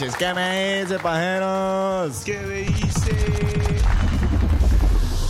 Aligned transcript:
Noches. 0.00 0.16
¿Qué 0.16 0.34
me 0.34 0.82
dice, 0.82 0.98
pajeros? 0.98 2.22
¿Qué 2.24 2.38
me 2.40 2.54
dice? 2.60 3.12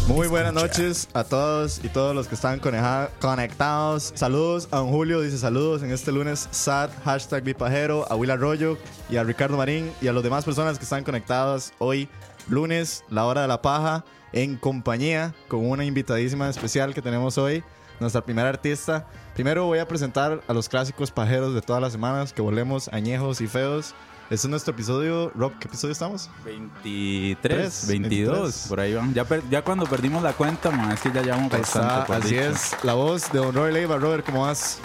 Muy 0.06 0.27
buenas 0.27 0.53
noches 0.53 1.09
a 1.15 1.25
todos 1.25 1.81
y 1.84 1.89
todos 1.89 2.15
los 2.15 2.29
que 2.29 2.34
están 2.34 2.61
coneja- 2.61 3.11
conectados. 3.21 4.12
Saludos 4.15 4.69
a 4.71 4.78
don 4.78 4.89
Julio, 4.89 5.21
dice 5.21 5.39
saludos 5.39 5.83
en 5.83 5.91
este 5.91 6.12
lunes 6.12 6.49
SAT, 6.51 6.91
hashtag 7.05 7.45
Bipajero, 7.45 8.11
a 8.11 8.17
Will 8.17 8.31
Arroyo 8.31 8.78
y 9.11 9.17
a 9.17 9.25
Ricardo 9.25 9.57
Marín 9.57 9.91
y 10.01 10.09
a 10.09 10.12
las 10.12 10.23
demás 10.23 10.45
personas 10.45 10.78
que 10.78 10.84
están 10.84 11.05
conectadas 11.05 11.73
hoy, 11.78 12.09
lunes, 12.49 13.05
la 13.11 13.27
hora 13.27 13.43
de 13.43 13.49
la 13.49 13.61
paja, 13.62 14.05
en 14.33 14.57
compañía 14.57 15.34
con 15.49 15.69
una 15.69 15.84
invitadísima 15.84 16.49
especial 16.49 16.95
que 16.95 17.03
tenemos 17.03 17.39
hoy, 17.39 17.62
nuestra 18.01 18.23
primera 18.23 18.49
artista. 18.49 19.07
Primero 19.34 19.67
voy 19.67 19.78
a 19.78 19.89
presentar 19.89 20.43
a 20.47 20.53
los 20.53 20.69
clásicos 20.69 21.11
pajeros 21.11 21.55
de 21.55 21.62
todas 21.62 21.81
las 21.83 21.93
semanas 21.93 22.33
que 22.33 22.43
volvemos 22.43 22.89
añejos 22.89 23.41
y 23.41 23.47
feos. 23.47 23.95
Este 24.31 24.47
es 24.47 24.50
nuestro 24.50 24.75
episodio. 24.75 25.33
Rob, 25.34 25.53
¿qué 25.59 25.69
episodio 25.69 25.93
estamos? 25.93 26.28
23, 26.44 27.39
Tres, 27.41 27.87
22, 27.89 28.33
23. 28.34 28.66
por 28.69 28.81
ahí 28.81 28.93
van. 28.94 29.15
Ya, 29.15 29.25
per- 29.25 29.43
ya 29.50 29.62
cuando 29.62 29.87
perdimos 29.87 30.22
la 30.22 30.34
cuenta, 30.34 30.71
man, 30.71 30.93
es 30.93 31.00
que 31.00 31.11
ya 31.12 31.22
llevamos 31.22 31.50
bastante. 31.50 31.89
está, 31.89 32.05
por 32.06 32.16
así 32.16 32.34
dicho. 32.34 32.50
es. 32.50 32.77
La 32.84 32.93
voz 32.94 33.33
de 33.33 33.39
Don 33.39 33.55
Robert 33.55 33.72
Leiva. 33.72 33.97
Robert, 33.97 34.27
¿cómo 34.27 34.43
vas? 34.43 34.81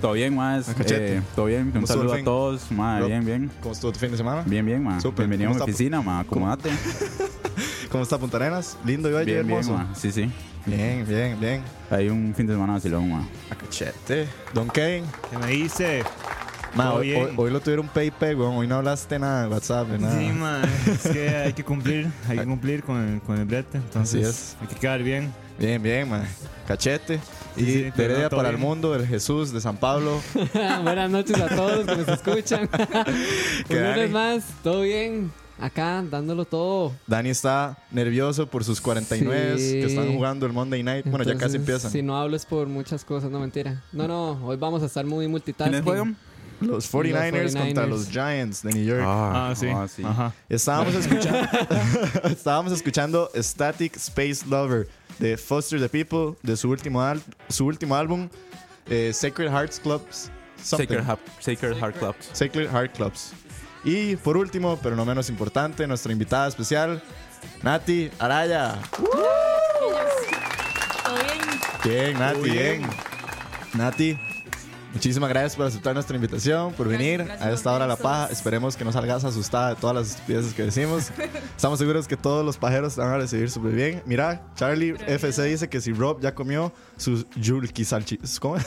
Todo 0.00 0.12
bien, 0.14 0.34
más. 0.34 0.68
Ah. 0.68 0.74
Eh, 0.86 1.22
todo 1.36 1.46
bien. 1.46 1.70
¿Cómo 1.70 1.82
Un 1.82 1.86
saludo 1.86 2.12
a 2.14 2.24
todos. 2.24 2.72
ma, 2.72 2.98
Rob. 2.98 3.08
bien, 3.08 3.24
bien. 3.24 3.50
¿Cómo 3.60 3.72
estuvo 3.72 3.92
tu 3.92 4.00
fin 4.00 4.10
de 4.10 4.16
semana? 4.16 4.42
Bien, 4.44 4.66
bien, 4.66 4.82
man. 4.82 5.00
Súper. 5.00 5.28
Bienvenido 5.28 5.50
a 5.50 5.54
mi 5.54 5.60
oficina, 5.60 6.02
man. 6.02 6.20
Acomodate. 6.20 6.70
¿Cómo 7.92 8.02
está 8.02 8.18
Punta 8.18 8.36
Arenas? 8.36 8.76
Lindo 8.84 9.08
y 9.10 9.12
bello 9.12 9.24
bien, 9.26 9.46
bien, 9.46 9.58
hermoso. 9.60 9.74
man. 9.78 9.94
Sí, 9.94 10.10
sí. 10.10 10.28
Bien, 10.66 11.06
bien, 11.06 11.38
bien. 11.38 11.62
Hay 11.90 12.08
un 12.08 12.34
fin 12.36 12.46
de 12.48 12.54
semana 12.54 12.72
vacilón, 12.74 13.10
man. 13.12 13.28
A 13.50 13.54
cachete. 13.54 14.26
Don 14.54 14.66
Kane. 14.68 15.04
¿Qué 15.30 15.38
me 15.38 15.46
dice? 15.46 16.02
Ma, 16.74 16.94
hoy, 16.94 17.12
hoy- 17.14 17.32
hoy 17.36 17.50
lo 17.50 17.60
tuvieron 17.60 17.88
pay 17.88 18.10
pay, 18.10 18.34
weón. 18.34 18.54
Hoy 18.56 18.66
no 18.66 18.76
hablaste 18.76 19.18
nada 19.18 19.42
de 19.42 19.48
WhatsApp, 19.48 19.88
de 19.88 19.98
nada. 19.98 20.18
Sí, 20.18 20.26
man, 20.30 20.62
es 20.86 21.08
que 21.12 21.28
hay 21.46 21.52
que 21.52 21.64
cumplir, 21.64 22.08
hay 22.28 22.38
que 22.38 22.44
cumplir 22.44 22.82
con 22.84 22.96
el, 23.14 23.20
con 23.22 23.38
el 23.38 23.44
brete. 23.44 23.78
Entonces, 23.78 24.26
es. 24.28 24.56
hay 24.60 24.68
que 24.68 24.76
quedar 24.76 25.02
bien. 25.02 25.32
Bien, 25.58 25.82
bien, 25.82 26.08
man. 26.08 26.24
Cachete. 26.66 27.18
Sí, 27.56 27.62
y 27.62 27.64
sí, 27.64 27.84
no, 27.96 28.30
para 28.30 28.48
el 28.50 28.56
bien. 28.56 28.68
mundo, 28.68 28.94
el 28.94 29.06
Jesús 29.06 29.52
de 29.52 29.60
San 29.60 29.76
Pablo. 29.76 30.20
Buenas 30.84 31.10
noches 31.10 31.38
a 31.40 31.48
todos 31.48 31.78
los 31.78 31.86
que 31.86 31.96
nos 31.96 32.08
escuchan. 32.08 32.68
Un 33.68 33.76
lunes 33.76 34.10
más, 34.10 34.44
todo 34.62 34.82
bien. 34.82 35.30
Acá, 35.58 36.02
dándolo 36.08 36.46
todo. 36.46 36.92
Dani 37.06 37.28
está 37.28 37.76
nervioso 37.90 38.46
por 38.46 38.64
sus 38.64 38.80
49 38.80 39.58
Sí. 39.58 39.72
que 39.72 39.84
están 39.86 40.10
jugando 40.14 40.46
el 40.46 40.54
Monday 40.54 40.82
Night. 40.82 41.04
Bueno, 41.04 41.18
ya 41.24 41.32
casi 41.34 41.56
Entonces, 41.56 41.60
empiezan. 41.60 41.90
Si 41.90 42.00
no 42.00 42.16
hablo 42.16 42.34
es 42.36 42.46
por 42.46 42.66
muchas 42.66 43.04
cosas, 43.04 43.30
no 43.30 43.40
mentira. 43.40 43.82
No, 43.92 44.08
no, 44.08 44.30
hoy 44.46 44.56
vamos 44.56 44.82
a 44.82 44.86
estar 44.86 45.04
muy 45.04 45.28
multitasking. 45.28 45.72
¿Quiénes 45.72 45.84
juegan? 45.84 46.16
Los 46.60 46.92
49ers, 46.92 47.56
contra 47.56 47.84
49ers. 47.84 47.88
los 47.88 48.08
Giants 48.10 48.62
de 48.62 48.72
New 48.72 48.84
York. 48.84 49.02
Ah, 49.06 49.54
sí. 49.56 49.68
ah, 49.74 49.86
sí. 49.88 50.02
Ajá. 50.04 50.32
Estábamos 50.48 50.94
escuchando, 51.06 51.48
estábamos 52.24 52.72
escuchando 52.72 53.30
Static 53.34 53.96
Space 53.96 54.44
Lover 54.48 54.88
de 55.18 55.36
Foster 55.36 55.80
the 55.80 55.88
People 55.88 56.36
de 56.42 56.56
su 56.56 56.68
último, 56.70 57.00
al- 57.02 57.22
su 57.48 57.66
último 57.66 57.94
álbum, 57.96 58.28
eh, 58.88 59.12
Sacred 59.14 59.50
Hearts 59.50 59.80
Clubs. 59.80 60.30
Sacred, 60.62 61.02
Heart- 61.04 61.20
Sacred 61.40 61.76
Heart 61.78 61.98
Clubs. 61.98 62.28
Sacred 62.32 62.68
Heart 62.70 62.92
Clubs. 62.94 63.32
Y 63.82 64.16
por 64.16 64.36
último, 64.36 64.78
pero 64.82 64.94
no 64.94 65.06
menos 65.06 65.30
importante, 65.30 65.86
nuestra 65.86 66.12
invitada 66.12 66.46
especial, 66.48 67.02
Nati 67.62 68.10
Araya. 68.18 68.78
Todo 68.94 69.08
bien. 71.16 72.12
Bien, 72.12 72.18
Nati, 72.18 72.40
bien. 72.50 72.82
Nati, 73.72 74.18
muchísimas 74.92 75.28
gracias 75.28 75.56
por 75.56 75.66
aceptar 75.66 75.94
nuestra 75.94 76.16
invitación, 76.16 76.72
por 76.72 76.88
Gracias, 76.88 76.98
venir 76.98 77.26
gracias 77.26 77.46
a 77.46 77.50
a 77.50 77.54
esta 77.54 77.72
hora 77.72 77.84
de 77.84 77.88
la 77.88 77.96
paja. 77.96 78.28
Esperemos 78.30 78.76
que 78.76 78.84
no 78.84 78.92
salgas 78.92 79.24
asustada 79.24 79.70
de 79.70 79.76
todas 79.76 79.96
las 79.96 80.10
estupideces 80.10 80.54
que 80.54 80.62
decimos. 80.64 81.10
Estamos 81.56 81.78
seguros 81.78 82.06
que 82.08 82.16
todos 82.16 82.44
los 82.44 82.56
pajeros 82.56 82.94
te 82.94 83.00
van 83.00 83.10
a 83.10 83.18
recibir 83.18 83.50
súper 83.50 83.72
bien. 83.72 84.02
Mira, 84.06 84.42
Charlie 84.56 84.94
FC 85.06 85.42
dice 85.44 85.68
que 85.68 85.80
si 85.80 85.92
Rob 85.92 86.20
ya 86.20 86.34
comió 86.34 86.72
sus 86.96 87.26
yulki 87.36 87.84
salchis. 87.84 88.38
¿Cómo? 88.40 88.56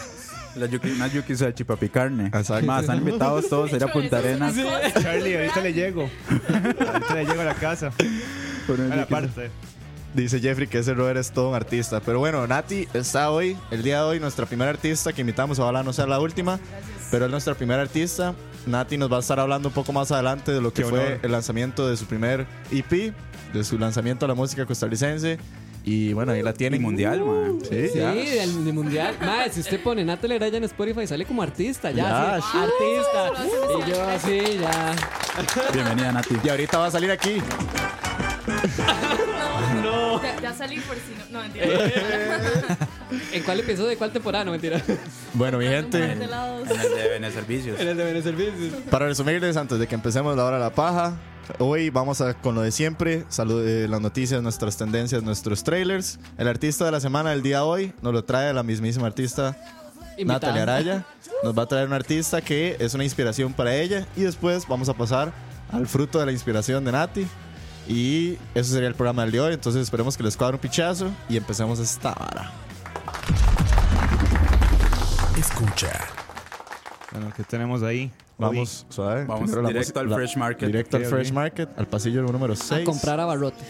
La 0.55 0.67
yuki, 0.67 0.91
una 0.91 1.07
yuki 1.07 1.35
salchi 1.35 1.63
papi 1.63 1.89
carne. 1.89 2.27
Exacto. 2.27 2.65
Más, 2.67 2.81
están 2.81 2.99
invitados 2.99 3.49
todos 3.49 3.73
a 3.73 3.75
ir 3.75 3.83
a 3.83 3.87
Punta 3.87 4.19
Arenas. 4.19 4.53
Charlie, 5.01 5.35
ahorita 5.35 5.61
le 5.61 5.73
llego. 5.73 6.09
Ahorita 6.29 7.15
le 7.15 7.25
llego 7.25 7.41
a 7.41 7.45
la 7.45 7.55
casa. 7.55 7.91
Por 8.67 8.79
A 8.79 8.95
la 8.95 9.07
parte. 9.07 9.49
Dice 10.13 10.39
Jeffrey 10.39 10.67
que 10.67 10.77
ese 10.79 10.93
Robert 10.93 11.17
es 11.17 11.31
todo 11.31 11.49
un 11.49 11.55
artista. 11.55 11.99
Pero 11.99 12.19
bueno, 12.19 12.45
Nati 12.45 12.87
está 12.93 13.31
hoy, 13.31 13.57
el 13.71 13.81
día 13.81 13.97
de 13.97 14.03
hoy, 14.03 14.19
nuestra 14.19 14.45
primera 14.45 14.69
artista 14.69 15.11
que 15.11 15.21
invitamos. 15.21 15.57
Ojalá 15.59 15.81
no 15.83 15.91
sea 15.91 16.05
la 16.05 16.19
última, 16.19 16.59
pero 17.09 17.25
es 17.25 17.31
nuestra 17.31 17.55
primera 17.55 17.81
artista. 17.81 18.35
Nati 18.67 18.97
nos 18.97 19.11
va 19.11 19.17
a 19.17 19.19
estar 19.21 19.39
hablando 19.39 19.69
un 19.69 19.73
poco 19.73 19.91
más 19.91 20.11
adelante 20.11 20.51
de 20.51 20.61
lo 20.61 20.71
que 20.71 20.83
Qué 20.83 20.89
fue 20.89 20.99
honor. 20.99 21.19
el 21.23 21.31
lanzamiento 21.31 21.89
de 21.89 21.97
su 21.97 22.05
primer 22.05 22.45
EP, 22.71 23.13
de 23.53 23.63
su 23.63 23.77
lanzamiento 23.79 24.25
a 24.25 24.27
la 24.27 24.35
música 24.35 24.65
costarricense. 24.65 25.39
Y 25.85 26.13
bueno, 26.13 26.31
ahí 26.31 26.41
la 26.43 26.51
Y 26.51 26.53
tienen. 26.53 26.81
mundial, 26.81 27.19
man. 27.25 27.57
Sí, 27.67 27.89
Sí, 27.91 27.97
ya. 27.99 28.11
del, 28.13 28.63
del 28.65 28.73
mundial. 28.73 29.17
Mae, 29.21 29.51
si 29.51 29.59
usted 29.61 29.81
pone 29.83 30.05
Natalie 30.05 30.37
Araya 30.37 30.57
en 30.59 30.63
Spotify, 30.65 31.05
sale 31.07 31.25
como 31.25 31.41
artista, 31.41 31.91
ya. 31.91 32.03
Ya, 32.03 32.39
sí, 32.39 32.57
artista. 32.57 33.87
Y 33.87 33.91
yo 33.91 34.01
así, 34.03 34.59
ya. 34.61 34.95
Bienvenida, 35.73 36.11
Nati. 36.13 36.35
Y 36.41 36.49
ahorita 36.49 36.77
va 36.77 36.85
a 36.85 36.91
salir 36.91 37.11
aquí. 37.11 37.41
Ya, 40.23 40.41
ya 40.41 40.53
salí 40.53 40.79
por 40.79 40.95
si 40.95 41.13
no. 41.17 41.37
No, 41.37 41.43
mentira. 41.43 41.67
¿En 43.33 43.43
cuál 43.43 43.59
episodio 43.59 43.89
de 43.89 43.97
cuál 43.97 44.11
temporada? 44.11 44.45
No, 44.45 44.51
mentira. 44.51 44.81
Bueno, 45.33 45.57
mi 45.57 45.65
par 45.65 45.75
gente. 45.75 45.97
En 46.03 46.21
el 46.21 46.29
de 46.29 47.09
Beneservicios. 47.09 47.79
En 47.79 47.87
el 47.89 47.97
de 47.97 48.03
Beneservicios. 48.05 48.73
para 48.89 49.07
resumirles, 49.07 49.57
antes 49.57 49.79
de 49.79 49.87
que 49.87 49.95
empecemos 49.95 50.35
la 50.35 50.45
hora 50.45 50.57
de 50.57 50.63
la 50.63 50.69
paja, 50.73 51.17
hoy 51.59 51.89
vamos 51.89 52.21
a 52.21 52.33
con 52.35 52.55
lo 52.55 52.61
de 52.61 52.71
siempre, 52.71 53.25
salud, 53.29 53.67
eh, 53.67 53.87
las 53.87 54.01
noticias, 54.01 54.41
nuestras 54.41 54.77
tendencias, 54.77 55.23
nuestros 55.23 55.63
trailers. 55.63 56.19
El 56.37 56.47
artista 56.47 56.85
de 56.85 56.91
la 56.91 56.99
semana 56.99 57.31
del 57.31 57.41
día 57.41 57.57
de 57.57 57.63
hoy 57.63 57.93
nos 58.01 58.13
lo 58.13 58.23
trae 58.23 58.53
la 58.53 58.63
mismísima 58.63 59.07
artista 59.07 59.57
Natalia 60.23 60.63
Araya. 60.63 61.05
Nos 61.43 61.57
va 61.57 61.63
a 61.63 61.65
traer 61.67 61.87
un 61.87 61.93
artista 61.93 62.41
que 62.41 62.77
es 62.79 62.93
una 62.93 63.03
inspiración 63.03 63.53
para 63.53 63.75
ella 63.75 64.07
y 64.15 64.21
después 64.21 64.67
vamos 64.67 64.87
a 64.87 64.93
pasar 64.93 65.33
al 65.71 65.87
fruto 65.87 66.19
de 66.19 66.25
la 66.25 66.31
inspiración 66.31 66.85
de 66.85 66.91
Nati. 66.91 67.27
Y 67.87 68.37
eso 68.55 68.73
sería 68.73 68.87
el 68.87 68.95
programa 68.95 69.23
del 69.23 69.31
día 69.31 69.41
de 69.41 69.47
hoy. 69.47 69.53
Entonces 69.53 69.81
esperemos 69.81 70.15
que 70.15 70.23
les 70.23 70.37
cuadre 70.37 70.55
un 70.55 70.61
pichazo 70.61 71.09
y 71.27 71.37
empecemos 71.37 71.79
esta 71.79 72.13
vara. 72.13 72.51
Escucha. 75.37 75.91
Bueno, 77.11 77.31
¿qué 77.35 77.43
tenemos 77.43 77.83
ahí? 77.83 78.11
Vamos, 78.37 78.85
suave. 78.89 79.25
Vamos 79.25 79.43
Primero 79.43 79.61
la 79.61 79.69
directo 79.69 79.99
al 79.99 80.13
Fresh 80.13 80.37
Market. 80.37 80.67
Directo 80.67 80.97
al 80.97 81.05
Fresh. 81.05 81.31
Market, 81.31 81.69
al 81.77 81.87
pasillo 81.87 82.23
número 82.23 82.55
6. 82.55 82.81
A 82.81 82.83
comprar 82.83 83.19
abarrotes. 83.19 83.67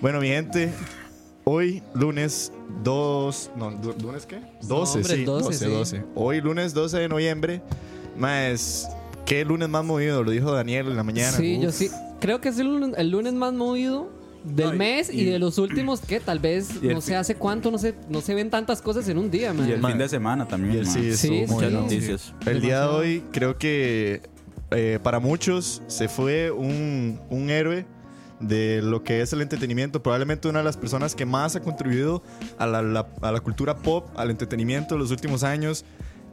Bueno, 0.00 0.20
mi 0.20 0.28
gente, 0.28 0.72
hoy 1.44 1.82
lunes 1.94 2.52
2. 2.84 3.50
No, 3.56 3.70
¿lunes 3.70 4.26
qué? 4.26 4.40
12, 4.62 4.98
hombre, 4.98 5.16
sí. 5.16 5.24
12, 5.24 5.44
12, 5.44 5.58
sí. 5.58 5.70
12. 5.70 6.04
Hoy 6.14 6.40
lunes 6.40 6.74
12 6.74 6.98
de 6.98 7.08
noviembre. 7.08 7.62
Más. 8.16 8.88
¿Qué 9.26 9.44
lunes 9.44 9.68
más 9.68 9.84
movido? 9.84 10.22
Lo 10.22 10.30
dijo 10.30 10.52
Daniel 10.52 10.86
en 10.88 10.96
la 10.96 11.02
mañana. 11.02 11.36
Sí, 11.36 11.56
Uf. 11.58 11.64
yo 11.64 11.72
sí. 11.72 11.90
Creo 12.20 12.40
que 12.40 12.48
es 12.48 12.58
el, 12.58 12.68
lunes- 12.68 12.94
el 12.96 13.10
lunes 13.10 13.34
más 13.34 13.52
movido 13.52 14.08
del 14.44 14.68
No, 14.68 14.74
y- 14.74 14.78
mes 14.78 15.10
y, 15.12 15.20
y- 15.22 15.24
de 15.24 15.38
los 15.40 15.58
últimos 15.58 16.00
que 16.00 16.20
tal 16.20 16.38
vez 16.38 16.80
no 16.80 17.00
sé 17.00 17.16
hace 17.16 17.34
cuánto 17.34 17.70
no 17.72 17.78
se 17.78 17.94
no 18.08 18.20
se 18.20 18.34
ven 18.34 18.48
tantas 18.50 18.80
cosas 18.80 19.08
en 19.08 19.18
un 19.18 19.30
día, 19.30 19.52
man. 19.52 19.68
Y 19.68 19.72
el 19.72 19.80
Man. 19.80 19.92
fin 19.92 19.98
de 19.98 20.08
semana 20.08 20.46
también, 20.46 20.76
el 20.78 20.86
sí, 20.86 21.10
Sí, 21.12 21.16
sí. 21.16 21.30
Muchas 21.48 21.70
bueno. 21.72 21.80
noticias. 21.82 22.32
El 22.46 22.60
día 22.60 22.82
de 22.82 22.86
hoy 22.86 23.24
creo 23.32 23.58
que 23.58 24.22
eh, 24.70 24.98
para 25.02 25.18
muchos 25.18 25.82
se 25.88 26.08
fue 26.08 26.50
un, 26.52 27.20
un 27.28 27.50
héroe 27.50 27.84
de 28.40 28.80
lo 28.82 29.02
que 29.02 29.22
es 29.22 29.32
el 29.32 29.40
entretenimiento, 29.42 30.02
probablemente 30.02 30.46
una 30.46 30.58
de 30.60 30.64
las 30.64 30.76
personas 30.76 31.14
que 31.14 31.24
más 31.26 31.56
ha 31.56 31.60
contribuido 31.60 32.22
a 32.58 32.66
la, 32.66 32.82
la- 32.82 33.08
a 33.22 33.32
la 33.32 33.40
cultura 33.40 33.76
pop, 33.76 34.08
al 34.16 34.30
entretenimiento 34.30 34.94
en 34.94 35.00
los 35.00 35.10
últimos 35.10 35.42
años, 35.42 35.84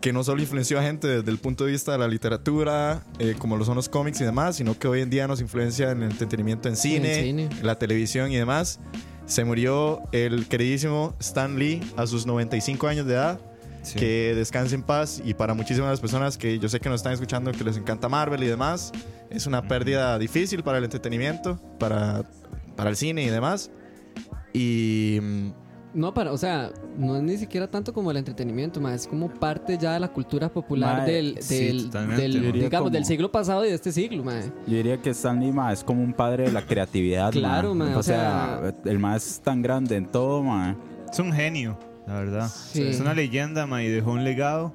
que 0.03 0.11
no 0.11 0.21
solo 0.21 0.41
influenció 0.41 0.77
a 0.77 0.83
gente 0.83 1.07
desde 1.07 1.31
el 1.31 1.37
punto 1.37 1.63
de 1.63 1.71
vista 1.71 1.93
de 1.93 1.97
la 1.97 2.09
literatura, 2.09 3.05
eh, 3.19 3.35
como 3.39 3.55
lo 3.55 3.63
son 3.63 3.75
los 3.75 3.87
cómics 3.87 4.19
y 4.19 4.25
demás, 4.25 4.57
sino 4.57 4.77
que 4.77 4.89
hoy 4.89 4.99
en 4.99 5.09
día 5.09 5.29
nos 5.29 5.39
influencia 5.39 5.91
en 5.91 6.03
el 6.03 6.11
entretenimiento 6.11 6.67
en 6.67 6.75
cine, 6.75 7.23
cine. 7.23 7.43
en 7.45 7.65
la 7.65 7.79
televisión 7.79 8.29
y 8.29 8.35
demás. 8.35 8.81
Se 9.27 9.45
murió 9.45 10.01
el 10.11 10.49
queridísimo 10.49 11.15
Stan 11.21 11.57
Lee 11.57 11.79
a 11.95 12.05
sus 12.05 12.25
95 12.25 12.85
años 12.85 13.05
de 13.05 13.13
edad. 13.13 13.39
Sí. 13.81 13.97
Que 13.97 14.33
descanse 14.35 14.75
en 14.75 14.83
paz 14.83 15.21
y 15.23 15.35
para 15.35 15.53
muchísimas 15.53 16.01
personas 16.01 16.37
que 16.37 16.59
yo 16.59 16.67
sé 16.67 16.81
que 16.81 16.89
nos 16.89 16.99
están 16.99 17.13
escuchando 17.13 17.53
que 17.53 17.63
les 17.63 17.77
encanta 17.77 18.09
Marvel 18.09 18.43
y 18.43 18.47
demás, 18.47 18.91
es 19.29 19.47
una 19.47 19.69
pérdida 19.69 20.19
difícil 20.19 20.63
para 20.63 20.79
el 20.79 20.83
entretenimiento, 20.83 21.61
para, 21.79 22.29
para 22.75 22.89
el 22.89 22.97
cine 22.97 23.23
y 23.23 23.29
demás. 23.29 23.71
Y 24.51 25.19
mm, 25.21 25.62
No, 25.93 26.13
para, 26.13 26.31
o 26.31 26.37
sea, 26.37 26.71
no 26.97 27.15
es 27.15 27.21
ni 27.21 27.37
siquiera 27.37 27.67
tanto 27.69 27.93
como 27.93 28.09
el 28.09 28.17
entretenimiento, 28.17 28.81
man, 28.81 28.93
es 28.93 29.05
como 29.07 29.29
parte 29.29 29.77
ya 29.77 29.93
de 29.93 29.99
la 29.99 30.07
cultura 30.07 30.49
popular 30.49 31.05
del, 31.05 31.35
del, 31.47 31.91
digamos, 32.51 32.69
como- 32.79 32.89
del 32.89 33.05
siglo 33.05 33.31
pasado 33.31 33.63
y 33.63 33.69
de 33.69 33.75
este 33.75 33.91
siglo, 33.91 34.23
man. 34.23 34.51
Yo 34.65 34.77
diría 34.77 34.99
que 35.01 35.11
Stan 35.11 35.39
Lee 35.39 35.51
ma, 35.51 35.71
es 35.71 35.83
como 35.83 36.01
un 36.03 36.13
padre 36.13 36.45
de 36.45 36.51
la 36.51 36.63
creatividad. 36.63 37.31
Claro, 37.31 37.75
ma. 37.75 37.85
ma, 37.89 37.95
O, 37.95 37.99
o 37.99 38.03
sea, 38.03 38.59
sea- 38.83 38.91
el 38.91 38.97
más 38.99 39.27
es 39.27 39.39
tan 39.41 39.61
grande 39.61 39.95
en 39.95 40.07
todo, 40.07 40.41
ma. 40.41 40.75
Es 41.11 41.19
un 41.19 41.31
genio, 41.31 41.77
la 42.07 42.15
verdad. 42.15 42.47
Sí. 42.49 42.81
Es 42.81 42.99
una 42.99 43.13
leyenda, 43.13 43.67
ma, 43.67 43.83
y 43.83 43.87
dejó 43.89 44.13
un 44.13 44.23
legado 44.23 44.73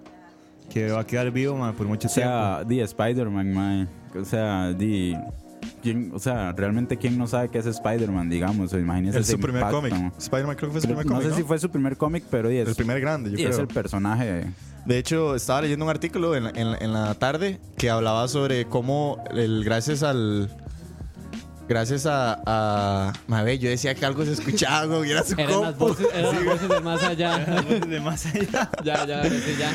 que 0.70 0.90
va 0.92 1.00
a 1.00 1.04
quedar 1.06 1.30
vivo, 1.32 1.56
ma, 1.56 1.72
por 1.72 1.86
mucho 1.88 2.06
O 2.06 2.10
sea, 2.10 2.58
tiempo. 2.58 2.68
di 2.68 2.80
Spider-Man, 2.80 3.52
ma. 3.52 3.88
O 4.20 4.24
sea, 4.24 4.72
di. 4.72 5.16
¿Quién- 5.82 6.10
o 6.14 6.18
sea, 6.18 6.52
realmente, 6.52 6.96
¿quién 6.96 7.16
no 7.18 7.26
sabe 7.26 7.48
qué 7.48 7.58
es 7.58 7.66
Spider-Man, 7.66 8.28
digamos? 8.30 8.72
O 8.72 8.78
imagínese 8.78 9.18
es 9.18 9.24
ese 9.26 9.32
su 9.36 9.40
primer 9.40 9.64
cómic. 9.70 9.92
ma. 9.92 10.12
Spider-Man 10.18 10.56
creo 10.56 10.68
que 10.70 10.72
fue 10.72 10.80
su 10.80 10.86
Creo- 10.86 10.96
primer 10.98 11.06
no 11.06 11.12
cómic. 11.20 11.28
sé 11.30 11.34
si 11.36 11.40
¿no? 11.42 11.46
fue 11.48 11.58
su 11.58 11.70
primer 11.70 11.96
cómic, 11.96 12.24
pero 12.30 12.48
es, 12.48 12.68
el 12.68 12.74
primer 12.74 13.00
grande, 13.00 13.30
yo 13.30 13.38
y 13.38 13.42
es 13.42 13.48
creo. 13.48 13.60
el 13.62 13.68
personaje. 13.68 14.46
De 14.86 14.98
hecho, 14.98 15.34
estaba 15.34 15.60
leyendo 15.62 15.84
un 15.84 15.90
artículo 15.90 16.34
en 16.34 16.44
la, 16.44 16.50
en 16.50 16.68
en 16.82 16.92
la 16.92 17.14
tarde 17.14 17.60
que 17.76 17.90
hablaba 17.90 18.26
sobre 18.28 18.64
cómo, 18.66 19.22
el, 19.34 19.62
gracias 19.64 20.02
al. 20.02 20.50
Gracias 21.68 22.06
a. 22.06 22.40
a 22.46 23.12
Mabe, 23.26 23.58
yo 23.58 23.68
decía 23.68 23.94
que 23.94 24.06
algo 24.06 24.24
se 24.24 24.32
escuchaba, 24.32 24.86
güey, 24.96 25.10
era 25.10 25.22
su 25.22 25.34
Eran 25.34 25.60
las 25.60 25.70
compo. 25.74 25.88
voces, 25.88 26.06
eran 26.14 26.34
las 26.34 26.44
voces 26.46 26.68
de 26.70 26.80
más 26.80 27.02
allá. 27.02 27.38
de 27.86 28.00
más 28.00 28.24
allá. 28.26 28.70
ya, 28.82 29.06
ya, 29.06 29.22
sí, 29.24 29.56
ya. 29.58 29.70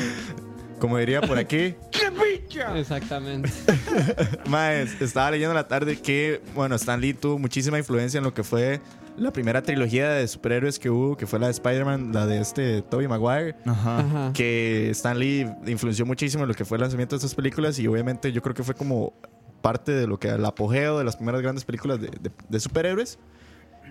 Como 0.84 0.98
diría 0.98 1.22
por 1.22 1.38
aquí. 1.38 1.74
Exactamente. 2.76 3.50
Maes, 4.46 5.00
estaba 5.00 5.30
leyendo 5.30 5.52
en 5.52 5.56
la 5.56 5.66
tarde 5.66 5.96
que, 5.96 6.42
bueno, 6.54 6.74
Stan 6.76 7.00
Lee 7.00 7.14
tuvo 7.14 7.38
muchísima 7.38 7.78
influencia 7.78 8.18
en 8.18 8.24
lo 8.24 8.34
que 8.34 8.44
fue 8.44 8.80
la 9.16 9.32
primera 9.32 9.62
trilogía 9.62 10.10
de 10.10 10.28
superhéroes 10.28 10.78
que 10.78 10.90
hubo, 10.90 11.16
que 11.16 11.26
fue 11.26 11.38
la 11.38 11.46
de 11.46 11.52
Spider-Man, 11.52 12.12
la 12.12 12.26
de 12.26 12.38
este 12.40 12.82
Tobey 12.82 13.08
Maguire. 13.08 13.54
Ajá. 13.64 13.98
Ajá. 14.00 14.32
que 14.34 14.90
Stan 14.90 15.18
Lee 15.18 15.46
influenció 15.66 16.04
muchísimo 16.04 16.44
en 16.44 16.48
lo 16.48 16.54
que 16.54 16.64
fue 16.66 16.76
el 16.76 16.82
lanzamiento 16.82 17.14
de 17.16 17.18
estas 17.18 17.34
películas 17.34 17.78
y 17.78 17.86
obviamente 17.86 18.30
yo 18.30 18.42
creo 18.42 18.54
que 18.54 18.62
fue 18.62 18.74
como 18.74 19.14
parte 19.62 19.92
de 19.92 20.06
lo 20.06 20.18
que 20.20 20.28
el 20.28 20.44
apogeo 20.44 20.98
de 20.98 21.04
las 21.04 21.16
primeras 21.16 21.40
grandes 21.40 21.64
películas 21.64 21.98
de, 22.00 22.08
de- 22.08 22.30
de 22.46 22.60
superhéroes. 22.60 23.18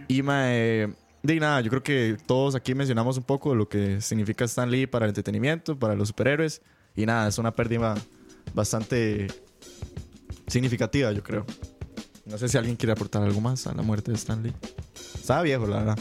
Y 0.08 0.22
mae, 0.22 0.94
de 1.24 1.40
nada, 1.40 1.62
yo 1.62 1.70
creo 1.70 1.82
que 1.84 2.18
todos 2.28 2.54
aquí 2.54 2.76
mencionamos 2.76 3.18
un 3.18 3.24
poco 3.24 3.56
lo 3.56 3.68
que 3.68 4.00
significa 4.02 4.46
Stan 4.46 4.70
Lee 4.70 4.86
para 4.88 5.06
el 5.06 5.10
entretenimiento, 5.10 5.80
para 5.80 5.96
los 5.96 6.10
superhéroes. 6.10 6.62
Y 6.96 7.06
nada, 7.06 7.28
es 7.28 7.38
una 7.38 7.52
pérdida 7.52 7.96
bastante 8.54 9.28
significativa, 10.48 11.12
yo 11.12 11.24
creo. 11.24 11.46
No 12.26 12.38
sé 12.38 12.48
si 12.48 12.58
alguien 12.58 12.76
quiere 12.76 12.94
aportar 12.94 13.24
algo 13.24 13.42
más 13.42 13.68
a 13.68 13.74
la 13.74 13.82
muerte 13.82 14.12
de 14.12 14.18
Stan 14.18 14.42
Lee. 14.42 14.54
Estaba 15.16 15.42
viejo, 15.42 15.68
la 15.68 15.78
verdad. 15.78 16.00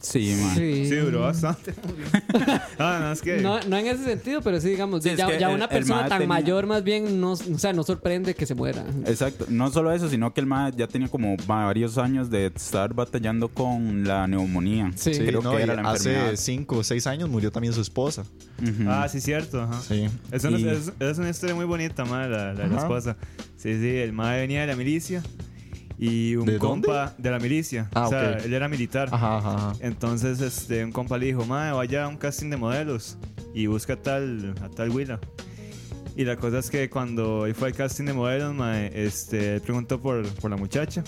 Sí, 0.00 0.36
ma. 0.40 0.54
Sí. 0.54 0.86
Sí, 0.88 0.94
duró 0.96 1.20
bastante. 1.22 1.74
ah, 2.78 2.98
no, 3.02 3.12
es 3.12 3.20
que. 3.22 3.38
No, 3.38 3.60
no 3.62 3.76
en 3.76 3.86
ese 3.86 4.04
sentido, 4.04 4.40
pero 4.42 4.60
sí, 4.60 4.68
digamos, 4.70 5.02
Sí, 5.02 5.10
ya, 5.16 5.38
ya 5.38 5.48
el- 5.48 5.54
una 5.56 5.68
persona 5.68 6.00
tan 6.08 6.18
tenía- 6.20 6.26
mayor 6.28 6.66
más 6.66 6.84
bien 6.84 7.20
no, 7.20 7.32
o 7.32 7.36
sea, 7.36 7.72
no 7.72 7.82
sorprende 7.82 8.34
que 8.34 8.46
se 8.46 8.54
muera. 8.54 8.84
Exacto, 9.06 9.46
no 9.48 9.70
solo 9.70 9.92
eso, 9.92 10.08
sino 10.08 10.32
que 10.34 10.40
el 10.40 10.46
ma 10.46 10.70
ya 10.70 10.86
tenía 10.86 11.08
como 11.08 11.36
varios 11.46 11.98
años 11.98 12.30
de 12.30 12.46
estar 12.46 12.94
batallando 12.94 13.48
con 13.48 14.04
la 14.04 14.26
neumonía. 14.26 14.92
Sí. 14.94 15.14
Sí, 15.14 15.24
creo 15.24 15.40
no, 15.42 15.52
que 15.56 15.62
era 15.62 15.74
la 15.74 15.90
enfermedad. 15.92 16.26
hace 16.28 16.36
5 16.36 16.78
o 16.78 16.84
6 16.84 17.06
años 17.06 17.28
murió 17.28 17.50
también 17.50 17.72
su 17.74 17.80
esposa. 17.80 18.22
Ujú. 18.62 18.84
Ah, 18.88 19.08
sí, 19.08 19.20
cierto. 19.20 19.62
Ajá. 19.62 19.80
Sí. 19.82 20.08
Es 20.30 20.44
una, 20.44 20.58
Y- 20.58 20.68
es, 20.68 20.92
es 20.98 21.18
una 21.18 21.30
historia 21.30 21.54
muy 21.54 21.64
bonita, 21.64 22.04
ma, 22.04 22.26
la, 22.26 22.52
la 22.54 22.64
de 22.64 22.68
la 22.68 22.76
esposa. 22.78 23.16
Sí, 23.56 23.74
sí, 23.80 23.88
el 23.96 24.12
ma 24.12 24.32
venía 24.34 24.60
de 24.60 24.66
la 24.68 24.76
milicia 24.76 25.22
y 25.98 26.36
un 26.36 26.46
¿De 26.46 26.58
dónde? 26.58 26.86
compa 26.88 27.14
de 27.18 27.30
la 27.30 27.38
milicia. 27.38 27.88
Ah, 27.94 28.06
o 28.06 28.10
sea, 28.10 28.36
ok. 28.38 28.44
él 28.44 28.54
era 28.54 28.68
militar. 28.68 29.08
Ajá, 29.12 29.38
ajá, 29.38 29.54
ajá. 29.54 29.72
Entonces, 29.80 30.40
este, 30.40 30.84
un 30.84 30.92
compa 30.92 31.18
le 31.18 31.26
dijo, 31.26 31.44
ma, 31.46 31.72
vaya 31.72 32.04
a 32.04 32.08
un 32.08 32.16
casting 32.16 32.50
de 32.50 32.56
modelos 32.56 33.16
y 33.54 33.66
busca 33.66 33.94
a 33.94 33.96
tal, 34.02 34.54
a 34.62 34.68
tal 34.68 34.90
Willa. 34.90 35.18
Y 36.16 36.24
la 36.24 36.36
cosa 36.36 36.58
es 36.58 36.70
que 36.70 36.88
cuando 36.88 37.46
él 37.46 37.54
fue 37.54 37.68
al 37.68 37.74
casting 37.74 38.04
de 38.04 38.12
modelos, 38.12 38.54
ma, 38.54 38.80
este, 38.86 39.56
él 39.56 39.60
preguntó 39.60 40.00
por, 40.00 40.26
por 40.34 40.50
la 40.50 40.56
muchacha 40.56 41.04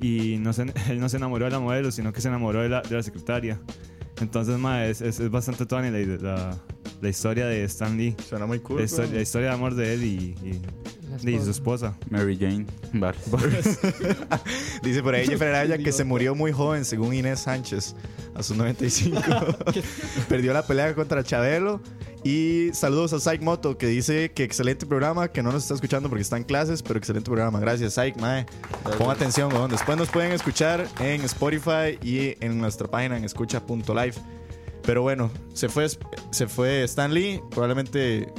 y 0.00 0.36
no 0.38 0.52
se, 0.52 0.62
él 0.90 1.00
no 1.00 1.08
se 1.08 1.16
enamoró 1.16 1.44
de 1.46 1.50
la 1.50 1.60
modelo, 1.60 1.90
sino 1.90 2.12
que 2.12 2.20
se 2.20 2.28
enamoró 2.28 2.62
de 2.62 2.68
la, 2.68 2.82
de 2.82 2.94
la 2.96 3.02
secretaria. 3.02 3.60
Entonces, 4.20 4.58
ma, 4.58 4.84
es, 4.86 5.00
es, 5.00 5.20
es 5.20 5.30
bastante 5.30 5.64
tuani 5.66 5.90
la, 5.90 6.16
la, 6.16 6.58
la 7.00 7.08
historia 7.08 7.46
de 7.46 7.64
Stan 7.64 7.96
Lee. 7.96 8.16
Suena 8.28 8.46
muy 8.46 8.58
cool. 8.60 8.84
La, 8.84 9.06
la 9.06 9.20
historia 9.20 9.48
de 9.48 9.54
amor 9.54 9.74
de 9.74 9.94
él 9.94 10.02
y, 10.04 10.34
y, 10.42 10.60
La 11.22 11.30
y 11.30 11.38
su 11.40 11.50
esposa. 11.50 11.88
esposa. 11.88 11.94
Mary 12.10 12.36
Jane. 12.38 12.66
Bar- 12.92 13.14
Dice 14.82 15.02
por 15.02 15.14
ahí 15.14 15.26
Jeffrey 15.26 15.48
Araya 15.50 15.78
que 15.78 15.92
se 15.92 16.04
murió 16.04 16.34
muy 16.34 16.52
joven, 16.52 16.84
según 16.84 17.14
Inés 17.14 17.40
Sánchez, 17.40 17.94
a 18.34 18.42
sus 18.42 18.56
95. 18.56 19.20
Perdió 20.28 20.52
la 20.52 20.66
pelea 20.66 20.94
contra 20.94 21.22
Chabelo. 21.22 21.80
Y 22.24 22.70
saludos 22.72 23.12
a 23.12 23.20
Psych 23.20 23.40
Moto, 23.42 23.78
que 23.78 23.86
dice 23.86 24.32
que 24.32 24.42
excelente 24.42 24.86
programa, 24.86 25.28
que 25.28 25.40
no 25.42 25.52
nos 25.52 25.62
está 25.62 25.74
escuchando 25.74 26.08
porque 26.08 26.22
está 26.22 26.36
en 26.36 26.42
clases, 26.42 26.82
pero 26.82 26.98
excelente 26.98 27.26
programa. 27.30 27.60
Gracias, 27.60 27.94
Psych, 27.94 28.16
mae. 28.16 28.44
Pon 28.98 29.10
atención, 29.10 29.52
weón. 29.52 29.70
Después 29.70 29.96
nos 29.96 30.08
pueden 30.08 30.32
escuchar 30.32 30.86
en 31.00 31.22
Spotify 31.22 31.96
y 32.02 32.34
en 32.44 32.58
nuestra 32.58 32.88
página 32.88 33.16
en 33.16 33.24
escucha.live. 33.24 34.14
Pero 34.82 35.02
bueno, 35.02 35.30
se 35.54 35.68
fue, 35.68 35.86
se 36.30 36.48
fue 36.48 36.82
Stan 36.84 37.12
Lee. 37.14 37.40
Probablemente 37.50 38.32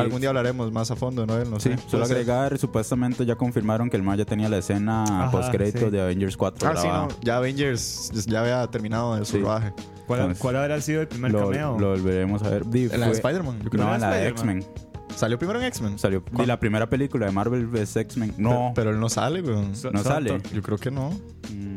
Algún 0.00 0.20
día 0.20 0.28
hablaremos 0.30 0.70
más 0.72 0.90
a 0.90 0.96
fondo, 0.96 1.26
¿no? 1.26 1.42
No 1.44 1.58
Sí, 1.60 1.70
sé. 1.70 1.78
solo 1.88 2.04
agregar, 2.04 2.56
supuestamente 2.58 3.24
ya 3.26 3.34
confirmaron 3.36 3.90
que 3.90 3.96
el 3.96 4.02
Maya 4.02 4.24
tenía 4.24 4.48
la 4.48 4.58
escena 4.58 5.02
Ajá, 5.04 5.30
post 5.30 5.50
crédito 5.50 5.86
sí. 5.86 5.90
de 5.90 6.00
Avengers 6.02 6.36
4 6.36 6.68
Ah, 6.68 6.76
sí, 6.76 6.86
no. 6.88 7.08
Ya 7.22 7.36
Avengers 7.38 8.10
ya 8.26 8.40
había 8.40 8.66
terminado 8.68 9.16
de 9.16 9.24
su 9.24 9.36
Sí. 9.36 9.42
rodaje. 9.42 9.72
¿Cuál, 10.06 10.20
Entonces, 10.20 10.42
¿Cuál 10.42 10.56
habrá 10.56 10.80
sido 10.80 11.00
el 11.00 11.08
primer 11.08 11.32
lo, 11.32 11.48
cameo? 11.50 11.78
lo 11.78 11.90
volveremos 11.90 12.42
a 12.42 12.50
ver. 12.50 12.66
La 12.66 12.70
de 12.72 12.88
fue- 12.90 13.10
Spider-Man. 13.12 13.58
No, 13.72 13.98
la 13.98 14.10
de. 14.10 14.28
X-Men. 14.28 14.64
Salió 15.16 15.38
primero 15.38 15.60
en 15.60 15.66
X-Men. 15.66 15.98
Salió. 15.98 16.22
Di, 16.32 16.44
la 16.44 16.58
primera 16.58 16.88
película 16.90 17.26
de 17.26 17.32
Marvel 17.32 17.68
es 17.76 17.94
X-Men. 17.96 18.34
No, 18.36 18.50
Pero, 18.50 18.72
pero 18.74 18.90
él 18.90 19.00
no 19.00 19.08
sale, 19.08 19.40
weón. 19.42 19.74
So- 19.76 19.90
no 19.92 20.02
Santo. 20.02 20.30
sale. 20.30 20.42
Yo 20.52 20.60
creo 20.60 20.76
que 20.76 20.90
no. 20.90 21.10
Mm. 21.52 21.76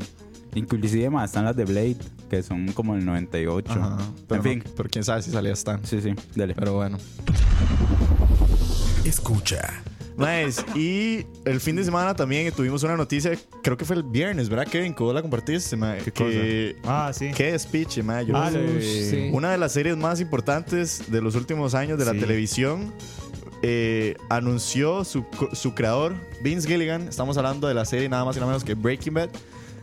Inclusive 0.57 1.09
más 1.09 1.29
están 1.29 1.45
las 1.45 1.55
de 1.55 1.65
Blade, 1.65 1.97
que 2.29 2.41
son 2.43 2.71
como 2.73 2.95
el 2.95 3.05
98. 3.05 3.71
Ajá. 3.71 3.97
Pero 4.27 4.41
en 4.43 4.49
fin. 4.49 4.63
no- 4.65 4.71
pero 4.75 4.89
quién 4.89 5.03
sabe 5.03 5.21
si 5.21 5.31
salía 5.31 5.53
Stan. 5.53 5.79
Sí, 5.85 6.01
sí, 6.01 6.13
dale. 6.35 6.53
Pero 6.55 6.73
bueno. 6.73 6.97
Escucha. 9.05 9.81
Nice. 10.17 10.63
Y 10.75 11.25
el 11.45 11.59
fin 11.61 11.75
de 11.75 11.83
semana 11.83 12.15
también 12.15 12.51
tuvimos 12.51 12.81
una 12.81 12.97
noticia, 12.97 13.31
creo 13.61 13.77
que 13.77 13.85
fue 13.85 13.95
el 13.95 14.03
viernes, 14.03 14.49
¿verdad, 14.49 14.65
Kevin? 14.67 14.93
Que 14.95 15.03
vos 15.03 15.13
la 15.13 15.21
compartiste. 15.21 15.77
¿Qué 16.03 16.11
que, 16.11 16.75
Ah, 16.83 17.11
sí. 17.13 17.29
Qué 17.35 17.57
speech. 17.57 17.97
Yo- 17.99 18.35
Ah, 18.35 18.49
sí. 18.51 19.29
Una 19.31 19.51
de 19.51 19.59
las 19.59 19.71
series 19.73 19.95
más 19.95 20.19
importantes 20.19 21.03
de 21.11 21.21
los 21.21 21.35
últimos 21.35 21.75
años 21.75 21.99
de 21.99 22.05
la 22.05 22.13
televisión 22.13 22.91
eh, 23.63 24.15
anunció 24.29 25.03
su, 25.03 25.23
su 25.53 25.73
creador, 25.75 26.15
Vince 26.43 26.67
Gilligan. 26.67 27.07
Estamos 27.07 27.37
hablando 27.37 27.67
de 27.67 27.73
la 27.75 27.85
serie 27.85 28.09
nada 28.09 28.25
más 28.25 28.35
y 28.35 28.39
nada 28.39 28.51
menos 28.51 28.63
que 28.63 28.73
Breaking 28.73 29.13
Bad. 29.13 29.29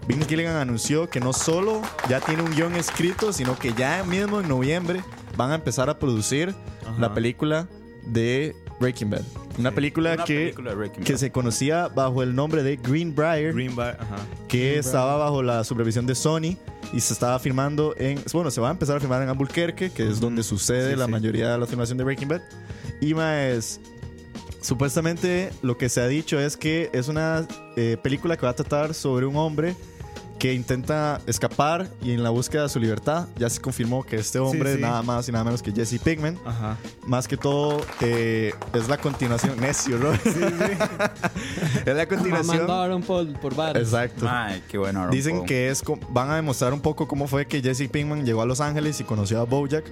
Vince 0.06 0.26
Gilligan 0.28 0.56
anunció 0.56 1.08
que 1.08 1.20
no 1.20 1.32
solo 1.32 1.80
ya 2.08 2.20
tiene 2.20 2.42
un 2.42 2.50
guion 2.54 2.74
escrito, 2.76 3.32
sino 3.32 3.58
que 3.58 3.72
ya 3.72 4.04
mismo 4.04 4.40
en 4.40 4.48
noviembre 4.48 5.02
van 5.36 5.50
a 5.50 5.54
empezar 5.54 5.88
a 5.88 5.98
producir 5.98 6.54
Ajá. 6.82 6.94
la 6.98 7.14
película 7.14 7.66
de 8.06 8.54
Breaking 8.80 9.10
Bad. 9.10 9.22
Una 9.58 9.70
película, 9.70 10.14
Una 10.14 10.24
que, 10.24 10.52
película 10.56 10.92
que 10.92 11.16
se 11.16 11.30
conocía 11.30 11.88
bajo 11.88 12.22
el 12.22 12.34
nombre 12.34 12.62
de 12.62 12.76
Greenbrier 12.76 13.54
Green 13.54 13.74
Bar, 13.76 13.96
ajá. 14.00 14.16
que 14.48 14.78
estaba 14.78 15.16
bajo 15.16 15.42
la 15.42 15.62
supervisión 15.64 16.06
de 16.06 16.14
Sony 16.16 16.56
y 16.92 17.00
se 17.00 17.12
estaba 17.12 17.38
filmando 17.38 17.94
en. 17.96 18.20
Bueno, 18.32 18.50
se 18.50 18.60
va 18.60 18.68
a 18.68 18.72
empezar 18.72 18.96
a 18.96 19.00
filmar 19.00 19.22
en 19.22 19.28
Albuquerque, 19.28 19.90
que 19.90 20.08
es 20.08 20.18
donde 20.20 20.42
sucede 20.42 20.90
Sí, 20.92 20.96
la 20.98 21.06
sí. 21.06 21.10
mayoría 21.12 21.52
de 21.52 21.58
la 21.58 21.66
filmación 21.66 21.96
de 21.98 22.04
Breaking 22.04 22.28
Bad. 22.28 22.42
Y 23.00 23.14
más. 23.14 23.80
Supuestamente 24.60 25.50
lo 25.62 25.76
que 25.76 25.88
se 25.88 26.00
ha 26.00 26.06
dicho 26.08 26.40
es 26.40 26.56
que 26.56 26.90
es 26.92 27.08
una 27.08 27.46
eh, 27.76 27.96
película 28.02 28.36
que 28.36 28.46
va 28.46 28.50
a 28.50 28.56
tratar 28.56 28.94
sobre 28.94 29.26
un 29.26 29.36
hombre 29.36 29.76
que 30.38 30.52
intenta 30.52 31.20
escapar 31.26 31.88
y 32.02 32.12
en 32.12 32.22
la 32.22 32.30
búsqueda 32.30 32.64
de 32.64 32.68
su 32.68 32.80
libertad. 32.80 33.28
Ya 33.36 33.48
se 33.48 33.60
confirmó 33.60 34.04
que 34.04 34.16
este 34.16 34.38
hombre 34.38 34.70
sí. 34.70 34.74
es 34.76 34.80
nada 34.80 35.02
más 35.02 35.28
y 35.28 35.32
nada 35.32 35.44
menos 35.44 35.62
que 35.62 35.72
Jesse 35.72 35.98
Pigman. 35.98 36.38
Ajá. 36.44 36.76
Más 37.06 37.28
que 37.28 37.36
todo 37.36 37.80
eh, 38.00 38.52
es 38.72 38.88
la 38.88 38.98
continuación. 38.98 39.60
Necio, 39.60 39.98
¿no? 39.98 40.12
es 41.86 41.96
la 41.96 42.06
continuación. 42.06 42.70
A 42.70 42.84
Aaron 42.84 43.02
Paul 43.02 43.32
por 43.40 43.54
bar. 43.54 43.76
Exacto. 43.76 44.26
Ay, 44.28 44.62
qué 44.68 44.78
bueno. 44.78 45.00
Aaron 45.00 45.12
Dicen 45.12 45.36
Paul. 45.38 45.46
que 45.46 45.68
es 45.68 45.82
van 46.10 46.30
a 46.30 46.36
demostrar 46.36 46.72
un 46.72 46.80
poco 46.80 47.08
cómo 47.08 47.26
fue 47.26 47.46
que 47.46 47.62
Jesse 47.62 47.88
Pinkman 47.88 48.24
llegó 48.24 48.42
a 48.42 48.46
Los 48.46 48.60
Ángeles 48.60 49.00
y 49.00 49.04
conoció 49.04 49.40
a 49.40 49.44
Bojack 49.44 49.84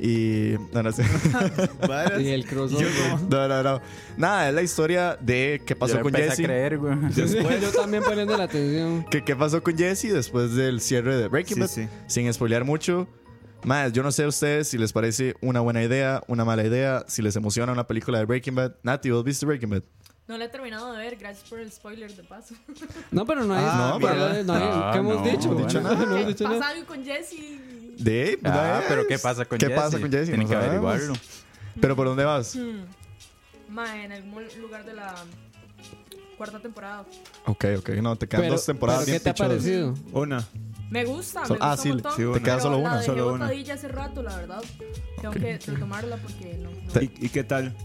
y 0.00 0.54
no, 0.72 0.82
no 0.82 0.92
sé. 0.92 1.04
Y 2.20 2.28
el 2.28 2.46
crossover. 2.46 2.86
no, 3.28 3.48
no, 3.48 3.62
no. 3.62 3.80
Nada, 4.16 4.48
es 4.48 4.54
la 4.54 4.62
historia 4.62 5.16
de 5.20 5.60
qué 5.66 5.74
Yo 5.74 5.78
pasó 5.78 5.96
le 5.96 6.02
con 6.02 6.12
Jesse. 6.14 6.40
a 6.40 6.42
creer, 6.42 6.78
güey. 6.78 6.96
Yo 7.14 7.70
también 7.72 8.02
poniendo 8.02 8.36
la 8.36 8.44
atención. 8.44 9.04
¿Qué, 9.10 9.22
qué 9.22 9.36
pasó 9.36 9.62
con 9.62 9.76
Jesse 9.76 10.12
después 10.12 10.54
del 10.54 10.80
cierre 10.80 11.16
de 11.16 11.28
Breaking 11.28 11.54
Sí, 11.56 11.60
Bad? 11.60 11.68
sí. 11.68 11.88
Sin 12.06 12.32
spoilear 12.32 12.64
mucho. 12.64 13.08
Más, 13.62 13.92
yo 13.92 14.02
no 14.02 14.10
sé 14.10 14.24
a 14.24 14.28
ustedes 14.28 14.68
si 14.68 14.78
les 14.78 14.90
parece 14.92 15.34
una 15.42 15.60
buena 15.60 15.82
idea, 15.82 16.22
una 16.28 16.46
mala 16.46 16.64
idea, 16.64 17.04
si 17.08 17.20
les 17.20 17.36
emociona 17.36 17.70
una 17.72 17.86
película 17.86 18.18
de 18.18 18.24
Breaking 18.24 18.54
Bad. 18.54 18.72
Nati, 18.82 19.10
¿vos 19.10 19.22
viste 19.22 19.44
Breaking 19.44 19.68
Bad? 19.68 19.82
No 20.28 20.38
lo 20.38 20.44
he 20.44 20.48
terminado 20.48 20.92
de 20.92 20.98
ver, 20.98 21.16
gracias 21.16 21.46
por 21.50 21.58
el 21.60 21.70
spoiler 21.70 22.14
de 22.14 22.22
paso. 22.22 22.54
No, 23.10 23.26
pero 23.26 23.44
no 23.44 23.52
hay. 23.52 23.64
Ah, 23.66 23.98
pero 24.00 24.14
mira. 24.14 24.42
no 24.44 24.52
hay- 24.54 24.62
Ah, 24.64 24.90
¿Qué 24.92 24.98
hemos 25.00 25.16
no, 25.16 25.24
dicho? 25.24 25.48
no 25.52 25.58
he 25.60 25.62
dicho 25.64 25.80
No 25.80 25.90
nada. 25.90 26.04
hemos 26.04 26.18
¿Qué 26.20 26.24
dicho 26.26 26.44
pasa 26.44 26.68
algo 26.68 26.86
con 26.86 27.04
Jesse? 27.04 27.34
De, 28.02 28.38
Ah, 28.44 28.82
pero 28.88 29.06
¿qué 29.06 29.18
pasa 29.18 29.44
con 29.44 29.58
¿Qué 29.58 29.66
Jesse? 29.66 29.76
pasa 29.76 30.00
con 30.00 30.10
Jesse? 30.10 30.26
Tienen 30.28 30.40
No 30.44 30.48
que 30.48 30.54
sabemos. 30.54 30.90
averiguarlo. 30.90 31.14
Pero 31.80 31.96
¿por 31.96 32.06
dónde 32.06 32.24
vas? 32.24 32.56
Ma, 33.68 34.02
en 34.04 34.12
algún 34.12 34.44
lugar 34.60 34.84
de 34.84 34.94
la 34.94 35.14
cuarta 36.36 36.58
temporada. 36.58 37.04
Ok, 37.46 37.64
ok, 37.78 37.88
no, 38.02 38.16
te 38.16 38.26
quedan 38.26 38.42
Pero, 38.42 38.54
dos 38.54 38.66
temporadas 38.66 39.04
pero 39.04 39.06
¿qué 39.06 39.12
bien 39.12 39.22
te 39.22 39.30
ha 39.30 39.34
pichudas. 39.34 39.50
parecido? 39.52 39.94
Una. 40.12 40.48
Me 40.90 41.04
gusta, 41.04 41.46
Sol- 41.46 41.58
me 41.60 41.66
gusta 41.66 41.72
ah, 41.72 41.76
sí, 41.76 41.88
un 41.90 41.94
montón. 41.96 42.12
sí, 42.16 42.22
una. 42.24 42.34
Te 42.34 42.42
queda 42.42 42.54
pero 42.56 42.62
solo 42.62 42.76
la 42.76 42.82
una. 42.82 42.94
dejé 42.94 43.06
Solo 43.06 43.26
una. 43.32 43.44
botadilla 43.44 43.74
hace 43.74 43.88
rato, 43.88 44.22
la 44.22 44.36
verdad. 44.36 44.62
Tengo 45.20 45.34
que 45.34 45.58
retomarla 45.58 46.16
porque 46.16 46.58
no. 46.60 46.70
no. 46.70 47.02
¿Y, 47.02 47.12
y 47.20 47.28
qué 47.28 47.44
tal? 47.44 47.76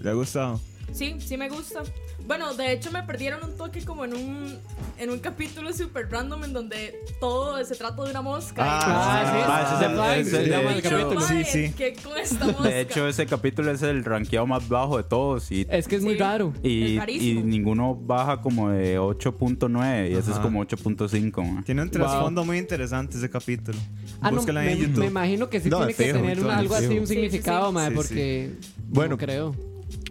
¿Le 0.00 0.10
ha 0.10 0.14
gustado? 0.14 0.60
Sí, 0.92 1.16
sí 1.20 1.36
me 1.36 1.48
gusta. 1.48 1.82
Bueno, 2.26 2.54
de 2.54 2.72
hecho 2.72 2.90
me 2.90 3.02
perdieron 3.04 3.42
un 3.44 3.56
toque 3.56 3.82
como 3.84 4.04
en 4.04 4.14
un 4.14 4.58
en 4.98 5.10
un 5.10 5.18
capítulo 5.20 5.72
súper 5.72 6.10
random 6.10 6.42
en 6.44 6.52
donde 6.52 6.98
todo 7.20 7.62
se 7.64 7.76
trata 7.76 8.02
de 8.02 8.10
una 8.10 8.20
mosca. 8.20 8.62
Ah, 8.66 9.22
sí, 9.24 9.44
Ah, 9.46 10.16
ese 10.18 10.42
es 10.42 10.82
capítulo. 10.82 11.20
Sí, 11.20 11.44
sí. 11.44 11.72
¿Qué 11.76 11.94
con 12.02 12.16
esta 12.18 12.46
mosca? 12.46 12.62
De 12.68 12.80
hecho, 12.80 13.06
ese 13.06 13.26
capítulo 13.26 13.70
es 13.70 13.80
el 13.82 14.04
rankeado 14.04 14.46
más 14.46 14.68
bajo 14.68 14.96
de 14.96 15.04
todos 15.04 15.52
y, 15.52 15.66
Es 15.70 15.86
que 15.86 15.96
es 15.96 16.02
muy 16.02 16.14
Sí. 16.14 16.18
raro. 16.18 16.52
y, 16.64 16.98
y 17.08 17.34
ninguno 17.44 17.94
baja 17.94 18.40
como 18.40 18.70
de 18.70 18.98
8.9 18.98 20.10
y 20.10 20.14
ese 20.14 20.32
es 20.32 20.38
como 20.38 20.60
8.5. 20.60 21.42
man. 21.44 21.62
Tiene 21.64 21.82
un 21.82 21.88
Wow. 21.88 21.98
trasfondo 21.98 22.44
muy 22.44 22.58
interesante 22.58 23.16
ese 23.18 23.30
capítulo. 23.30 23.78
Ah, 24.20 24.30
no, 24.30 24.38
Búsquela 24.38 24.62
me, 24.62 24.72
en 24.72 24.78
YouTube. 24.80 24.98
me 24.98 25.06
imagino 25.06 25.48
que 25.48 25.60
sí 25.60 25.68
No, 25.70 25.78
tiene 25.78 25.94
que 25.94 26.04
fijo, 26.04 26.18
tener 26.18 26.38
un- 26.38 26.44
Tony, 26.46 26.58
algo 26.58 26.74
así, 26.74 26.98
un 26.98 27.06
significado, 27.06 27.70
Sí, 27.72 27.94
porque. 27.94 28.50
Bueno. 28.88 29.10
no 29.10 29.18
creo. 29.18 29.54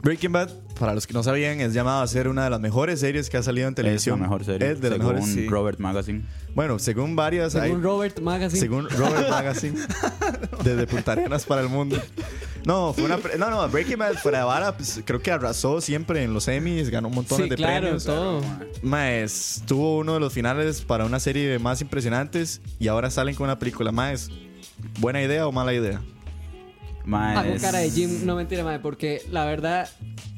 Breaking 0.01 0.31
Bad, 0.31 0.49
para 0.79 0.93
los 0.93 1.07
que 1.07 1.13
no 1.13 1.23
sabían, 1.23 1.59
es 1.59 1.73
llamada 1.73 2.01
a 2.03 2.07
ser 2.07 2.27
una 2.27 2.43
de 2.43 2.49
las 2.49 2.59
mejores 2.61 2.99
series 2.99 3.29
que 3.29 3.37
ha 3.37 3.43
salido 3.43 3.67
en 3.67 3.73
Es 3.73 3.77
la 3.77 3.83
televisión. 3.83 4.21
mejor 4.21 4.45
serie. 4.45 4.71
Es 4.71 4.79
de 4.79 4.89
las 4.89 4.99
según 4.99 5.15
mejores. 5.15 5.33
sí. 5.33 5.47
Robert 5.47 5.79
Magazine. 5.79 6.23
Bueno, 6.53 6.79
según 6.79 7.15
varias, 7.15 7.55
hay- 7.55 7.69
Según 7.69 7.83
Robert 7.83 8.19
Magazine. 8.19 8.59
según 8.61 8.89
Robert 8.89 9.29
Magazine, 9.29 9.77
desde 10.63 10.87
Punta 10.87 11.13
Arenas 11.13 11.45
para 11.45 11.61
el 11.61 11.69
mundo. 11.69 11.97
No, 12.65 12.93
fue 12.93 13.05
una, 13.05 13.17
pre- 13.17 13.37
no, 13.37 13.49
no, 13.49 13.67
Breaking 13.69 13.97
Bad 13.97 14.15
fuera 14.15 14.39
de 14.39 14.43
vara, 14.45 14.75
pues, 14.77 15.01
creo 15.03 15.21
que 15.21 15.31
arrasó 15.31 15.81
siempre 15.81 16.23
en 16.23 16.33
los 16.33 16.47
Emmys, 16.47 16.89
ganó 16.89 17.07
un 17.07 17.15
montón 17.15 17.41
sí, 17.43 17.49
de 17.49 17.55
claro, 17.55 17.81
premios. 17.81 18.03
todo. 18.05 18.41
Maes, 18.83 19.63
tuvo 19.65 19.97
uno 19.97 20.13
de 20.15 20.19
los 20.19 20.31
finales 20.33 20.81
para 20.81 21.05
una 21.05 21.19
serie 21.19 21.57
más 21.59 21.81
impresionantes 21.81 22.61
y 22.79 22.87
ahora 22.87 23.09
salen 23.09 23.35
con 23.35 23.45
una 23.45 23.57
película 23.59 23.91
más. 23.91 24.29
¿Buena 24.99 25.21
idea 25.23 25.47
o 25.47 25.51
mala 25.51 25.73
idea? 25.73 26.01
Hago 27.11 27.53
es- 27.53 27.61
cara 27.61 27.79
de 27.79 27.89
Jim, 27.89 28.25
no 28.25 28.35
mentira, 28.35 28.63
mae, 28.63 28.79
porque 28.79 29.21
la 29.31 29.45
verdad, 29.45 29.89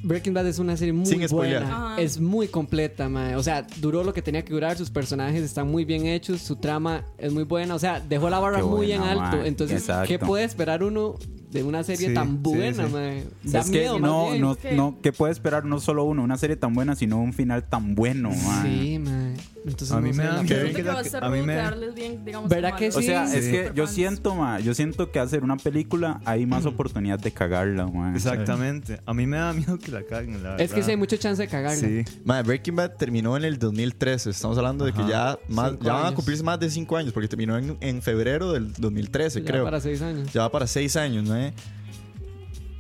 Breaking 0.04 0.34
Bad 0.34 0.48
es 0.48 0.60
una 0.60 0.78
serie 0.78 0.94
muy 0.94 1.06
Sin 1.06 1.26
buena. 1.28 1.62
Ajá. 1.94 2.02
Es 2.02 2.20
muy 2.20 2.48
completa, 2.48 3.10
mae. 3.10 3.36
O 3.36 3.44
sea, 3.44 3.66
duró 3.78 4.04
lo 4.04 4.14
que 4.14 4.22
tenía 4.22 4.46
que 4.46 4.54
durar, 4.54 4.78
sus 4.78 4.90
personajes 4.90 5.44
están 5.44 5.70
muy 5.70 5.84
bien 5.86 6.06
hechos, 6.06 6.42
su 6.42 6.56
trama 6.56 7.04
es 7.18 7.34
muy 7.34 7.44
buena. 7.44 7.76
O 7.76 7.80
sea, 7.80 8.00
dejó 8.00 8.30
la 8.30 8.40
barra 8.40 8.58
Qué 8.60 8.64
muy 8.64 8.92
en 8.92 9.02
buena, 9.02 9.26
alto. 9.26 9.38
mae. 9.38 9.48
Entonces, 9.48 9.82
Exacto. 9.82 10.08
¿qué 10.08 10.20
puede 10.20 10.44
esperar 10.46 10.84
uno 10.84 11.16
de 11.52 11.64
una 11.64 11.84
serie 11.84 12.10
Sí, 12.10 12.14
tan 12.14 12.44
buena, 12.44 12.86
sí. 12.88 12.94
mae? 12.94 13.24
Da 13.44 13.60
es 13.62 13.70
miedo, 13.70 13.96
que 13.96 14.02
no, 14.02 14.36
no, 14.38 14.56
no, 14.76 14.98
¿qué 15.02 15.12
puede 15.12 15.34
esperar 15.34 15.66
no 15.66 15.80
solo 15.80 16.04
uno, 16.04 16.22
una 16.24 16.38
serie 16.38 16.56
tan 16.56 16.74
buena, 16.76 16.96
sino 16.96 17.20
un 17.20 17.34
final 17.34 17.64
tan 17.68 17.96
bueno, 17.96 18.30
ma? 18.30 18.62
Sí, 18.64 19.00
mae. 19.00 19.34
Entonces, 19.66 19.92
A 19.92 20.00
mí 20.00 20.12
no 20.12 20.16
me 20.16 20.24
da 20.24 20.44
que 20.44 20.84
la- 20.84 20.94
va 20.94 21.28
a 21.28 21.30
mí 21.30 21.42
me- 21.42 21.92
bien, 21.94 22.24
digamos. 22.24 22.50
¿Verdad 22.50 22.70
como 22.70 22.80
que 22.80 22.86
los 22.88 22.96
O 22.98 23.01
sea, 23.01 23.28
Sí. 23.28 23.38
es 23.38 23.48
que 23.48 23.72
yo 23.75 23.88
siento, 23.88 24.36
ma, 24.36 24.60
yo 24.60 24.74
siento 24.74 25.12
que 25.12 25.20
hacer 25.20 25.44
una 25.44 25.58
película 25.58 26.22
hay 26.25 26.46
más 26.46 26.66
oportunidad 26.66 27.20
de 27.20 27.32
cagarla, 27.32 27.88
ma. 27.88 28.13
Exactamente. 28.16 29.00
A 29.06 29.13
mí 29.13 29.28
me 29.28 29.38
da 29.38 29.54
miedo 29.54 29.78
que 29.78 29.92
la 29.92 30.04
caguen, 30.04 30.42
la 30.44 30.56
Es 30.56 30.70
que 30.70 30.75
verdad. 30.75 30.86
sí 30.86 30.92
hay 30.92 30.98
mucha 30.98 31.18
chance 31.18 31.42
de 31.42 31.48
cagarla. 31.48 31.75
Sí. 31.88 32.04
Mae, 32.24 32.42
Breaking 32.44 32.75
Bad 32.75 32.92
terminó 32.98 33.36
en 33.38 33.44
el 33.44 33.60
2013. 33.60 34.30
Estamos 34.30 34.58
hablando 34.58 34.86
de 34.86 34.94
que 34.94 35.01
Ajá. 35.01 35.10
ya, 35.10 35.39
más, 35.50 35.74
ya 35.82 35.94
van 35.94 36.06
a 36.13 36.16
cumplirse 36.16 36.44
más 36.44 36.60
de 36.60 36.70
5 36.70 36.96
años, 36.98 37.12
porque 37.13 37.28
terminó 37.28 37.58
en, 37.58 37.78
en 37.82 38.01
febrero 38.01 38.54
del 38.54 38.72
2013, 38.74 39.42
Ya 39.42 39.46
creo. 39.46 39.63
para 39.66 39.82
seis 39.82 40.01
años. 40.01 40.32
Ya 40.34 40.42
va 40.42 40.51
para 40.51 40.68
6 40.68 40.96
años, 40.96 41.24
¿no? 41.28 41.36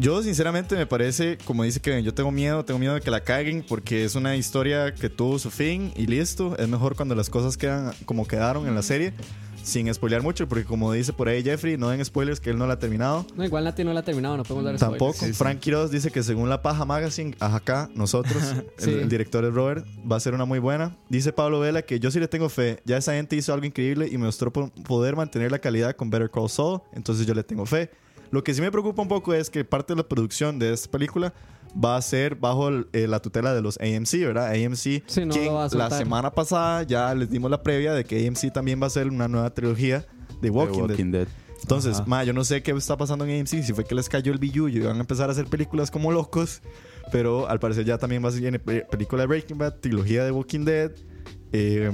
Yo 0.01 0.23
sinceramente 0.23 0.75
me 0.77 0.85
parece, 0.85 1.37
como 1.43 1.63
dice 1.63 1.81
Kevin, 1.81 2.05
yo 2.05 2.13
tengo 2.13 2.31
miedo, 2.31 2.63
tengo 2.63 2.79
miedo 2.79 2.93
de 2.93 3.01
que 3.01 3.11
la 3.11 3.21
caguen 3.21 3.65
porque 3.67 4.05
es 4.05 4.15
una 4.15 4.35
historia 4.37 4.93
que 4.93 5.09
tuvo 5.09 5.37
su 5.39 5.51
fin 5.51 5.91
y 5.95 6.07
listo. 6.07 6.57
Es 6.57 6.69
mejor 6.69 6.95
cuando 6.95 7.15
las 7.15 7.29
cosas 7.29 7.57
quedan 7.57 7.91
como 8.05 8.25
quedaron 8.25 8.65
en 8.67 8.75
la 8.75 8.81
serie. 8.81 9.13
sin 9.61 9.93
spoilear 9.93 10.23
mucho, 10.23 10.47
porque 10.47 10.63
como 10.63 10.91
dice 10.93 11.11
por 11.11 11.27
ahí 11.27 11.43
Jeffrey, 11.43 11.77
no 11.77 11.89
den 11.89 12.03
spoilers 12.03 12.39
que 12.39 12.49
él 12.49 12.57
no 12.57 12.65
la 12.65 12.75
ha 12.75 12.79
terminado. 12.79 13.25
No, 13.35 13.43
igual 13.43 13.65
Nati 13.65 13.83
no 13.83 13.91
la 13.93 13.99
ha 13.99 14.03
terminado, 14.03 14.37
no 14.37 14.43
podemos 14.43 14.63
dar 14.63 14.77
Tampoco. 14.79 15.13
spoilers. 15.13 15.37
Frank 15.37 15.59
Quiroz 15.59 15.91
dice 15.91 16.09
que 16.11 16.23
según 16.23 16.49
la 16.49 16.61
Paja 16.61 16.85
Magazine, 16.85 17.35
acá, 17.41 17.89
nosotros, 17.93 18.41
Sí. 18.77 18.89
el, 18.91 18.99
el 19.01 19.09
director 19.09 19.43
es 19.43 19.53
Robert, 19.53 19.85
va 20.09 20.15
a 20.15 20.19
ser 20.21 20.33
una 20.33 20.45
muy 20.45 20.59
buena. 20.59 20.95
Dice 21.09 21.33
Pablo 21.33 21.59
Vela 21.59 21.81
que 21.81 21.99
yo 21.99 22.09
sí 22.09 22.21
le 22.21 22.29
tengo 22.29 22.47
fe. 22.47 22.81
Ya 22.85 22.95
esa 22.97 23.13
gente 23.13 23.35
hizo 23.35 23.53
algo 23.53 23.65
increíble 23.65 24.07
y 24.09 24.17
me 24.17 24.25
mostró 24.25 24.51
po- 24.51 24.71
poder 24.87 25.17
mantener 25.17 25.51
la 25.51 25.59
calidad 25.59 25.93
con 25.95 26.09
Better 26.09 26.31
Call 26.31 26.49
Saul, 26.49 26.79
entonces 26.93 27.27
yo 27.27 27.33
le 27.35 27.43
tengo 27.43 27.65
fe. 27.65 27.91
Lo 28.31 28.43
que 28.43 28.53
sí 28.53 28.61
me 28.61 28.71
preocupa 28.71 29.01
un 29.01 29.07
poco 29.07 29.33
es 29.33 29.49
que 29.49 29.63
parte 29.65 29.93
de 29.93 29.97
la 29.97 30.07
producción 30.07 30.59
de 30.59 30.73
esta 30.73 30.89
película 30.91 31.33
va 31.83 31.97
a 31.97 32.01
ser 32.01 32.35
bajo 32.35 32.67
el- 32.69 32.87
eh, 32.93 33.07
la 33.07 33.19
tutela 33.21 33.53
de 33.53 33.61
los 33.61 33.77
AMC, 33.79 34.25
¿verdad? 34.25 34.51
AMC, 34.51 35.03
Sí, 35.07 35.25
no 35.25 35.33
quien 35.33 35.45
lo 35.45 35.53
va 35.55 35.65
a 35.65 35.69
la 35.75 35.89
semana 35.91 36.31
pasada 36.31 36.83
ya 36.83 37.13
les 37.13 37.29
dimos 37.29 37.49
la 37.51 37.61
previa 37.61 37.93
de 37.93 38.03
que 38.05 38.25
AMC 38.27 38.51
también 38.51 38.79
va 38.81 38.85
a 38.85 38.87
hacer 38.87 39.07
una 39.07 39.27
nueva 39.27 39.49
trilogía 39.53 40.05
de 40.41 40.49
Walking, 40.49 40.73
The 40.73 40.81
Dead. 40.81 40.89
Walking 40.89 41.11
Dead. 41.11 41.27
Entonces, 41.61 41.95
Ajá. 41.97 42.05
ma, 42.07 42.23
yo 42.23 42.31
no 42.33 42.43
sé 42.45 42.63
qué 42.63 42.71
está 42.71 42.95
pasando 42.97 43.25
en 43.25 43.31
AMC, 43.41 43.63
si 43.63 43.73
fue 43.73 43.83
que 43.83 43.93
les 43.93 44.07
cayó 44.09 44.31
el 44.31 44.39
billullo 44.39 44.79
y 44.81 44.85
van 44.85 44.97
a 44.97 45.01
empezar 45.01 45.27
a 45.29 45.33
hacer 45.33 45.45
películas 45.45 45.91
como 45.91 46.11
locos, 46.11 46.61
pero 47.11 47.47
al 47.49 47.59
parecer 47.59 47.83
ya 47.85 47.97
también 47.97 48.23
va 48.23 48.29
a 48.29 48.31
ser 48.31 48.61
pe- 48.63 48.85
película 48.89 49.23
de 49.23 49.27
Breaking 49.27 49.57
Bad, 49.57 49.75
trilogía 49.81 50.23
de 50.23 50.31
Walking 50.31 50.63
Dead, 50.63 50.91
eh, 51.51 51.91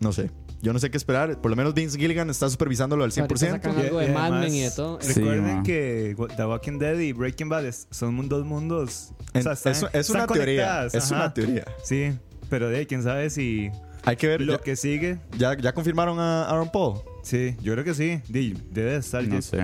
no 0.00 0.12
sé. 0.12 0.30
Yo 0.60 0.72
no 0.72 0.78
sé 0.80 0.90
qué 0.90 0.96
esperar. 0.96 1.40
Por 1.40 1.50
lo 1.50 1.56
menos 1.56 1.72
Vince 1.74 1.96
Gilligan 1.98 2.28
está 2.30 2.48
supervisándolo 2.50 3.04
al 3.04 3.10
Ahorita 3.10 3.26
100%. 3.34 3.50
sacan 3.50 3.76
algo 3.78 3.98
de 3.98 4.06
y 4.06 4.08
Mad 4.12 4.30
Men 4.30 4.32
además, 4.34 4.54
y 4.54 4.60
de 4.60 4.70
todo. 4.72 4.98
Sí, 5.00 5.12
Recuerden 5.14 5.62
que 5.62 6.16
The 6.36 6.44
Walking 6.46 6.78
Dead 6.78 6.98
y 6.98 7.12
Breaking 7.12 7.48
Bad 7.48 7.64
son 7.90 8.28
dos 8.28 8.44
mundos. 8.44 9.12
En- 9.34 9.40
o 9.40 9.42
sea, 9.42 9.52
están- 9.52 9.72
es, 9.72 9.78
es 9.92 10.10
una 10.10 10.22
están 10.24 10.34
teoría. 10.36 10.44
conectadas, 10.64 10.94
Es 10.94 11.04
ajá. 11.12 11.14
una 11.16 11.34
teoría. 11.34 11.64
Sí, 11.84 12.12
pero 12.50 12.68
de 12.68 12.86
quién 12.86 13.02
sabe 13.02 13.30
si 13.30 13.70
Hay 14.04 14.16
que 14.16 14.26
ver. 14.26 14.40
lo 14.40 14.56
Ya, 14.56 14.62
que 14.62 14.74
sigue. 14.76 15.18
ya, 15.36 15.56
ya 15.56 15.72
confirmaron 15.72 16.18
a 16.18 16.48
Aaron 16.48 16.70
Paul. 16.72 17.00
Sí, 17.22 17.56
yo 17.62 17.72
creo 17.74 17.84
que 17.84 17.94
sí. 17.94 18.20
Debe 18.28 18.96
estar 18.96 19.22
No 19.26 19.40
sé. 19.42 19.58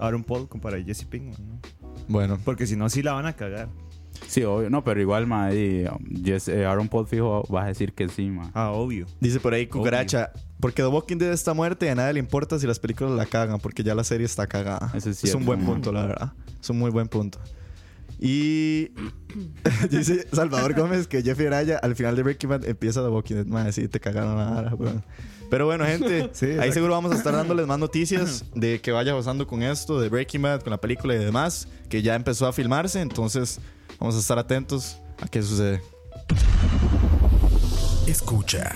Aaron 0.00 0.24
Paul 0.24 0.48
para 0.60 0.82
Jesse 0.82 1.04
Pinkman, 1.04 1.36
¿no? 1.48 1.60
Bueno, 2.08 2.38
Porque 2.44 2.66
si 2.66 2.76
no, 2.76 2.90
sí 2.90 3.02
la 3.02 3.12
van 3.12 3.24
a 3.26 3.32
cagar. 3.34 3.68
Sí, 4.26 4.42
obvio. 4.44 4.70
No, 4.70 4.84
pero 4.84 5.00
igual, 5.00 5.26
ma, 5.26 5.52
y, 5.52 5.84
um, 5.86 5.98
eh, 6.26 6.64
Aaron 6.64 6.88
Paul 6.88 7.06
fijo 7.06 7.46
va 7.52 7.64
a 7.64 7.66
decir 7.66 7.92
que 7.92 8.08
sí, 8.08 8.30
ma. 8.30 8.50
Ah, 8.54 8.70
obvio. 8.70 9.06
dice 9.20 9.40
por 9.40 9.54
ahí 9.54 9.66
Cucaracha. 9.66 10.32
Porque 10.60 10.82
The 10.82 10.88
Walking 10.88 11.18
Dead 11.18 11.32
está 11.32 11.52
muerta 11.52 11.84
y 11.84 11.90
a 11.90 11.94
nadie 11.94 12.14
le 12.14 12.20
importa 12.20 12.58
si 12.58 12.66
las 12.66 12.78
películas 12.78 13.12
la 13.12 13.26
cagan, 13.26 13.60
porque 13.60 13.82
ya 13.82 13.94
la 13.94 14.04
serie 14.04 14.24
está 14.24 14.46
cagada. 14.46 14.90
Eso 14.94 15.10
es 15.10 15.22
es 15.22 15.34
un 15.34 15.44
buen 15.44 15.64
punto, 15.64 15.92
la 15.92 16.06
verdad. 16.06 16.32
Es 16.60 16.70
un 16.70 16.78
muy 16.78 16.90
buen 16.90 17.06
punto. 17.08 17.38
Y 18.18 18.90
dice 19.90 20.26
Salvador 20.32 20.74
Gómez 20.74 21.06
que 21.06 21.22
Jeffrey 21.22 21.48
Araya 21.48 21.78
al 21.78 21.96
final 21.96 22.16
de 22.16 22.22
Breaking 22.22 22.50
Bad 22.50 22.64
empieza 22.64 23.02
The 23.02 23.08
Walking 23.08 23.34
Dead. 23.34 23.46
Madre, 23.46 23.72
sí, 23.72 23.88
te 23.88 24.00
cagaron 24.00 24.36
la 24.36 24.74
weón. 24.74 25.04
Pero 25.50 25.66
bueno, 25.66 25.84
gente, 25.84 26.30
Sí, 26.32 26.46
ahí 26.58 26.72
seguro 26.72 26.94
vamos 26.94 27.12
a 27.12 27.16
estar 27.16 27.32
dándoles 27.32 27.66
más 27.66 27.78
noticias 27.78 28.44
de 28.54 28.80
que 28.80 28.92
vaya 28.92 29.14
pasando 29.14 29.46
con 29.46 29.62
esto, 29.62 30.00
de 30.00 30.08
Breaking 30.08 30.42
Bad, 30.42 30.62
con 30.62 30.70
la 30.70 30.80
película 30.80 31.14
y 31.14 31.18
demás, 31.18 31.68
que 31.88 32.02
ya 32.02 32.14
empezó 32.14 32.46
a 32.46 32.52
filmarse. 32.52 33.00
Entonces, 33.00 33.60
vamos 33.98 34.16
a 34.16 34.18
estar 34.18 34.38
atentos 34.38 34.98
a 35.20 35.28
qué 35.28 35.42
sucede. 35.42 35.80
Escucha. 38.06 38.72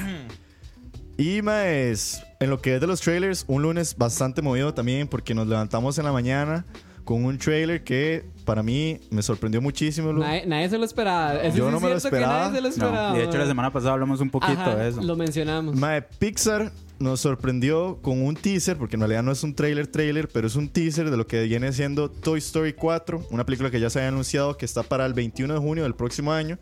Y 1.17 1.43
más, 1.43 2.23
en 2.41 2.51
lo 2.51 2.61
que 2.61 2.77
es 2.77 2.81
de 2.81 2.87
los 2.87 3.01
trailers, 3.01 3.45
un 3.49 3.63
lunes 3.63 3.97
bastante 3.97 4.41
movido 4.41 4.73
también 4.73 5.09
porque 5.09 5.35
nos 5.35 5.47
levantamos 5.49 5.99
en 5.99 6.05
la 6.05 6.13
mañana 6.13 6.65
con 7.05 7.25
un 7.25 7.39
trailer 7.39 7.83
que 7.83 8.25
para 8.45 8.63
mí 8.63 9.01
me 9.11 9.23
sorprendió 9.23 9.61
muchísimo. 9.61 10.13
Nadie, 10.13 10.47
nadie 10.47 10.69
se 10.69 10.79
lo 10.79 10.85
esperaba. 10.85 11.35
Eso 11.43 11.57
Yo 11.57 11.65
sí 11.67 11.71
no 11.71 11.77
es 11.79 11.83
me 11.83 11.89
lo 11.89 11.95
que 11.95 11.99
esperaba. 11.99 12.39
nadie 12.41 12.57
se 12.57 12.61
lo 12.61 12.69
esperaba. 12.69 13.11
No. 13.11 13.17
Y 13.17 13.19
de 13.19 13.25
hecho, 13.25 13.39
la 13.39 13.47
semana 13.47 13.73
pasada 13.73 13.95
hablamos 13.95 14.21
un 14.21 14.31
poquito 14.31 14.53
Ajá, 14.61 14.77
de 14.77 14.89
eso. 14.91 15.03
Lo 15.03 15.17
mencionamos. 15.17 15.75
Mae, 15.75 16.03
Pixar 16.03 16.71
nos 16.99 17.21
sorprendió 17.21 17.99
con 18.03 18.23
un 18.23 18.35
teaser, 18.35 18.77
porque 18.77 18.97
en 18.97 19.01
realidad 19.01 19.23
no 19.23 19.33
es 19.33 19.43
un 19.43 19.55
trailer 19.55 19.87
trailer, 19.87 20.29
pero 20.29 20.47
es 20.47 20.57
un 20.57 20.69
teaser 20.69 21.11
de 21.11 21.17
lo 21.17 21.27
que 21.27 21.43
viene 21.45 21.73
siendo 21.73 22.11
Toy 22.11 22.39
Story 22.39 22.73
4, 22.73 23.29
una 23.31 23.47
película 23.47 23.71
que 23.71 23.81
ya 23.81 23.91
se 23.91 23.99
había 24.01 24.09
anunciado 24.09 24.57
que 24.57 24.65
está 24.65 24.83
para 24.83 25.07
el 25.07 25.15
21 25.15 25.55
de 25.55 25.61
junio 25.61 25.85
del 25.85 25.95
próximo 25.95 26.33
año. 26.33 26.59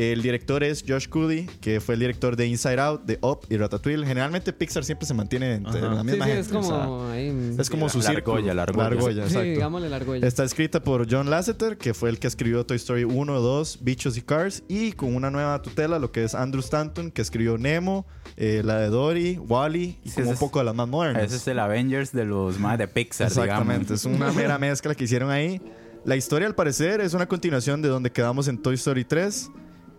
El 0.00 0.22
director 0.22 0.62
es 0.62 0.84
Josh 0.86 1.08
Cooley, 1.08 1.46
que 1.60 1.80
fue 1.80 1.94
el 1.94 2.00
director 2.00 2.36
de 2.36 2.46
Inside 2.46 2.78
Out, 2.80 3.02
de 3.04 3.18
Up 3.20 3.40
y 3.50 3.56
Ratatouille. 3.56 4.06
Generalmente 4.06 4.52
Pixar 4.52 4.84
siempre 4.84 5.08
se 5.08 5.12
mantiene 5.12 5.54
entre 5.54 5.80
Ajá. 5.80 5.92
la 5.92 6.04
misma 6.04 6.24
sí, 6.26 6.30
gente. 6.30 6.40
es 6.42 6.48
como 6.52 6.68
o 6.68 7.08
sea, 7.08 7.12
ahí. 7.14 7.56
es 7.58 7.68
como 7.68 7.88
su 7.88 7.98
La 7.98 8.10
argolla, 8.10 8.54
la 8.54 8.62
argolla. 8.62 8.90
La 8.90 8.94
argolla, 8.94 9.22
sí, 9.24 9.28
exacto. 9.30 9.40
digámosle 9.50 9.88
la 9.90 9.96
argolla. 9.96 10.24
Está 10.24 10.44
escrita 10.44 10.84
por 10.84 11.10
John 11.12 11.30
Lasseter, 11.30 11.78
que 11.78 11.94
fue 11.94 12.10
el 12.10 12.20
que 12.20 12.28
escribió 12.28 12.64
Toy 12.64 12.76
Story 12.76 13.02
1, 13.02 13.40
2, 13.40 13.78
Bichos 13.82 14.16
y 14.16 14.22
Cars, 14.22 14.62
y 14.68 14.92
con 14.92 15.16
una 15.16 15.32
nueva 15.32 15.60
tutela, 15.62 15.98
lo 15.98 16.12
que 16.12 16.22
es 16.22 16.36
Andrew 16.36 16.60
Stanton, 16.60 17.10
que 17.10 17.20
escribió 17.20 17.58
Nemo, 17.58 18.06
eh, 18.36 18.62
la 18.64 18.78
de 18.78 18.90
Dory, 18.90 19.38
Wally, 19.38 19.98
y 20.04 20.10
Sí, 20.10 20.14
como 20.14 20.28
un 20.28 20.34
es- 20.34 20.38
poco 20.38 20.60
de 20.60 20.64
las 20.66 20.76
más 20.76 20.86
modernas. 20.86 21.24
Ese 21.24 21.34
es 21.38 21.48
el 21.48 21.58
Avengers 21.58 22.12
de 22.12 22.24
los 22.24 22.60
más 22.60 22.78
de 22.78 22.86
Pixar, 22.86 23.26
Exactamente, 23.26 23.94
es 23.94 24.04
digamos. 24.04 24.28
una 24.30 24.32
mera 24.32 24.58
mezcla 24.60 24.94
que 24.94 25.02
hicieron 25.02 25.28
ahí. 25.32 25.60
La 26.04 26.14
historia, 26.14 26.46
al 26.46 26.54
parecer, 26.54 27.00
es 27.00 27.14
una 27.14 27.26
continuación 27.26 27.82
de 27.82 27.88
donde 27.88 28.12
quedamos 28.12 28.46
en 28.46 28.58
Toy 28.62 28.76
Story 28.76 29.04
3. 29.04 29.50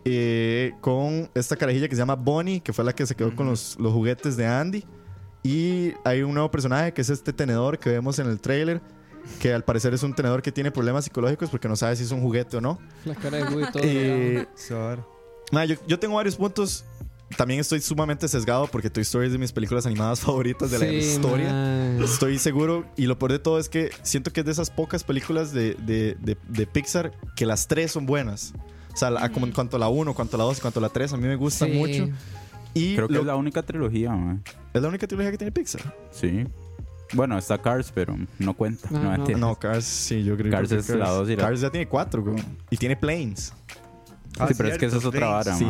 Eh, 0.05 0.73
con 0.81 1.29
esta 1.35 1.55
carajilla 1.55 1.88
que 1.88 1.95
se 1.95 1.99
llama 2.01 2.15
Bonnie, 2.15 2.62
que 2.62 2.73
fue 2.73 2.83
la 2.85 2.93
que 2.93 3.05
se 3.05 3.15
quedó 3.15 3.35
con 3.35 3.47
los, 3.47 3.77
los 3.79 3.93
juguetes 3.93 4.38
de 4.38 4.45
Andy. 4.47 4.83
Y 5.43 5.93
hay 6.03 6.21
un 6.21 6.33
nuevo 6.33 6.51
personaje 6.51 6.93
que 6.93 7.01
es 7.01 7.09
este 7.09 7.31
tenedor 7.33 7.79
que 7.79 7.89
vemos 7.89 8.19
en 8.19 8.27
el 8.27 8.39
trailer, 8.41 8.81
que 9.39 9.53
al 9.53 9.63
parecer 9.63 9.93
es 9.93 10.03
un 10.03 10.13
tenedor 10.13 10.41
que 10.41 10.51
tiene 10.51 10.71
problemas 10.71 11.05
psicológicos 11.05 11.49
porque 11.49 11.67
no 11.67 11.75
sabe 11.75 11.95
si 11.95 12.03
es 12.03 12.12
un 12.12 12.21
juguete 12.21 12.57
o 12.57 12.62
no. 12.62 12.79
La 13.05 13.15
cara 13.15 13.38
de 13.38 13.43
Woody 13.55 13.71
todo. 13.71 13.81
Eh. 13.85 14.47
Ma, 15.51 15.65
yo, 15.65 15.75
yo 15.88 15.97
tengo 15.99 16.15
varios 16.15 16.35
puntos. 16.35 16.83
También 17.38 17.59
estoy 17.59 17.79
sumamente 17.79 18.27
sesgado 18.27 18.65
porque 18.67 18.89
Toy 18.89 19.03
Story 19.03 19.27
es 19.27 19.31
de 19.31 19.38
mis 19.38 19.51
películas 19.51 19.85
animadas 19.85 20.19
favoritas 20.19 20.71
de 20.71 20.79
la 20.79 20.85
Sí, 20.88 20.95
historia. 20.95 21.51
man. 21.51 22.01
Estoy 22.03 22.39
seguro, 22.39 22.85
y 22.97 23.05
lo 23.05 23.19
peor 23.19 23.33
de 23.33 23.39
todo 23.39 23.59
es 23.59 23.69
que 23.69 23.91
siento 24.01 24.33
que 24.33 24.39
es 24.39 24.45
de 24.47 24.51
esas 24.51 24.71
pocas 24.71 25.03
películas 25.03 25.53
de, 25.53 25.75
de- 25.75 26.17
de- 26.19 26.38
de 26.47 26.65
Pixar 26.65 27.12
que 27.35 27.45
las 27.45 27.67
tres 27.67 27.91
son 27.91 28.07
buenas. 28.07 28.53
O 28.99 29.01
sea, 29.07 29.09
la- 29.12 29.29
como 29.29 29.45
en 29.45 29.53
cuanto 29.53 29.77
a 29.77 29.79
la 29.79 29.88
1, 29.88 30.13
cuanto 30.13 30.35
a 30.35 30.39
la 30.39 30.43
2 30.43 30.57
y 30.57 30.62
cuanto 30.62 30.79
a 30.79 30.81
la 30.81 30.89
3, 30.89 31.13
a 31.13 31.15
mí 31.15 31.25
me 31.25 31.38
gusta 31.38 31.65
Sí. 31.65 31.71
mucho. 31.71 32.09
Y 32.73 32.95
Creo 32.97 33.07
que 33.07 33.13
lo- 33.13 33.19
es 33.21 33.25
la 33.27 33.38
única 33.38 33.63
trilogía, 33.63 34.12
ma. 34.12 34.39
es 34.73 34.81
la 34.81 34.89
única 34.89 35.07
trilogía 35.07 35.31
que 35.31 35.38
tiene 35.38 35.53
Pixar. 35.53 35.95
Sí. 36.12 36.45
Bueno, 37.13 37.38
está 37.38 37.57
Cars, 37.57 37.93
pero 37.95 38.17
no 38.39 38.53
cuenta. 38.53 38.89
No, 38.91 38.97
No, 38.99 39.03
no. 39.05 39.12
mentira. 39.12 39.38
No, 39.39 39.55
Cars, 39.55 39.85
sí, 39.85 40.21
yo 40.25 40.35
creo 40.35 40.51
Cars 40.51 40.67
que 40.67 40.75
es 40.75 40.89
la 40.89 41.12
dos 41.12 41.29
y 41.29 41.38
la- 41.38 41.43
Cars 41.43 41.62
ya 41.62 41.69
tiene 41.69 41.88
4, 41.88 42.35
Y 42.69 42.75
tiene 42.75 42.97
Planes. 42.97 43.53
Sí, 44.47 44.53
pero 44.57 44.67
es 44.69 44.77
que 44.77 44.88
esa 44.88 44.97
es 44.97 45.05
otra 45.05 45.27
vara, 45.29 45.55
Sí, 45.55 45.65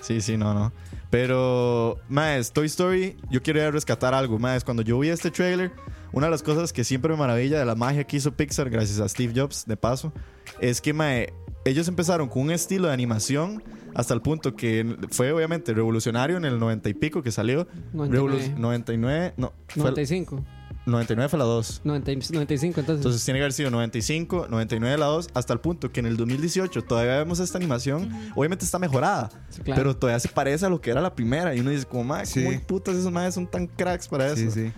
sí, 0.00 0.20
sí, 0.20 0.36
no, 0.36 0.52
no. 0.52 0.72
Pero, 1.10 1.98
más, 2.08 2.52
Toy 2.52 2.66
Story, 2.66 3.16
yo 3.30 3.42
quiero 3.42 3.60
ir 3.60 3.66
a 3.66 3.70
rescatar 3.70 4.14
algo. 4.14 4.38
Más, 4.38 4.62
cuando 4.64 4.82
yo 4.82 4.98
vi 4.98 5.08
este 5.08 5.30
trailer, 5.30 5.72
una 6.12 6.26
de 6.26 6.30
las 6.30 6.42
cosas 6.42 6.72
que 6.72 6.84
siempre 6.84 7.10
me 7.12 7.18
maravilla 7.18 7.58
de 7.58 7.64
la 7.64 7.74
magia 7.74 8.04
que 8.04 8.18
hizo 8.18 8.32
Pixar, 8.32 8.68
gracias 8.70 9.00
a 9.00 9.08
Steve 9.08 9.32
Jobs, 9.34 9.64
de 9.66 9.76
paso, 9.76 10.12
es 10.60 10.80
que, 10.80 10.92
mae, 10.92 11.32
ellos 11.64 11.88
empezaron 11.88 12.28
con 12.28 12.42
un 12.42 12.50
estilo 12.50 12.88
de 12.88 12.94
animación 12.94 13.62
hasta 13.94 14.14
el 14.14 14.20
punto 14.22 14.54
que 14.54 14.96
fue 15.10 15.32
obviamente 15.32 15.72
revolucionario 15.74 16.36
en 16.36 16.44
el 16.44 16.58
90 16.58 16.88
y 16.90 16.94
pico 16.94 17.22
que 17.22 17.32
salió. 17.32 17.66
99. 17.94 18.46
Revolu- 18.54 18.58
99, 18.58 19.34
no, 19.38 19.52
fue, 19.66 19.82
95. 19.82 20.44
99 20.88 21.28
fue 21.28 21.38
la 21.38 21.44
2. 21.44 21.82
90 21.84 22.12
95, 22.32 22.80
entonces. 22.80 23.00
Entonces 23.04 23.24
tiene 23.24 23.38
que 23.38 23.44
haber 23.44 23.52
sido 23.52 23.70
95, 23.70 24.46
99 24.48 24.98
la 24.98 25.06
2, 25.06 25.28
hasta 25.34 25.52
el 25.52 25.60
punto 25.60 25.92
que 25.92 26.00
en 26.00 26.06
el 26.06 26.16
2018 26.16 26.82
todavía 26.84 27.18
vemos 27.18 27.38
esta 27.40 27.58
animación. 27.58 28.10
Obviamente 28.34 28.64
está 28.64 28.78
mejorada, 28.78 29.30
Sí, 29.50 29.62
claro. 29.62 29.80
pero 29.82 29.96
todavía 29.96 30.20
se 30.20 30.28
parece 30.28 30.66
a 30.66 30.68
lo 30.68 30.80
que 30.80 30.90
era 30.90 31.00
la 31.00 31.14
primera. 31.14 31.54
Y 31.54 31.60
uno 31.60 31.70
dice, 31.70 31.84
como, 31.86 32.04
"Ma, 32.04 32.24
Sí. 32.26 32.44
¿cómo 32.44 32.60
putas 32.66 32.96
esos 32.96 33.12
madres 33.12 33.34
son 33.34 33.46
tan 33.46 33.66
cracks 33.66 34.08
para 34.08 34.26
eso? 34.26 34.36
Sí, 34.36 34.50
sí. 34.50 34.72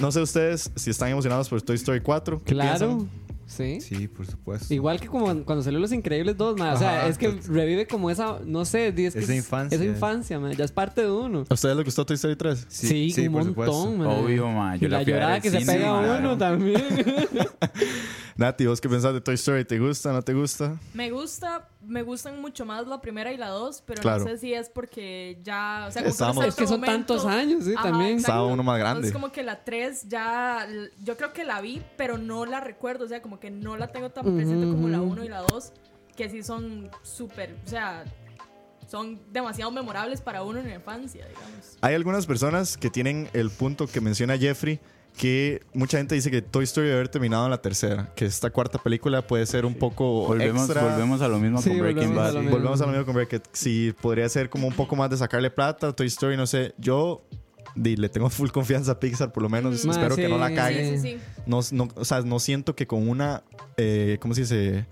No 0.00 0.10
sé 0.10 0.20
ustedes 0.20 0.70
si 0.74 0.90
están 0.90 1.08
emocionados 1.10 1.48
por 1.48 1.62
Toy 1.62 1.76
Story 1.76 2.00
4. 2.00 2.40
¿Qué 2.44 2.52
claro. 2.54 2.88
piensan? 2.88 3.23
Sí. 3.46 3.80
Sí, 3.80 4.08
por 4.08 4.26
supuesto. 4.26 4.72
Igual 4.72 5.00
que 5.00 5.06
como 5.08 5.26
cuando 5.44 5.62
salió 5.62 5.78
Los 5.78 5.92
Increíbles 5.92 6.36
2, 6.36 6.58
man. 6.58 6.74
O 6.74 6.78
sea, 6.78 7.00
Ajá. 7.00 7.08
es 7.08 7.18
que 7.18 7.28
revive 7.48 7.86
como 7.86 8.10
esa, 8.10 8.38
no 8.44 8.64
sé, 8.64 8.88
es 8.88 8.94
que 8.94 9.06
Esa 9.06 9.18
es- 9.20 9.30
infancia. 9.30 9.76
Esa 9.76 9.84
infancia. 9.84 10.40
Ya 10.56 10.64
es 10.64 10.72
parte 10.72 11.02
de 11.02 11.10
uno. 11.10 11.44
¿A 11.48 11.54
ustedes 11.54 11.76
les 11.76 11.84
gustó 11.84 12.06
Toy 12.06 12.14
Story 12.14 12.36
3? 12.36 12.66
Sí, 12.68 13.14
un 13.26 13.32
por 13.32 13.44
supuesto. 13.44 13.72
montón, 13.74 13.98
man. 13.98 14.06
Obvio, 14.08 14.48
ma. 14.48 14.76
Yo 14.76 14.88
la 14.88 15.02
llorada 15.02 15.40
que 15.40 15.50
se 15.50 15.60
pega 15.60 15.92
ma. 15.92 16.18
uno 16.18 16.36
también. 16.38 16.82
Nati, 18.36 18.66
¿vos 18.66 18.80
qué 18.80 18.88
pensás 18.88 19.14
de 19.14 19.20
Toy 19.20 19.34
Story? 19.34 19.64
¿Te 19.64 19.78
gusta? 19.78 20.12
¿No 20.12 20.22
te 20.22 20.34
gusta? 20.34 20.76
Me 20.92 21.10
gusta, 21.10 21.68
me 21.86 22.02
gustan 22.02 22.40
mucho 22.40 22.64
más 22.64 22.86
la 22.86 23.00
primera 23.00 23.32
y 23.32 23.36
la 23.36 23.48
dos, 23.48 23.82
pero 23.86 24.02
Claro. 24.02 24.24
no 24.24 24.30
sé 24.30 24.38
si 24.38 24.54
es 24.54 24.68
porque 24.68 25.38
ya, 25.42 25.86
o 25.88 25.90
sea, 25.92 26.02
como 26.02 26.42
Es 26.42 26.54
que 26.54 26.64
otro 26.64 26.66
son 26.68 26.80
momento- 26.80 27.14
tantos 27.16 27.26
años, 27.26 27.64
sí, 27.64 27.74
Ajá, 27.76 27.90
también. 27.90 28.16
Estaba 28.18 28.44
uno 28.46 28.62
más 28.62 28.78
grande. 28.78 28.98
Entonces 29.06 29.12
como 29.12 29.30
que 29.32 29.42
la 29.42 29.64
3 29.64 30.08
ya, 30.08 30.66
yo 31.02 31.16
creo 31.16 31.32
que 31.32 31.44
la 31.44 31.60
vi, 31.60 31.82
pero 31.96 32.18
no 32.18 32.46
la 32.46 32.60
recuerdo, 32.60 33.04
o 33.04 33.08
sea, 33.08 33.22
como 33.22 33.38
que 33.40 33.50
no 33.50 33.76
la 33.76 33.88
tengo 33.92 34.10
tan 34.10 34.24
presente 34.34 34.66
como 34.66 34.88
la. 34.88 35.00
1 35.00 35.24
y 35.24 35.28
la 35.28 35.40
2, 35.42 35.72
que 36.16 36.28
sí 36.30 36.42
son 36.42 36.90
súper, 37.02 37.56
o 37.64 37.68
sea, 37.68 38.04
son 38.86 39.20
demasiado 39.32 39.70
memorables 39.70 40.20
para 40.20 40.42
uno 40.42 40.60
en 40.60 40.68
la 40.68 40.74
infancia, 40.74 41.26
digamos. 41.26 41.78
Hay 41.80 41.94
algunas 41.94 42.26
personas 42.26 42.76
que 42.76 42.90
tienen 42.90 43.28
el 43.32 43.50
punto 43.50 43.86
que 43.86 44.00
menciona 44.00 44.36
Jeffrey, 44.38 44.78
que 45.16 45.62
mucha 45.72 45.98
gente 45.98 46.14
dice 46.14 46.30
que 46.30 46.42
Toy 46.42 46.64
Story 46.64 46.86
debe 46.88 46.98
haber 46.98 47.08
terminado 47.08 47.44
en 47.44 47.50
la 47.50 47.62
tercera, 47.62 48.12
que 48.16 48.24
esta 48.24 48.50
cuarta 48.50 48.78
película 48.78 49.22
puede 49.22 49.46
ser 49.46 49.64
un 49.64 49.74
poco 49.74 50.26
Volvemos, 50.26 50.64
extra. 50.64 50.82
volvemos 50.82 51.22
a 51.22 51.28
lo 51.28 51.38
mismo 51.38 51.62
Sí, 51.62 51.70
con 51.70 51.78
Breaking 51.80 52.14
Bad. 52.14 52.34
Volvemos 52.34 52.80
a 52.80 52.86
lo 52.86 52.90
mismo 52.92 53.06
con 53.06 53.14
Beckett. 53.14 53.48
Si 53.52 53.94
podría 54.00 54.28
ser 54.28 54.50
como 54.50 54.66
un 54.66 54.74
poco 54.74 54.96
más 54.96 55.10
de 55.10 55.16
sacarle 55.16 55.50
plata. 55.50 55.92
Toy 55.92 56.08
Story, 56.08 56.36
no 56.36 56.46
sé. 56.46 56.74
Yo 56.78 57.22
le 57.76 58.08
tengo 58.08 58.28
full 58.28 58.50
confianza 58.50 58.92
a 58.92 59.00
Pixar, 59.00 59.32
por 59.32 59.42
lo 59.42 59.48
menos. 59.48 59.84
Ma, 59.84 59.92
Espero 59.92 60.16
que 60.16 60.24
sí, 60.26 60.30
no 60.30 60.38
la 60.38 60.48
sí, 60.48 60.54
caguen. 60.54 61.00
Sí, 61.00 61.08
sí, 61.10 61.18
sí. 61.18 61.42
No, 61.46 61.60
no, 61.72 61.88
o 61.94 62.04
sea, 62.04 62.20
no 62.22 62.38
siento 62.40 62.74
que 62.74 62.86
con 62.86 63.08
una. 63.08 63.44
Eh, 63.76 64.18
¿Cómo 64.20 64.34
se 64.34 64.42
dice? 64.42 64.86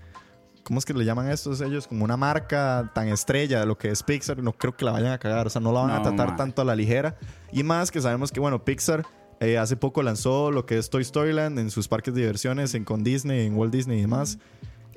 ¿Cómo 0.63 0.79
es 0.79 0.85
que 0.85 0.93
le 0.93 1.03
llaman 1.03 1.27
a 1.27 1.33
estos 1.33 1.59
ellos? 1.59 1.87
Como 1.87 2.05
una 2.05 2.15
marca 2.15 2.91
tan 2.95 3.09
estrella 3.09 3.59
de 3.59 3.65
lo 3.65 3.77
que 3.77 3.89
es 3.89 4.01
Pixar, 4.03 4.41
no 4.41 4.53
creo 4.53 4.77
que 4.77 4.85
la 4.85 4.93
vayan 4.93 5.11
a 5.11 5.17
cagar. 5.17 5.47
O 5.47 5.49
sea, 5.49 5.61
no 5.61 5.73
la 5.73 5.81
van 5.81 5.91
a 5.91 6.01
tratar 6.01 6.29
ma. 6.29 6.35
tanto 6.37 6.61
a 6.61 6.65
la 6.65 6.75
ligera. 6.75 7.17
Y 7.51 7.63
más 7.63 7.91
que 7.91 7.99
sabemos 7.99 8.31
que, 8.31 8.39
bueno, 8.39 8.63
Pixar 8.63 9.05
eh, 9.43 9.57
hace 9.57 9.75
poco 9.75 10.03
lanzó 10.03 10.51
lo 10.51 10.65
que 10.65 10.77
es 10.77 10.89
Toy 10.89 11.01
Story 11.01 11.33
Land 11.33 11.59
en 11.59 11.69
sus 11.69 11.87
parques 11.87 12.13
de 12.13 12.21
diversiones, 12.21 12.73
en, 12.75 12.85
con 12.85 13.03
Disney, 13.03 13.45
en 13.45 13.55
Walt 13.55 13.73
Disney 13.73 13.99
y 13.99 14.01
demás. 14.01 14.37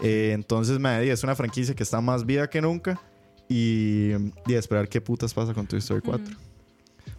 Eh, 0.03 0.33
entonces, 0.35 0.79
me 0.79 1.09
es 1.09 1.25
una 1.25 1.35
franquicia 1.35 1.75
que 1.75 1.83
está 1.83 2.01
más 2.01 2.25
viva 2.25 2.49
que 2.49 2.61
nunca. 2.61 3.01
Y, 3.49 4.11
y 4.47 4.55
a 4.55 4.59
esperar 4.59 4.89
qué 4.89 5.01
putas 5.01 5.33
pasa 5.33 5.55
con 5.55 5.67
Toy 5.67 5.79
Story 5.79 6.01
4. 6.01 6.35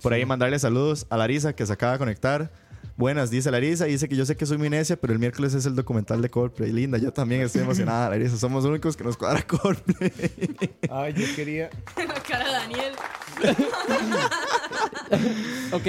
Por 0.01 0.13
ahí 0.13 0.25
mandarle 0.25 0.59
saludos 0.59 1.07
a 1.09 1.17
Larisa 1.17 1.53
que 1.53 1.65
se 1.65 1.73
acaba 1.73 1.93
de 1.93 1.99
conectar. 1.99 2.51
Buenas, 2.97 3.29
dice 3.29 3.51
Larisa. 3.51 3.85
Dice 3.85 4.09
que 4.09 4.15
yo 4.15 4.25
sé 4.25 4.35
que 4.35 4.47
soy 4.47 4.57
muy 4.57 4.71
necia, 4.71 4.99
pero 4.99 5.13
el 5.13 5.19
miércoles 5.19 5.53
es 5.53 5.67
el 5.67 5.75
documental 5.75 6.19
de 6.19 6.31
Coldplay. 6.31 6.71
Linda, 6.71 6.97
yo 6.97 7.13
también 7.13 7.41
estoy 7.41 7.61
emocionada, 7.61 8.09
Larisa. 8.11 8.37
Somos 8.37 8.63
los 8.63 8.71
únicos 8.71 8.97
que 8.97 9.03
nos 9.03 9.15
cuadra 9.15 9.45
Coldplay. 9.45 10.11
Ay, 10.89 11.13
yo 11.13 11.35
quería. 11.35 11.69
La 11.95 12.15
cara 12.23 12.45
de 12.45 12.51
Daniel. 12.51 12.93
Ok. 15.71 15.85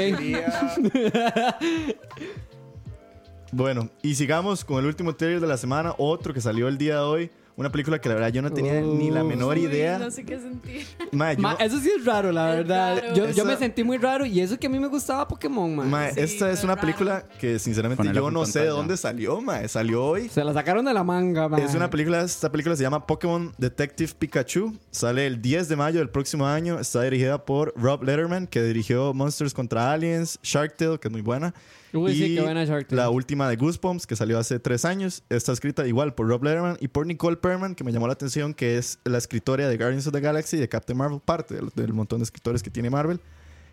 bueno, 3.51 3.91
y 4.03 4.15
sigamos 4.15 4.65
con 4.65 4.79
el 4.79 4.87
último 4.87 5.17
trailer 5.17 5.41
de 5.41 5.47
la 5.47 5.57
semana. 5.57 5.95
Otro 5.99 6.33
que 6.35 6.41
salió 6.41 6.69
el 6.69 6.79
día 6.79 6.97
de 6.97 7.01
hoy. 7.01 7.31
Una 7.59 7.71
película 7.73 8.01
que 8.01 8.09
la 8.09 8.15
verdad 8.15 8.29
yo 8.33 8.41
no 8.41 8.53
tenía 8.53 8.81
ni 8.81 9.11
la 9.11 9.25
menor 9.25 9.57
Uy, 9.57 9.65
idea. 9.65 9.99
No 9.99 10.11
sé 10.13 10.25
qué 10.25 10.39
sentir. 10.39 10.87
Mae, 11.11 11.35
yo 11.35 11.43
Ma, 11.43 11.55
no- 11.55 11.59
eso 11.59 11.81
sí 11.81 11.91
es 11.99 12.05
raro, 12.05 12.31
la 12.31 12.53
Es 12.53 12.57
verdad. 12.59 13.01
raro. 13.03 13.15
Yo, 13.17 13.31
yo 13.31 13.45
me 13.45 13.57
sentí 13.57 13.83
muy 13.83 13.99
raro 13.99 14.25
y 14.25 14.41
eso 14.41 14.57
que 14.57 14.69
a 14.69 14.71
mí 14.71 14.79
me 14.79 14.87
gustaba 14.87 15.27
Pokémon, 15.27 15.75
man. 15.75 15.91
mae, 15.91 16.15
Sí, 16.15 16.21
esta 16.21 16.53
es 16.53 16.63
una 16.63 16.77
raro. 16.77 16.87
película 16.87 17.25
que 17.41 17.59
sinceramente 17.59 17.99
Ponela 18.01 18.21
yo 18.21 18.31
no 18.31 18.47
sé 18.47 18.61
de 18.61 18.69
dónde 18.69 18.97
salió, 18.97 19.41
mae. 19.41 19.67
Salió 19.69 20.05
hoy. 20.05 20.29
Se 20.29 20.45
la 20.45 20.55
sacaron 20.55 20.85
de 20.85 20.95
la 20.95 21.03
manga, 21.03 21.49
man. 21.49 21.61
Es 21.61 21.75
una 21.75 21.91
película, 21.91 22.23
esta 22.23 22.49
película 22.53 22.77
se 22.77 22.83
llama 22.85 23.05
Pokémon 23.05 23.53
Detective 23.59 24.13
Pikachu. 24.17 24.79
Sale 24.93 25.27
el 25.27 25.43
10 25.43 25.69
de 25.69 25.75
mayo 25.75 25.99
del 25.99 26.11
próximo 26.11 26.47
año. 26.47 26.79
Está 26.79 27.03
dirigida 27.03 27.45
por 27.45 27.75
Rob 27.77 28.05
Letterman, 28.05 28.47
que 28.47 28.63
dirigió 28.63 29.13
Monsters 29.15 29.53
contra 29.53 29.93
Aliens, 29.93 30.39
Shark 30.45 30.77
Tale, 30.77 30.99
que 31.01 31.09
es 31.09 31.13
muy 31.13 31.23
buena. 31.23 31.53
Uy, 31.93 32.15
sí, 32.15 32.35
qué 32.35 32.41
buena 32.43 32.65
Shark 32.65 32.87
Tale. 32.89 33.01
La 33.01 33.11
última 33.11 33.49
de 33.49 33.57
Goosebumps, 33.57 34.07
que 34.07 34.15
salió 34.17 34.39
hace 34.39 34.59
tres 34.59 34.85
años. 34.85 35.23
Está 35.31 35.53
escrita 35.53 35.87
igual 35.87 36.15
por 36.15 36.29
Rob 36.29 36.45
Letterman 36.45 36.77
y 36.81 36.89
por 36.89 37.07
Nicole 37.07 37.37
Perman, 37.37 37.75
que 37.75 37.85
me 37.85 37.93
llamó 37.93 38.07
la 38.07 38.13
atención, 38.13 38.53
que 38.55 38.77
es 38.79 38.99
la 39.05 39.19
escritora 39.19 39.69
de 39.69 39.77
Guardians 39.77 40.07
of 40.07 40.13
the 40.13 40.21
Galaxy 40.21 40.57
y 40.57 40.61
de 40.61 40.69
Captain 40.69 40.97
Marvel, 40.99 41.21
parte 41.25 41.55
del, 41.55 41.71
del 41.75 41.93
montón 41.93 42.19
de 42.19 42.25
escritores 42.25 42.63
que 42.63 42.71
tiene 42.71 42.91
Marvel. 42.91 43.21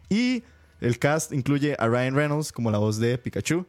Y 0.10 0.44
el 0.82 1.00
cast 1.00 1.34
incluye 1.34 1.76
a 1.80 1.88
Ryan 1.88 2.16
Reynolds 2.16 2.52
como 2.52 2.72
la 2.72 2.78
voz 2.78 2.98
de 3.00 3.18
Pikachu. 3.18 3.66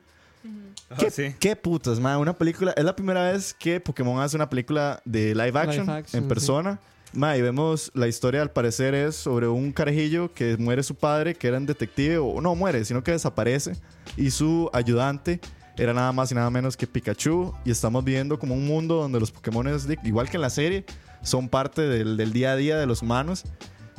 ¿Qué, 0.98 1.06
Ah, 1.06 1.10
sí. 1.10 1.34
qué 1.40 1.56
putas, 1.56 1.98
man? 1.98 2.18
Una 2.18 2.32
película. 2.32 2.72
Es 2.76 2.84
la 2.84 2.94
primera 2.94 3.32
vez 3.32 3.52
que 3.52 3.80
Pokémon 3.80 4.20
hace 4.22 4.36
una 4.36 4.48
película 4.48 5.02
de 5.04 5.34
live 5.34 5.58
action, 5.58 5.90
action, 5.90 6.22
en 6.22 6.28
persona. 6.28 6.78
Y 7.16 7.42
vemos 7.42 7.90
la 7.94 8.08
historia, 8.08 8.42
al 8.42 8.50
parecer, 8.50 8.94
es 8.94 9.16
sobre 9.16 9.48
un 9.48 9.72
carajillo 9.72 10.32
que 10.34 10.56
muere 10.58 10.82
su 10.82 10.94
padre, 10.94 11.34
que 11.34 11.48
era 11.48 11.56
un 11.56 11.64
detective, 11.64 12.18
o 12.18 12.40
no 12.42 12.54
muere, 12.54 12.84
sino 12.84 13.02
que 13.02 13.12
desaparece. 13.12 13.72
Y 14.18 14.30
su 14.30 14.68
ayudante 14.74 15.40
era 15.78 15.94
nada 15.94 16.12
más 16.12 16.30
y 16.30 16.34
nada 16.34 16.50
menos 16.50 16.76
que 16.76 16.86
Pikachu. 16.86 17.54
Y 17.64 17.70
estamos 17.70 18.04
viviendo 18.04 18.38
como 18.38 18.54
un 18.54 18.66
mundo 18.66 18.96
donde 18.96 19.18
los 19.18 19.32
Pokémon, 19.32 19.66
igual 20.04 20.28
que 20.28 20.36
en 20.36 20.42
la 20.42 20.50
serie, 20.50 20.84
son 21.22 21.48
parte 21.48 21.82
del, 21.82 22.32
día 22.32 22.52
a 22.52 22.56
día 22.56 22.76
de 22.76 22.86
los 22.86 23.00
humanos. 23.00 23.44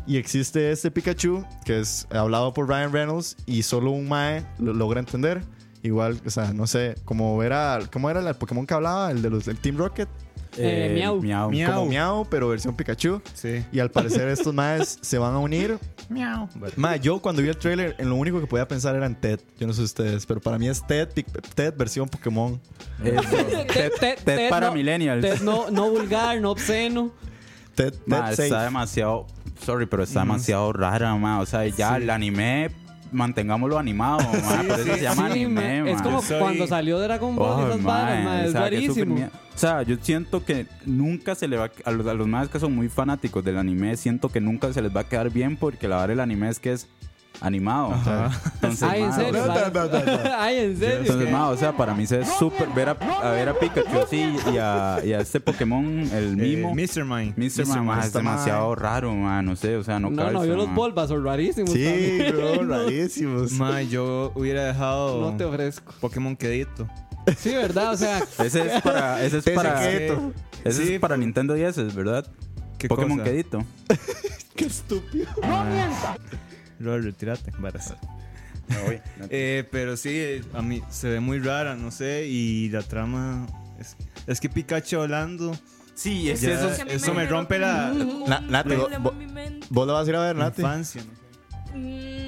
Y 0.06 0.18
existe 0.18 0.72
este 0.72 0.92
Pikachu, 0.92 1.44
que 1.66 1.80
es 1.80 2.08
hablado 2.12 2.54
por 2.54 2.68
Ryan 2.68 2.94
Reynolds, 2.94 3.36
y 3.48 3.64
solo 3.64 3.92
un 3.92 4.08
Mae 4.08 4.46
lo 4.60 4.74
logra 4.74 5.00
entender. 5.00 5.42
Igual, 5.82 6.22
o 6.24 6.30
sea, 6.30 6.54
no 6.54 6.68
sé, 6.68 6.96
como 7.04 7.42
era, 7.42 7.80
¿cómo 7.92 8.12
era 8.12 8.28
el 8.28 8.36
Pokémon 8.36 8.68
que 8.68 8.76
hablaba? 8.76 9.10
El 9.10 9.24
de 9.24 9.32
los 9.32 9.46
del 9.46 9.58
Team 9.58 9.78
Rocket. 9.78 10.08
Eh, 10.58 10.92
Miau. 10.96 11.22
Miau. 11.22 11.50
Miau. 11.50 11.74
Como 11.74 11.86
Miau, 11.88 12.26
pero 12.30 12.48
versión 12.50 12.76
Pikachu. 12.76 13.22
Sí. 13.34 13.64
Y 13.72 13.80
al 13.80 13.92
parecer 13.92 14.28
estos 14.30 14.54
Maes 14.54 14.98
se 15.02 15.18
van 15.18 15.34
a 15.34 15.40
unir. 15.40 15.78
Miau. 16.10 16.48
Mae, 16.76 17.00
yo 17.00 17.20
cuando 17.22 17.42
vi 17.42 17.50
el 17.50 17.58
trailer, 17.58 17.96
en 17.98 18.10
lo 18.10 18.16
único 18.16 18.40
que 18.40 18.48
podía 18.48 18.68
pensar 18.68 18.96
era 18.96 19.06
en 19.06 19.16
Ted. 19.16 19.40
Yo 19.60 19.68
no 19.68 19.74
sé 19.74 19.82
ustedes, 19.82 20.26
pero 20.26 20.40
para 20.40 20.58
mí 20.58 20.68
es 20.70 20.86
Ted, 20.88 21.10
Ted 21.56 21.74
versión 21.76 22.08
Pokémon. 22.08 22.60
Eso. 23.04 23.22
Ted- 23.30 23.68
Ted- 23.68 23.92
Ted 24.00 24.18
Ted 24.24 24.50
para 24.50 24.68
no- 24.68 24.74
millennials. 24.74 25.22
Ted 25.22 25.42
no, 25.42 25.70
no 25.70 25.90
vulgar, 25.90 26.40
no 26.40 26.52
obsceno. 26.52 27.12
Ted, 27.76 27.92
Ted 27.92 28.00
Ma, 28.06 28.32
está 28.32 28.64
demasiado. 28.64 29.28
Sorry, 29.64 29.86
pero 29.88 30.04
está 30.04 30.20
demasiado 30.22 30.72
rara, 30.74 31.16
ma. 31.16 31.40
O 31.42 31.46
sea, 31.46 31.66
ya 31.68 31.98
el 31.98 32.10
anime, 32.10 32.70
mantengámoslo 33.12 33.78
animado, 33.78 34.20
ma. 34.44 34.64
Por 34.68 34.80
eso 34.80 34.96
se 34.96 35.02
llama 35.02 35.28
Sí, 35.28 35.32
anime, 35.34 35.84
ma, 35.84 35.90
es 35.92 36.02
como 36.02 36.22
soy- 36.22 36.40
cuando 36.40 36.68
salió 36.68 37.00
Dragon 37.00 37.36
Ball 37.36 37.60
y 37.60 37.64
Oh, 37.64 37.68
esas 37.70 37.82
ma, 37.82 37.92
varas, 37.94 38.24
ma, 38.24 38.44
es 38.46 38.54
rarísimo. 38.54 39.16
O 39.56 39.58
sea, 39.60 39.82
yo 39.84 39.96
siento 40.02 40.46
que 40.46 40.68
nunca 40.86 41.34
se 41.36 41.48
le 41.48 41.58
va 41.58 41.66
a, 41.66 41.90
a 41.90 41.92
los, 41.92 42.06
a 42.08 42.14
los 42.14 42.28
más 42.28 42.48
que 42.50 42.60
son 42.60 42.76
muy 42.76 42.90
fanáticos 42.90 43.44
del 43.44 43.58
anime, 43.58 43.98
siento 43.98 44.30
que 44.30 44.40
nunca 44.40 44.72
se 44.74 44.82
les 44.82 44.96
va 44.96 45.02
a 45.02 45.04
quedar 45.06 45.30
bien 45.32 45.58
porque 45.58 45.88
la 45.88 45.96
verdad 45.98 46.12
el 46.12 46.20
anime 46.20 46.50
es 46.50 46.60
que 46.60 46.74
es 46.74 46.88
animado. 47.42 47.94
entonces, 48.56 48.84
Ay, 48.84 49.04
en 49.04 49.14
serio. 49.14 49.44
o 49.44 49.54
sea, 49.54 49.70
la- 49.72 50.44
Ay, 50.44 50.58
en 50.60 50.78
serio. 50.80 50.98
entonces, 51.00 51.32
ma, 51.32 51.50
o 51.50 51.58
sea, 51.58 51.76
para 51.76 51.94
mí 51.94 52.06
se 52.08 52.18
ve 52.20 52.26
súper 52.40 52.70
ver 52.70 52.90
a, 52.90 52.92
a 53.24 53.32
ver 53.32 53.50
a 53.50 53.60
Pikachu 53.60 54.00
así 54.00 54.36
y 54.54 54.58
a, 54.58 55.00
y 55.04 55.14
a 55.14 55.20
este 55.20 55.40
Pokémon, 55.40 55.86
el 56.14 56.36
mimo. 56.38 56.70
Eh, 56.78 56.88
Mr. 56.88 57.04
Mime. 57.06 57.34
Mr. 57.36 57.66
Ma, 57.82 58.02
es 58.04 58.14
demasiado 58.14 58.74
raro, 58.76 59.14
ma, 59.14 59.42
no 59.42 59.56
sé, 59.56 59.76
o 59.78 59.84
sea, 59.84 60.00
no 60.00 60.10
No, 60.10 60.16
no, 60.18 60.24
calza, 60.32 60.46
yo 60.46 60.56
los. 60.56 60.74
Bulbas 60.74 61.10
son 61.10 61.24
rarísimos. 61.24 61.72
Sí, 61.72 62.20
bro, 62.32 62.56
No, 62.64 62.78
rarísimos. 62.78 63.52
Ma, 63.54 63.82
yo 63.82 64.32
hubiera 64.36 64.66
dejado 64.66 65.22
No 65.32 65.36
te 65.38 65.44
ofrezco. 65.46 65.94
Pokémon 66.00 66.36
quedito. 66.36 66.88
Sí, 67.38 67.50
¿verdad? 67.56 67.94
O 67.94 67.98
sea, 67.98 68.20
Ese 68.44 68.66
es 68.76 68.82
para, 68.82 69.24
ese 69.24 69.38
es 69.40 69.48
Ese 69.48 69.56
para, 69.56 69.80
quedito. 69.80 70.34
ese 70.64 70.86
Sí, 70.86 70.94
es 70.94 71.00
para 71.00 71.18
Nintendo 71.18 71.54
10, 71.56 71.94
¿verdad? 71.94 72.26
¿Qué 72.78 72.88
Pokémon 72.88 73.18
cosa? 73.18 73.30
quedito. 73.30 73.64
Qué 74.56 74.66
estúpido. 74.66 75.28
Lol, 76.80 77.04
retírate. 77.04 77.52
varas. 77.60 77.94
Eh, 79.30 79.66
pero 79.72 79.96
sí, 79.96 80.42
a 80.54 80.62
mí 80.62 80.82
se 80.90 81.10
ve 81.10 81.20
muy 81.22 81.40
rara, 81.40 81.76
no 81.76 81.90
sé. 81.92 82.28
Y 82.28 82.70
la 82.70 82.82
trama. 82.82 83.48
Es, 83.80 83.96
es 84.28 84.40
que 84.42 84.50
Pikachu 84.50 85.00
hablando. 85.00 85.58
Sí, 85.96 86.30
es 86.30 86.42
Ya, 86.42 86.54
eso. 86.54 86.86
Que 86.86 86.96
eso 86.96 87.08
me 87.14 87.22
generó 87.22 87.38
rompe 87.38 87.58
la- 87.60 87.92
un 87.94 88.24
Na- 88.28 88.42
Nati, 88.42 88.70
problema 88.76 88.98
vos- 89.00 89.14
en 89.14 89.20
mi 89.20 89.28
mente. 89.28 89.68
¿Vos 89.70 89.88
lo 89.88 89.94
vas 89.94 90.06
a 90.06 90.10
ir 90.10 90.16
a 90.18 90.22
ver, 90.22 90.36
Nati? 90.36 90.62
Infancia. 90.62 91.02
¿no? 91.74 91.80
Mm, 91.80 92.27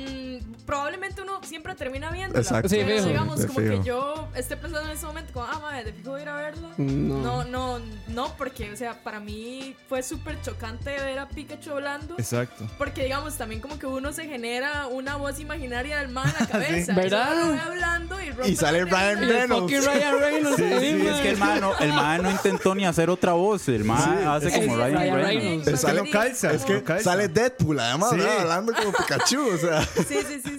probablemente 0.70 1.24
uno 1.24 1.42
siempre 1.44 1.74
termina 1.74 2.12
viéndola. 2.12 2.42
Exacto. 2.42 2.70
Sí, 2.70 2.76
pero 2.86 2.98
fijo. 2.98 3.08
digamos, 3.08 3.44
como 3.48 3.60
fijo. 3.60 3.72
que 3.72 3.84
yo 3.84 4.28
esté 4.36 4.56
pensando 4.56 4.88
en 4.88 4.96
ese 4.96 5.06
momento, 5.08 5.34
como, 5.34 5.48
ah, 5.48 5.58
madre, 5.60 5.86
de 5.86 5.94
fijo 5.94 6.12
voy 6.12 6.20
a 6.20 6.24
ir 6.24 6.30
a 6.30 6.36
verla. 6.36 6.70
no. 6.78 7.20
No, 7.24 7.44
no, 7.44 7.80
no, 8.08 8.38
porque, 8.38 8.72
o 8.72 8.76
sea, 8.78 9.02
para 9.04 9.20
mí 9.20 9.76
fue 9.88 10.04
súper 10.04 10.40
chocante 10.44 10.92
ver 10.92 11.18
a 11.18 11.28
Pikachu 11.28 11.72
hablando. 11.72 12.14
Exacto. 12.20 12.68
Porque, 12.78 13.04
digamos, 13.04 13.36
también 13.36 13.62
como 13.62 13.80
que 13.80 13.88
uno 13.88 14.14
se 14.14 14.28
genera 14.28 14.86
una 14.86 15.16
voz 15.16 15.40
imaginaria 15.40 15.98
del 15.98 16.10
man 16.10 16.28
en 16.28 16.46
la 16.46 16.48
cabeza. 16.52 16.94
¿Verdad? 16.94 17.56
Y 17.56 17.58
hablando 17.58 18.16
y, 18.22 18.52
Y 18.52 18.56
sale 18.56 18.86
Ryan. 18.86 19.24
Y 19.24 19.26
Reynolds. 19.26 19.74
fucking 19.74 19.92
Ryan 19.92 20.20
Reynolds. 20.22 20.58
Sí, 20.58 20.64
sí. 20.80 21.08
Es 21.08 21.20
que 21.22 21.30
el 21.32 21.38
man, 21.38 21.62
no, 21.62 21.78
el 21.80 21.94
man 21.94 22.22
no 22.22 22.30
intentó 22.30 22.76
ni 22.76 22.86
hacer 22.86 23.10
otra 23.10 23.34
voz. 23.34 23.68
El 23.70 23.86
man 23.86 24.28
hace 24.28 24.50
es 24.50 24.54
como 24.54 24.78
Ryan, 24.78 24.94
Ryan 24.94 25.16
Reynolds. 25.16 25.66
Reynolds. 25.66 25.68
Es 25.68 25.86
que 25.86 25.94
no 25.94 26.04
calza, 26.12 26.52
Es 26.54 26.64
que 26.64 26.84
calza. 26.84 27.04
sale 27.06 27.28
Deadpool, 27.28 27.80
además, 27.80 28.14
hablando 28.14 28.72
como 28.74 28.92
Pikachu, 28.92 29.48
o 29.56 29.58
sea. 29.58 29.82
Sí, 29.84 30.04
sí, 30.28 30.42
sí, 30.44 30.59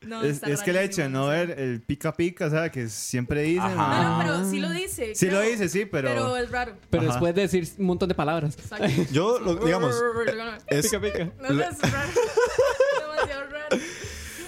No, 0.00 0.22
Es, 0.22 0.40
que 0.40 0.46
el 0.46 0.52
hecho 0.52 0.64
de 0.64 0.72
rarísimo, 0.74 1.08
no 1.08 1.26
ver 1.26 1.50
el 1.58 1.82
pica 1.82 2.12
pica, 2.14 2.48
¿sabes? 2.48 2.70
Que 2.70 2.88
siempre 2.88 3.42
dicen. 3.42 3.62
Ajá. 3.64 4.02
No, 4.02 4.10
no, 4.10 4.18
pero 4.22 4.50
sí 4.50 4.60
lo 4.60 4.70
dice. 4.70 5.14
Sí 5.16 5.26
lo 5.28 5.40
dice, 5.40 5.68
sí, 5.68 5.86
pero. 5.86 6.08
Pero 6.08 6.36
es 6.36 6.50
raro. 6.50 6.76
Pero 6.88 7.02
Ajá. 7.02 7.12
después 7.12 7.34
de 7.34 7.40
decir 7.42 7.68
un 7.78 7.86
montón 7.86 8.08
de 8.08 8.14
palabras. 8.14 8.56
Exacto. 8.56 8.86
Yo, 9.12 9.40
lo- 9.40 9.56
digamos, 9.56 9.96
es, 10.68 10.86
Pica, 10.86 11.00
pica. 11.00 11.24
No, 11.42 11.50
no, 11.50 11.62
es 11.62 11.80
raro. 11.80 12.08
Demasiado 13.00 13.50
raro. 13.50 13.76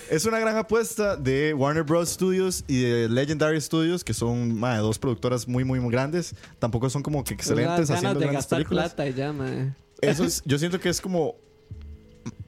es 0.09 0.25
una 0.25 0.39
gran 0.39 0.57
apuesta 0.57 1.17
de 1.17 1.53
Warner 1.53 1.83
Bros. 1.83 2.11
Studios 2.11 2.65
y 2.69 2.83
de 2.83 3.09
Legendary 3.09 3.61
Studios, 3.61 4.05
que 4.05 4.15
son 4.15 4.55
ma, 4.55 4.79
dos 4.79 4.99
productoras 5.01 5.49
muy, 5.49 5.65
muy, 5.65 5.81
muy 5.81 5.91
grandes. 5.93 6.35
Tampoco 6.61 6.89
son 6.91 7.03
como 7.03 7.25
que 7.25 7.35
excelentes 7.35 7.89
ganas 7.89 7.91
haciendo 7.91 8.21
de 8.21 8.27
grandes 8.27 8.39
gastar 8.45 8.59
películas. 8.59 8.95
plata 8.95 9.09
y 9.09 9.15
ya, 9.15 9.33
ma. 9.33 9.75
Eso 10.01 10.25
es, 10.25 10.43
yo 10.45 10.59
siento 10.59 10.79
que 10.79 10.89
es 10.91 11.01
como. 11.01 11.35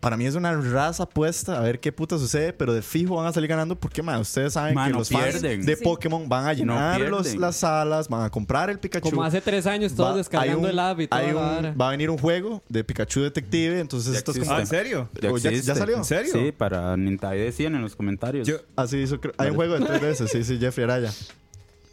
Para 0.02 0.16
mí 0.16 0.26
es 0.26 0.34
una 0.34 0.52
raza 0.60 1.04
apuesta 1.04 1.56
a 1.56 1.60
ver 1.60 1.78
qué 1.78 1.92
puta 1.92 2.18
sucede, 2.18 2.52
pero 2.52 2.74
de 2.74 2.82
fijo 2.82 3.14
van 3.14 3.28
a 3.28 3.32
salir 3.32 3.48
ganando 3.48 3.76
porque, 3.78 4.02
man, 4.02 4.20
ustedes 4.20 4.52
saben 4.54 4.74
Man, 4.74 4.88
que 4.88 4.92
no 4.94 4.98
los 4.98 5.08
fans 5.08 5.36
pierden. 5.38 5.64
de 5.64 5.76
Sí. 5.76 5.84
Pokémon 5.84 6.28
van 6.28 6.46
a 6.48 6.52
llenar 6.54 7.00
los- 7.02 7.36
las 7.36 7.54
salas, 7.54 8.08
van 8.08 8.24
a 8.24 8.28
comprar 8.30 8.68
el 8.68 8.80
Pikachu. 8.80 9.10
Como 9.10 9.22
hace 9.22 9.40
tres 9.40 9.64
años, 9.64 9.94
todos 9.94 10.14
Va- 10.14 10.16
descargando 10.16 10.58
un- 10.58 10.66
el 10.66 10.78
app 10.80 10.98
y 10.98 11.06
vara. 11.06 11.72
Va 11.80 11.86
a 11.86 11.90
venir 11.92 12.10
un 12.10 12.18
juego 12.18 12.60
de 12.68 12.82
Pikachu 12.82 13.20
Detective, 13.22 13.78
entonces 13.78 14.16
esto 14.16 14.32
es 14.32 14.40
como... 14.40 14.50
Ah, 14.50 14.58
¿en 14.60 14.66
serio? 14.66 15.08
¿O 15.30 15.38
ya- 15.38 15.52
ya 15.52 15.74
salió? 15.76 15.96
¿En 15.98 16.04
serio? 16.04 16.32
Sí, 16.32 16.50
para 16.50 16.96
Nintendo 16.96 17.36
decían 17.36 17.76
en 17.76 17.82
los 17.82 17.94
comentarios. 17.94 18.48
Yo, 18.48 18.56
Así 18.74 18.98
hizo, 18.98 19.20
creo- 19.20 19.34
hay 19.38 19.50
un 19.50 19.54
juego 19.56 19.78
de 19.78 19.86
tres 19.86 20.00
veces, 20.02 20.30
sí, 20.32 20.42
sí, 20.42 20.58
Jeffrey 20.58 20.82
Araya. 20.82 21.12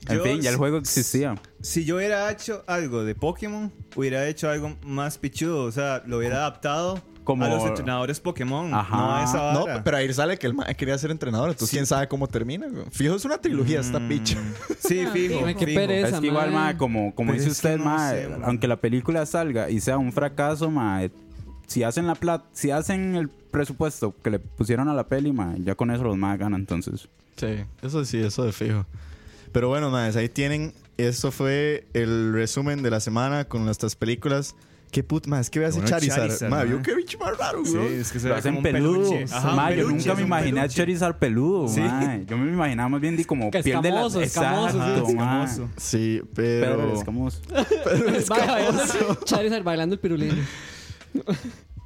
en 0.07 0.17
yo- 0.17 0.23
fin, 0.23 0.41
ya 0.41 0.49
el 0.49 0.55
juego 0.55 0.77
existía. 0.77 1.35
si 1.61 1.85
yo 1.85 1.97
hubiera 1.97 2.31
hecho 2.31 2.63
algo 2.65 3.03
de 3.03 3.13
Pokémon, 3.13 3.71
hubiera 3.95 4.27
hecho 4.27 4.49
algo 4.49 4.75
más 4.81 5.19
pichudo. 5.19 5.65
O 5.65 5.71
sea, 5.71 6.01
lo 6.07 6.17
hubiera 6.17 6.37
adaptado 6.37 6.99
como... 7.33 7.45
a 7.45 7.49
los 7.49 7.63
entrenadores 7.63 8.19
Pokémon, 8.19 8.73
Ajá. 8.73 9.53
no 9.53 9.65
pero 9.83 9.97
ahí 9.97 10.11
sale 10.13 10.37
que 10.37 10.47
el 10.47 10.53
mae 10.53 10.75
quería 10.75 10.97
ser 10.97 11.11
entrenador. 11.11 11.49
Entonces, 11.49 11.69
quién 11.71 11.85
sabe 11.85 12.07
cómo 12.07 12.27
termina. 12.27 12.67
güey. 12.67 12.85
Fijo, 12.91 13.15
es 13.15 13.25
una 13.25 13.37
trilogía 13.37 13.79
esta 13.79 13.99
picha. 14.07 14.37
Sí, 14.79 15.05
fijo. 15.13 15.45
Qué 15.45 15.53
fijo. 15.65 15.79
pereza. 15.79 16.15
Es 16.15 16.19
que 16.19 16.27
igual, 16.27 16.51
mae. 16.51 16.73
ma, 16.73 16.77
como, 16.77 17.13
como 17.13 17.33
dice 17.33 17.49
usted, 17.49 17.77
no 17.77 17.85
ma, 17.85 18.11
sé, 18.11 18.27
ma. 18.27 18.45
aunque 18.45 18.67
la 18.67 18.77
película 18.77 19.25
salga 19.25 19.69
y 19.69 19.79
sea 19.79 19.97
un 19.97 20.11
fracaso, 20.11 20.69
ma, 20.71 21.01
si 21.67 21.83
hacen 21.83 22.07
la 22.07 22.15
plata, 22.15 22.45
si 22.51 22.71
hacen 22.71 23.15
el 23.15 23.29
presupuesto 23.29 24.15
que 24.23 24.31
le 24.31 24.39
pusieron 24.39 24.87
a 24.89 24.93
la 24.93 25.07
peli, 25.07 25.31
ma, 25.31 25.55
ya 25.59 25.75
con 25.75 25.91
eso 25.91 26.03
los 26.03 26.17
más 26.17 26.37
ganan, 26.37 26.61
entonces. 26.61 27.07
Sí, 27.37 27.63
eso 27.81 28.03
sí, 28.05 28.17
eso 28.17 28.43
de 28.43 28.51
fijo. 28.51 28.85
Pero 29.51 29.69
bueno, 29.69 29.89
más 29.89 30.15
ahí 30.15 30.29
tienen. 30.29 30.73
Esto 30.97 31.31
fue 31.31 31.87
el 31.93 32.33
resumen 32.33 32.83
de 32.83 32.89
la 32.91 32.99
semana 32.99 33.45
con 33.45 33.63
nuestras 33.63 33.95
películas. 33.95 34.55
Qué 34.91 35.03
put, 35.03 35.27
más 35.27 35.41
es 35.41 35.49
que 35.51 35.59
veas 35.59 35.73
a 35.75 35.79
Bueno, 35.79 35.87
Charizard. 35.89 36.17
Charizard, 36.27 36.49
ma, 36.49 36.63
vio 36.63 36.81
qué 36.81 36.95
bicho 36.95 37.19
más 37.19 37.37
raro, 37.37 37.63
Sí, 37.63 37.75
güey. 37.77 37.93
es 37.95 38.11
que 38.11 38.19
se 38.19 38.27
ve 38.27 38.33
hacen 38.35 38.55
como 38.55 38.67
un 38.67 38.73
peludo. 38.73 39.09
peluche. 39.11 39.25
Ajá, 39.31 39.51
Ma, 39.53 39.69
un 39.69 39.75
yo 39.75 39.89
nunca 39.89 40.15
me 40.15 40.21
imaginé 40.23 40.61
a. 40.61 40.67
Charizard 40.67 41.15
peludo, 41.19 41.67
Sí. 41.67 41.79
ma. 41.81 42.17
Yo 42.25 42.37
me 42.37 42.51
imaginaba 42.51 42.89
más 42.89 43.01
bien 43.01 43.15
di 43.15 43.23
como 43.23 43.51
Que 43.51 43.61
piel 43.61 43.81
de 43.83 43.89
la... 43.91 43.95
escamoso, 44.07 44.21
escamoso, 44.21 44.77
Exacto, 44.79 45.05
sí. 45.05 45.13
ma. 45.15 45.43
Escamoso. 45.45 45.69
Sí, 45.77 46.21
pero. 46.33 46.83
el 46.91 46.97
escamoso. 46.97 47.41
Bailando- 48.29 49.19
Charizard 49.25 49.63
bailando 49.63 49.93
el 49.93 49.99
pirulino. 49.99 50.35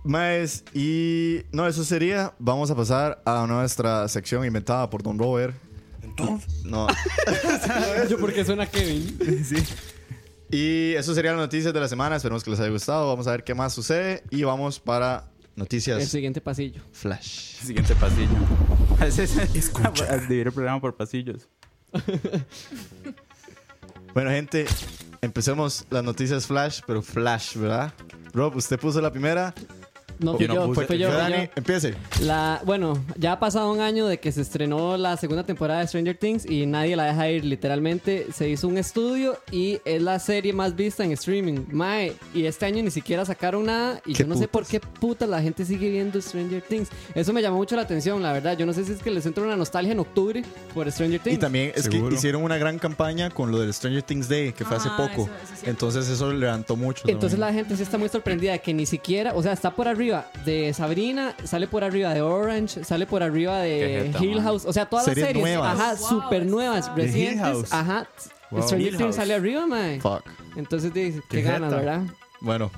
Maes, 0.06 0.64
y 0.74 1.42
no, 1.52 1.68
eso 1.68 1.84
sería. 1.84 2.34
Vamos 2.40 2.70
a 2.72 2.76
pasar 2.76 3.22
a 3.26 3.46
nuestra 3.48 4.08
sección 4.08 4.46
inventada 4.46 4.90
por 4.90 5.02
Don 5.04 5.18
Robert. 5.18 5.56
Entonces. 6.02 6.64
No. 6.66 6.88
Yo 8.10 8.18
porque 8.20 8.44
suena 8.46 8.66
Kevin. 8.66 9.18
Sí. 9.44 9.56
Y 10.54 10.94
eso 10.94 11.16
serían 11.16 11.36
las 11.36 11.46
noticias 11.46 11.74
de 11.74 11.80
la 11.80 11.88
semana. 11.88 12.16
Esperemos 12.16 12.44
que 12.44 12.52
les 12.52 12.60
haya 12.60 12.70
gustado. 12.70 13.08
Vamos 13.08 13.26
a 13.26 13.32
ver 13.32 13.44
qué 13.44 13.56
más 13.56 13.74
sucede. 13.74 14.24
Y 14.30 14.44
vamos 14.44 14.80
para 14.80 15.28
El 15.56 15.62
noticias 15.62 16.08
siguiente 16.08 16.42
pasillo. 16.42 16.80
Flash. 16.92 17.58
Siguiente 17.64 17.96
pasillo. 17.96 18.38
Escucha. 19.56 20.16
Dividir 20.28 20.46
el 20.48 20.54
programa 20.54 20.80
por 20.80 20.96
pasillos. 20.96 21.50
Bueno, 24.14 24.30
gente, 24.30 24.68
empecemos 25.22 25.88
las 25.90 26.04
noticias 26.04 26.46
Flash, 26.46 26.82
pero 26.86 27.02
Flash, 27.02 27.58
¿verdad? 27.58 27.92
Rob, 28.32 28.56
usted 28.56 28.80
puso 28.80 29.02
la 29.02 29.12
primera. 29.12 29.56
No, 30.20 30.34
Yo 30.34 30.38
fui 30.38 30.48
no 30.48 30.54
yo, 30.56 30.66
puse- 30.68 30.86
fue 30.86 30.98
yo, 30.98 31.10
fui 31.12 31.50
empiece. 31.56 31.94
La, 32.22 32.62
bueno, 32.66 33.04
ya 33.18 33.34
ha 33.34 33.40
pasado 33.40 33.72
un 33.72 33.82
año 33.82 34.06
de 34.08 34.20
que 34.20 34.32
se 34.32 34.42
estrenó 34.42 34.98
la 34.98 35.18
segunda 35.18 35.44
temporada 35.44 35.80
de 35.82 35.88
Stranger 35.88 36.18
Things 36.18 36.46
y 36.50 36.66
nadie 36.66 36.96
la 36.96 37.06
deja 37.06 37.30
ir. 37.30 37.44
Literalmente 37.46 38.28
se 38.34 38.50
hizo 38.50 38.68
un 38.68 38.78
estudio 38.78 39.38
y 39.52 39.80
es 39.86 40.02
la 40.02 40.20
serie 40.20 40.54
más 40.54 40.76
vista 40.76 41.04
en 41.04 41.12
streaming. 41.14 41.62
Mae, 41.72 42.14
y 42.34 42.46
este 42.46 42.66
año 42.66 42.84
ni 42.84 42.92
siquiera 42.92 43.26
sacaron 43.26 43.66
nada 43.66 44.02
y 44.06 44.14
¿Qué 44.14 44.24
yo 44.24 44.28
no 44.30 44.36
sé 44.38 44.48
por 44.48 44.66
qué 44.66 44.80
puta 44.80 45.26
la 45.26 45.42
gente 45.42 45.66
sigue 45.66 45.90
viendo 45.90 46.22
Stranger 46.22 46.62
Things. 46.62 46.90
Eso 47.16 47.34
me 47.34 47.42
llamó 47.42 47.58
mucho 47.58 47.76
la 47.76 47.82
atención, 47.84 48.22
la 48.22 48.32
verdad. 48.34 48.58
Yo 48.58 48.66
no 48.66 48.74
sé 48.74 48.86
si 48.86 48.92
es 48.94 49.02
que 49.02 49.10
les 49.12 49.26
entra 49.26 49.44
una 49.44 49.56
nostalgia 49.56 49.92
en 49.94 50.00
octubre 50.00 50.44
por 50.74 50.92
Stranger 50.92 51.20
Things. 51.20 51.38
Y 51.38 51.40
también 51.40 51.72
es 51.76 51.84
Seguro. 51.86 52.10
que 52.10 52.16
hicieron 52.16 52.44
una 52.44 52.58
gran 52.58 52.80
campaña 52.80 53.30
con 53.30 53.52
lo 53.52 53.60
del 53.60 53.74
Stranger 53.74 54.04
Things 54.04 54.28
Day, 54.30 54.54
que 54.54 54.66
fue 54.66 54.78
hace 54.78 54.90
Ah, 54.92 54.98
poco. 54.98 55.24
eso- 55.24 55.32
eso 55.34 55.44
es 55.44 55.48
cierto. 55.60 55.70
Entonces 55.70 56.10
eso 56.10 56.32
levantó 56.34 56.76
mucho. 56.76 57.04
Entonces 57.08 57.40
la 57.40 57.52
gente 57.54 57.76
sí 57.78 57.84
está 57.84 57.98
muy 57.98 58.10
sorprendida 58.10 58.52
de 58.54 58.60
que 58.60 58.74
ni 58.74 58.86
siquiera, 58.86 59.34
o 59.36 59.42
sea, 59.42 59.54
está 59.54 59.72
por 59.72 59.88
arriba 59.88 60.03
de 60.46 60.74
Sabrina, 60.74 61.36
sale 61.44 61.68
por 61.68 61.84
arriba 61.84 62.14
de 62.14 62.22
Orange, 62.22 62.84
sale 62.84 63.06
por 63.06 63.24
arriba 63.24 63.62
Qué 63.62 63.68
de 63.70 64.04
jeta, 64.08 64.24
Hill 64.24 64.36
man. 64.36 64.44
House, 64.44 64.66
o 64.66 64.74
sea, 64.74 64.86
todas 64.86 65.06
Series 65.06 65.22
las 65.26 65.28
series, 65.34 65.44
nuevas. 65.58 65.80
ajá, 65.80 65.96
Wow, 66.00 66.10
súper 66.10 66.42
está- 66.42 66.52
nuevas, 66.52 66.88
Hill 66.88 66.96
recientes, 67.04 67.40
House. 67.42 67.74
ajá. 67.74 68.08
Wow. 68.52 68.62
Stranger 68.64 68.88
Hill 68.92 68.98
Things 68.98 69.16
sale 69.16 69.34
arriba, 69.34 69.66
mae. 69.66 70.00
Fuck. 70.00 70.24
Entonces 70.56 70.94
dice, 70.94 71.22
qué, 71.30 71.38
Qué 71.38 71.42
ganas, 71.44 71.72
jeta. 71.72 71.76
¿verdad? 71.82 72.02
Bueno, 72.42 72.72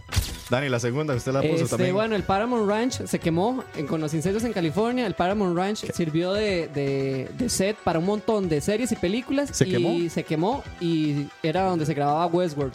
Dani, 0.49 0.69
la 0.69 0.79
segunda, 0.79 1.15
usted 1.15 1.31
la 1.33 1.41
puso 1.41 1.55
Este, 1.55 1.69
también. 1.69 1.93
bueno, 1.95 2.15
el 2.15 2.21
Paramount 2.21 2.69
Ranch 2.69 3.03
se 3.07 3.17
quemó 3.19 3.63
en- 3.75 3.87
con 3.87 3.99
los 3.99 4.13
incendios 4.13 4.43
en 4.43 4.53
California. 4.53 5.07
El 5.07 5.15
Paramount 5.15 5.57
Ranch 5.57 5.91
sirvió 5.91 6.33
de, 6.33 6.67
de- 6.67 7.29
de 7.35 7.49
set 7.49 7.75
para 7.77 7.97
un 7.97 8.05
montón 8.05 8.47
de 8.47 8.61
series 8.61 8.91
y 8.91 8.95
películas. 8.95 9.49
¿Se 9.51 9.67
y 9.67 9.71
quemó? 9.71 10.09
se 10.09 10.23
quemó 10.23 10.63
y 10.79 11.25
era 11.41 11.63
donde 11.63 11.85
se 11.87 11.95
grababa 11.95 12.27
Westworld. 12.27 12.73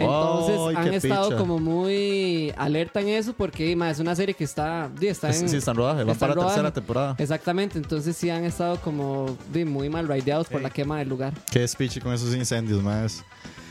Entonces 0.00 0.56
Ay, 0.68 0.74
han 0.76 0.94
estado 0.94 1.26
picha. 1.28 1.38
como 1.38 1.58
muy 1.58 2.52
alerta 2.56 3.00
en 3.00 3.08
eso 3.08 3.32
porque 3.32 3.74
ma, 3.76 3.90
es 3.90 3.98
una 3.98 4.14
serie 4.16 4.34
que 4.34 4.44
está, 4.44 4.88
di, 4.98 5.08
está 5.08 5.30
Es- 5.30 5.42
en, 5.42 5.48
sí, 5.48 5.56
está 5.56 5.72
en 5.72 5.76
rodaje. 5.76 6.04
Va 6.04 6.12
está 6.12 6.20
para 6.26 6.30
la 6.30 6.34
rodaje. 6.36 6.54
tercera 6.54 6.72
temporada. 6.72 7.14
Exactamente, 7.18 7.78
entonces 7.78 8.16
sí 8.16 8.30
han 8.30 8.44
estado 8.44 8.76
como 8.80 9.36
di, 9.52 9.64
muy 9.64 9.88
mal 9.88 10.08
raideados 10.08 10.48
por 10.48 10.60
la 10.62 10.70
quema 10.70 10.98
del 10.98 11.08
lugar. 11.08 11.32
Qué 11.50 11.66
speech 11.66 12.00
con 12.02 12.12
esos 12.14 12.34
incendios, 12.34 12.82
más. 12.82 13.24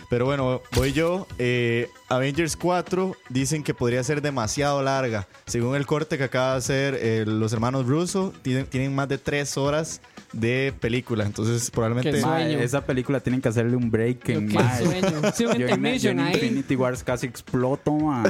Pero 0.10 0.26
bueno, 0.26 0.62
voy 0.72 0.92
yo. 0.92 1.28
Eh, 1.38 1.88
Avengers 2.10 2.58
4 2.58 3.16
dicen 3.30 3.64
que 3.64 3.76
podría 3.76 4.04
ser 4.04 4.24
demasiado 4.24 4.82
larga. 4.82 5.28
Según 5.46 5.76
el 5.76 5.86
corte 5.86 6.18
que 6.18 6.24
acaba 6.24 6.54
de 6.54 6.58
hacer 6.58 6.98
eh, 7.00 7.26
los 7.28 7.54
hermanos 7.54 7.86
Russo, 7.86 8.34
tienen, 8.42 8.66
tienen 8.66 8.96
más 8.96 9.08
de 9.08 9.20
tres 9.20 9.56
horas 9.56 10.02
de 10.34 10.74
película. 10.80 11.26
Entonces, 11.26 11.70
probablemente. 11.70 12.12
Qué 12.12 12.26
Ma, 12.26 12.40
sueño. 12.40 12.58
esa 12.60 12.84
película 12.86 13.20
tienen 13.20 13.40
que 13.40 13.50
hacerle 13.50 13.76
un 13.76 13.92
break 13.92 14.28
en. 14.30 14.50
Sí, 14.50 15.44
yo 15.44 15.52
en- 15.52 15.98
yo 16.00 16.10
en. 16.10 16.20
Infinity 16.20 16.76
Wars 16.76 17.04
casi 17.04 17.28
exploto. 17.28 17.92
O 17.94 18.24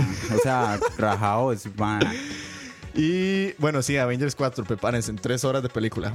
sea, 0.44 0.78
rajado 0.98 1.54
es, 1.54 1.66
ma. 1.78 2.00
Y 2.94 3.54
bueno, 3.54 3.82
sí, 3.82 3.96
Avengers 3.98 4.36
4, 4.36 4.66
prepárense, 4.66 5.12
en 5.12 5.18
tres 5.18 5.46
horas 5.46 5.64
de 5.64 5.70
película. 5.70 6.14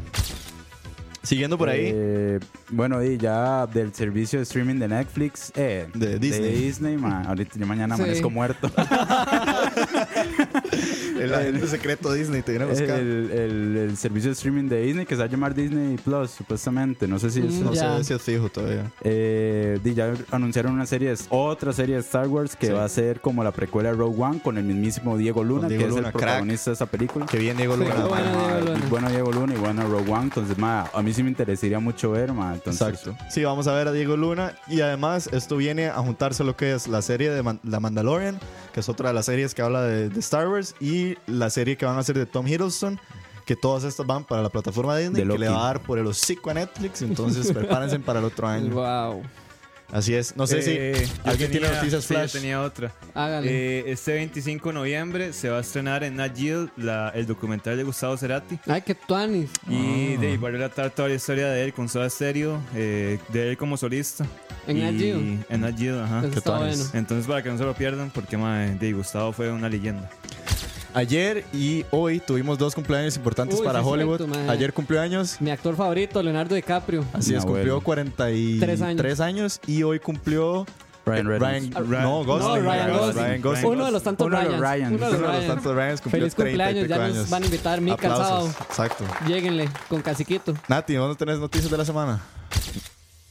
Siguiendo 1.25 1.59
por 1.59 1.69
ahí. 1.69 1.91
Eh, 1.93 2.39
bueno, 2.71 3.03
y 3.03 3.19
ya 3.19 3.67
del 3.67 3.93
servicio 3.93 4.39
de 4.39 4.45
streaming 4.45 4.77
de 4.79 4.87
Netflix, 4.89 5.51
eh, 5.57 5.89
De 5.95 6.19
Disney. 6.19 6.53
Disney, 6.53 6.97
ma. 6.97 7.23
Ahorita 7.23 7.59
yo 7.59 7.67
mañana 7.67 7.97
Sí. 7.97 8.03
amanezco 8.03 8.31
muerto. 8.31 8.71
el 11.25 11.35
agente 11.35 11.67
secreto 11.67 12.13
Disney 12.13 12.43
te 12.43 12.53
viene 12.53 12.65
a 12.67 12.69
el, 12.69 12.75
buscar. 12.75 12.99
el- 12.99 13.77
el 13.91 13.97
servicio 13.97 14.31
de 14.31 14.35
streaming 14.35 14.69
de 14.69 14.83
Disney 14.83 15.07
que 15.07 15.15
se 15.15 15.19
va 15.21 15.25
a 15.25 15.29
llamar 15.29 15.55
Disney 15.55 15.97
Plus, 15.97 16.31
supuestamente. 16.31 17.07
No 17.09 17.19
sé 17.19 17.31
si 17.31 17.41
es. 17.41 17.53
Mm, 17.55 17.65
no 17.65 17.75
sé 17.75 18.05
si 18.05 18.13
es 18.15 18.23
fijo 18.23 18.49
todavía. 18.49 18.91
Eh, 19.03 19.79
ya 19.95 20.13
anunciaron 20.31 20.73
una 20.73 20.87
serie, 20.87 21.15
otra 21.29 21.73
serie 21.73 21.95
de 21.97 22.01
Star 22.01 22.27
Wars 22.29 22.57
que 22.57 22.67
Sí. 22.69 22.73
va 22.73 22.85
a 22.85 22.89
ser 22.89 23.21
como 23.21 23.45
la 23.45 23.53
precuela 23.53 23.91
de 23.91 23.97
Rogue 23.97 24.21
One 24.23 24.41
con 24.41 24.59
el 24.59 24.65
mismísimo 24.65 25.17
Diego 25.17 25.45
Luna, 25.45 25.69
Diego 25.69 25.83
que 25.83 25.89
es 25.89 25.95
Luna, 25.95 26.09
el 26.09 26.13
crack. 26.13 26.23
protagonista 26.25 26.71
de 26.71 26.75
esa 26.75 26.87
película. 26.87 27.27
Que 27.27 27.39
bien 27.39 27.57
Diego 27.57 27.77
Luna. 27.77 27.95
qué 27.95 28.03
bueno. 28.03 28.25
Diego 28.31 28.61
Luna. 28.61 28.87
bueno 28.91 29.11
Diego 29.11 29.33
Luna 29.33 29.55
y 29.55 29.59
bueno 29.59 29.89
Rogue 29.89 30.11
One, 30.13 30.25
entonces 30.25 30.59
ma, 30.59 30.91
a 30.93 31.03
mí 31.03 31.13
sí 31.13 31.23
me 31.23 31.29
interesaría 31.31 31.79
mucho 31.81 32.11
ver, 32.11 32.33
ma, 32.33 32.55
entonces, 32.55 32.83
Exacto. 32.89 33.17
Sí, 33.31 33.45
vamos 33.45 33.67
a 33.67 33.75
ver 33.75 33.89
a 33.89 33.93
Diego 33.93 34.17
Luna. 34.17 34.55
Y 34.69 34.81
además, 34.81 35.29
esto 35.33 35.57
viene 35.57 35.87
a 35.89 35.95
juntarse 35.99 36.43
a 36.43 36.47
lo 36.47 36.57
que 36.57 36.75
es 36.75 36.89
la 36.89 37.03
serie 37.03 37.31
de 37.31 37.43
Man- 37.43 37.61
La 37.65 37.81
Mandalorian, 37.81 38.39
que 38.75 38.81
es 38.81 38.89
otra 38.89 39.11
de 39.11 39.15
las 39.15 39.27
series 39.27 39.55
que 39.55 39.63
habla 39.63 39.83
de, 39.83 40.09
de 40.09 40.19
Star 40.19 40.49
Wars, 40.49 40.75
y 40.81 41.17
la 41.29 41.49
serie 41.49 41.77
que 41.77 41.87
van 41.87 41.97
a 41.97 42.01
hacer 42.01 42.19
de 42.19 42.27
Tom 42.27 42.45
Hiddleston, 42.49 42.99
que 43.47 43.55
todas 43.55 43.85
estas 43.85 44.05
van 44.05 44.25
para 44.25 44.43
la 44.43 44.49
plataforma 44.49 44.97
Disney, 44.97 45.23
De 45.23 45.33
que 45.33 45.39
le 45.39 45.49
va 45.49 45.63
a 45.63 45.67
dar 45.67 45.81
por 45.81 45.97
el 46.01 46.07
hocico 46.09 46.51
a 46.51 46.55
Netflix. 46.55 47.03
Entonces, 47.03 47.53
prepárense 47.55 48.01
para 48.01 48.19
el 48.19 48.25
otro 48.25 48.49
año. 48.49 48.75
Wow. 48.75 49.23
Así 49.95 50.13
es. 50.13 50.35
No 50.37 50.45
sé 50.49 50.59
Eh, 50.59 50.95
si 51.07 51.07
yo 51.07 51.21
alguien 51.31 51.51
tiene 51.53 51.69
noticias 51.69 52.05
sí, 52.05 52.13
yo 52.15 52.19
flash. 52.21 52.33
tenía 52.33 52.61
otra. 52.61 52.93
Hágale. 53.15 53.49
Eh, 53.79 53.85
este 53.93 54.15
25 54.15 54.71
de 54.71 54.75
noviembre 54.75 55.33
se 55.33 55.49
va 55.51 55.59
a 55.59 55.61
estrenar 55.61 56.03
en 56.03 56.17
Nat 56.17 56.37
Geo 56.37 56.69
el 57.15 57.27
documental 57.27 57.77
de 57.77 57.85
Gustavo 57.85 58.17
Cerati. 58.17 58.59
Ay, 58.67 58.83
qué 58.83 58.97
tuanis. 58.97 59.51
Y 59.69 60.17
de 60.17 60.27
ahí 60.33 60.37
va 60.37 60.49
a 60.49 60.51
relatar 60.51 60.91
toda 60.91 61.09
la 61.11 61.15
historia 61.15 61.47
de 61.47 61.63
él 61.65 61.73
con 61.73 61.89
Soda 61.89 62.11
Stereo, 62.11 62.61
eh, 62.75 63.21
de 63.29 63.51
él 63.51 63.57
como 63.57 63.77
solista. 63.77 64.27
En 64.67 64.81
Nat 64.81 64.95
Geo. 64.99 65.19
En 65.49 65.61
Nat 65.61 65.79
Geo, 65.79 66.03
ajá. 66.03 66.19
Eso 66.23 66.31
qué 66.31 66.39
está 66.39 66.59
tuanis. 66.59 66.79
bueno. 66.79 66.91
Entonces, 66.95 67.27
para 67.29 67.43
que 67.45 67.51
no 67.51 67.59
se 67.59 67.65
lo 67.65 67.75
pierdan, 67.75 68.11
porque 68.11 68.37
mae, 68.37 68.75
de 68.75 68.93
Gustavo 68.93 69.33
fue 69.33 69.53
una 69.53 69.69
leyenda. 69.69 70.11
Ayer 70.95 71.45
y 71.53 71.85
hoy 71.91 72.21
tuvimos 72.21 72.57
dos 72.57 72.75
cumpleaños 72.75 73.17
importantes 73.17 73.59
Uy, 73.59 73.67
para 73.67 73.81
sí 73.81 73.87
Hollywood. 73.89 74.19
cierto. 74.27 74.51
Ayer 74.51 74.73
cumplió 74.73 75.01
años. 75.01 75.37
Mi 75.41 75.51
actor 75.51 75.75
favorito, 75.75 76.23
Leonardo 76.23 76.55
DiCaprio. 76.55 77.05
Así 77.13 77.33
Mi 77.33 77.37
es, 77.39 77.43
cumplió 77.45 77.63
abuelo. 77.75 77.81
43 77.83 78.97
Tres 78.97 79.21
años. 79.21 79.61
y 79.67 79.83
hoy 79.83 79.99
cumplió 79.99 80.65
Ryan 81.05 81.27
eh, 81.27 81.39
Reynolds. 81.39 81.75
Ryan- 81.89 82.03
no, 82.03 82.25
Gosling. 82.25 82.49
No, 82.65 82.71
Ryan 82.71 82.93
Gosling. 82.93 83.25
Ryan 83.25 83.43
Gosling. 83.43 83.67
Uno 83.73 83.85
de 83.87 83.91
los 83.93 84.03
tantos 84.05 84.27
Uno 84.29 84.39
de 84.39 84.45
los 84.45 84.53
Ryans. 84.61 84.71
Ryans. 84.73 84.93
Uno 84.95 85.07
de 85.11 85.17
Uno 85.17 85.27
los 85.27 85.33
de 85.33 85.39
los 85.39 85.47
tantos 85.57 85.77
Ryans 85.77 86.01
cumplió 86.01 86.21
Feliz 86.23 86.35
30 86.37 86.43
y 86.43 86.53
cumpleaños. 86.85 86.89
Ya 86.89 86.97
nos 87.09 87.17
años. 87.17 87.31
van 87.31 87.43
a 87.43 87.47
invitar 87.47 87.79
Aplausos. 87.79 88.27
sábado. 88.27 88.51
Exacto. 88.69 89.05
Lléguenle 89.27 89.69
con 89.89 90.01
casiquito. 90.01 90.55
Nati, 90.69 90.95
¿dónde 90.95 91.17
tenés 91.17 91.41
noticias 91.41 91.71
de 91.71 91.77
la 91.77 91.85
semana? 91.85 92.21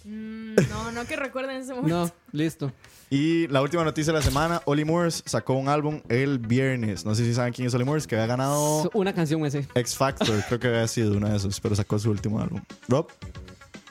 Mm, 0.03 0.55
no, 0.69 0.91
no 0.91 1.05
que 1.05 1.15
recuerden 1.15 1.61
ese 1.61 1.73
momento. 1.73 1.95
No, 2.07 2.11
listo. 2.33 2.71
Y 3.13 3.47
la 3.49 3.61
última 3.61 3.83
noticia 3.83 4.11
de 4.11 4.17
la 4.17 4.25
semana, 4.25 4.63
Oli 4.65 4.85
Moores 4.85 5.21
sacó 5.27 5.53
un 5.53 5.69
álbum 5.69 6.01
el 6.09 6.39
viernes. 6.39 7.05
No 7.05 7.13
sé 7.13 7.23
si 7.23 7.35
saben 7.35 7.53
quién 7.53 7.67
es 7.67 7.73
Oli 7.75 7.83
Moores, 7.83 8.07
que 8.07 8.15
había 8.15 8.25
ganado 8.25 8.89
Una 8.91 9.13
canción 9.13 9.45
ese. 9.45 9.67
X 9.75 9.95
Factor, 9.95 10.43
creo 10.47 10.59
que 10.59 10.67
había 10.67 10.87
sido 10.87 11.15
uno 11.15 11.29
de 11.29 11.37
esos, 11.37 11.59
pero 11.59 11.75
sacó 11.75 11.99
su 11.99 12.09
último 12.09 12.41
álbum. 12.41 12.59
Rob, 12.87 13.11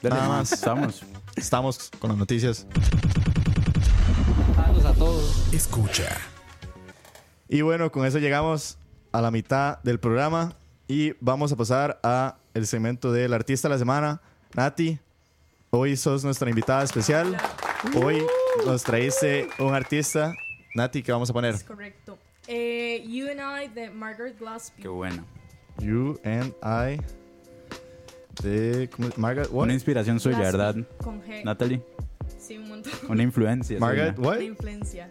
Dale, 0.01 0.15
Nada 0.15 0.27
más. 0.27 0.51
Estamos. 0.51 1.03
estamos 1.37 1.89
con 1.99 2.09
las 2.09 2.19
noticias. 2.19 2.67
Saludos 4.57 4.85
a 4.85 4.93
todos. 4.93 5.53
Escucha. 5.53 6.17
Y 7.47 7.61
bueno, 7.61 7.93
con 7.93 8.05
eso 8.05 8.19
llegamos 8.19 8.77
a 9.13 9.21
la 9.21 9.31
mitad 9.31 9.81
del 9.83 10.01
programa 10.01 10.51
y 10.89 11.13
vamos 11.21 11.49
a 11.53 11.55
pasar 11.55 11.97
a 12.03 12.35
el 12.53 12.67
segmento 12.67 13.13
del 13.13 13.31
artista 13.31 13.69
de 13.69 13.75
la 13.75 13.79
semana. 13.79 14.21
Nati, 14.53 14.99
hoy 15.69 15.95
sos 15.95 16.25
nuestra 16.25 16.49
invitada 16.49 16.83
especial. 16.83 17.37
Hoy 17.95 18.21
nos 18.65 18.83
traíste 18.83 19.47
un 19.59 19.73
artista. 19.73 20.33
Nati, 20.75 21.03
¿qué 21.03 21.11
vamos 21.11 21.29
a 21.29 21.33
poner? 21.33 21.53
Es 21.55 21.63
correcto. 21.63 22.17
Eh, 22.47 23.05
you 23.07 23.27
and 23.29 23.39
I 23.39 23.67
de 23.73 23.89
Margaret 23.89 24.37
Glaspie. 24.39 24.81
Qué 24.81 24.87
buena. 24.87 25.23
You 25.79 26.19
and 26.23 26.53
I. 26.63 26.99
De. 28.41 28.89
¿cómo 28.89 29.07
es? 29.09 29.17
Margaret. 29.17 29.49
What? 29.51 29.63
Una 29.65 29.73
inspiración 29.73 30.19
suya, 30.19 30.37
Glaspie, 30.39 30.57
¿verdad? 30.57 30.87
Con 31.03 31.21
G. 31.21 31.43
Natalie. 31.43 31.81
Sí, 32.39 32.57
un 32.57 32.67
montón. 32.67 32.91
Una 33.07 33.23
influencia. 33.23 33.79
Margaret. 33.79 34.15
suya. 34.15 34.27
What? 34.27 34.35
Una 34.37 34.45
influencia. 34.45 35.09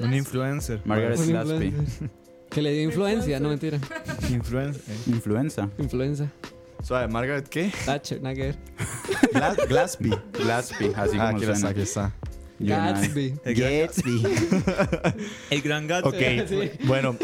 Un 0.00 0.14
influencer. 0.14 0.80
Margaret 0.84 1.18
Un 1.18 1.26
Glaspie. 1.26 1.66
influencer. 1.66 2.10
Que 2.50 2.62
le 2.62 2.72
dio 2.72 2.82
influencia, 2.82 3.38
no 3.40 3.48
mentira. 3.50 3.78
Influencer. 4.30 4.82
eh. 4.88 4.96
Influenza. 5.06 5.68
Influenza. 5.78 6.26
Suave, 6.82 7.06
Margaret, 7.08 7.46
¿qué? 7.48 7.70
Thatcher, 7.84 8.22
nada 8.22 8.34
que 8.34 8.40
ver. 8.42 8.58
Glas- 9.32 9.68
Glaspie. 9.68 10.18
Glaspie, 10.32 10.92
así 10.96 11.16
Ah, 11.18 11.26
como 11.26 11.36
aquí 11.36 11.44
suena. 11.44 11.52
está, 11.54 11.68
aquí 11.68 11.80
está. 11.82 12.12
Gatsby. 12.60 13.40
El 13.44 13.54
gran, 13.54 13.72
Gatsby. 13.80 14.22
el 15.50 15.62
gran 15.62 15.86
gato. 15.86 16.08
Ok, 16.10 16.16
bueno. 16.84 17.16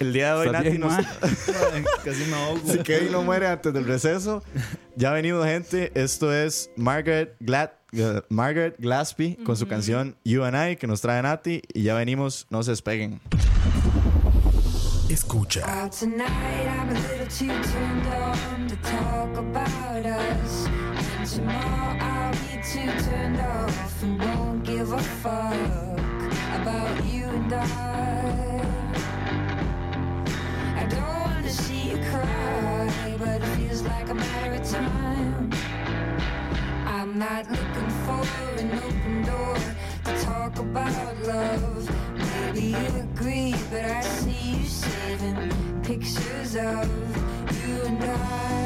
El 0.00 0.12
día 0.12 0.34
de 0.34 0.40
hoy, 0.40 0.46
¿Estás 0.46 0.64
Nati 0.64 0.78
nos. 0.78 0.94
Casi 2.04 2.24
me 2.26 2.36
ahogo. 2.36 2.60
Si 2.72 2.78
Kevin 2.78 3.12
no 3.12 3.22
muere 3.22 3.48
antes 3.48 3.72
del 3.72 3.84
receso, 3.84 4.44
ya 4.94 5.10
ha 5.10 5.12
venido 5.12 5.44
gente. 5.44 5.90
Esto 5.94 6.32
es 6.32 6.70
Margaret, 6.76 7.34
Glad, 7.40 7.70
eh, 7.92 8.22
Margaret 8.28 8.76
Glaspie 8.78 9.36
con 9.44 9.56
su 9.56 9.66
canción 9.66 10.16
You 10.24 10.44
and 10.44 10.72
I 10.72 10.76
que 10.76 10.86
nos 10.86 11.00
trae 11.00 11.20
Nati. 11.20 11.62
Y 11.74 11.82
ya 11.82 11.94
venimos, 11.94 12.46
no 12.50 12.62
se 12.62 12.70
despeguen. 12.70 13.20
Escucha. 15.08 15.88
Tomorrow, 21.38 21.96
I'll 22.00 22.32
be 22.32 22.60
too 22.64 22.90
turned 23.06 23.40
off 23.40 24.02
and 24.02 24.20
won't 24.20 24.64
give 24.64 24.90
a 24.90 24.98
fuck 24.98 26.00
about 26.58 27.04
you 27.04 27.26
and 27.26 27.52
I. 27.52 28.64
I 30.82 30.84
don't 30.94 31.20
wanna 31.26 31.48
see 31.48 31.90
you 31.90 31.98
cry, 32.10 33.14
but 33.18 33.40
it 33.40 33.46
feels 33.56 33.82
like 33.82 34.08
a 34.08 34.14
matter 34.14 34.52
of 34.60 34.68
time. 34.68 35.50
I'm 36.86 37.18
not 37.18 37.48
looking 37.48 37.90
for 38.04 38.22
an 38.60 38.70
open 38.86 39.22
door 39.30 39.58
to 40.06 40.12
talk 40.24 40.58
about 40.58 41.16
love. 41.22 41.84
Maybe 42.18 42.66
you 42.80 42.90
agree, 43.06 43.54
but 43.70 43.84
I 43.84 44.00
see 44.00 44.58
you 44.58 44.66
saving 44.66 45.52
pictures 45.84 46.56
of 46.56 46.88
you 47.62 47.74
and 47.90 48.04
I. 48.04 48.58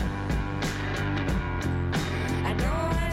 I 0.00 0.07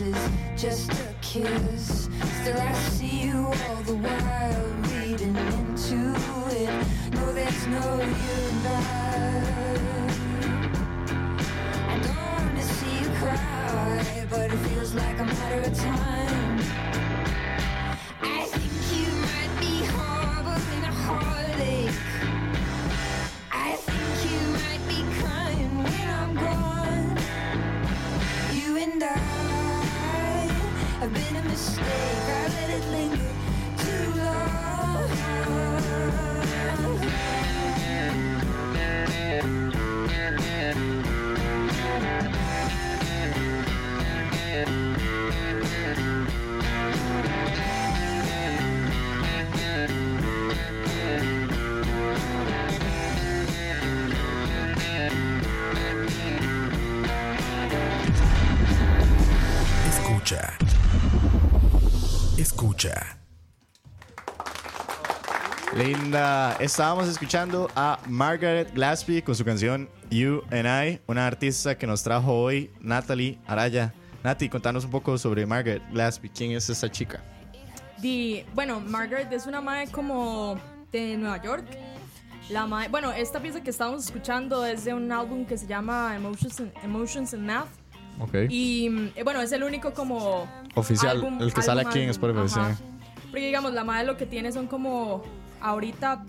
is 0.00 0.30
just 0.56 0.90
a 0.92 1.14
kiss. 1.20 2.08
Still, 2.40 2.60
I 2.60 2.72
see 2.72 3.26
you 3.26 3.46
all 3.46 3.82
the 3.82 3.94
while 3.94 4.66
reading 4.94 5.36
into 5.36 6.14
it. 6.50 6.70
No, 7.12 7.32
there's 7.32 7.66
no 7.66 8.00
you 8.00 8.36
and 8.50 8.66
I. 8.66 8.78
I 11.88 11.98
don't 11.98 12.16
wanna 12.16 12.62
see 12.62 12.98
you 13.00 13.08
cry, 13.20 14.26
but 14.30 14.52
it 14.52 14.58
feels 14.68 14.94
like 14.94 15.18
a 15.18 15.24
matter 15.24 15.60
of 15.60 15.76
time. 15.76 16.39
Linda. 65.94 66.56
Estábamos 66.60 67.08
escuchando 67.08 67.68
a 67.74 67.98
Margaret 68.06 68.72
Glaspie 68.72 69.22
con 69.22 69.34
su 69.34 69.44
canción 69.44 69.88
You 70.08 70.42
and 70.52 70.66
I, 70.66 71.00
una 71.08 71.26
artista 71.26 71.76
que 71.76 71.84
nos 71.84 72.04
trajo 72.04 72.32
hoy 72.32 72.70
Natalie 72.80 73.38
Araya. 73.48 73.92
Nati, 74.22 74.48
contanos 74.48 74.84
un 74.84 74.92
poco 74.92 75.18
sobre 75.18 75.46
Margaret 75.46 75.82
Glaspie. 75.90 76.30
¿Quién 76.30 76.52
es 76.52 76.68
esta 76.70 76.88
chica? 76.88 77.20
Di- 77.98 78.44
bueno, 78.54 78.78
Margaret 78.80 79.32
es 79.32 79.46
una 79.46 79.60
madre 79.60 79.88
como 79.90 80.56
de 80.92 81.16
Nueva 81.16 81.42
York. 81.42 81.64
La 82.50 82.66
mae- 82.66 82.88
bueno, 82.88 83.10
esta 83.10 83.40
pieza 83.40 83.60
que 83.60 83.70
estamos 83.70 84.04
escuchando 84.04 84.64
es 84.64 84.84
de 84.84 84.94
un 84.94 85.10
álbum 85.10 85.44
que 85.44 85.58
se 85.58 85.66
llama 85.66 86.14
Emotions 86.14 86.60
and, 86.60 86.72
Emotions 86.84 87.34
and 87.34 87.44
Math. 87.46 87.68
Ok. 88.20 88.34
Y 88.48 89.10
eh, 89.16 89.22
bueno, 89.24 89.40
es 89.40 89.50
el 89.50 89.64
único 89.64 89.92
como. 89.92 90.48
Oficial, 90.76 91.20
álbum- 91.20 91.40
el 91.42 91.52
que 91.52 91.62
sale 91.62 91.80
álbum, 91.80 91.90
aquí 91.90 92.00
en 92.00 92.10
Spotify. 92.10 92.60
Porque 93.30 93.46
digamos, 93.46 93.72
la 93.72 93.82
madre 93.82 94.06
lo 94.06 94.16
que 94.16 94.26
tiene 94.26 94.52
son 94.52 94.68
como. 94.68 95.22
Ahorita 95.60 96.24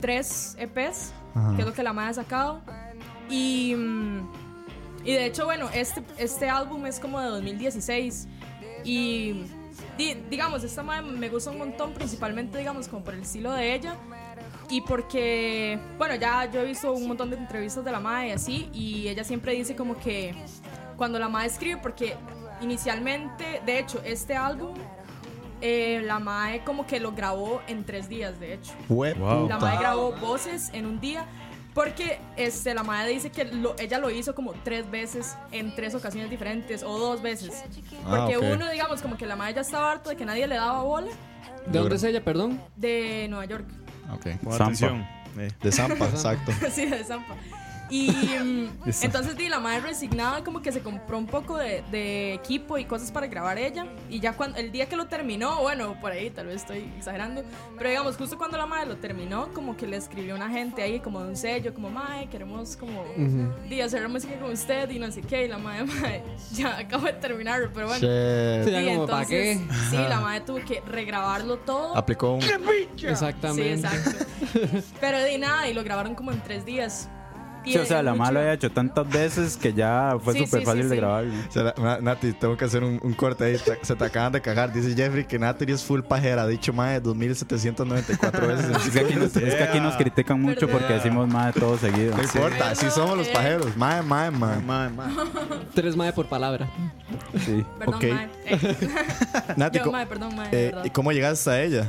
tres 0.00 0.56
EPs, 0.58 1.12
Ajá. 1.34 1.54
que 1.56 1.62
es 1.62 1.66
lo 1.68 1.72
que 1.74 1.82
la 1.82 1.92
madre 1.92 2.10
ha 2.10 2.14
sacado. 2.14 2.60
Y. 3.30 3.74
mm, 3.76 4.28
y 5.04 5.12
de 5.14 5.26
hecho, 5.26 5.44
bueno, 5.46 5.68
este, 5.74 6.02
este 6.18 6.48
álbum 6.48 6.86
es 6.86 7.00
como 7.00 7.20
de 7.20 7.26
2016. 7.28 8.28
Y. 8.84 9.44
di- 9.98 10.14
digamos, 10.30 10.62
esta 10.64 10.82
madre 10.82 11.02
me 11.02 11.28
gusta 11.28 11.50
un 11.50 11.58
montón, 11.58 11.92
principalmente, 11.92 12.58
digamos, 12.58 12.88
como 12.88 13.02
por 13.04 13.14
el 13.14 13.22
estilo 13.22 13.52
de 13.52 13.74
ella. 13.74 13.96
Y 14.70 14.80
porque, 14.82 15.78
bueno, 15.98 16.14
ya 16.14 16.50
yo 16.50 16.60
he 16.60 16.64
visto 16.64 16.92
un 16.92 17.06
montón 17.06 17.28
de 17.30 17.36
entrevistas 17.36 17.84
de 17.84 17.90
la 17.92 18.00
madre 18.00 18.28
y 18.28 18.30
así, 18.32 18.70
y 18.72 19.08
ella 19.08 19.22
siempre 19.22 19.52
dice 19.52 19.76
como 19.76 19.98
que 19.98 20.34
cuando 20.96 21.18
la 21.18 21.28
madre 21.28 21.48
escribe, 21.48 21.76
porque 21.82 22.16
inicialmente, 22.62 23.60
de 23.66 23.78
hecho, 23.80 24.00
este 24.04 24.34
álbum, 24.34 24.74
eh, 25.62 26.02
la 26.04 26.18
madre 26.18 26.62
como 26.64 26.86
que 26.86 27.00
lo 27.00 27.12
grabó 27.12 27.62
en 27.68 27.84
tres 27.84 28.08
días, 28.08 28.38
de 28.40 28.54
hecho. 28.54 28.72
Wow. 28.88 29.48
La 29.48 29.58
madre 29.58 29.78
grabó 29.78 30.12
voces 30.12 30.70
en 30.74 30.84
un 30.86 31.00
día, 31.00 31.24
porque 31.72 32.18
este, 32.36 32.74
la 32.74 32.82
madre 32.82 33.12
dice 33.12 33.30
que 33.30 33.44
lo- 33.44 33.74
ella 33.78 33.98
lo 33.98 34.10
hizo 34.10 34.34
como 34.34 34.52
tres 34.64 34.90
veces 34.90 35.36
en 35.52 35.74
tres 35.74 35.94
ocasiones 35.94 36.28
diferentes, 36.30 36.82
o 36.82 36.98
dos 36.98 37.22
veces. 37.22 37.64
Ah, 38.04 38.26
Porque 38.28 38.38
uno, 38.38 38.68
digamos, 38.70 39.00
como 39.00 39.16
que 39.16 39.24
la 39.24 39.36
madre 39.36 39.54
ya 39.54 39.60
estaba 39.62 39.92
harto 39.92 40.10
de 40.10 40.16
que 40.16 40.24
nadie 40.26 40.46
le 40.46 40.56
daba 40.56 40.82
bola, 40.82 41.08
¿De 41.66 41.78
dónde 41.78 41.94
es 41.96 42.02
ella, 42.02 42.22
perdón? 42.24 42.60
de 42.76 43.26
Nueva 43.30 43.44
York. 43.46 43.64
Ok. 44.12 44.26
Zampa. 44.56 45.08
Eh, 45.38 45.50
De 45.62 45.72
Zampa, 45.72 46.06
exacto. 46.10 46.52
sí, 46.70 46.86
de 46.86 47.04
Zampa. 47.04 47.36
Y 47.92 48.10
mm, 48.10 48.68
entonces 49.02 49.36
di, 49.36 49.50
la 49.50 49.60
madre 49.60 49.80
resignada 49.80 50.42
como 50.42 50.62
que 50.62 50.72
se 50.72 50.80
compró 50.80 51.18
un 51.18 51.26
poco 51.26 51.58
de, 51.58 51.84
de 51.90 52.32
equipo 52.32 52.78
y 52.78 52.86
cosas 52.86 53.12
para 53.12 53.26
grabar 53.26 53.58
ella. 53.58 53.86
Y 54.08 54.18
ya 54.18 54.32
cuando 54.32 54.58
el 54.58 54.72
día 54.72 54.86
que 54.86 54.96
lo 54.96 55.06
terminó, 55.06 55.60
bueno, 55.60 56.00
por 56.00 56.10
ahí 56.10 56.30
tal 56.30 56.46
vez 56.46 56.62
estoy 56.62 56.90
exagerando, 56.96 57.44
pero 57.76 57.90
digamos, 57.90 58.16
justo 58.16 58.38
cuando 58.38 58.56
la 58.56 58.64
madre 58.64 58.86
lo 58.86 58.96
terminó, 58.96 59.52
como 59.52 59.76
que 59.76 59.86
le 59.86 59.98
escribió 59.98 60.34
una 60.34 60.48
gente 60.48 60.80
ahí 60.80 61.00
como 61.00 61.22
de 61.22 61.28
un 61.28 61.36
sello, 61.36 61.74
como 61.74 61.90
madre, 61.90 62.28
queremos 62.30 62.78
como 62.78 63.04
di, 63.68 63.82
hacer 63.82 64.08
música 64.08 64.38
con 64.40 64.52
usted 64.52 64.88
y 64.88 64.98
no 64.98 65.12
sé 65.12 65.20
qué. 65.20 65.44
Y 65.44 65.48
la 65.48 65.58
madre, 65.58 65.84
madre, 66.00 66.24
ya 66.52 66.78
acabo 66.78 67.04
de 67.04 67.12
terminarlo, 67.12 67.70
pero 67.74 67.88
bueno. 67.88 68.00
Sí, 68.00 68.70
ya 68.70 68.82
Y 68.82 68.94
como, 68.94 69.06
¿para 69.06 69.26
qué? 69.26 69.52
entonces, 69.52 69.78
Sí, 69.90 69.96
la 69.96 70.20
madre 70.20 70.40
tuvo 70.40 70.64
que 70.64 70.80
regrabarlo 70.86 71.58
todo. 71.58 71.94
Aplicó 71.94 72.32
un. 72.32 72.40
Sí, 72.40 73.06
Exactamente. 73.06 73.74
exacto. 73.74 74.24
Pero 74.98 75.18
de 75.18 75.36
nada, 75.36 75.68
y 75.68 75.74
lo 75.74 75.84
grabaron 75.84 76.14
como 76.14 76.32
en 76.32 76.40
tres 76.40 76.64
días. 76.64 77.10
Sí, 77.64 77.76
o 77.78 77.84
sea, 77.86 78.02
la 78.02 78.14
mala 78.14 78.40
había 78.40 78.52
hecho 78.54 78.70
tantas 78.70 79.08
veces 79.08 79.56
que 79.56 79.72
ya 79.72 80.16
fue 80.22 80.34
súper 80.34 80.60
sí, 80.60 80.66
fácil 80.66 80.82
sí, 80.82 80.88
de 80.88 80.94
sí. 80.94 81.00
grabar. 81.00 81.24
O 81.26 81.52
sea, 81.52 81.74
Na- 81.78 81.98
Nati, 82.00 82.32
tengo 82.32 82.56
que 82.56 82.64
hacer 82.64 82.82
un, 82.82 82.98
un 83.02 83.12
corte 83.14 83.44
ahí. 83.44 83.56
Se 83.82 83.94
te 83.94 84.04
acaban 84.04 84.32
de 84.32 84.40
cagar. 84.40 84.72
Dice 84.72 84.94
Jeffrey 84.94 85.24
que 85.24 85.38
Nati 85.38 85.70
es 85.70 85.84
full 85.84 86.00
pajera. 86.02 86.46
Dicho 86.46 86.72
más 86.72 86.90
de 86.92 87.00
2794 87.00 88.46
veces. 88.46 88.66
en 88.66 88.76
Es 88.76 88.90
que 88.90 89.00
aquí 89.00 89.14
nos, 89.14 89.36
es 89.36 89.54
que 89.54 89.62
aquí 89.62 89.80
nos 89.80 89.94
critican 89.96 90.40
mucho 90.40 90.60
Perdón. 90.66 90.78
porque 90.80 90.94
decimos 90.94 91.28
más 91.28 91.54
de 91.54 91.60
todo 91.60 91.78
seguido. 91.78 92.16
No 92.16 92.22
importa, 92.22 92.70
así 92.70 92.90
somos 92.90 93.16
los 93.16 93.28
pajeros. 93.28 93.76
Mae, 93.76 94.02
mae, 94.02 94.30
mae. 94.30 94.60
Mae, 94.60 94.88
mae. 94.90 95.08
Tres 95.74 95.96
mae 95.96 96.12
por 96.12 96.26
palabra. 96.26 96.68
Sí. 97.44 97.64
Perdón, 97.78 97.94
Ok. 97.94 98.04
mae. 98.04 98.28
Eh, 98.46 98.58
Nati, 99.56 99.78
yo, 99.78 99.92
mae, 99.92 100.06
perdón, 100.06 100.34
mae, 100.36 100.50
de 100.50 100.62
eh, 100.62 100.66
verdad. 100.70 100.84
¿y 100.84 100.90
cómo 100.90 101.12
llegaste 101.12 101.50
a 101.50 101.62
ella? 101.62 101.86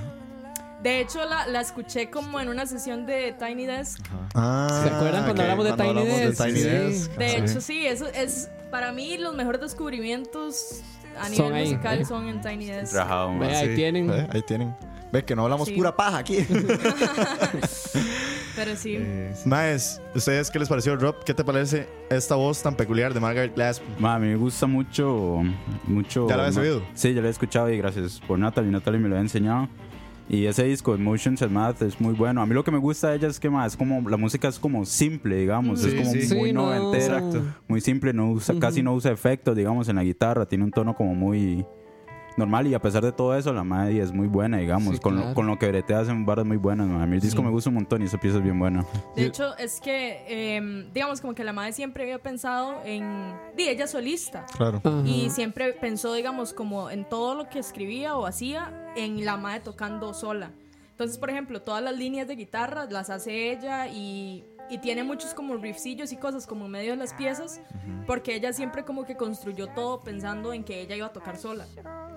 De 0.83 0.99
hecho, 0.99 1.23
la, 1.25 1.47
la 1.47 1.61
escuché 1.61 2.09
como 2.09 2.39
en 2.41 2.49
una 2.49 2.65
sesión 2.65 3.05
de 3.05 3.33
Tiny 3.39 3.65
Desk. 3.65 3.99
Ah, 4.35 4.81
¿Se 4.83 4.89
acuerdan 4.93 5.23
cuando 5.23 5.41
hablamos 5.43 5.65
de 5.65 5.73
cuando 5.75 5.93
Tiny 5.93 6.01
hablamos 6.11 6.37
Desk? 6.37 6.43
Tiny 6.45 6.59
Sí. 6.59 6.67
Desk. 6.69 7.11
De 7.17 7.37
hecho, 7.37 7.61
sí, 7.61 7.85
eso 7.87 8.07
es 8.07 8.49
para 8.69 8.91
mí 8.91 9.17
los 9.17 9.33
mejores 9.35 9.61
descubrimientos 9.61 10.81
a 11.19 11.23
Son 11.29 11.31
nivel 11.31 11.53
ahí, 11.53 11.63
musical 11.69 11.99
eh. 12.01 12.05
son 12.05 12.27
en 12.27 12.41
Tiny 12.41 12.65
Desk. 12.65 12.93
Rajado. 12.95 13.39
Ve, 13.39 13.55
ahí 13.55 13.69
sí. 13.69 13.75
tienen. 13.75 14.09
Eh, 14.11 14.27
Ahí 14.31 14.41
tienen. 14.41 14.75
Ve 15.11 15.23
que 15.23 15.35
no 15.35 15.43
hablamos 15.43 15.67
Sí. 15.67 15.75
pura 15.75 15.95
paja 15.95 16.17
aquí. 16.17 16.39
Pero 18.55 18.75
sí. 18.75 18.95
Eh, 18.99 19.33
Maes, 19.45 20.01
¿ustedes 20.13 20.49
qué 20.51 20.59
les 20.59 20.67
pareció, 20.69 20.95
Rob? 20.95 21.23
¿Qué 21.23 21.33
te 21.33 21.43
parece 21.43 21.87
esta 22.09 22.35
voz 22.35 22.61
tan 22.61 22.75
peculiar 22.75 23.13
de 23.13 23.19
Margaret 23.19 23.53
Glaspie? 23.55 23.87
Ma, 23.99 24.15
a 24.15 24.19
mí 24.19 24.27
me 24.27 24.35
gusta 24.35 24.65
mucho, 24.67 25.41
mucho. 25.85 26.27
¿Ya 26.29 26.37
la 26.37 26.43
habías 26.43 26.57
oído? 26.57 26.83
Sí, 26.93 27.13
ya 27.13 27.21
la 27.21 27.27
he 27.27 27.31
escuchado 27.31 27.69
y 27.69 27.77
gracias 27.77 28.19
por 28.27 28.37
Natalie. 28.39 28.71
Natalie 28.71 28.99
me 28.99 29.09
lo 29.09 29.15
ha 29.17 29.19
enseñado. 29.19 29.69
Y 30.33 30.47
ese 30.47 30.63
disco, 30.63 30.95
Emotions 30.95 31.43
and 31.43 31.51
Math, 31.51 31.83
es 31.83 32.01
muy 32.01 32.15
bueno. 32.15 32.41
A 32.41 32.47
mí 32.47 32.55
lo 32.55 32.63
que 32.63 32.71
me 32.71 32.79
gusta 32.79 33.11
de 33.11 33.17
ella 33.17 33.27
es 33.27 33.39
que 33.39 33.51
más, 33.51 33.73
es 33.73 33.77
como 33.77 34.09
la 34.09 34.17
música 34.17 34.47
es 34.47 34.57
como 34.57 34.83
simple, 34.83 35.35
digamos. 35.35 35.81
Sí, 35.81 35.89
es 35.89 35.93
como 35.93 36.09
sí. 36.09 36.35
muy 36.35 36.47
Sí, 36.47 36.53
no. 36.53 36.65
noventera, 36.65 37.21
muy 37.67 37.81
simple. 37.81 38.13
No 38.13 38.31
usa, 38.31 38.55
Casi 38.59 38.81
no 38.81 38.95
usa 38.95 39.11
efectos, 39.11 39.55
digamos, 39.55 39.89
en 39.89 39.97
la 39.97 40.03
guitarra. 40.03 40.47
Tiene 40.47 40.63
un 40.63 40.71
tono 40.71 40.95
como 40.95 41.13
muy 41.13 41.63
normal. 42.37 42.67
Y 42.67 42.73
a 42.73 42.79
pesar 42.79 43.03
de 43.03 43.11
todo 43.11 43.35
eso, 43.35 43.53
la 43.53 43.63
madre 43.63 43.99
es 44.01 44.11
muy 44.11 44.27
buena, 44.27 44.57
digamos. 44.57 44.95
Sí, 44.95 45.01
con, 45.01 45.15
claro. 45.15 45.29
lo, 45.29 45.35
con 45.35 45.47
lo 45.47 45.59
que 45.59 45.67
bretea 45.67 45.99
hacen 45.99 46.25
barras 46.25 46.45
muy 46.45 46.57
buenas. 46.57 46.89
A 46.89 47.05
mí 47.05 47.15
el 47.15 47.21
disco 47.21 47.41
me 47.41 47.49
gusta 47.49 47.69
un 47.69 47.75
montón 47.75 48.01
y 48.01 48.05
esa 48.05 48.19
pieza 48.19 48.37
es 48.37 48.43
bien 48.43 48.59
buena. 48.59 48.85
De 49.15 49.25
hecho, 49.25 49.55
es 49.57 49.79
que, 49.79 50.55
em, 50.55 50.91
digamos, 50.93 51.21
como 51.21 51.33
que 51.33 51.43
la 51.43 51.53
madre 51.53 51.73
siempre 51.73 52.03
había 52.03 52.19
pensado 52.19 52.81
en. 52.85 53.33
Di, 53.55 53.67
ella 53.67 53.87
solista. 53.87 54.45
Claro. 54.55 54.81
Y 55.05 55.29
siempre 55.29 55.73
pensó, 55.73 56.13
digamos, 56.13 56.53
como 56.53 56.89
en 56.89 57.07
todo 57.07 57.35
lo 57.35 57.49
que 57.49 57.59
escribía 57.59 58.15
o 58.15 58.25
hacía, 58.25 58.71
en 58.95 59.25
la 59.25 59.37
madre 59.37 59.61
tocando 59.61 60.13
sola. 60.13 60.51
Entonces, 60.93 61.17
por 61.17 61.29
ejemplo, 61.29 61.61
todas 61.61 61.83
las 61.83 61.97
líneas 61.97 62.27
de 62.27 62.35
guitarra 62.35 62.85
las 62.89 63.09
hace 63.09 63.51
ella 63.51 63.87
y, 63.87 64.45
y 64.69 64.77
tiene 64.77 65.03
muchos 65.03 65.33
como 65.33 65.57
riffcillos 65.57 66.11
y 66.11 66.17
cosas 66.17 66.45
como 66.47 66.65
en 66.65 66.71
medio 66.71 66.91
de 66.91 66.97
las 66.97 67.13
piezas, 67.13 67.59
porque 68.07 68.35
ella 68.35 68.53
siempre 68.53 68.85
como 68.85 69.03
que 69.03 69.15
construyó 69.17 69.67
todo 69.67 70.03
pensando 70.03 70.53
en 70.53 70.63
que 70.63 70.81
ella 70.81 70.95
iba 70.95 71.07
a 71.07 71.13
tocar 71.13 71.37
sola. 71.37 71.65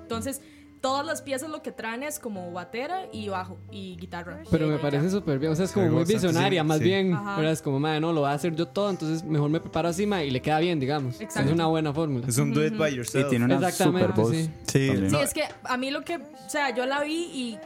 Entonces, 0.02 0.42
todas 0.82 1.04
las 1.06 1.22
piezas 1.22 1.48
lo 1.48 1.62
que 1.62 1.72
traen 1.72 2.02
es 2.02 2.18
como 2.20 2.52
batera 2.52 3.06
y 3.12 3.28
bajo 3.28 3.58
y 3.72 3.96
guitarra. 3.96 4.42
Pero 4.50 4.66
Y 4.66 4.70
me 4.70 4.78
parece 4.78 5.08
súper 5.10 5.38
bien. 5.38 5.50
O 5.52 5.56
sea, 5.56 5.64
es 5.64 5.72
como 5.72 5.88
muy 5.88 6.04
visionaria, 6.04 6.60
sí, 6.62 6.68
más 6.68 6.78
sí. 6.78 6.84
bien. 6.84 7.14
Ajá. 7.14 7.36
¿verdad? 7.36 7.52
Es 7.52 7.62
como, 7.62 7.80
madre, 7.80 7.98
no, 8.00 8.12
lo 8.12 8.20
voy 8.20 8.30
a 8.30 8.34
hacer 8.34 8.54
yo 8.54 8.68
todo, 8.68 8.90
entonces 8.90 9.24
mejor 9.24 9.48
me 9.50 9.58
preparo 9.58 9.88
así, 9.88 10.06
madre, 10.06 10.26
y 10.26 10.30
le 10.30 10.42
queda 10.42 10.60
bien, 10.60 10.78
digamos. 10.78 11.18
Exacto. 11.20 11.48
Es 11.48 11.54
una 11.54 11.66
buena 11.66 11.92
fórmula. 11.94 12.26
Es 12.28 12.36
un 12.38 12.52
do 12.52 12.64
it 12.64 12.76
by 12.76 12.92
Y 12.92 12.96
yourself. 12.96 13.30
tiene 13.30 13.46
una 13.46 13.70
super 13.72 14.12
voz. 14.12 14.30
sí. 14.32 14.50
Sí. 14.66 14.88
Sí, 14.90 14.92
no, 15.10 15.20
es 15.20 15.32
que 15.32 15.42
a 15.64 15.76
mí 15.78 15.90
lo 15.90 16.02
que, 16.04 16.16
o 16.18 16.48
sea, 16.50 16.72
yo 16.74 16.84
la 16.86 17.00
vi 17.02 17.30
y 17.32 17.58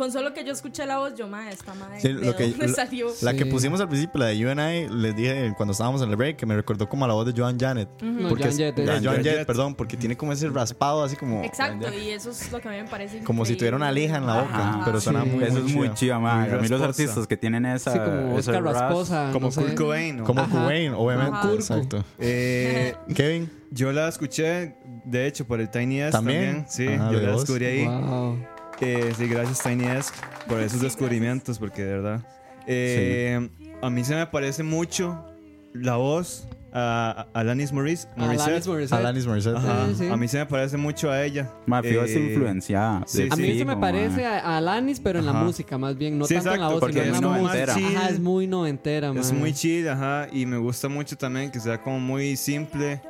con 0.00 0.10
solo 0.10 0.32
que 0.32 0.44
yo 0.44 0.52
escuché 0.54 0.86
la 0.86 0.96
voz, 0.96 1.14
yo, 1.14 1.28
madre, 1.28 1.50
esta 1.52 1.74
madre, 1.74 2.00
Sí, 2.00 2.08
¿de 2.08 2.14
lo 2.14 2.34
que- 2.34 2.48
dónde 2.48 2.68
lo- 2.68 2.74
salió? 2.74 3.08
La 3.20 3.34
que 3.34 3.44
pusimos 3.44 3.80
al 3.82 3.88
principio, 3.88 4.18
la 4.18 4.26
de 4.26 4.38
You 4.38 4.48
and 4.48 4.60
I, 4.60 4.88
les 4.88 5.14
dije 5.14 5.52
cuando 5.58 5.72
estábamos 5.72 6.00
en 6.00 6.08
el 6.08 6.16
break 6.16 6.36
que 6.36 6.46
me 6.46 6.56
recordó 6.56 6.88
como 6.88 7.04
a 7.04 7.08
la 7.08 7.12
voz 7.12 7.26
de 7.26 7.38
Joan 7.38 7.58
Janet. 7.60 7.88
No, 8.02 8.28
Porque 8.30 8.44
Joan 8.44 8.56
Jett 8.56 8.76
de 8.76 8.82
es- 8.84 8.88
Joan 8.90 9.04
Joan 9.04 9.16
Jett, 9.22 9.36
Jett. 9.38 9.46
perdón, 9.46 9.74
porque 9.74 9.98
tiene 9.98 10.16
como 10.16 10.32
ese 10.32 10.48
raspado 10.48 11.04
así 11.04 11.16
como. 11.16 11.44
Exacto, 11.44 11.86
y 11.92 12.10
eso 12.10 12.30
es 12.30 12.50
lo 12.50 12.60
que 12.60 12.68
a 12.68 12.70
mí 12.70 12.78
me 12.78 12.88
parece 12.88 13.22
Como 13.24 13.44
si 13.44 13.56
tuviera 13.56 13.76
una 13.76 13.92
lija 13.92 14.16
en 14.16 14.26
la 14.26 14.40
boca, 14.40 14.54
Ajá. 14.70 14.82
pero 14.86 15.00
suena 15.02 15.22
Sí. 15.24 15.28
muy, 15.28 15.44
Eso 15.44 15.58
es 15.58 15.64
muy 15.64 15.82
chido. 15.84 15.94
chido, 15.94 16.20
ma. 16.20 16.34
Muy 16.36 16.44
A 16.44 16.56
mí 16.56 16.68
los 16.68 16.80
rasposa. 16.80 16.84
artistas 16.86 17.26
que 17.26 17.36
tienen 17.36 17.66
esa. 17.66 17.92
Sí, 17.92 17.98
como 17.98 18.36
ras- 18.36 18.46
Rasposa. 18.46 19.30
Como 19.34 19.48
no. 19.48 19.52
Kurt 19.54 19.74
Cobain. 19.74 20.18
Como 20.24 20.40
Ajá. 20.40 20.50
Kuwait, 20.50 20.92
obviamente. 20.96 21.36
Ajá. 21.36 21.52
Exacto. 21.52 22.02
Eh, 22.18 22.94
Kevin, 23.14 23.50
yo 23.70 23.92
la 23.92 24.08
escuché, 24.08 24.76
de 25.04 25.26
hecho, 25.26 25.46
por 25.46 25.60
el 25.60 25.68
Tiny 25.70 25.98
Desk 25.98 26.12
¿También? 26.12 26.64
también. 26.64 26.66
Sí, 26.70 26.86
Ah, 26.88 27.10
yo 27.12 27.20
la 27.20 27.32
descubrí 27.32 27.66
ahí. 27.66 27.86
Wow. 27.86 28.38
Eh, 28.80 29.12
sí, 29.16 29.26
gracias 29.28 29.62
Tiny 29.62 29.84
Desk 29.84 30.14
por 30.48 30.60
esos 30.60 30.80
descubrimientos, 30.80 31.58
porque 31.58 31.82
de 31.84 31.92
verdad. 31.92 32.20
Eh, 32.66 33.48
A 33.82 33.90
mí 33.90 34.04
se 34.04 34.14
me 34.14 34.26
parece 34.26 34.62
mucho 34.62 35.24
la 35.72 35.96
voz 35.96 36.46
a, 36.72 37.26
a 37.34 37.40
Alanis 37.40 37.72
Morris, 37.72 38.06
Morissette. 38.16 38.48
Alanis 38.48 38.66
Morissette. 38.68 38.98
Alanis 38.98 39.26
Morissette. 39.26 39.56
Sí, 39.58 39.94
sí. 40.04 40.08
A 40.08 40.16
mí 40.16 40.28
se 40.28 40.38
me 40.38 40.46
parece 40.46 40.76
mucho 40.76 41.10
a 41.10 41.24
ella. 41.24 41.52
Ma, 41.66 41.82
fijo, 41.82 42.02
es 42.02 42.10
Eh, 42.12 42.20
influenciada. 42.30 43.02
sí, 43.06 43.28
A 43.30 43.34
mí 43.36 43.44
sí, 43.52 43.58
se 43.58 43.64
me 43.64 43.76
parece 43.76 44.22
ma. 44.22 44.28
a, 44.36 44.38
a 44.38 44.56
Alanis, 44.58 45.00
pero 45.00 45.18
en 45.18 45.26
la 45.26 45.32
Ajá. 45.32 45.42
música 45.44 45.78
más 45.78 45.96
bien, 45.96 46.16
no 46.18 46.26
Sí, 46.26 46.34
tanto 46.34 46.54
en 46.54 46.60
la 46.60 46.66
exacto, 46.66 46.86
voz, 46.86 46.90
sino 46.92 47.02
en 47.02 47.14
es 47.14 47.20
la 47.20 47.28
muy 47.28 47.40
música. 47.40 47.66
noventera. 47.66 47.98
Ajá, 48.00 48.08
es 48.10 48.20
muy 48.20 48.46
noventera, 48.46 49.08
Es 49.16 49.32
man. 49.32 49.40
muy 49.40 49.52
chill, 49.52 49.88
ajá, 49.88 50.28
y 50.32 50.46
me 50.46 50.58
gusta 50.58 50.88
mucho 50.88 51.16
también 51.16 51.50
que 51.50 51.58
sea 51.60 51.80
como 51.82 51.98
muy 51.98 52.36
simple. 52.36 53.00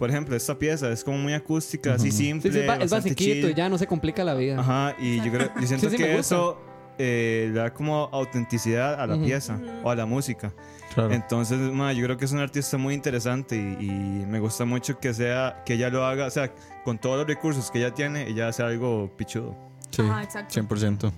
Por 0.00 0.08
ejemplo, 0.10 0.34
esta 0.34 0.58
pieza 0.58 0.90
es 0.90 1.04
como 1.04 1.18
muy 1.18 1.34
acústica, 1.34 1.92
así 1.94 2.10
simple. 2.10 2.50
Sí, 2.50 2.58
sí, 2.58 2.64
es, 2.66 2.82
es 2.84 2.90
basiquito 2.90 3.22
chill. 3.22 3.50
y 3.50 3.54
ya 3.54 3.68
no 3.68 3.76
se 3.78 3.86
complica 3.86 4.24
la 4.24 4.34
vida. 4.34 4.58
Ajá, 4.58 4.96
y 4.98 5.18
yo, 5.18 5.30
creo, 5.30 5.50
yo 5.60 5.66
siento 5.66 5.90
Sí, 5.90 5.96
que 5.98 6.18
eso 6.18 6.58
eh, 6.98 7.50
le 7.52 7.58
da 7.60 7.72
como 7.74 8.08
autenticidad 8.10 8.98
a 8.98 9.06
la 9.06 9.16
Ujú. 9.16 9.26
pieza 9.26 9.60
o 9.84 9.90
a 9.90 9.94
la 9.94 10.06
música. 10.06 10.52
Claro. 10.94 11.12
Entonces, 11.12 11.58
ma, 11.58 11.92
yo 11.92 12.02
creo 12.04 12.16
que 12.16 12.24
es 12.24 12.32
un 12.32 12.38
artista 12.40 12.78
muy 12.78 12.94
interesante 12.94 13.56
y, 13.56 13.84
y 13.84 13.90
me 14.26 14.40
gusta 14.40 14.64
mucho 14.64 14.98
que 14.98 15.12
sea 15.14 15.62
que 15.66 15.74
ella 15.74 15.90
lo 15.90 16.04
haga, 16.06 16.26
o 16.26 16.30
sea, 16.30 16.50
con 16.82 16.98
todos 16.98 17.18
los 17.18 17.26
recursos 17.26 17.70
que 17.70 17.78
ella 17.78 17.92
tiene, 17.94 18.26
ella 18.26 18.48
hace 18.48 18.62
algo 18.62 19.10
pichudo. 19.18 19.54
Sí, 19.90 20.00
Ajá, 20.02 20.22
exacto. 20.22 20.60
100%. 20.62 21.12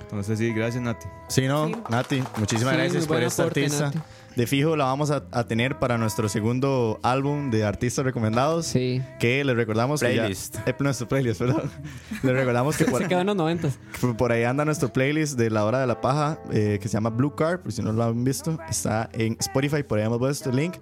Entonces, 0.00 0.38
sí, 0.38 0.52
gracias, 0.52 0.82
Nati. 0.82 1.06
Sí, 1.28 1.46
no, 1.46 1.66
Sí. 1.68 1.74
Nati, 1.90 2.22
muchísimas 2.38 2.74
Sí, 2.74 2.80
gracias 2.80 3.06
por 3.06 3.22
esta 3.22 3.42
aporte, 3.42 3.60
artista. 3.64 3.84
Nati. 3.86 3.98
De 4.36 4.46
fijo 4.46 4.76
la 4.76 4.84
vamos 4.86 5.10
a, 5.10 5.24
a 5.30 5.44
tener 5.46 5.78
para 5.78 5.98
nuestro 5.98 6.28
segundo 6.28 6.98
álbum 7.02 7.50
de 7.50 7.64
artistas 7.64 8.04
recomendados. 8.04 8.66
Sí. 8.66 9.02
Que 9.20 9.44
les 9.44 9.54
recordamos 9.56 10.00
Playlist. 10.00 10.56
que 10.58 10.64
ya, 10.66 10.70
eh, 10.70 10.76
nuestro 10.80 11.06
playlist, 11.08 11.38
perdón. 11.40 11.70
les 12.22 12.32
recordamos 12.34 12.76
que 12.76 12.84
por, 12.86 13.02
Se 13.02 13.08
quedó 13.08 13.20
en 13.20 13.26
los 13.26 13.36
noventas. 13.36 13.78
por- 14.00 14.16
por 14.16 14.32
ahí 14.32 14.44
anda 14.44 14.64
nuestro 14.64 14.92
playlist 14.92 15.36
de 15.38 15.50
la 15.50 15.64
hora 15.64 15.80
de 15.80 15.86
la 15.86 16.00
paja 16.00 16.38
eh, 16.52 16.78
que 16.80 16.88
se 16.88 16.94
llama 16.94 17.10
Blue 17.10 17.34
Card, 17.34 17.60
por 17.60 17.72
si 17.72 17.82
no 17.82 17.92
lo 17.92 18.02
han 18.04 18.24
visto, 18.24 18.58
está 18.70 19.10
en 19.12 19.36
Spotify, 19.40 19.82
por 19.82 19.98
ahí 19.98 20.06
hemos 20.06 20.18
puesto 20.18 20.50
el 20.50 20.56
link. 20.56 20.74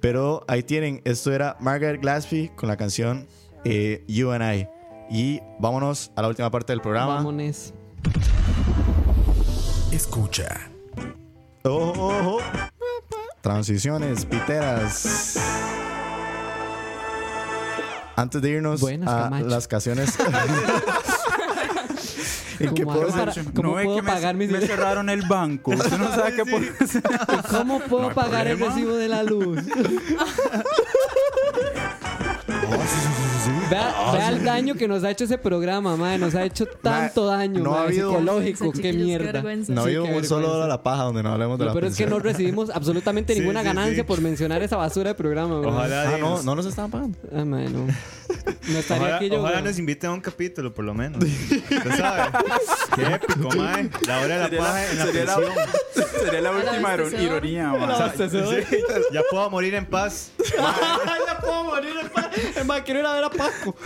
Pero 0.00 0.44
ahí 0.48 0.62
tienen, 0.62 1.00
esto 1.04 1.32
era 1.32 1.56
Margaret 1.60 2.00
Glaspie 2.02 2.50
con 2.54 2.68
la 2.68 2.76
canción 2.76 3.26
eh, 3.64 4.04
You 4.06 4.30
and 4.32 4.44
I. 4.54 4.68
Y 5.10 5.40
vámonos 5.58 6.12
a 6.16 6.22
la 6.22 6.28
última 6.28 6.50
parte 6.50 6.72
del 6.72 6.80
programa. 6.82 7.14
Vámonos. 7.16 7.72
Escucha. 9.92 10.48
Ojo, 11.62 12.08
ojo. 12.08 12.38
Transiciones, 13.44 14.24
piteras. 14.24 15.36
Antes 18.16 18.40
de 18.40 18.48
irnos 18.48 18.80
Buenas, 18.80 19.06
a 19.12 19.24
Camacho. 19.24 19.46
las 19.48 19.68
canciones. 19.68 20.14
¿En 22.58 22.72
qué 22.74 22.84
¿Cómo 22.84 22.94
puedo 22.94 23.12
ve 23.74 23.82
puedo 23.84 23.96
que 23.96 24.02
me- 24.02 24.08
pagar 24.12 24.34
mis 24.34 24.50
Me 24.50 24.60
cerraron 24.62 25.10
el 25.10 25.28
banco. 25.28 25.72
Usted 25.76 25.98
no 25.98 26.10
sabe 26.14 26.36
qué 26.36 26.44
puedo 26.46 26.64
hacer. 26.80 27.02
¿Cómo 27.50 27.80
puedo 27.80 28.04
No 28.04 28.08
hay 28.08 28.14
pagar 28.14 28.46
el 28.46 28.56
problema. 28.56 28.74
recibo 28.76 28.96
de 28.96 29.08
la 29.08 29.22
luz? 29.24 29.58
Vea, 33.70 33.94
vea 34.12 34.28
el 34.30 34.44
daño 34.44 34.74
que 34.74 34.88
nos 34.88 35.04
ha 35.04 35.10
hecho 35.10 35.24
ese 35.24 35.38
programa, 35.38 35.96
mae. 35.96 36.18
Nos 36.18 36.34
ha 36.34 36.44
hecho 36.44 36.66
tanto 36.82 37.26
daño, 37.26 37.60
no 37.62 37.74
ha 37.74 37.78
mae, 37.80 37.86
habido- 37.88 38.10
psicológico. 38.10 38.64
Qué 38.72 38.76
chiquillos, 38.78 38.96
qué 38.96 39.04
mierda. 39.04 39.32
vergüenza. 39.32 39.72
No 39.72 39.80
ha 39.80 39.84
Sí, 39.84 39.88
habido 39.90 40.04
qué 40.04 40.10
un 40.18 40.24
solo 40.24 40.36
vergüenza. 40.40 40.56
hora 40.56 40.64
a 40.64 40.68
la 40.68 40.82
paja 40.82 41.02
donde 41.04 41.22
no 41.22 41.32
hablemos 41.32 41.58
de 41.58 41.64
la 41.66 41.72
peor 41.72 41.84
es 41.84 41.96
que 41.96 42.04
pensión. 42.04 42.10
no 42.10 42.18
recibimos 42.24 42.70
absolutamente 42.70 43.34
Sí, 43.34 43.40
ninguna 43.40 43.60
sí, 43.60 43.66
ganancia 43.66 43.96
sí. 43.96 44.02
por 44.02 44.20
mencionar 44.20 44.62
esa 44.62 44.76
basura 44.76 45.10
de 45.10 45.14
programa, 45.14 45.60
mae. 45.60 45.66
Ojalá, 45.70 46.02
Ah, 46.14 46.18
no, 46.18 46.42
no 46.42 46.54
nos 46.54 46.66
estaban 46.66 46.90
pagando. 46.90 47.18
Ah, 47.34 47.44
mae, 47.44 47.68
no. 47.68 47.86
No 47.86 48.78
estaría 48.78 49.02
Ojalá, 49.02 49.16
aquí 49.16 49.30
yo. 49.30 49.40
ojalá 49.40 49.60
nos 49.60 49.78
inviten 49.78 50.10
a 50.10 50.12
un 50.14 50.20
capítulo, 50.20 50.72
por 50.72 50.84
lo 50.84 50.94
menos. 50.94 51.22
¿Usted 51.22 51.96
sabe? 51.96 52.22
Qué 52.96 53.02
épico, 53.14 53.48
mae. 53.56 53.90
La 54.06 54.20
hora 54.20 54.34
de 54.34 54.38
la 54.38 54.44
Sería 54.48 54.60
la- 54.60 54.66
paja 54.66 54.90
en 54.90 54.98
la 54.98 55.04
sería 55.06 55.24
la- 55.24 55.36
pensión. 55.36 55.54
Sería 56.24 56.40
la 56.40 56.50
última 56.52 56.94
ironía, 57.22 57.68
man. 57.72 57.90
Sí, 58.16 58.66
ya 59.12 59.20
puedo 59.30 59.50
morir 59.50 59.74
en 59.74 59.84
paz. 59.86 60.30
Puedo 61.44 61.64
morir. 61.64 61.92
Es 62.56 62.64
más, 62.66 62.80
quiero 62.82 63.00
ir 63.00 63.06
a 63.06 63.12
ver 63.14 63.24
a 63.24 63.30
Paco. 63.30 63.76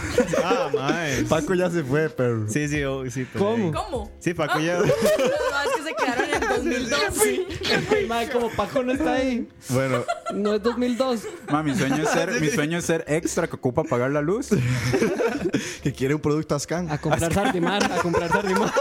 Ah, 0.45 0.69
mae. 0.75 1.23
Paco 1.25 1.55
ya 1.55 1.71
se 1.71 1.83
fue, 1.85 2.09
pero. 2.11 2.49
Sí, 2.49 2.69
sí, 2.69 2.83
oh, 2.85 3.09
sí. 3.11 3.27
pero- 3.33 3.45
¿Cómo? 3.45 3.73
¿Cómo? 3.73 4.11
Sí, 4.21 4.35
Paco 4.35 4.59
ya. 4.61 4.79
Los 4.79 4.87
más 4.89 5.69
que 5.77 5.83
se 5.83 5.95
quedaron 5.95 6.31
en 6.35 6.49
2002. 6.49 8.09
Mae, 8.09 8.31
como 8.31 8.51
Paco 8.51 8.83
no 8.83 8.93
está 8.93 9.15
ahí. 9.15 9.49
Bueno, 9.71 10.05
No 10.35 10.55
es 10.55 10.63
2002. 10.63 11.21
Ma, 11.51 11.63
mi 11.63 11.75
sueño 11.75 12.03
es 12.03 12.09
ser, 12.11 12.41
mi 12.41 12.49
sueño 12.49 12.79
es 12.79 12.85
ser 12.85 13.05
extra 13.09 13.47
que 13.49 13.57
ocupa 13.57 13.85
pagar 13.85 14.11
la 14.11 14.21
luz. 14.23 14.49
que 15.83 15.93
quiere 15.93 16.15
un 16.15 16.21
producto 16.21 16.55
Ascan. 16.55 16.91
A 16.91 16.99
comprar 16.99 17.33
Sardimar. 17.33 17.83
A 17.93 17.97
comprar 18.03 18.29
Sardimar. 18.31 18.73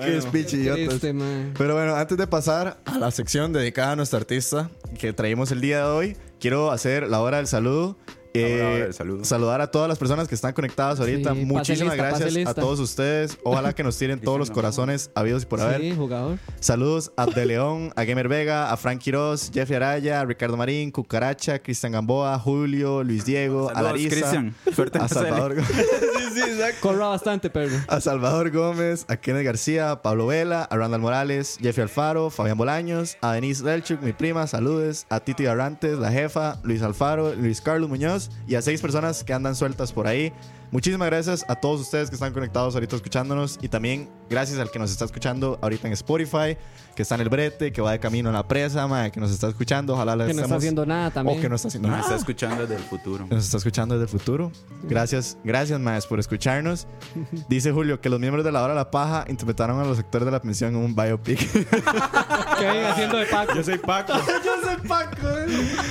Qué 0.00 0.56
idiotas. 0.56 1.14
Mae. 1.14 1.52
Pero 1.56 1.74
bueno, 1.74 1.96
antes 1.96 2.16
de 2.16 2.26
pasar 2.26 2.80
a 2.84 2.98
la 2.98 3.10
sección 3.10 3.52
dedicada 3.52 3.92
a 3.92 3.96
nuestra 3.96 4.18
artista 4.18 4.70
que 4.98 5.12
traímos 5.12 5.50
el 5.52 5.60
día 5.60 5.78
de 5.78 5.84
hoy, 5.84 6.16
quiero 6.38 6.70
hacer 6.70 7.08
la 7.08 7.20
hora 7.20 7.38
del 7.38 7.46
saludo. 7.46 7.96
Eh, 8.34 8.82
del 8.84 8.94
saludo. 8.94 9.24
Saludar 9.24 9.60
a 9.60 9.70
todas 9.70 9.88
las 9.88 9.98
personas 9.98 10.28
que 10.28 10.34
están 10.34 10.52
conectadas 10.52 11.00
ahorita. 11.00 11.34
Sí, 11.34 11.44
Muchísimas 11.44 11.94
lista, 11.94 12.08
gracias 12.18 12.46
a 12.46 12.54
todos 12.54 12.78
ustedes. 12.78 13.38
Ojalá 13.42 13.72
que 13.72 13.82
nos 13.82 13.96
tiren 13.98 14.20
todos 14.22 14.38
los 14.38 14.50
corazones 14.50 15.10
habidos 15.14 15.42
y 15.42 15.46
por 15.46 15.60
haber. 15.60 15.80
Sí, 15.80 15.94
jugador. 15.96 16.38
Saludos 16.60 17.12
a 17.16 17.26
De 17.26 17.46
León, 17.46 17.92
a 17.96 18.04
Gamer 18.04 18.28
Vega, 18.28 18.72
a 18.72 18.76
Frank 18.76 19.00
Quiroz, 19.00 19.50
Jeffrey 19.52 19.76
Araya, 19.76 20.20
a 20.20 20.24
Ricardo 20.24 20.56
Marín, 20.56 20.90
Cucaracha, 20.90 21.58
Cristian 21.60 21.92
Gamboa, 21.92 22.38
Julio, 22.38 23.02
Luis 23.02 23.24
Diego, 23.24 23.70
a 23.70 23.74
Saludos, 23.74 23.92
Larisa, 23.92 24.16
Cristian. 24.16 24.54
Suerte 24.74 24.98
a. 24.98 25.08
Salvador, 25.08 25.56
Corra 26.80 27.08
bastante, 27.08 27.50
perro. 27.50 27.76
a 27.88 28.00
Salvador 28.00 28.50
Gómez, 28.50 29.04
a 29.08 29.16
Kenneth 29.16 29.44
García, 29.44 29.90
a 29.90 30.02
Pablo 30.02 30.28
Vela, 30.28 30.62
a 30.62 30.76
Randall 30.76 31.00
Morales, 31.00 31.58
Jeffrey 31.60 31.82
Alfaro, 31.82 32.30
Fabián 32.30 32.56
Bolaños, 32.56 33.16
a 33.20 33.32
Denise 33.32 33.64
Delchuk, 33.64 34.00
mi 34.02 34.12
prima, 34.12 34.46
saludes, 34.46 35.06
a 35.10 35.20
Titi 35.20 35.46
Arrantes, 35.46 35.98
la 35.98 36.10
jefa, 36.12 36.58
Luis 36.62 36.82
Alfaro, 36.82 37.34
Luis 37.34 37.60
Carlos 37.60 37.88
Muñoz 37.88 38.19
y 38.46 38.56
a 38.56 38.62
seis 38.62 38.80
personas 38.80 39.24
que 39.24 39.32
andan 39.32 39.54
sueltas 39.54 39.92
por 39.92 40.06
ahí. 40.06 40.32
Muchísimas 40.72 41.06
gracias 41.08 41.44
a 41.48 41.56
todos 41.56 41.80
ustedes 41.80 42.10
que 42.10 42.14
están 42.14 42.32
conectados 42.32 42.74
ahorita 42.74 42.94
escuchándonos 42.94 43.58
y 43.60 43.68
también 43.68 44.08
gracias 44.28 44.58
al 44.60 44.70
que 44.70 44.78
nos 44.78 44.92
está 44.92 45.04
escuchando 45.04 45.58
ahorita 45.62 45.88
en 45.88 45.94
Spotify, 45.94 46.56
que 46.94 47.02
está 47.02 47.16
en 47.16 47.22
el 47.22 47.28
brete, 47.28 47.72
que 47.72 47.82
va 47.82 47.90
de 47.90 47.98
camino 47.98 48.28
a 48.28 48.32
la 48.32 48.46
presa, 48.46 48.86
mae, 48.86 49.10
que 49.10 49.18
nos 49.18 49.32
está 49.32 49.48
escuchando. 49.48 49.94
Ojalá 49.94 50.12
Que 50.12 50.18
no 50.18 50.24
está 50.30 50.42
estemos- 50.42 50.58
haciendo 50.58 50.86
nada 50.86 51.10
también. 51.10 51.38
O 51.38 51.42
que 51.42 51.48
no 51.48 51.56
está 51.56 51.66
haciendo 51.68 51.88
nada. 51.88 52.02
está 52.02 52.14
escuchando 52.14 52.62
desde 52.66 52.76
el 52.76 52.82
futuro. 52.88 53.28
Que 53.28 53.34
nos 53.34 53.44
está 53.44 53.56
escuchando 53.56 53.98
desde 53.98 54.04
el 54.12 54.20
futuro. 54.20 54.52
Gracias, 54.84 55.36
gracias, 55.42 55.80
Maes, 55.80 56.06
por 56.06 56.20
escucharnos. 56.20 56.86
Dice 57.48 57.72
Julio 57.72 58.00
que 58.00 58.08
los 58.08 58.20
miembros 58.20 58.44
de 58.44 58.52
la 58.52 58.62
hora 58.62 58.74
de 58.74 58.78
la 58.78 58.90
paja 58.92 59.24
interpretaron 59.28 59.80
a 59.80 59.84
los 59.84 59.98
actores 59.98 60.24
de 60.26 60.30
la 60.32 60.40
pensión 60.40 60.70
en 60.76 60.76
un 60.76 60.94
biopic. 60.94 61.38
¿Qué 62.58 62.64
ven 62.66 62.84
haciendo 62.86 63.16
de 63.18 63.26
Paco? 63.26 63.54
Yo 63.56 63.64
soy 63.64 63.78
Paco. 63.78 64.12
Yo 64.44 64.52
soy 64.62 64.88
Paco. 64.88 65.28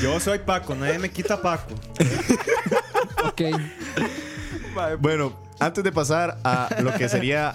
Yo 0.01 0.19
soy 0.21 0.39
Paco. 0.39 0.73
Nadie 0.75 0.99
me 0.99 1.09
quita 1.11 1.41
Paco. 1.41 1.73
Ok. 3.25 3.41
Bueno, 4.99 5.33
antes 5.59 5.83
de 5.83 5.91
pasar 5.91 6.37
a 6.43 6.69
lo 6.81 6.93
que 6.93 7.09
sería 7.09 7.53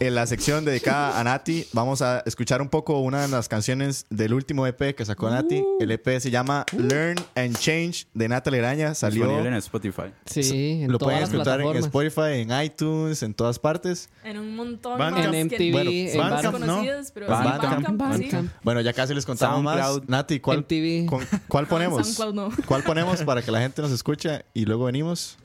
en 0.00 0.14
la 0.16 0.26
sección 0.26 0.64
dedicada 0.64 1.20
a 1.20 1.24
Nati, 1.24 1.66
vamos 1.72 2.02
a 2.02 2.20
escuchar 2.26 2.60
un 2.62 2.68
poco 2.68 2.98
una 3.00 3.22
de 3.22 3.28
las 3.28 3.48
canciones 3.48 4.06
del 4.10 4.32
último 4.34 4.66
EP 4.66 4.94
que 4.96 5.04
sacó 5.04 5.30
Nati. 5.30 5.62
El 5.78 5.90
EP 5.92 6.18
se 6.18 6.30
llama 6.30 6.64
Learn 6.76 7.16
and 7.36 7.56
Change 7.58 8.06
de 8.14 8.28
Natalie 8.28 8.60
Araña. 8.60 8.94
Salió. 8.94 9.24
Disponible 9.24 9.48
en 9.50 9.54
Spotify. 9.56 10.02
Sí, 10.26 10.80
en 10.82 10.90
Lo 10.90 10.98
todas 10.98 11.14
pueden 11.14 11.22
escuchar 11.40 11.60
en. 11.60 11.76
Spotify, 11.76 12.40
en 12.40 12.62
iTunes, 12.64 13.22
en 13.22 13.34
todas 13.34 13.58
partes. 13.58 14.08
En 14.24 14.38
un 14.38 14.56
montón 14.56 14.98
Bandcamp. 14.98 15.26
más 15.26 15.34
En 15.34 15.46
MTV, 15.46 15.72
Bueno, 15.72 15.90
en 15.90 16.18
Bandcamp, 16.18 16.58
varios- 16.60 16.66
¿no? 16.66 17.10
pero 17.14 17.26
Bandcamp, 17.28 17.60
sí, 17.60 17.66
Bandcamp, 17.68 18.14
sí. 18.16 18.20
Bandcamp. 18.22 18.52
Bueno, 18.64 18.80
ya 18.80 18.92
casi 18.92 19.14
les 19.14 19.26
contamos 19.26 19.62
más. 19.62 20.00
Nati, 20.08 20.40
¿cuál, 20.40 20.66
con- 21.06 21.24
¿cuál 21.46 21.66
ponemos? 21.68 22.02
SoundCloud 22.08 22.34
no. 22.34 22.64
¿Cuál 22.66 22.82
ponemos 22.82 23.22
para 23.22 23.42
que 23.42 23.50
la 23.52 23.60
gente 23.60 23.82
nos 23.82 23.92
escuche 23.92 24.44
y 24.54 24.64
luego 24.64 24.86
venimos? 24.86 25.38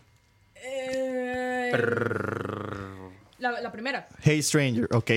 La, 3.40 3.62
la 3.62 3.72
primera. 3.72 4.08
Hey 4.24 4.42
Stranger, 4.42 4.88
ok. 4.92 5.12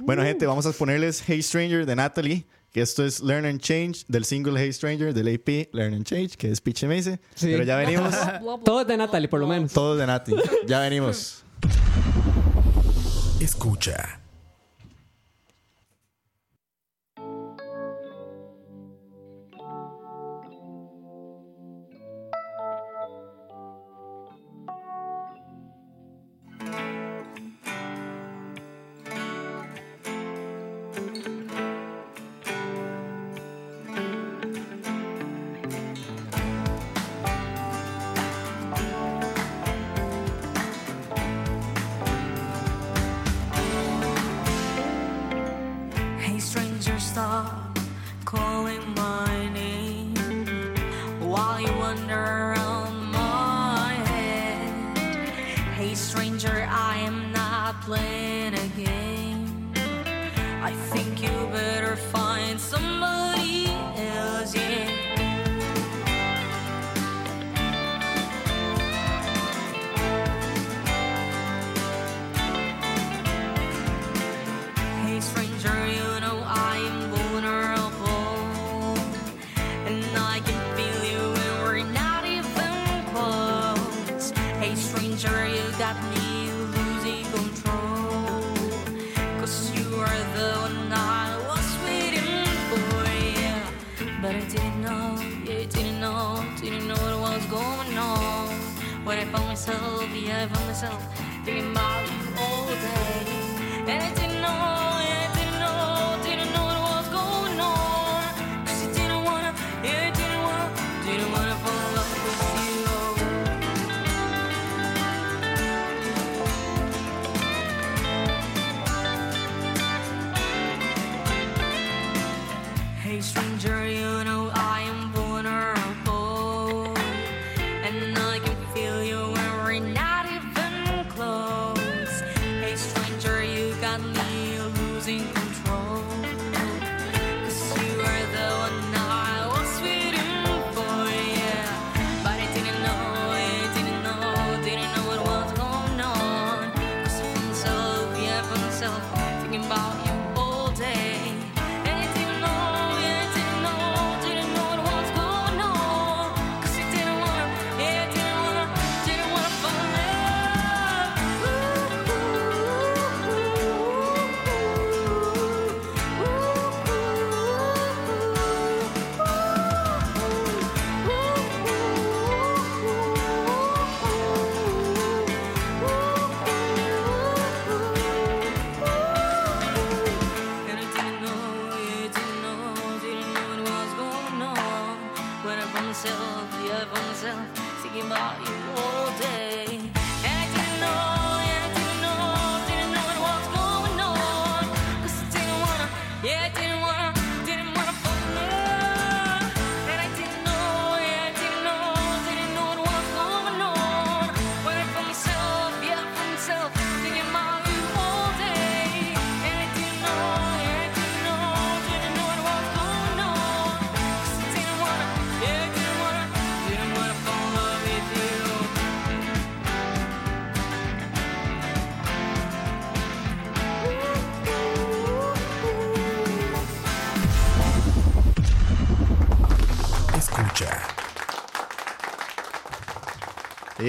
Bueno, 0.00 0.22
Uh. 0.22 0.26
gente, 0.26 0.46
vamos 0.46 0.66
a 0.66 0.72
ponerles 0.72 1.22
Hey 1.26 1.42
Stranger 1.42 1.86
de 1.86 1.96
Natalie, 1.96 2.44
que 2.72 2.80
esto 2.82 3.04
es 3.04 3.20
Learn 3.20 3.46
and 3.46 3.60
Change 3.60 4.04
del 4.08 4.24
single 4.24 4.60
Hey 4.60 4.72
Stranger 4.72 5.14
del 5.14 5.34
AP 5.34 5.68
Learn 5.72 5.94
and 5.94 6.04
Change, 6.04 6.36
que 6.36 6.50
es 6.50 6.60
Piche 6.60 6.86
Mace. 6.88 7.18
Sí. 7.34 7.46
Pero 7.52 7.62
ya 7.64 7.76
venimos. 7.76 8.10
Bla, 8.14 8.40
bla, 8.40 8.58
Todo 8.64 8.80
es 8.82 8.86
de 8.86 8.96
Natalie, 8.96 9.28
por 9.28 9.40
lo 9.40 9.46
menos. 9.46 9.72
Todo 9.72 9.96
de 9.96 10.06
Nati. 10.06 10.34
Ya 10.66 10.80
venimos. 10.80 11.42
Escucha. 13.40 14.20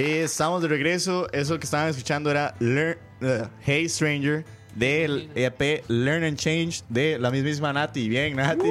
Estamos 0.02 0.62
de 0.62 0.68
regreso. 0.68 1.28
Eso 1.32 1.58
que 1.58 1.64
estaban 1.64 1.88
escuchando 1.88 2.30
era 2.30 2.54
Learn- 2.60 2.98
uh, 3.22 3.46
Hey 3.64 3.88
Stranger 3.88 4.44
del 4.74 5.30
EP 5.34 5.82
Learn 5.88 6.24
and 6.24 6.36
Change 6.36 6.82
de 6.88 7.18
la 7.18 7.30
mismísima 7.30 7.72
Nati. 7.72 8.08
Bien, 8.08 8.36
Nati. 8.36 8.68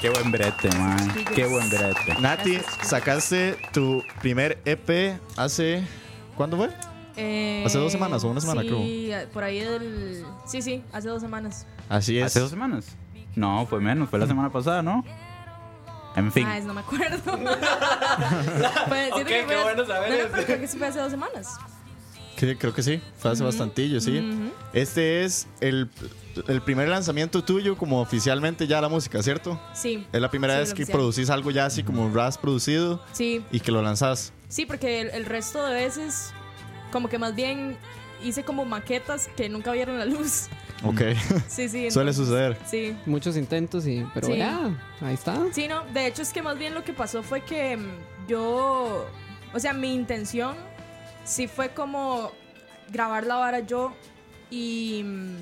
Qué 0.00 0.10
buen 0.10 0.30
brete, 0.30 0.68
man. 0.76 1.14
Qué 1.34 1.46
buen 1.46 1.68
brete. 1.70 2.20
Nati, 2.20 2.58
sacaste 2.82 3.56
tu 3.72 4.02
primer 4.20 4.58
EP 4.64 5.18
hace. 5.36 5.82
¿Cuándo 6.36 6.56
fue? 6.58 6.68
Eh, 7.16 7.62
¿Hace 7.64 7.78
dos 7.78 7.90
semanas 7.92 8.22
o 8.24 8.28
una 8.28 8.42
semana, 8.42 8.60
sí, 8.60 8.66
creo? 8.68 8.80
eh, 8.82 9.26
por 9.32 9.42
ahí 9.42 9.60
del... 9.60 10.22
Sí, 10.46 10.60
sí, 10.60 10.82
hace 10.92 11.08
dos 11.08 11.22
semanas. 11.22 11.66
Así 11.88 12.18
es. 12.18 12.26
¿Hace 12.26 12.40
dos 12.40 12.50
semanas? 12.50 12.94
No, 13.34 13.66
fue 13.66 13.80
menos. 13.80 14.10
Fue 14.10 14.18
la 14.18 14.26
semana 14.26 14.52
pasada, 14.52 14.82
¿no? 14.82 15.02
En 16.16 16.32
fin. 16.32 16.46
Ah, 16.46 16.58
es- 16.58 16.64
no 16.64 16.74
me 16.74 16.80
acuerdo. 16.80 17.18
Pues, 18.88 19.10
siento 19.14 19.24
que 19.26 19.44
fue- 19.46 19.56
No, 19.56 19.74
no, 19.74 19.84
pero 20.32 20.44
creo 20.46 20.60
que 20.60 20.68
sí 20.68 20.78
fue 20.78 20.86
hace 20.88 20.98
dos 21.00 21.10
semanas. 21.10 21.56
Que- 22.36 22.56
creo 22.58 22.74
que 22.74 22.82
sí, 22.82 23.00
fue 23.18 23.30
hace 23.30 23.42
bastantillo, 23.44 24.00
sí. 24.00 24.50
Este 24.72 25.24
es 25.24 25.46
el, 25.60 25.88
el 26.48 26.60
primer 26.62 26.88
lanzamiento 26.88 27.42
tuyo 27.42 27.76
como 27.78 28.00
oficialmente 28.00 28.66
ya 28.66 28.80
la 28.80 28.88
música, 28.90 29.22
¿cierto? 29.22 29.58
Sí. 29.74 30.06
Es 30.12 30.20
la 30.20 30.30
primera 30.30 30.54
Sí, 30.54 30.60
vez 30.60 30.68
que 30.74 30.82
oficial. 30.82 30.98
producís 30.98 31.30
algo 31.30 31.50
ya 31.50 31.66
así 31.66 31.82
como 31.82 32.12
RAS 32.12 32.36
producido 32.38 33.02
Sí, 33.12 33.42
y 33.50 33.60
que 33.60 33.72
lo 33.72 33.80
lanzás. 33.82 34.32
sí, 34.48 34.66
porque 34.66 35.00
el, 35.00 35.10
el 35.10 35.24
resto 35.24 35.64
de 35.64 35.72
veces, 35.74 36.32
como 36.92 37.08
que 37.08 37.18
más 37.18 37.34
bien 37.34 37.76
hice 38.22 38.44
como 38.44 38.64
maquetas 38.66 39.28
que 39.36 39.48
nunca 39.48 39.72
vieron 39.72 39.98
la 39.98 40.04
luz. 40.04 40.48
Ok. 40.84 41.00
Sí, 41.48 41.68
sí. 41.68 41.90
Suele 41.90 42.10
entonces- 42.10 42.16
suceder. 42.16 42.58
Sí. 42.66 42.96
Muchos 43.06 43.36
intentos, 43.36 43.86
y, 43.86 44.06
pero 44.14 44.26
Sí. 44.28 44.36
ya, 44.38 44.70
ahí 45.00 45.14
está. 45.14 45.38
Sí, 45.52 45.68
no, 45.68 45.84
de 45.86 46.06
hecho 46.06 46.22
es 46.22 46.32
que 46.32 46.42
más 46.42 46.58
bien 46.58 46.74
lo 46.74 46.84
que 46.84 46.92
pasó 46.92 47.22
fue 47.22 47.40
que 47.42 47.76
mm, 47.76 47.86
yo, 48.28 49.06
o 49.54 49.58
sea, 49.58 49.72
mi 49.72 49.94
intención 49.94 50.54
sí 51.24 51.46
fue 51.48 51.70
como 51.70 52.30
grabar 52.90 53.26
la 53.26 53.36
vara 53.36 53.60
yo 53.60 53.92
y 54.50 55.02
mm, 55.04 55.36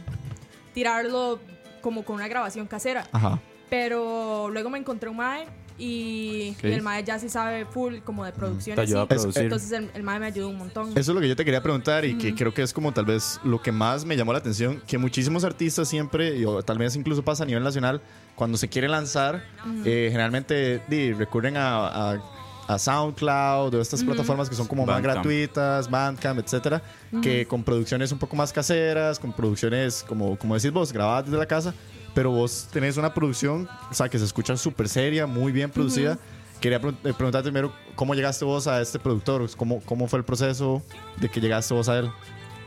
tirarlo 0.72 1.40
como 1.82 2.04
con 2.04 2.16
una 2.16 2.28
grabación 2.28 2.66
casera. 2.66 3.06
Ajá. 3.12 3.38
Pero 3.78 4.48
luego 4.52 4.70
me 4.70 4.78
encontré 4.78 5.08
un 5.08 5.16
mae 5.16 5.46
y, 5.76 6.54
el 6.62 6.80
mae 6.80 7.02
ya 7.02 7.18
sí 7.18 7.28
sabe 7.28 7.64
full 7.66 7.96
como 8.04 8.24
de 8.24 8.30
producción. 8.30 8.76
Te 8.76 8.82
y 8.82 8.84
ayuda 8.84 9.00
a 9.00 9.02
así. 9.02 9.14
producir. 9.16 9.42
Entonces 9.42 9.72
el, 9.72 9.90
el 9.94 10.02
mae 10.04 10.20
me 10.20 10.26
ayudó 10.26 10.48
un 10.48 10.58
montón. 10.58 10.90
Eso 10.90 10.98
es 11.00 11.08
lo 11.08 11.20
que 11.20 11.26
yo 11.26 11.34
te 11.34 11.44
quería 11.44 11.60
preguntar 11.60 12.04
y 12.04 12.16
que 12.16 12.36
creo 12.36 12.54
que 12.54 12.62
es 12.62 12.72
como 12.72 12.92
tal 12.92 13.04
vez 13.04 13.40
lo 13.42 13.60
que 13.60 13.72
más 13.72 14.04
me 14.04 14.16
llamó 14.16 14.32
la 14.32 14.38
atención, 14.38 14.80
que 14.86 14.96
muchísimos 14.96 15.42
artistas 15.42 15.88
siempre, 15.88 16.36
y 16.36 16.44
o 16.44 16.62
tal 16.62 16.78
vez 16.78 16.94
incluso 16.94 17.24
pasa 17.24 17.42
a 17.42 17.46
nivel 17.46 17.64
nacional, 17.64 18.00
cuando 18.36 18.56
se 18.56 18.68
quiere 18.68 18.86
lanzar, 18.88 19.42
eh, 19.84 20.06
generalmente 20.08 20.80
di, 20.86 21.12
recurren 21.12 21.56
a, 21.56 22.12
a- 22.12 22.22
a 22.68 22.78
SoundCloud 22.78 23.74
o 23.74 23.80
estas 23.82 24.02
plataformas 24.04 24.48
que 24.48 24.54
son 24.54 24.66
como 24.68 24.86
más 24.86 24.94
Bandcamp. 24.94 25.14
gratuitas, 25.16 25.90
Bandcamp, 25.90 26.38
etcétera, 26.38 26.80
que 27.20 27.44
con 27.46 27.64
producciones 27.64 28.12
un 28.12 28.18
poco 28.20 28.36
más 28.36 28.52
caseras, 28.52 29.18
con 29.18 29.32
producciones, 29.34 30.04
como, 30.08 30.38
como 30.38 30.54
decís 30.54 30.70
vos, 30.70 30.90
grabadas 30.92 31.24
desde 31.26 31.36
la 31.38 31.44
casa, 31.46 31.74
pero 32.14 32.30
vos 32.30 32.68
tenés 32.72 32.96
una 32.96 33.12
producción, 33.12 33.68
o 33.90 33.94
sea, 33.94 34.08
que 34.08 34.18
se 34.18 34.24
escucha 34.24 34.56
súper 34.56 34.88
seria, 34.88 35.26
muy 35.26 35.52
bien 35.52 35.70
producida. 35.70 36.18
Quería 36.60 36.80
pre- 36.80 36.90
eh, 37.04 37.12
preguntarte 37.12 37.50
primero, 37.50 37.72
¿cómo 37.94 38.14
llegaste 38.14 38.44
vos 38.44 38.66
a 38.66 38.80
este 38.80 38.98
productor? 38.98 39.54
¿Cómo, 39.56 39.80
¿Cómo 39.82 40.08
fue 40.08 40.20
el 40.20 40.24
proceso 40.24 40.82
de 41.16 41.28
que 41.28 41.40
llegaste 41.40 41.74
vos 41.74 41.88
a 41.88 41.98
él? 41.98 42.10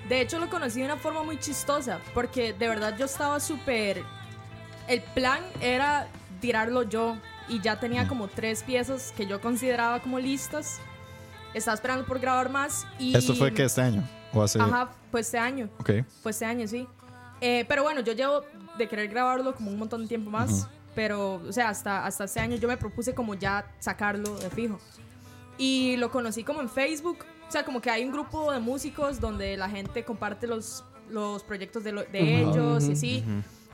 De 0.09 0.21
hecho, 0.21 0.39
lo 0.39 0.49
conocí 0.49 0.79
de 0.79 0.85
una 0.85 0.97
forma 0.97 1.23
muy 1.23 1.39
chistosa, 1.39 1.99
porque 2.13 2.53
de 2.53 2.67
verdad 2.67 2.95
yo 2.97 3.05
estaba 3.05 3.39
súper... 3.39 4.03
El 4.87 5.01
plan 5.01 5.41
era 5.61 6.07
tirarlo 6.39 6.83
yo, 6.83 7.17
y 7.49 7.61
ya 7.61 7.79
tenía 7.79 8.07
como 8.07 8.27
tres 8.27 8.61
piezas 8.63 9.13
que 9.15 9.25
yo 9.25 9.41
consideraba 9.41 10.01
como 10.01 10.19
listas. 10.19 10.79
Estaba 11.53 11.75
esperando 11.75 12.05
por 12.05 12.19
grabar 12.19 12.49
más 12.49 12.85
y... 12.99 13.15
¿Esto 13.15 13.33
fue 13.33 13.53
que 13.53 13.63
este 13.63 13.81
año? 13.81 14.07
¿O 14.33 14.43
hace...? 14.43 14.61
Ajá, 14.61 14.91
pues 15.09 15.27
este 15.27 15.39
año. 15.39 15.69
Ok. 15.79 15.91
Pues 16.21 16.35
este 16.35 16.45
año, 16.45 16.67
sí. 16.67 16.87
Eh, 17.39 17.65
pero 17.67 17.83
bueno, 17.83 18.01
yo 18.01 18.13
llevo 18.13 18.43
de 18.77 18.87
querer 18.87 19.07
grabarlo 19.09 19.53
como 19.55 19.71
un 19.71 19.77
montón 19.79 20.01
de 20.03 20.07
tiempo 20.07 20.29
más. 20.29 20.67
Pero, 20.95 21.35
o 21.47 21.51
sea, 21.53 21.69
hasta, 21.69 22.05
hasta 22.05 22.23
este 22.23 22.39
año 22.39 22.55
yo 22.57 22.67
me 22.67 22.75
propuse 22.77 23.13
como 23.13 23.35
ya 23.35 23.65
sacarlo 23.79 24.35
de 24.39 24.49
fijo. 24.49 24.79
Y 25.57 25.95
lo 25.97 26.09
conocí 26.11 26.43
como 26.43 26.61
en 26.61 26.69
Facebook. 26.69 27.19
O 27.47 27.51
sea, 27.51 27.63
como 27.63 27.81
que 27.81 27.89
hay 27.89 28.03
un 28.03 28.11
grupo 28.11 28.51
de 28.51 28.59
músicos 28.59 29.19
donde 29.19 29.55
la 29.57 29.69
gente 29.69 30.03
comparte 30.03 30.47
los, 30.47 30.83
los 31.09 31.43
proyectos 31.43 31.83
de, 31.83 31.91
lo- 31.91 32.03
de 32.03 32.41
ellos 32.41 32.83
y 32.89 32.91
así. 32.93 33.23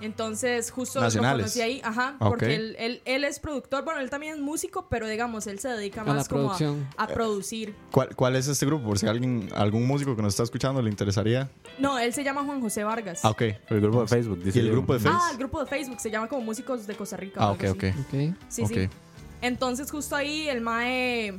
Entonces, 0.04 0.70
justo 0.70 1.00
Nacionales. 1.00 1.38
lo 1.38 1.44
conocí 1.44 1.62
ahí, 1.62 1.82
ajá, 1.84 2.16
Ok. 2.20 2.30
porque 2.30 2.56
él, 2.56 2.76
él, 2.78 3.02
él 3.06 3.24
es 3.24 3.40
productor, 3.40 3.86
bueno, 3.86 4.02
él 4.02 4.10
también 4.10 4.34
es 4.34 4.40
músico, 4.42 4.88
pero 4.90 5.08
digamos, 5.08 5.48
él 5.48 5.60
se 5.60 5.70
dedica 5.70 6.02
A 6.02 6.06
la 6.06 6.14
más 6.16 6.28
como 6.28 6.52
a, 6.98 7.08
producir. 7.08 7.74
¿Cuál, 7.92 8.16
¿Cuál 8.16 8.36
es 8.36 8.48
este 8.48 8.66
grupo? 8.66 8.86
Por 8.86 9.00
si 9.00 9.08
alguien, 9.08 9.50
algún 9.56 9.88
músico 9.88 10.16
que 10.16 10.22
nos 10.22 10.34
está 10.34 10.44
escuchando 10.44 10.82
le 10.82 10.90
interesaría. 10.90 11.50
No, 11.80 11.98
él 11.98 12.14
se 12.14 12.24
llama 12.24 12.44
Juan 12.44 12.60
José 12.62 12.84
Vargas. 12.84 13.22
Ah, 13.24 13.30
ok. 13.30 13.42
El 13.70 13.82
grupo 13.82 14.02
de 14.02 14.08
Facebook. 14.08 14.40
¿Y 14.44 14.60
el 14.60 14.66
yo. 14.66 14.72
grupo 14.74 14.94
de 14.94 15.00
Facebook? 15.00 15.22
Ah, 15.24 15.30
el 15.32 15.38
grupo 15.38 15.60
de 15.62 15.66
Facebook 15.68 16.00
se 16.00 16.12
llama 16.12 16.28
como 16.28 16.42
Músicos 16.42 16.86
de 16.86 16.96
Costa 16.96 17.18
Rica. 17.18 17.40
Ah, 17.42 17.52
ok, 17.52 17.64
ok. 17.72 17.84
Sí, 18.50 18.66
sí. 18.66 18.90
Entonces 19.42 19.92
justo 19.92 20.16
ahí 20.16 20.48
el 20.48 20.62
Mae 20.62 21.38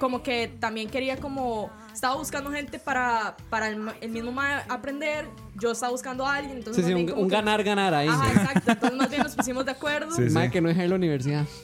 como 0.00 0.22
que 0.24 0.50
también 0.58 0.88
quería 0.90 1.16
como... 1.18 1.70
Estaba 1.92 2.16
buscando 2.16 2.50
gente 2.50 2.78
para, 2.78 3.36
para 3.50 3.68
el, 3.68 3.78
el 4.00 4.10
mismo 4.10 4.32
aprender. 4.68 5.26
Yo 5.60 5.70
estaba 5.72 5.92
buscando 5.92 6.26
a 6.26 6.36
alguien. 6.36 6.56
Entonces 6.56 6.84
Sí, 6.84 6.90
sí, 6.90 6.94
un, 6.94 7.10
un 7.12 7.28
que- 7.28 7.34
ganar-ganar 7.36 7.92
ahí. 7.94 8.08
Ajá, 8.08 8.28
exacto. 8.32 8.72
Entonces 8.72 8.98
más 8.98 9.10
bien 9.10 9.22
nos 9.22 9.36
pusimos 9.36 9.64
de 9.64 9.70
acuerdo. 9.72 10.10
Sí, 10.16 10.28
sí. 10.28 10.34
Mae, 10.34 10.50
que 10.50 10.60
no 10.60 10.68
dejé 10.68 10.88
la 10.88 10.94
universidad. 10.96 11.44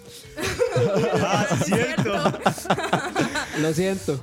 Ah, 1.22 1.46
Es 1.58 1.64
cierto. 1.66 2.38
Lo 3.60 3.72
siento. 3.72 4.20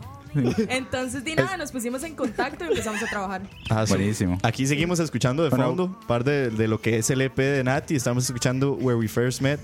Entonces, 0.69 1.23
di 1.23 1.35
nada, 1.35 1.57
nos 1.57 1.71
pusimos 1.71 2.03
en 2.03 2.15
contacto 2.15 2.65
y 2.65 2.67
empezamos 2.69 3.01
a 3.03 3.07
trabajar. 3.07 3.41
Ah, 3.69 3.85
sí. 3.85 3.93
Buenísimo. 3.93 4.37
Aquí 4.43 4.65
seguimos 4.67 4.99
escuchando 4.99 5.43
de 5.43 5.49
Bueno. 5.49 5.65
fondo 5.65 5.99
parte 6.07 6.29
de, 6.31 6.49
de 6.51 6.67
lo 6.67 6.79
que 6.81 6.97
es 6.97 7.09
el 7.09 7.21
EP 7.21 7.35
de 7.37 7.63
Nati. 7.63 7.95
Estamos 7.95 8.25
escuchando 8.25 8.73
Where 8.73 8.97
We 8.99 9.07
First 9.07 9.41
Met. 9.41 9.59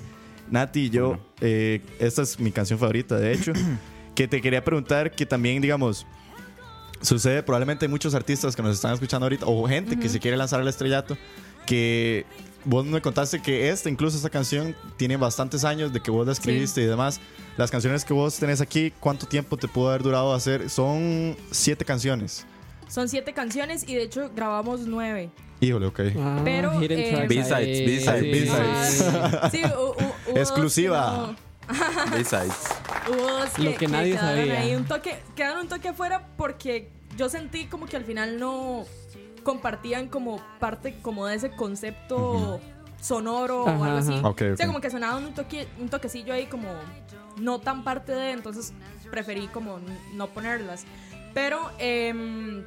Nati 0.49 0.85
y 0.85 0.89
yo, 0.89 1.19
eh, 1.41 1.81
esta 1.99 2.23
es 2.23 2.39
mi 2.39 2.51
canción 2.51 2.79
favorita, 2.79 3.17
de 3.17 3.33
hecho. 3.33 3.53
que 4.19 4.27
te 4.27 4.41
quería 4.41 4.61
preguntar 4.61 5.11
que 5.11 5.25
también, 5.25 5.61
digamos, 5.61 6.05
sucede 6.99 7.41
probablemente 7.41 7.85
hay 7.85 7.89
muchos 7.89 8.13
artistas 8.13 8.53
que 8.53 8.61
nos 8.61 8.75
están 8.75 8.93
escuchando 8.93 9.25
ahorita, 9.25 9.45
o 9.45 9.65
gente 9.65 9.97
que 9.97 10.09
se 10.09 10.19
quiere 10.19 10.35
lanzar 10.35 10.59
al 10.59 10.67
estrellato, 10.67 11.17
que 11.65 12.25
vos 12.65 12.85
me 12.85 13.01
contaste 13.01 13.41
que 13.41 13.69
esta, 13.69 13.87
incluso 13.89 14.17
esta 14.17 14.29
canción, 14.29 14.75
tiene 14.97 15.15
bastantes 15.15 15.63
años 15.63 15.93
de 15.93 16.01
que 16.01 16.11
vos 16.11 16.27
la 16.27 16.33
escribiste 16.33 16.81
y 16.81 16.85
demás. 16.85 17.21
Las 17.55 17.71
canciones 17.71 18.03
que 18.03 18.11
vos 18.11 18.35
tenés 18.37 18.59
aquí, 18.59 18.91
¿cuánto 18.99 19.25
tiempo 19.25 19.55
te 19.55 19.69
pudo 19.69 19.87
haber 19.87 20.03
durado 20.03 20.33
hacer? 20.33 20.69
Son 20.69 21.37
siete 21.49 21.85
canciones. 21.85 22.45
Son 22.89 23.07
siete 23.07 23.31
canciones 23.31 23.87
y 23.87 23.95
de 23.95 24.03
hecho 24.03 24.29
grabamos 24.35 24.81
nueve. 24.81 25.29
Híjole, 25.61 25.85
ok. 25.85 25.99
Ah, 26.17 26.41
Pero, 26.43 26.73
eh, 26.81 27.25
B-sides. 27.25 27.85
B-sides, 27.85 28.21
Sí. 28.21 28.31
B-sides. 28.31 29.51
Sí, 29.53 29.61
Exclusiva. 30.35 31.35
no- 31.69 32.11
B-sides. 32.11 32.78
Hubo 33.09 33.63
Lo 33.63 33.75
que 33.77 33.87
nadie 33.87 34.11
quedaron 34.13 34.37
sabía. 34.37 34.59
ahí 34.59 34.75
un 34.75 34.85
toque, 34.85 35.19
quedaron 35.35 35.61
un 35.61 35.67
toque 35.67 35.89
afuera 35.89 36.27
porque 36.37 36.89
yo 37.17 37.29
sentí 37.29 37.65
como 37.65 37.85
que 37.87 37.97
al 37.97 38.05
final 38.05 38.39
no 38.39 38.85
compartían 39.43 40.07
como 40.07 40.41
parte 40.59 40.99
como 41.01 41.25
de 41.25 41.35
ese 41.35 41.51
concepto 41.51 42.59
sonoro 43.01 43.63
o 43.63 43.67
algo 43.69 43.97
así. 43.97 44.13
ajá. 44.13 44.27
Ok, 44.27 44.41
O 44.53 44.57
sea, 44.57 44.67
como 44.67 44.81
que 44.81 44.89
sonaban 44.89 45.25
un, 45.25 45.33
toque, 45.33 45.67
un 45.79 45.89
toquecillo 45.89 46.33
ahí 46.33 46.45
como 46.47 46.67
no 47.37 47.59
tan 47.59 47.83
parte 47.83 48.11
de, 48.11 48.31
entonces 48.31 48.73
preferí 49.09 49.47
como 49.47 49.79
no 50.13 50.27
ponerlas. 50.27 50.83
Pero, 51.33 51.71
em, 51.79 52.63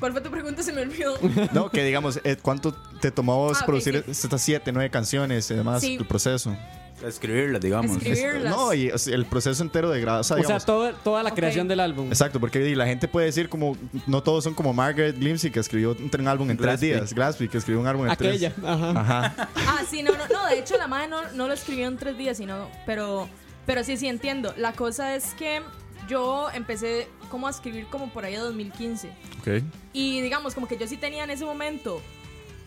¿cuál 0.00 0.12
fue 0.12 0.20
tu 0.20 0.30
pregunta? 0.30 0.62
Se 0.62 0.72
me 0.72 0.82
olvidó. 0.82 1.16
No, 1.52 1.70
que 1.70 1.84
digamos, 1.84 2.20
eh, 2.24 2.36
¿cuánto 2.40 2.72
te 3.00 3.10
tomó 3.12 3.50
Ah, 3.50 3.62
producir 3.64 4.02
sí. 4.06 4.10
estas 4.10 4.42
siete, 4.42 4.72
nueve 4.72 4.90
canciones 4.90 5.48
y 5.50 5.54
demás, 5.54 5.80
Sí. 5.82 5.94
el 5.96 6.06
proceso? 6.06 6.56
Escribirla, 7.04 7.58
digamos. 7.58 7.96
Escribirlas. 7.96 8.50
No, 8.56 8.72
y 8.72 8.90
o 8.90 8.98
sea, 8.98 9.14
el 9.14 9.26
proceso 9.26 9.62
entero 9.62 9.90
de 9.90 10.00
grabar. 10.00 10.20
O 10.20 10.24
sea, 10.24 10.36
O 10.38 10.42
sea, 10.42 10.58
todo- 10.60 10.92
toda 10.94 11.22
la 11.22 11.30
Ok. 11.30 11.36
creación 11.36 11.68
del 11.68 11.80
álbum. 11.80 12.08
Exacto, 12.08 12.40
porque 12.40 12.74
la 12.74 12.86
gente 12.86 13.06
puede 13.08 13.26
decir 13.26 13.48
como 13.48 13.76
no 14.06 14.22
todos 14.22 14.44
son 14.44 14.54
como 14.54 14.72
Margaret 14.72 15.16
Glimsey 15.18 15.50
que 15.50 15.60
escribió 15.60 15.90
un, 15.98 16.10
un 16.20 16.28
álbum 16.28 16.50
en 16.50 16.56
tres 16.56 16.80
días, 16.80 17.12
Glaspie 17.12 17.48
que 17.48 17.58
escribió 17.58 17.80
un 17.80 17.86
álbum 17.86 18.06
en 18.06 18.12
Aquella. 18.12 18.52
tres. 18.52 18.64
Ajá. 18.66 18.90
Ajá. 19.00 19.48
Ah, 19.66 19.82
sí, 19.88 20.02
no, 20.02 20.12
no, 20.12 20.26
no, 20.28 20.46
de 20.48 20.58
hecho 20.58 20.76
la 20.78 20.86
madre 20.86 21.08
no, 21.08 21.20
no 21.32 21.46
lo 21.48 21.52
escribió 21.54 21.86
en 21.86 21.96
tres 21.98 22.16
días, 22.16 22.36
sino, 22.38 22.68
pero, 22.86 23.28
pero 23.66 23.84
sí, 23.84 23.96
sí 23.96 24.08
entiendo. 24.08 24.54
La 24.56 24.72
cosa 24.72 25.14
es 25.16 25.34
que 25.34 25.60
yo 26.08 26.48
empecé 26.54 27.08
como 27.30 27.46
a 27.46 27.50
escribir 27.50 27.86
como 27.88 28.08
por 28.12 28.24
ahí 28.24 28.32
de 28.32 28.38
2015. 28.38 29.10
Ok. 29.40 29.62
Y 29.92 30.20
digamos, 30.22 30.54
como 30.54 30.66
que 30.68 30.76
yo 30.78 30.86
sí 30.86 30.96
tenía 30.96 31.24
en 31.24 31.30
ese 31.30 31.44
momento 31.44 32.00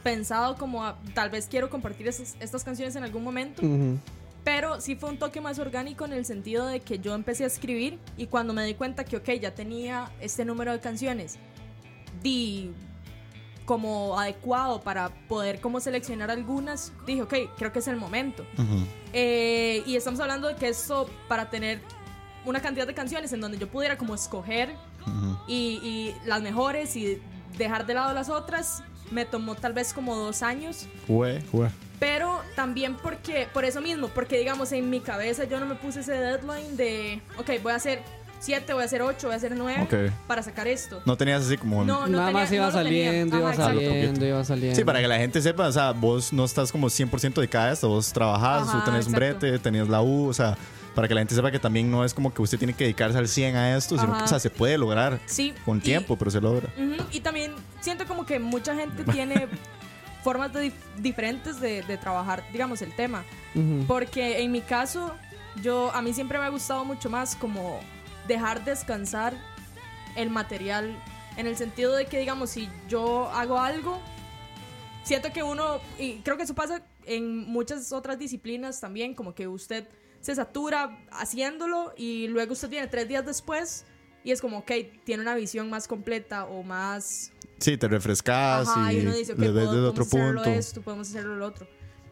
pensado 0.04 0.56
como 0.56 0.86
a- 0.86 0.98
tal 1.14 1.30
vez 1.30 1.48
quiero 1.50 1.70
compartir 1.70 2.08
esas- 2.08 2.36
estas 2.40 2.64
canciones 2.64 2.96
en 2.96 3.04
algún 3.04 3.24
momento. 3.24 3.62
Ujú. 3.66 3.98
Pero 4.50 4.82
sí 4.82 4.96
fue 4.96 5.12
un 5.12 5.20
toque 5.20 5.42
más 5.42 5.60
orgánico 5.60 6.06
en 6.06 6.14
el 6.14 6.26
sentido 6.26 6.66
de 6.66 6.80
que 6.80 6.98
yo 6.98 7.14
empecé 7.14 7.44
a 7.44 7.48
escribir 7.48 8.00
y 8.18 8.26
cuando 8.26 8.52
me 8.52 8.66
di 8.66 8.74
cuenta 8.74 9.06
que, 9.06 9.18
ok, 9.18 9.30
ya 9.40 9.54
tenía 9.54 10.12
este 10.20 10.44
número 10.44 10.72
de 10.72 10.80
canciones, 10.80 11.38
di 12.24 12.72
como 13.66 14.20
adecuado 14.20 14.82
para 14.82 15.10
poder 15.28 15.62
como 15.62 15.80
seleccionar 15.80 16.32
algunas, 16.32 16.92
dije, 17.06 17.22
ok, 17.22 17.34
creo 17.60 17.72
que 17.72 17.78
es 17.78 17.88
el 17.88 17.98
momento. 17.98 18.44
Ujú. 18.58 18.88
Eh, 19.14 19.84
y 19.86 19.96
estamos 19.96 20.20
hablando 20.20 20.48
de 20.48 20.56
que 20.56 20.70
esto 20.70 21.08
para 21.28 21.52
tener 21.52 21.80
una 22.44 22.60
cantidad 22.60 22.88
de 22.88 22.96
canciones 22.96 23.32
en 23.32 23.42
donde 23.42 23.60
yo 23.60 23.70
pudiera 23.70 24.00
como 24.00 24.16
escoger 24.16 24.72
Ujú. 25.06 25.38
y, 25.48 25.54
y 25.84 26.16
las 26.26 26.42
mejores 26.42 26.96
y 26.96 27.22
dejar 27.56 27.86
de 27.86 27.94
lado 27.94 28.16
las 28.16 28.30
otras, 28.30 28.84
me 29.12 29.26
tomó 29.26 29.56
tal 29.56 29.74
vez 29.74 29.94
como 29.94 30.16
dos 30.16 30.42
años. 30.44 30.88
Jue, 31.08 31.42
jue. 31.52 31.70
Pero 32.00 32.42
también 32.56 32.96
porque, 32.96 33.48
por 33.54 33.66
eso 33.66 33.82
mismo, 33.82 34.08
porque 34.10 34.38
digamos 34.38 34.72
en 34.72 34.90
mi 34.90 35.02
cabeza 35.02 35.44
yo 35.44 35.60
no 35.60 35.66
me 35.66 35.76
puse 35.76 36.00
ese 36.00 36.14
deadline 36.14 36.78
de, 36.78 37.22
ok, 37.38 37.50
voy 37.62 37.74
a 37.74 37.76
hacer 37.76 38.02
7, 38.40 38.72
voy 38.72 38.84
a 38.84 38.86
hacer 38.86 39.02
8, 39.02 39.28
voy 39.28 39.34
a 39.34 39.36
hacer 39.36 39.54
9 39.54 39.82
Ok. 39.84 40.14
para 40.26 40.42
sacar 40.42 40.66
esto. 40.70 41.02
No 41.06 41.18
tenías 41.18 41.46
así 41.46 41.58
como 41.58 41.84
No, 41.84 42.08
no 42.08 42.18
Nada 42.18 42.28
tenía- 42.28 42.42
más 42.44 42.52
iba 42.54 42.66
no 42.68 42.72
saliendo, 42.72 43.38
iba 43.38 43.54
saliendo, 43.54 44.26
iba 44.26 44.44
saliendo. 44.46 44.76
Sí, 44.78 44.86
para 44.86 45.02
que 45.02 45.10
la 45.10 45.18
gente 45.18 45.42
sepa, 45.42 45.68
o 45.68 45.72
sea, 45.74 45.92
vos 45.92 46.32
no 46.32 46.46
estás 46.46 46.72
como 46.72 46.90
100% 46.90 47.42
dedicada 47.42 47.70
a 47.70 47.74
esto, 47.74 47.90
vos 47.90 48.14
trabajás, 48.14 48.70
Ajá, 48.70 48.80
tú 48.80 48.86
tenés 48.92 49.08
un 49.08 49.14
brete, 49.14 49.60
tenías 49.60 49.90
la 49.90 50.02
U, 50.02 50.30
o 50.30 50.34
sea, 50.34 50.58
para 51.00 51.08
que 51.08 51.14
la 51.14 51.22
gente 51.22 51.34
sepa 51.34 51.50
que 51.50 51.60
también 51.60 51.90
no 51.90 52.04
es 52.04 52.14
como 52.14 52.34
que 52.34 52.42
usted 52.42 52.58
tiene 52.58 52.74
que 52.74 52.84
dedicarse 52.84 53.18
al 53.18 53.30
100 53.30 53.56
a 53.56 53.78
esto, 53.78 53.98
sino 53.98 54.18
que, 54.18 54.24
o 54.26 54.28
sea, 54.28 54.38
se 54.38 54.50
puede 54.50 54.78
lograr 54.78 55.18
Sí. 55.28 55.54
con 55.64 55.78
y- 55.78 55.82
tiempo, 55.82 56.18
pero 56.18 56.30
se 56.30 56.42
logra. 56.42 56.68
Y 57.14 57.22
también 57.22 57.54
siento 57.80 58.06
como 58.06 58.26
que 58.26 58.38
mucha 58.38 58.76
gente 58.76 59.04
tiene 59.14 59.48
formas 60.26 60.52
de 60.52 60.66
dif- 60.72 60.74
diferentes 60.98 61.62
de, 61.62 61.84
de 61.84 61.98
trabajar, 61.98 62.44
digamos, 62.52 62.82
el 62.82 62.94
tema. 62.94 63.24
Porque 63.88 64.42
en 64.42 64.52
mi 64.52 64.60
caso, 64.60 65.16
yo 65.64 65.90
a 65.96 66.02
mí 66.02 66.12
siempre 66.14 66.38
me 66.38 66.44
ha 66.44 66.50
gustado 66.50 66.84
mucho 66.84 67.10
más 67.10 67.34
como 67.38 67.80
dejar 68.28 68.66
descansar 68.66 69.34
el 70.18 70.30
material 70.30 71.02
en 71.38 71.48
el 71.48 71.56
sentido 71.56 71.96
de 71.96 72.08
que 72.08 72.20
digamos 72.20 72.50
si 72.50 72.68
yo 72.90 73.30
hago 73.30 73.58
algo 73.58 74.00
siento 75.04 75.32
que 75.32 75.44
uno 75.44 75.80
y 75.98 76.16
creo 76.18 76.36
que 76.38 76.44
eso 76.44 76.54
pasa 76.54 76.82
en 77.06 77.38
muchas 77.48 77.92
otras 77.94 78.20
disciplinas 78.20 78.80
también 78.82 79.14
como 79.14 79.34
que 79.34 79.48
usted 79.48 79.88
se 80.22 80.36
satura 80.36 81.00
haciéndolo 81.12 81.94
y 81.98 82.28
luego 82.28 82.54
usted 82.54 82.70
viene 82.70 82.88
tres 82.88 83.08
días 83.08 83.26
después 83.26 83.86
y 84.24 84.32
es 84.32 84.42
como 84.42 84.60
ok 84.60 84.72
tiene 85.04 85.24
una 85.24 85.36
visión 85.36 85.70
más 85.70 85.88
completa 85.88 86.46
o 86.46 86.64
más 86.64 87.32
Sí, 87.60 87.78
te 87.78 87.88
refrescas 87.90 88.68
Ajá, 88.70 88.94
y, 88.94 88.98
y 88.98 89.02
uno 89.02 89.14
dice, 89.14 89.34
ok, 89.34 89.40
le 89.40 89.52
ves 89.52 89.70
desde 89.70 89.82
otro 89.86 90.06
podemos 90.06 90.14
hacerlo 90.24 90.44
punto. 90.44 90.60
esto, 90.60 90.82
podemos 90.82 91.10
hacerlo 91.10 91.36
lo 91.36 91.46
otro. 91.46 91.68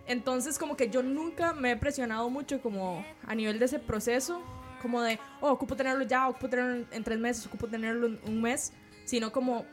Entonces, 0.05 0.57
como 0.59 0.75
que 0.75 0.89
yo 0.89 1.01
nunca 1.03 1.53
me 1.53 1.71
he 1.71 1.77
presionado 1.77 2.29
mucho 2.29 2.61
como 2.61 3.05
a 3.25 3.33
nivel 3.33 3.57
de 3.57 3.65
ese 3.65 3.79
proceso, 3.79 4.41
como 4.81 5.01
de, 5.01 5.19
oh, 5.39 5.51
ocupo 5.51 5.75
tenerlo 5.77 6.03
ya, 6.03 6.27
ocupo 6.27 6.49
tenerlo 6.49 6.75
en, 6.75 6.87
en 6.91 7.03
tres 7.03 7.17
meses, 7.19 7.45
ocupo 7.45 7.67
tenerlo 7.67 8.07
en 8.07 8.19
un 8.25 8.41
mes, 8.41 8.73
sino 9.05 9.31
como 9.31 9.65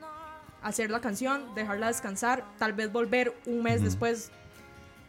hacer 0.63 0.91
la 0.91 1.01
canción, 1.01 1.55
dejarla 1.57 1.89
descansar, 1.89 2.45
tal 2.57 2.73
vez 2.73 2.93
volver 2.93 3.35
un 3.47 3.63
mes 3.63 3.83
después 3.83 4.31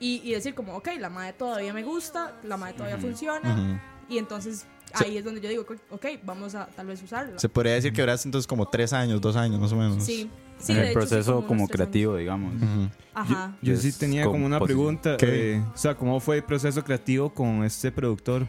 y, 0.06 0.22
y 0.24 0.32
decir 0.34 0.54
como, 0.56 0.76
ok, 0.76 0.90
la 1.00 1.10
madre 1.10 1.34
todavía 1.34 1.74
me 1.74 1.84
gusta, 1.84 2.34
la 2.44 2.58
madre 2.58 2.74
todavía 2.74 2.98
funciona, 2.98 3.54
Ujú. 3.54 4.14
y 4.14 4.18
entonces 4.18 4.66
ahí 4.94 5.18
es 5.18 5.26
donde 5.26 5.42
yo 5.42 5.50
digo, 5.50 5.66
ok, 5.90 6.06
vamos 6.24 6.56
a 6.56 6.68
tal 6.68 6.88
vez 6.88 7.02
usarla. 7.04 7.38
Se 7.40 7.50
podría 7.50 7.74
decir 7.74 7.92
que 7.92 8.02
verás 8.02 8.26
entonces 8.26 8.48
como 8.48 8.68
tres 8.68 8.94
años, 8.94 9.20
dos 9.20 9.36
años 9.36 9.60
más 9.60 9.72
o 9.72 9.76
menos. 9.76 10.04
Sí, 10.04 10.30
sí, 10.60 10.72
en 10.72 10.78
el 10.80 10.84
hecho, 10.86 11.02
sí, 11.02 11.08
proceso 11.08 11.32
unos 11.38 11.46
como 11.46 11.68
tres 11.68 11.76
creativo, 11.76 12.16
digamos. 12.16 12.54
Ujú. 12.56 12.66
años. 12.66 12.92
Ajá. 13.14 13.58
Yo 13.62 13.76
sí 13.78 13.90
Es 13.90 13.98
tenía 13.98 14.24
como 14.26 14.46
una 14.46 14.60
pregunta. 14.60 15.18
¿Qué? 15.18 15.56
eh, 15.56 15.64
o 15.74 15.78
sea, 15.78 15.96
¿cómo 15.96 16.20
fue 16.20 16.38
el 16.38 16.44
proceso 16.44 16.84
creativo 16.84 17.34
con 17.34 17.64
este 17.64 17.92
productor? 17.92 18.48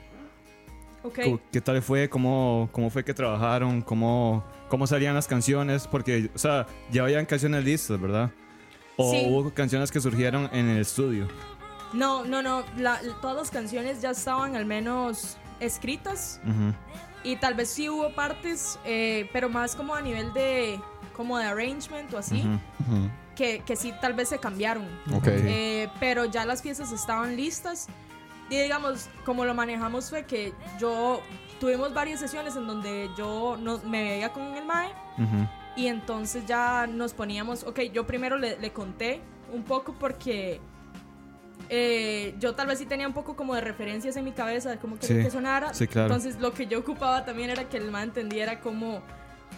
Ok. 1.02 1.20
¿Cómo- 1.24 1.40
¿Qué 1.52 1.60
tal 1.60 1.82
fue? 1.82 2.08
¿Cómo, 2.08 2.68
cómo 2.72 2.90
fue 2.90 3.04
que 3.04 3.14
trabajaron? 3.14 3.80
¿Cómo, 3.82 4.44
¿Cómo 4.68 4.86
salían 4.86 5.14
las 5.14 5.26
canciones? 5.26 5.86
Porque, 5.86 6.30
o 6.34 6.38
sea, 6.38 6.66
ya 6.92 7.02
habían 7.04 7.26
canciones 7.26 7.64
listas, 7.64 8.00
¿verdad? 8.00 8.30
¿O 8.96 9.10
Sí. 9.10 9.24
hubo 9.28 9.50
canciones 9.52 9.90
que 9.90 10.00
surgieron 10.00 10.48
en 10.52 10.68
el 10.68 10.78
estudio? 10.80 11.28
No, 11.92 12.24
no, 12.24 12.42
no. 12.42 12.64
la- 12.76 13.00
todas 13.20 13.36
las 13.36 13.50
canciones 13.50 14.00
ya 14.02 14.10
estaban 14.10 14.56
al 14.56 14.64
menos 14.66 15.36
escritas. 15.60 16.40
Ujú. 16.44 16.74
Y 17.24 17.36
tal 17.36 17.54
vez 17.54 17.70
sí 17.70 17.88
hubo 17.88 18.14
partes, 18.14 18.78
eh, 18.84 19.28
pero 19.32 19.48
más 19.48 19.74
como 19.76 19.94
a 19.94 20.00
nivel 20.00 20.32
de 20.32 20.80
como 21.16 21.38
de 21.38 21.46
arrangement 21.46 22.12
o 22.12 22.18
así, 22.18 22.40
Ujú. 22.40 22.94
Ujú. 22.98 23.10
que, 23.34 23.60
que 23.60 23.74
sí 23.76 23.92
tal 24.00 24.12
vez 24.12 24.28
se 24.28 24.38
cambiaron. 24.38 24.86
Ok. 25.14 25.26
Eh, 25.28 25.88
pero 25.98 26.24
ya 26.26 26.44
las 26.44 26.60
piezas 26.62 26.92
estaban 26.92 27.36
listas. 27.36 27.88
Y 28.50 28.58
digamos, 28.60 29.08
como 29.24 29.44
lo 29.44 29.54
manejamos 29.54 30.08
fue 30.10 30.24
que 30.24 30.52
yo 30.78 31.20
tuvimos 31.58 31.92
varias 31.94 32.20
sesiones 32.20 32.54
en 32.56 32.66
donde 32.66 33.08
yo 33.16 33.56
no, 33.60 33.78
me 33.78 34.02
veía 34.04 34.32
con 34.32 34.42
el 34.54 34.64
MAE. 34.64 34.90
Y 35.76 35.86
entonces 35.88 36.44
ya 36.46 36.86
nos 36.86 37.12
poníamos, 37.14 37.62
ok, 37.64 37.80
yo 37.92 38.06
primero 38.06 38.36
le, 38.38 38.58
le 38.58 38.72
conté 38.72 39.20
un 39.52 39.62
poco 39.62 39.94
porque 39.98 40.58
eh, 41.68 42.34
yo 42.38 42.54
tal 42.54 42.66
vez 42.68 42.78
sí 42.78 42.86
tenía 42.86 43.06
un 43.08 43.14
poco 43.14 43.34
como 43.36 43.54
de 43.54 43.60
referencias 43.60 44.16
en 44.16 44.24
mi 44.24 44.32
cabeza 44.32 44.70
de 44.70 44.78
cómo 44.78 44.98
quería 44.98 45.16
Sí, 45.18 45.22
que 45.24 45.30
sonara. 45.30 45.74
sí, 45.74 45.86
claro. 45.86 46.14
Entonces 46.14 46.40
lo 46.40 46.52
que 46.52 46.66
yo 46.66 46.78
ocupaba 46.78 47.24
también 47.24 47.50
era 47.50 47.68
que 47.68 47.76
el 47.76 47.90
MAE 47.90 48.04
entendiera 48.04 48.60
cómo, 48.60 49.02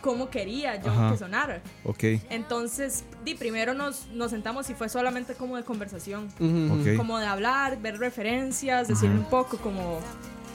cómo 0.00 0.30
quería 0.30 0.76
yo 0.80 0.90
Ajá. 0.90 1.10
que 1.12 1.18
sonara. 1.18 1.62
Ok, 1.84 2.04
Entonces, 2.30 3.04
di, 3.24 3.34
primero 3.34 3.74
nos, 3.74 4.06
nos 4.08 4.30
sentamos 4.30 4.70
y 4.70 4.74
fue 4.74 4.88
solamente 4.88 5.34
como 5.34 5.56
de 5.56 5.64
conversación 5.64 6.28
Ujú, 6.40 6.74
ujú. 6.74 6.90
ok. 6.92 6.96
como 6.96 7.18
de 7.18 7.26
hablar, 7.26 7.78
ver 7.80 7.98
referencias, 7.98 8.88
decir 8.88 9.10
un 9.10 9.24
poco 9.24 9.58
como 9.58 10.00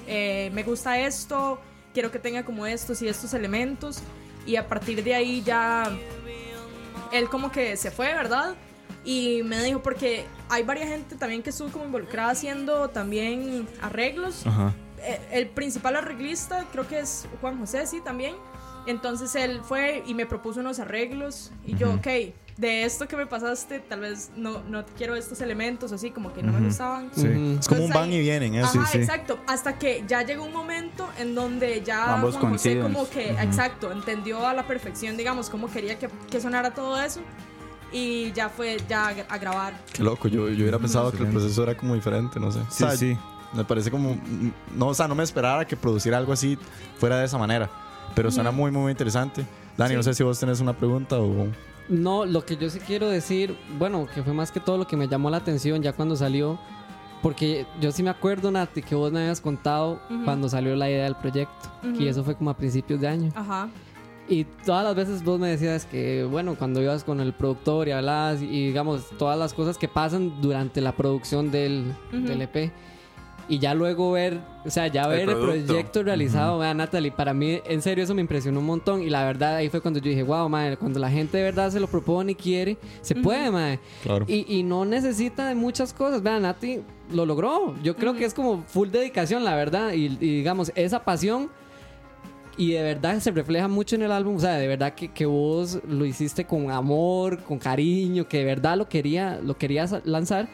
eh, 0.08 0.50
me 0.54 0.64
gusta 0.64 0.98
esto, 1.00 1.60
quiero 1.94 2.10
que 2.12 2.20
tenga 2.20 2.44
como 2.44 2.66
estos 2.66 3.02
y 3.02 3.08
estos 3.08 3.34
elementos 3.34 4.02
y 4.46 4.56
a 4.56 4.68
partir 4.68 5.04
de 5.04 5.16
ahí 5.16 5.42
ya 5.44 5.92
él 7.12 7.30
como 7.30 7.52
que 7.52 7.78
se 7.78 7.92
fue, 7.92 8.14
¿verdad? 8.14 8.56
Y 9.06 9.42
me 9.44 9.62
dijo 9.64 9.82
porque 9.82 10.26
hay 10.50 10.64
varias 10.64 10.90
gente 10.90 11.16
también 11.16 11.44
que 11.44 11.50
estuvo 11.50 11.70
como 11.70 11.86
involucrada 11.86 12.32
haciendo 12.32 12.90
también 12.90 13.68
arreglos. 13.82 14.46
Ajá. 14.48 14.74
Eh, 15.00 15.20
el 15.32 15.48
principal 15.50 15.98
arreglista 15.98 16.66
creo 16.72 16.88
que 16.88 17.00
es 17.00 17.28
Juan 17.42 17.60
José, 17.60 17.86
sí, 17.86 18.02
también. 18.02 18.36
Entonces 18.86 19.36
él 19.36 19.62
fue 19.64 20.04
y 20.06 20.14
me 20.14 20.26
propuso 20.26 20.60
unos 20.60 20.80
arreglos 20.80 21.52
y 21.66 21.76
yo, 21.76 21.94
ok, 21.94 22.08
de 22.58 22.84
esto 22.84 23.08
que 23.08 23.16
me 23.16 23.26
pasaste, 23.26 23.80
tal 23.80 24.02
vez 24.02 24.32
no, 24.36 24.62
no 24.70 24.86
quiero 24.98 25.16
estos 25.16 25.42
elementos 25.42 25.92
así 25.92 26.12
como 26.12 26.34
que 26.34 26.44
no 26.44 26.52
me 26.52 26.66
gustaban. 26.66 27.10
Sí. 27.16 27.22
Es 27.22 27.68
como 27.68 27.82
un 27.82 27.88
Entonces 27.88 27.90
van 27.90 28.14
y 28.14 28.20
vienen, 28.20 28.56
eso. 28.56 28.80
Ajá, 28.80 28.92
sí. 28.92 29.00
exacto. 29.00 29.40
Hasta 29.48 29.78
que 29.80 30.04
ya 30.08 30.22
llegó 30.24 30.44
un 30.44 30.54
momento 30.54 31.10
en 31.18 31.34
donde 31.34 31.82
ya 31.84 32.16
Ambos 32.16 32.36
Juan 32.36 32.54
José 32.54 32.80
como 32.80 33.10
que, 33.10 33.32
exacto, 33.32 33.92
entendió 33.92 34.46
a 34.46 34.54
la 34.54 34.68
perfección, 34.68 35.18
digamos, 35.18 35.50
cómo 35.50 35.70
quería 35.70 35.98
que, 35.98 36.10
que 36.30 36.40
sonara 36.40 36.74
todo 36.74 37.02
eso. 37.02 37.22
Y 37.92 38.32
ya 38.32 38.50
fue 38.50 38.78
ya 38.90 39.14
a, 39.30 39.38
grabar. 39.38 39.74
Qué 39.94 40.02
loco, 40.04 40.28
yo, 40.28 40.50
yo 40.50 40.64
hubiera 40.64 40.80
pensado 40.80 41.12
que 41.12 41.24
el 41.24 41.30
proceso 41.30 41.62
era 41.62 41.78
como 41.78 41.94
diferente, 41.94 42.40
no 42.40 42.52
sé. 42.52 42.60
Sí, 42.70 42.84
O 42.84 42.88
sea, 42.88 42.98
sí. 42.98 43.18
Me 43.54 43.64
parece 43.64 43.92
como. 43.92 44.18
No, 44.76 44.88
o 44.88 44.94
sea, 44.96 45.08
no 45.08 45.14
me 45.14 45.24
esperaba 45.24 45.66
que 45.66 45.78
producir 45.78 46.14
algo 46.16 46.34
así 46.34 46.58
fuera 46.98 47.20
de 47.20 47.26
esa 47.26 47.38
manera. 47.38 47.70
Pero 48.16 48.32
suena 48.32 48.50
muy, 48.52 48.72
muy 48.72 48.92
interesante. 48.92 49.46
Dani, 49.78 49.96
no 49.96 50.04
sé 50.04 50.14
si 50.16 50.24
vos 50.24 50.40
tenés 50.40 50.60
una 50.60 50.74
pregunta 50.74 51.20
o. 51.20 51.48
No, 51.90 52.26
lo 52.26 52.46
que 52.46 52.56
yo 52.56 52.70
sí 52.70 52.80
quiero 52.80 53.10
decir, 53.10 53.58
bueno, 53.78 54.08
que 54.14 54.24
fue 54.24 54.34
más 54.34 54.52
que 54.52 54.60
todo 54.60 54.78
lo 54.78 54.88
que 54.88 54.96
me 54.96 55.08
llamó 55.08 55.30
la 55.30 55.38
atención 55.38 55.82
ya 55.82 55.94
cuando 55.94 56.16
salió, 56.16 56.60
porque 57.22 57.66
yo 57.82 57.92
sí 57.92 58.04
me 58.04 58.10
acuerdo, 58.10 58.52
Nati, 58.52 58.82
que 58.82 58.96
vos 58.96 59.12
me 59.12 59.22
habías 59.22 59.42
contado 59.42 60.00
cuando 60.26 60.50
salió 60.50 60.76
la 60.76 60.90
idea 60.90 61.06
del 61.06 61.16
proyecto, 61.16 61.70
y 61.98 62.08
eso 62.08 62.24
fue 62.24 62.36
como 62.36 62.50
a 62.50 62.58
principios 62.58 63.00
de 63.02 63.08
año. 63.08 63.32
Ajá. 63.36 63.70
Y 64.28 64.46
todas 64.66 64.86
las 64.86 64.96
veces 64.96 65.24
vos 65.24 65.40
me 65.40 65.50
decías 65.50 65.86
que, 65.86 66.24
bueno, 66.24 66.56
cuando 66.56 66.82
ibas 66.82 67.04
con 67.04 67.20
el 67.20 67.34
productor 67.34 67.90
y 67.90 67.92
hablabas, 67.92 68.42
y 68.42 68.68
digamos, 68.68 69.10
todas 69.18 69.38
las 69.38 69.54
cosas 69.54 69.78
que 69.78 69.90
pasan 69.90 70.42
durante 70.42 70.80
la 70.80 70.94
producción 70.94 71.52
del, 71.52 71.94
del 72.12 72.42
EP. 72.42 72.72
Y 73.50 73.60
ya 73.60 73.74
luego 73.74 74.12
ver, 74.12 74.40
o 74.66 74.70
sea, 74.70 74.88
ya 74.88 75.08
ver 75.08 75.30
el, 75.30 75.38
proyecto 75.38 76.02
realizado, 76.02 76.60
vea, 76.60 76.74
Natalie, 76.74 77.12
para 77.12 77.34
mí, 77.34 77.60
en 77.66 77.82
serio, 77.82 78.04
eso 78.04 78.16
me 78.16 78.22
impresionó 78.22 78.62
un 78.62 78.66
montón. 78.66 79.02
Y 79.02 79.10
la 79.10 79.26
verdad, 79.26 79.56
ahí 79.56 79.70
fue 79.70 79.82
cuando 79.82 80.00
yo 80.00 80.10
dije, 80.10 80.24
wow, 80.24 80.48
madre, 80.48 80.78
cuando 80.78 81.00
la 81.00 81.10
gente 81.10 81.38
de 81.38 81.44
verdad 81.44 81.70
se 81.70 81.80
lo 81.80 81.88
propone 81.88 82.32
y 82.32 82.36
quiere, 82.36 82.78
se 83.02 83.16
puede, 83.16 83.52
madre. 83.52 83.80
Claro. 84.02 84.26
Y, 84.28 84.46
y 84.48 84.64
no 84.64 84.86
necesita 84.86 85.48
de 85.48 85.56
muchas 85.56 85.94
cosas. 85.94 86.24
Vean, 86.24 86.44
Nati, 86.44 86.80
lo 87.12 87.26
logró. 87.26 87.76
Yo 87.84 87.96
creo 87.96 88.16
que 88.16 88.26
es 88.26 88.34
como 88.34 88.64
full 88.64 88.90
dedicación, 88.90 89.44
la 89.44 89.56
verdad. 89.56 89.92
Y, 89.94 90.06
y 90.06 90.38
digamos, 90.38 90.72
esa 90.76 91.04
pasión. 91.04 91.50
Y 92.56 92.74
de 92.74 92.84
verdad 92.84 93.20
se 93.20 93.32
refleja 93.32 93.68
mucho 93.68 93.96
en 93.96 94.04
el 94.04 94.12
álbum. 94.12 94.36
O 94.38 94.40
sea, 94.40 94.54
de 94.54 94.68
verdad 94.68 94.94
que, 94.94 95.12
que 95.12 95.26
vos 95.26 95.80
lo 95.88 96.06
hiciste 96.06 96.46
con 96.46 96.72
amor, 96.72 97.44
con 97.44 97.58
cariño, 97.58 98.28
que 98.28 98.38
de 98.38 98.46
verdad 98.46 98.78
lo, 98.78 98.88
quería, 98.88 99.40
lo 99.44 99.58
querías 99.58 99.96
lanzar. 100.06 100.48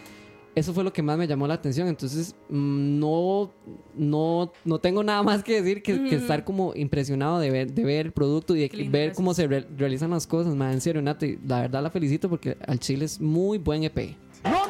Eso 0.59 0.73
fue 0.73 0.83
lo 0.83 0.91
que 0.93 1.01
más 1.01 1.17
me 1.17 1.25
llamó 1.27 1.47
la 1.47 1.53
atención. 1.55 1.87
Entonces, 1.87 2.35
mm, 2.49 2.99
no, 2.99 3.51
no, 3.95 4.51
no 4.65 4.79
tengo 4.79 5.03
nada 5.03 5.23
más 5.23 5.43
que 5.43 5.61
decir 5.61 5.81
que, 5.81 6.03
que 6.03 6.15
estar 6.15 6.43
como 6.43 6.73
impresionado 6.75 7.39
de 7.39 7.49
ver, 7.49 7.73
de 7.73 7.83
ver 7.83 8.05
el 8.07 8.11
producto 8.11 8.55
y 8.55 8.59
de 8.61 8.67
ver 8.67 8.89
gracias. 8.89 9.15
cómo 9.17 9.33
se 9.33 9.47
re- 9.47 9.67
realizan 9.77 10.09
las 10.11 10.27
cosas. 10.27 10.53
Man, 10.55 10.73
en 10.73 10.81
serio, 10.81 11.01
Nati, 11.01 11.39
la 11.47 11.61
verdad 11.61 11.81
la 11.83 11.89
felicito 11.89 12.29
porque 12.29 12.57
al 12.67 12.79
Chile 12.79 13.05
es 13.05 13.19
muy 13.21 13.57
buen 13.57 13.83
EP. 13.83 14.15
¡No 14.43 14.67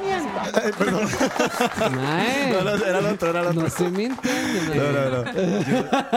Mae, 1.92 2.52
No, 2.52 2.64
no, 2.64 2.76
era 2.86 3.00
el 3.00 3.06
otro, 3.06 3.30
era 3.30 3.42
el 3.42 3.48
otro. 3.48 3.62
no 3.62 3.68
estoy 3.68 3.92
mintiendo, 3.92 4.70
mae. 4.70 4.78
No, 4.78 4.92
no, 4.92 5.24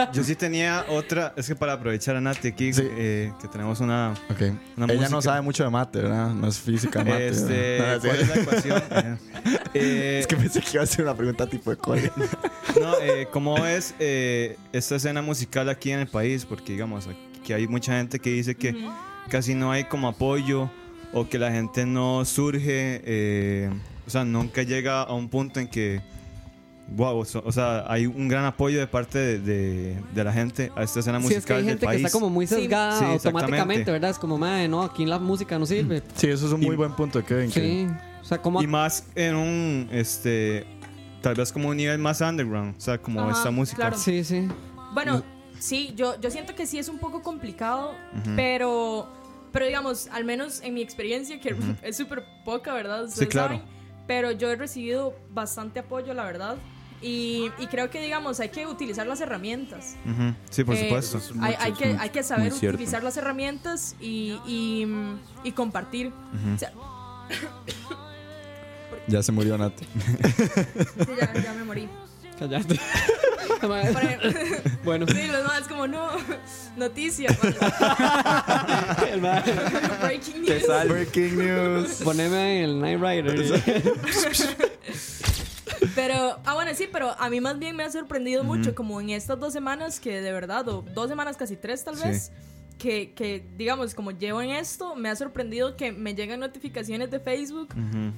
no. 0.05 0.11
Yo 0.11 0.23
sí 0.23 0.35
tenía 0.35 0.85
otra, 0.89 1.33
es 1.35 1.47
que 1.47 1.55
para 1.55 1.73
aprovechar 1.73 2.15
a 2.15 2.21
Nati 2.21 2.47
aquí, 2.49 2.73
Sí. 2.73 2.83
eh, 2.85 3.31
que 3.41 3.47
tenemos 3.47 3.79
una... 3.79 4.13
Ok. 4.29 4.41
Una 4.77 4.85
Ella 4.85 4.93
música. 4.95 5.09
no 5.09 5.21
sabe 5.21 5.41
mucho 5.41 5.63
de 5.63 5.69
mate, 5.69 5.99
¿verdad? 6.01 6.29
No 6.29 6.47
es 6.47 6.59
física, 6.59 6.99
mate. 7.03 7.27
Este, 7.29 7.79
¿verdad? 7.79 7.93
No, 8.01 8.01
sí. 8.01 8.07
¿Cuál 8.07 8.19
es 8.19 8.27
la 8.29 8.35
ecuación? 8.41 8.83
Eh, 8.91 9.17
eh, 9.73 10.19
Es 10.21 10.27
que 10.27 10.35
pensé 10.35 10.61
que 10.61 10.69
iba 10.73 10.83
a 10.83 10.85
ser 10.87 11.03
una 11.05 11.15
pregunta 11.15 11.47
tipo 11.47 11.69
de 11.71 11.77
cole. 11.77 12.11
No, 12.79 12.95
eh, 13.01 13.27
¿cómo 13.31 13.67
es 13.67 13.93
eh, 13.99 14.57
esta 14.71 14.95
escena 14.95 15.21
musical 15.21 15.69
aquí 15.69 15.91
en 15.91 15.99
el 15.99 16.07
país? 16.07 16.43
Porque, 16.43 16.71
digamos, 16.73 17.07
que 17.45 17.53
hay 17.53 17.67
mucha 17.67 17.93
gente 17.97 18.17
que 18.19 18.31
dice 18.31 18.55
que 18.55 18.75
casi 19.29 19.53
no 19.53 19.71
hay 19.71 19.83
como 19.83 20.07
apoyo 20.07 20.71
o 21.13 21.29
que 21.29 21.37
la 21.37 21.51
gente 21.51 21.85
no 21.85 22.25
surge, 22.25 22.99
eh, 23.05 23.69
sea, 24.13 24.23
nunca 24.23 24.63
llega 24.63 25.01
a 25.01 25.13
un 25.13 25.27
punto 25.29 25.59
en 25.59 25.67
que, 25.67 26.01
wow, 26.95 27.17
o, 27.19 27.25
so- 27.25 27.43
o 27.45 27.51
sea, 27.51 27.85
hay 27.87 28.05
un 28.05 28.27
gran 28.27 28.45
apoyo 28.45 28.79
de 28.79 28.87
parte 28.87 29.17
de, 29.19 29.39
de- 29.39 29.97
de 30.13 30.23
la 30.23 30.31
gente 30.33 30.71
a 30.75 30.83
esta 30.83 30.99
escena 30.99 31.19
Sí, 31.19 31.23
musical 31.25 31.39
es 31.39 31.45
que 31.45 31.53
hay 31.53 31.59
del 31.61 31.69
gente 31.69 31.79
que 31.81 31.85
país. 31.87 32.05
está 32.05 32.11
como 32.11 32.29
muy 32.29 32.47
Sí. 32.47 32.55
sesgada 32.55 32.99
Sí, 32.99 33.05
automáticamente. 33.05 33.91
¿verdad? 33.91 34.09
Es 34.11 34.19
como, 34.19 34.37
madre, 34.37 34.67
no, 34.67 34.81
aquí 34.83 35.05
la 35.05 35.19
música 35.19 35.57
no 35.59 35.65
sirve. 35.65 36.01
Sí, 36.15 36.27
eso 36.27 36.45
es 36.47 36.53
un 36.53 36.61
muy 36.61 36.73
Y- 36.73 36.77
buen 36.77 36.93
punto 36.95 37.19
de 37.19 37.25
Kevin. 37.25 37.51
que- 37.51 37.59
Sí. 37.61 37.87
O 38.21 38.25
sea, 38.25 38.41
como... 38.41 38.61
Y 38.63 38.67
más 38.67 39.07
en 39.15 39.35
un, 39.35 39.89
este, 39.91 40.65
tal 41.21 41.35
vez 41.35 41.51
como 41.51 41.69
un 41.69 41.77
nivel 41.77 41.97
más 41.99 42.21
underground, 42.21 42.75
o 42.77 42.79
sea, 42.81 42.97
como 42.97 43.19
Ajá, 43.21 43.31
esta 43.31 43.51
música. 43.51 43.77
claro. 43.77 43.97
Sí, 43.97 44.23
sí. 44.23 44.47
Bueno, 44.93 45.23
sí, 45.59 45.93
yo, 45.97 46.19
yo 46.21 46.29
siento 46.31 46.55
que 46.55 46.65
sí 46.65 46.77
es 46.77 46.87
un 46.87 46.99
poco 46.99 47.21
complicado, 47.21 47.93
pero, 48.35 49.07
pero 49.51 49.65
digamos, 49.65 50.07
al 50.11 50.23
menos 50.25 50.61
en 50.61 50.73
mi 50.73 50.81
experiencia, 50.81 51.39
que 51.39 51.53
es 51.81 51.97
súper 51.97 52.23
poca, 52.45 52.73
¿verdad? 52.73 53.05
Ustedes 53.05 53.27
claro. 53.29 53.55
saben, 53.57 53.72
pero 54.07 54.31
yo 54.31 54.49
he 54.51 54.55
recibido 54.55 55.13
bastante 55.31 55.79
apoyo, 55.79 56.13
la 56.13 56.23
verdad. 56.25 56.57
Y, 57.01 57.51
y 57.59 57.67
creo 57.67 57.89
que, 57.89 57.99
digamos, 58.01 58.39
hay 58.39 58.47
que 58.49 58.65
utilizar 58.65 59.05
las 59.05 59.19
herramientas. 59.19 59.95
Ujú, 60.05 60.33
Sí, 60.49 60.63
por 60.63 60.75
Eh, 60.75 60.83
supuesto. 60.85 61.17
es 61.17 61.31
hay, 61.31 61.35
mucho, 61.35 61.57
hay 61.59 61.71
es 61.73 61.77
que, 61.77 61.97
hay 61.99 62.09
que 62.11 62.23
saber 62.23 62.53
utilizar 62.53 63.03
las 63.03 63.17
herramientas 63.17 63.95
y, 63.99 64.39
y, 64.47 64.87
y 65.43 65.51
compartir. 65.51 66.13
O 66.55 66.57
sea, 66.57 66.71
Ya 69.07 69.21
se 69.21 69.31
murió 69.33 69.57
Nati. 69.57 69.85
sí, 69.85 71.11
ya, 71.19 71.33
ya 71.33 71.53
me 71.53 71.63
morí. 71.65 71.89
Callate. 72.39 72.79
Bueno. 74.83 75.05
sí, 75.07 75.27
los 75.27 75.37
demás 75.37 75.67
como, 75.69 75.87
no, 75.87 76.09
noticia. 76.75 77.29
cuando- 77.39 77.59
El 79.09 79.21
Breaking 80.45 80.67
news. 80.67 80.89
Breaking 80.89 81.37
news. 81.37 82.01
Poneme 82.03 82.63
el 82.63 82.79
Night 82.79 82.99
Rider. 82.99 83.61
Pero, 85.95 86.39
ah, 86.45 86.53
bueno, 86.53 86.71
sí, 86.73 86.87
pero 86.91 87.13
a 87.19 87.29
mí 87.29 87.41
más 87.41 87.59
bien 87.59 87.75
me 87.75 87.83
ha 87.83 87.91
sorprendido 87.91 88.43
mucho, 88.43 88.73
como 88.73 88.99
en 89.01 89.09
estas 89.09 89.39
dos 89.39 89.51
semanas 89.53 89.99
que 89.99 90.21
de 90.21 90.31
verdad, 90.31 90.67
o 90.69 90.81
dos 90.81 91.09
semanas, 91.09 91.35
casi 91.37 91.57
tres 91.57 91.83
tal 91.83 91.97
Sí. 91.97 92.07
vez, 92.07 92.31
que, 92.77 93.13
que, 93.13 93.45
digamos, 93.57 93.93
como 93.93 94.11
llevo 94.11 94.41
en 94.41 94.51
esto, 94.51 94.95
me 94.95 95.09
ha 95.09 95.15
sorprendido 95.15 95.75
que 95.77 95.91
me 95.91 96.15
llegan 96.15 96.39
notificaciones 96.39 97.11
de 97.11 97.19
Facebook, 97.19 97.69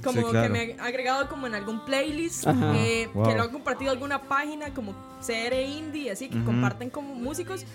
como 0.03 0.21
sí, 0.21 0.28
claro. 0.30 0.41
que 0.43 0.49
me 0.49 0.76
ha 0.80 0.86
agregado 0.86 1.28
como 1.28 1.47
en 1.47 1.55
algún 1.55 1.84
playlist, 1.86 2.45
eh, 2.47 3.09
Wow. 3.13 3.26
que 3.28 3.36
lo 3.36 3.43
han 3.43 3.49
compartido 3.51 3.91
alguna 3.91 4.21
página 4.23 4.73
como 4.73 4.93
CR 5.26 5.59
Indie, 5.61 6.11
así 6.11 6.30
que 6.30 6.41
comparten 6.43 6.89
como 6.89 7.13
músicos. 7.15 7.65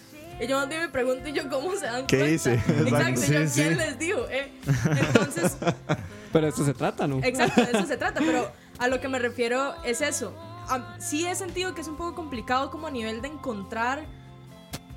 Y 0.41 0.47
yo 0.47 0.57
más 0.59 0.69
bien 0.69 0.81
me 0.81 0.89
pregunto, 0.89 1.29
¿y 1.29 1.33
yo 1.33 1.49
cómo 1.51 1.75
se 1.77 1.87
dan 1.87 2.07
¿Qué 2.07 2.17
cuenta? 2.19 2.35
hice? 2.35 2.55
Exacto, 2.55 3.21
y 3.21 3.33
yo, 3.35 3.49
Sí, 3.49 3.61
¿quién 3.61 3.69
sí. 3.71 3.75
les 3.75 3.99
dijo? 3.99 4.27
Eh, 4.31 4.53
Entonces, 4.99 5.57
Pero 6.33 6.47
esto 6.49 6.65
se 6.65 6.73
trata, 6.75 7.07
¿no? 7.07 7.19
Exacto, 7.23 7.61
de 7.65 7.71
eso 7.73 7.87
se 7.87 7.97
trata, 7.99 8.21
pero 8.21 8.51
a 8.79 8.89
lo 8.89 9.01
que 9.01 9.09
me 9.09 9.19
refiero 9.19 9.75
es 9.85 10.01
eso. 10.01 10.33
Am- 10.69 10.85
sí 11.01 11.27
he 11.27 11.35
sentido 11.35 11.75
que 11.75 11.81
es 11.81 11.89
un 11.89 11.97
poco 11.97 12.15
complicado 12.15 12.71
como 12.71 12.87
a 12.87 12.91
nivel 12.91 13.21
de 13.21 13.29
encontrar 13.29 14.05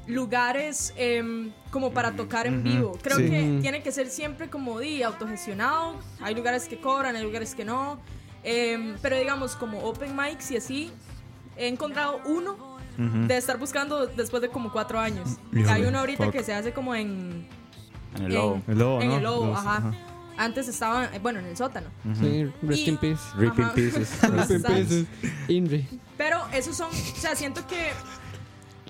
lugares 0.06 0.94
em, 0.98 1.52
como 1.72 1.92
para 1.92 2.12
tocar 2.12 2.46
en 2.46 2.64
vivo. 2.64 2.98
Creo 3.02 3.18
sí. 3.18 3.30
que 3.30 3.58
tiene 3.62 3.82
que 3.82 3.92
ser 3.92 4.10
siempre 4.10 4.50
como 4.50 4.80
di 4.80 5.02
autogestionado. 5.02 5.96
Hay 6.22 6.36
lugares 6.36 6.68
que 6.68 6.80
cobran, 6.80 7.16
hay 7.16 7.24
lugares 7.24 7.56
que 7.56 7.64
no. 7.66 8.00
Em, 8.44 8.96
pero 9.02 9.18
digamos 9.18 9.56
como 9.56 9.80
open 9.80 10.16
mics 10.16 10.52
y 10.52 10.58
así, 10.58 10.92
he 11.58 11.68
encontrado 11.68 12.20
uno 12.26 12.73
de 12.98 13.38
estar 13.38 13.58
buscando 13.58 14.06
después 14.08 14.42
de 14.42 14.50
como 14.50 14.72
cuatro 14.72 15.00
años. 15.00 15.38
Híjole, 15.52 15.70
hay 15.72 15.84
uno 15.84 16.00
ahorita 16.00 16.26
fuck. 16.26 16.34
que 16.34 16.44
se 16.44 16.54
hace 16.54 16.74
como 16.74 16.94
en... 16.96 17.48
En 18.16 18.26
el 18.26 18.34
lobo. 18.34 18.62
El 18.68 18.78
lobo, 18.78 19.02
en 19.02 19.08
¿no? 19.10 19.18
el 19.18 19.24
lobo, 19.24 19.46
Los- 19.48 19.58
ajá. 19.60 19.92
Antes 20.38 20.68
estaba, 20.68 21.06
eh, 21.06 21.20
bueno, 21.20 21.40
en 21.40 21.46
el 21.46 21.56
sótano. 21.58 21.88
Sí, 22.20 22.46
rest 22.64 22.82
Y- 22.88 22.90
in 22.90 22.98
peace. 22.98 23.22
Rip 23.38 23.58
in 23.58 23.64
Ajá. 23.66 23.74
pieces. 23.76 24.22
Rest 24.22 24.52
in 24.52 24.62
peace. 24.64 25.06
Inri. 25.48 25.88
Pero 26.18 26.42
esos 26.54 26.76
son, 26.76 26.90
o 26.90 27.20
sea, 27.20 27.36
siento 27.36 27.66
que 27.68 27.92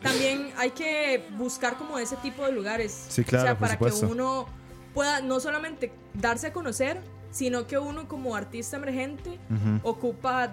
también 0.02 0.50
hay 0.58 0.72
que 0.72 1.26
buscar 1.38 1.78
como 1.78 1.98
ese 2.00 2.16
tipo 2.18 2.46
de 2.46 2.52
lugares. 2.52 3.06
Sí, 3.10 3.24
claro, 3.24 3.44
O 3.44 3.48
sea, 3.48 3.54
por 3.56 3.60
para 3.62 3.74
supuesto. 3.74 4.06
que 4.08 4.12
uno 4.14 4.46
pueda 4.94 5.22
no 5.22 5.40
solamente 5.40 5.92
darse 6.14 6.48
a 6.48 6.54
conocer, 6.54 7.02
sino 7.32 7.66
que 7.68 7.78
uno 7.78 8.08
como 8.08 8.36
artista 8.36 8.78
emergente 8.78 9.40
Ujú. 9.50 9.80
ocupa 9.90 10.52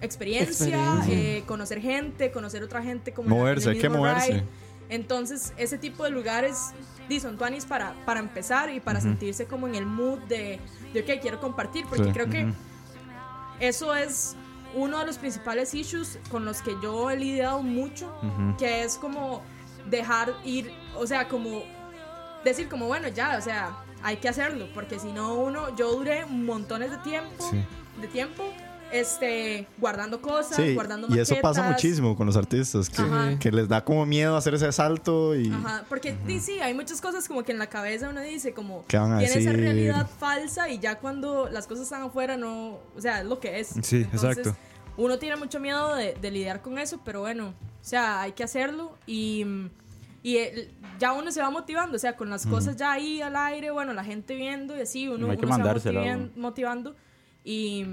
experiencia, 0.00 0.66
Experiencia. 0.66 1.14
eh, 1.38 1.44
conocer 1.46 1.80
gente, 1.80 2.30
conocer 2.30 2.62
otra 2.62 2.82
gente 2.82 3.12
como 3.12 3.28
en 3.30 3.36
Moverse, 3.38 3.70
hay 3.70 3.78
que 3.78 3.88
moverse. 3.88 4.32
ride. 4.32 4.44
Entonces, 4.88 5.52
ese 5.56 5.78
tipo 5.78 6.02
de 6.04 6.10
lugares 6.10 6.72
son 7.20 7.36
tuanis 7.36 7.64
para, 7.64 7.94
para 8.06 8.20
empezar 8.20 8.70
y 8.70 8.78
para 8.80 9.00
sentirse 9.00 9.46
como 9.46 9.66
en 9.68 9.74
el 9.74 9.84
mood 9.86 10.18
de, 10.28 10.60
de 10.92 11.00
ok, 11.00 11.20
quiero 11.20 11.40
compartir, 11.40 11.84
porque 11.88 12.04
Sí. 12.04 12.10
creo 12.12 12.28
que 12.30 12.52
eso 13.60 13.94
es 13.94 14.36
uno 14.74 15.00
de 15.00 15.06
los 15.06 15.18
principales 15.18 15.74
issues 15.74 16.18
con 16.30 16.44
los 16.44 16.62
que 16.62 16.76
yo 16.82 17.10
he 17.10 17.16
lidiado 17.16 17.62
mucho, 17.62 18.12
que 18.58 18.84
es 18.84 18.96
como 18.96 19.42
dejar 19.88 20.32
ir, 20.44 20.70
o 20.96 21.06
sea, 21.06 21.28
como 21.28 21.62
decir 22.44 22.68
como, 22.68 22.86
bueno, 22.86 23.08
ya, 23.08 23.36
o 23.36 23.40
sea, 23.42 23.76
hay 24.02 24.16
que 24.16 24.28
hacerlo, 24.28 24.66
porque 24.72 24.98
si 24.98 25.12
no 25.12 25.34
uno, 25.34 25.74
yo 25.76 25.92
duré 25.92 26.24
montones 26.26 26.90
de 26.90 26.96
tiempo, 26.98 27.48
Sí. 27.50 27.62
de 28.00 28.06
tiempo, 28.08 28.44
este, 28.92 29.66
guardando 29.78 30.20
cosas, 30.20 30.56
Sí, 30.56 30.74
guardando 30.74 31.08
y 31.14 31.18
eso 31.18 31.36
pasa 31.40 31.62
muchísimo 31.62 32.16
con 32.16 32.26
los 32.26 32.36
artistas, 32.36 32.90
que, 33.38 33.52
les 33.52 33.68
da 33.68 33.84
como 33.84 34.06
miedo 34.06 34.36
hacer 34.36 34.54
ese 34.54 34.70
salto 34.72 35.34
y... 35.34 35.50
Ajá, 35.50 35.84
porque 35.88 36.16
sí, 36.26 36.40
sí, 36.40 36.60
hay 36.60 36.74
muchas 36.74 37.00
cosas 37.00 37.26
como 37.28 37.42
que 37.42 37.52
en 37.52 37.58
la 37.58 37.68
cabeza 37.68 38.08
uno 38.08 38.20
dice 38.20 38.52
como 38.52 38.84
¿Qué 38.86 38.98
van 38.98 39.12
a 39.12 39.18
tiene 39.18 39.34
esa 39.34 39.52
realidad 39.52 40.08
falsa 40.18 40.68
y 40.68 40.78
ya 40.78 40.98
cuando 40.98 41.48
las 41.50 41.66
cosas 41.66 41.84
están 41.84 42.02
afuera 42.02 42.36
no, 42.36 42.78
o 42.96 43.00
sea, 43.00 43.20
es 43.20 43.26
lo 43.26 43.40
que 43.40 43.60
es. 43.60 43.68
Sí, 43.82 44.02
Entonces, 44.02 44.38
exacto. 44.38 44.56
Uno 44.96 45.18
tiene 45.18 45.36
mucho 45.36 45.60
miedo 45.60 45.94
de, 45.94 46.14
de 46.20 46.30
lidiar 46.30 46.60
con 46.62 46.78
eso, 46.78 47.00
pero 47.04 47.20
bueno, 47.20 47.48
o 47.48 47.84
sea, 47.84 48.20
hay 48.20 48.32
que 48.32 48.42
hacerlo 48.42 48.98
y, 49.06 49.46
y 50.22 50.36
el- 50.36 50.74
ya 50.98 51.12
uno 51.12 51.32
se 51.32 51.40
va 51.40 51.48
motivando, 51.50 51.96
o 51.96 51.98
sea, 51.98 52.16
con 52.16 52.28
las 52.28 52.46
cosas 52.46 52.76
ya 52.76 52.92
ahí 52.92 53.22
al 53.22 53.34
aire, 53.36 53.70
bueno, 53.70 53.94
la 53.94 54.04
gente 54.04 54.34
viendo 54.34 54.76
y 54.76 54.82
así, 54.82 55.08
uno, 55.08 55.30
Hay 55.30 55.38
que 55.38 55.46
uno 55.46 55.80
se 55.80 55.92
va 55.92 56.18
motivando 56.36 56.94
y, 57.42 57.86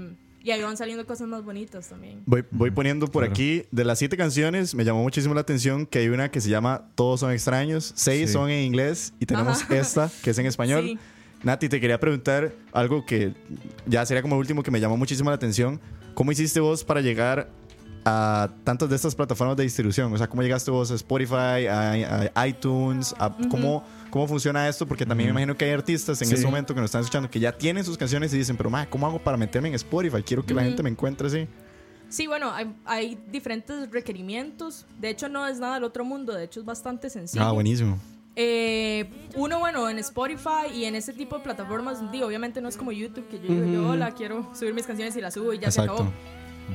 y 0.48 0.50
ahí 0.50 0.62
van 0.62 0.76
saliendo 0.76 1.04
cosas 1.06 1.28
más 1.28 1.44
bonitas 1.44 1.88
también. 1.88 2.22
Voy, 2.26 2.44
voy 2.50 2.70
poniendo 2.70 3.06
por 3.06 3.22
Claro. 3.22 3.32
aquí, 3.32 3.64
de 3.70 3.84
las 3.84 3.98
siete 3.98 4.16
canciones, 4.16 4.74
me 4.74 4.84
llamó 4.84 5.02
muchísimo 5.02 5.34
la 5.34 5.42
atención 5.42 5.84
que 5.86 5.98
hay 5.98 6.08
una 6.08 6.30
que 6.30 6.40
se 6.40 6.48
llama 6.48 6.88
Todos 6.94 7.20
son 7.20 7.32
extraños, 7.32 7.92
seis 7.94 8.28
Sí. 8.28 8.32
son 8.32 8.48
en 8.50 8.64
inglés 8.64 9.12
y 9.20 9.26
tenemos 9.26 9.62
Ajá. 9.62 9.76
esta 9.76 10.10
que 10.22 10.30
es 10.30 10.38
en 10.38 10.46
español. 10.46 10.84
Sí. 10.84 10.98
Nati, 11.42 11.68
te 11.68 11.80
quería 11.80 12.00
preguntar 12.00 12.52
algo 12.72 13.04
que 13.06 13.32
ya 13.86 14.04
sería 14.06 14.22
como 14.22 14.34
el 14.36 14.40
último 14.40 14.62
que 14.62 14.70
me 14.70 14.80
llamó 14.80 14.96
muchísimo 14.96 15.30
la 15.30 15.36
atención. 15.36 15.80
¿Cómo 16.14 16.32
hiciste 16.32 16.58
vos 16.60 16.82
para 16.82 17.00
llegar 17.00 17.48
a 18.04 18.48
tantas 18.64 18.88
de 18.88 18.96
estas 18.96 19.14
plataformas 19.14 19.56
de 19.56 19.62
distribución? 19.64 20.12
O 20.12 20.18
sea, 20.18 20.26
¿cómo 20.28 20.42
llegaste 20.42 20.70
vos 20.70 20.90
a 20.90 20.94
Spotify, 20.94 21.66
a, 21.68 22.30
a 22.34 22.48
iTunes? 22.48 23.14
A, 23.18 23.36
¿cómo, 23.50 23.84
¿Cómo 24.10 24.26
funciona 24.26 24.68
esto? 24.68 24.86
Porque 24.86 25.04
también 25.04 25.28
me 25.28 25.32
imagino 25.32 25.56
que 25.56 25.64
hay 25.66 25.72
artistas 25.72 26.20
en 26.22 26.28
Sí. 26.28 26.34
este 26.34 26.46
momento 26.46 26.74
que 26.74 26.80
nos 26.80 26.88
están 26.88 27.02
escuchando 27.02 27.30
que 27.30 27.40
ya 27.40 27.52
tienen 27.56 27.84
sus 27.84 27.98
canciones 27.98 28.32
y 28.34 28.38
dicen, 28.38 28.56
pero 28.56 28.70
ma, 28.70 28.88
¿cómo 28.88 29.06
hago 29.06 29.18
para 29.18 29.36
meterme 29.36 29.68
en 29.68 29.74
Spotify? 29.74 30.22
Quiero 30.22 30.44
que 30.44 30.54
la 30.54 30.62
gente 30.62 30.82
me 30.82 30.90
encuentre 30.90 31.26
así. 31.28 31.46
Sí, 32.08 32.26
bueno, 32.26 32.50
hay, 32.52 32.74
hay 32.86 33.18
diferentes 33.30 33.90
requerimientos. 33.90 34.86
De 34.98 35.10
hecho, 35.10 35.28
no 35.28 35.46
es 35.46 35.58
nada 35.58 35.74
del 35.74 35.84
otro 35.84 36.04
mundo. 36.04 36.32
De 36.32 36.44
hecho, 36.44 36.60
es 36.60 36.66
bastante 36.66 37.10
sencillo. 37.10 37.44
Ah, 37.44 37.52
buenísimo. 37.52 37.98
Eh, 38.34 39.10
uno, 39.34 39.58
bueno, 39.58 39.90
en 39.90 39.98
Spotify 39.98 40.68
y 40.74 40.84
en 40.84 40.94
ese 40.94 41.12
tipo 41.12 41.36
de 41.36 41.42
plataformas, 41.42 42.10
digo, 42.12 42.26
obviamente 42.26 42.60
no 42.62 42.68
es 42.68 42.76
como 42.76 42.92
YouTube, 42.92 43.26
que 43.28 43.38
yo 43.40 43.52
digo, 43.52 43.66
yo, 43.66 43.88
hola, 43.90 44.12
quiero 44.14 44.48
subir 44.54 44.72
mis 44.74 44.86
canciones 44.86 45.16
y 45.16 45.20
las 45.20 45.34
subo 45.34 45.52
y 45.52 45.58
ya 45.58 45.66
Exacto. 45.66 45.96
se 45.96 46.02
acabó. 46.02 46.12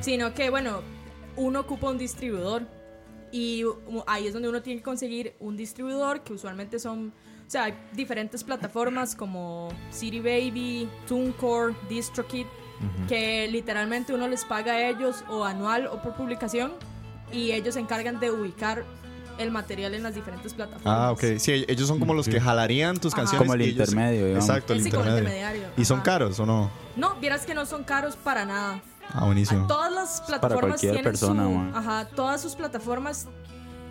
sino 0.02 0.34
que, 0.34 0.50
bueno, 0.50 0.82
uno 1.38 1.62
ocupa 1.62 1.90
un 1.90 1.98
distribuidor 1.98 2.68
y 3.34 3.64
ahí 4.06 4.28
es 4.28 4.34
donde 4.34 4.48
uno 4.48 4.62
tiene 4.62 4.78
que 4.80 4.84
conseguir 4.84 5.34
un 5.40 5.58
distribuidor 5.58 6.22
que 6.22 6.34
usualmente 6.34 6.78
son, 6.78 7.12
o 7.48 7.50
sea, 7.50 7.64
hay 7.64 7.74
diferentes 7.94 8.44
plataformas 8.44 9.16
como 9.16 9.70
City 9.92 10.20
Baby, 10.20 10.88
TuneCore, 11.08 11.74
DistroKid, 11.90 12.46
que 13.08 13.48
literalmente 13.50 14.14
uno 14.14 14.28
les 14.28 14.46
paga 14.46 14.74
a 14.74 14.88
ellos 14.90 15.24
o 15.30 15.46
anual 15.46 15.88
o 15.88 16.00
por 16.02 16.14
publicación 16.16 16.74
y 17.32 17.52
ellos 17.54 17.74
se 17.74 17.80
encargan 17.80 18.20
de 18.20 18.30
ubicar 18.30 18.86
el 19.40 19.50
material 19.50 19.96
en 19.96 20.04
las 20.04 20.14
diferentes 20.14 20.54
plataformas. 20.54 20.86
Ah, 20.96 21.12
ok. 21.12 21.40
Sí, 21.40 21.66
ellos 21.68 21.88
son 21.88 21.98
como 21.98 22.14
los 22.14 22.28
que 22.28 22.40
jalarían 22.40 22.98
tus 23.00 23.14
Ajá. 23.14 23.24
canciones. 23.24 23.48
Como 23.48 23.56
el 23.56 23.62
ellos- 23.62 23.80
intermedio, 23.90 24.26
digamos. 24.28 24.48
Exacto, 24.48 24.74
el 24.74 24.84
Sí, 24.84 24.92
como 24.92 25.04
el 25.06 25.10
intermedio. 25.10 25.38
intermediario. 25.40 25.74
¿Y 25.82 25.86
son 25.86 26.02
caros 26.02 26.40
o 26.40 26.46
no? 26.46 26.70
No, 26.96 27.16
vieras 27.16 27.48
que 27.48 27.56
no 27.56 27.66
son 27.66 27.84
caros 27.84 28.16
para 28.16 28.46
nada. 28.46 28.80
Ah, 29.12 29.26
buenísimo. 29.26 29.68
Todas 29.68 29.92
las 29.92 30.22
plataformas 30.22 30.62
cualquier 30.72 30.94
tienen 30.94 31.04
persona, 31.04 31.44
su, 31.44 31.78
ajá, 31.78 32.08
todas 32.16 32.42
sus 32.42 32.56
plataformas 32.56 33.28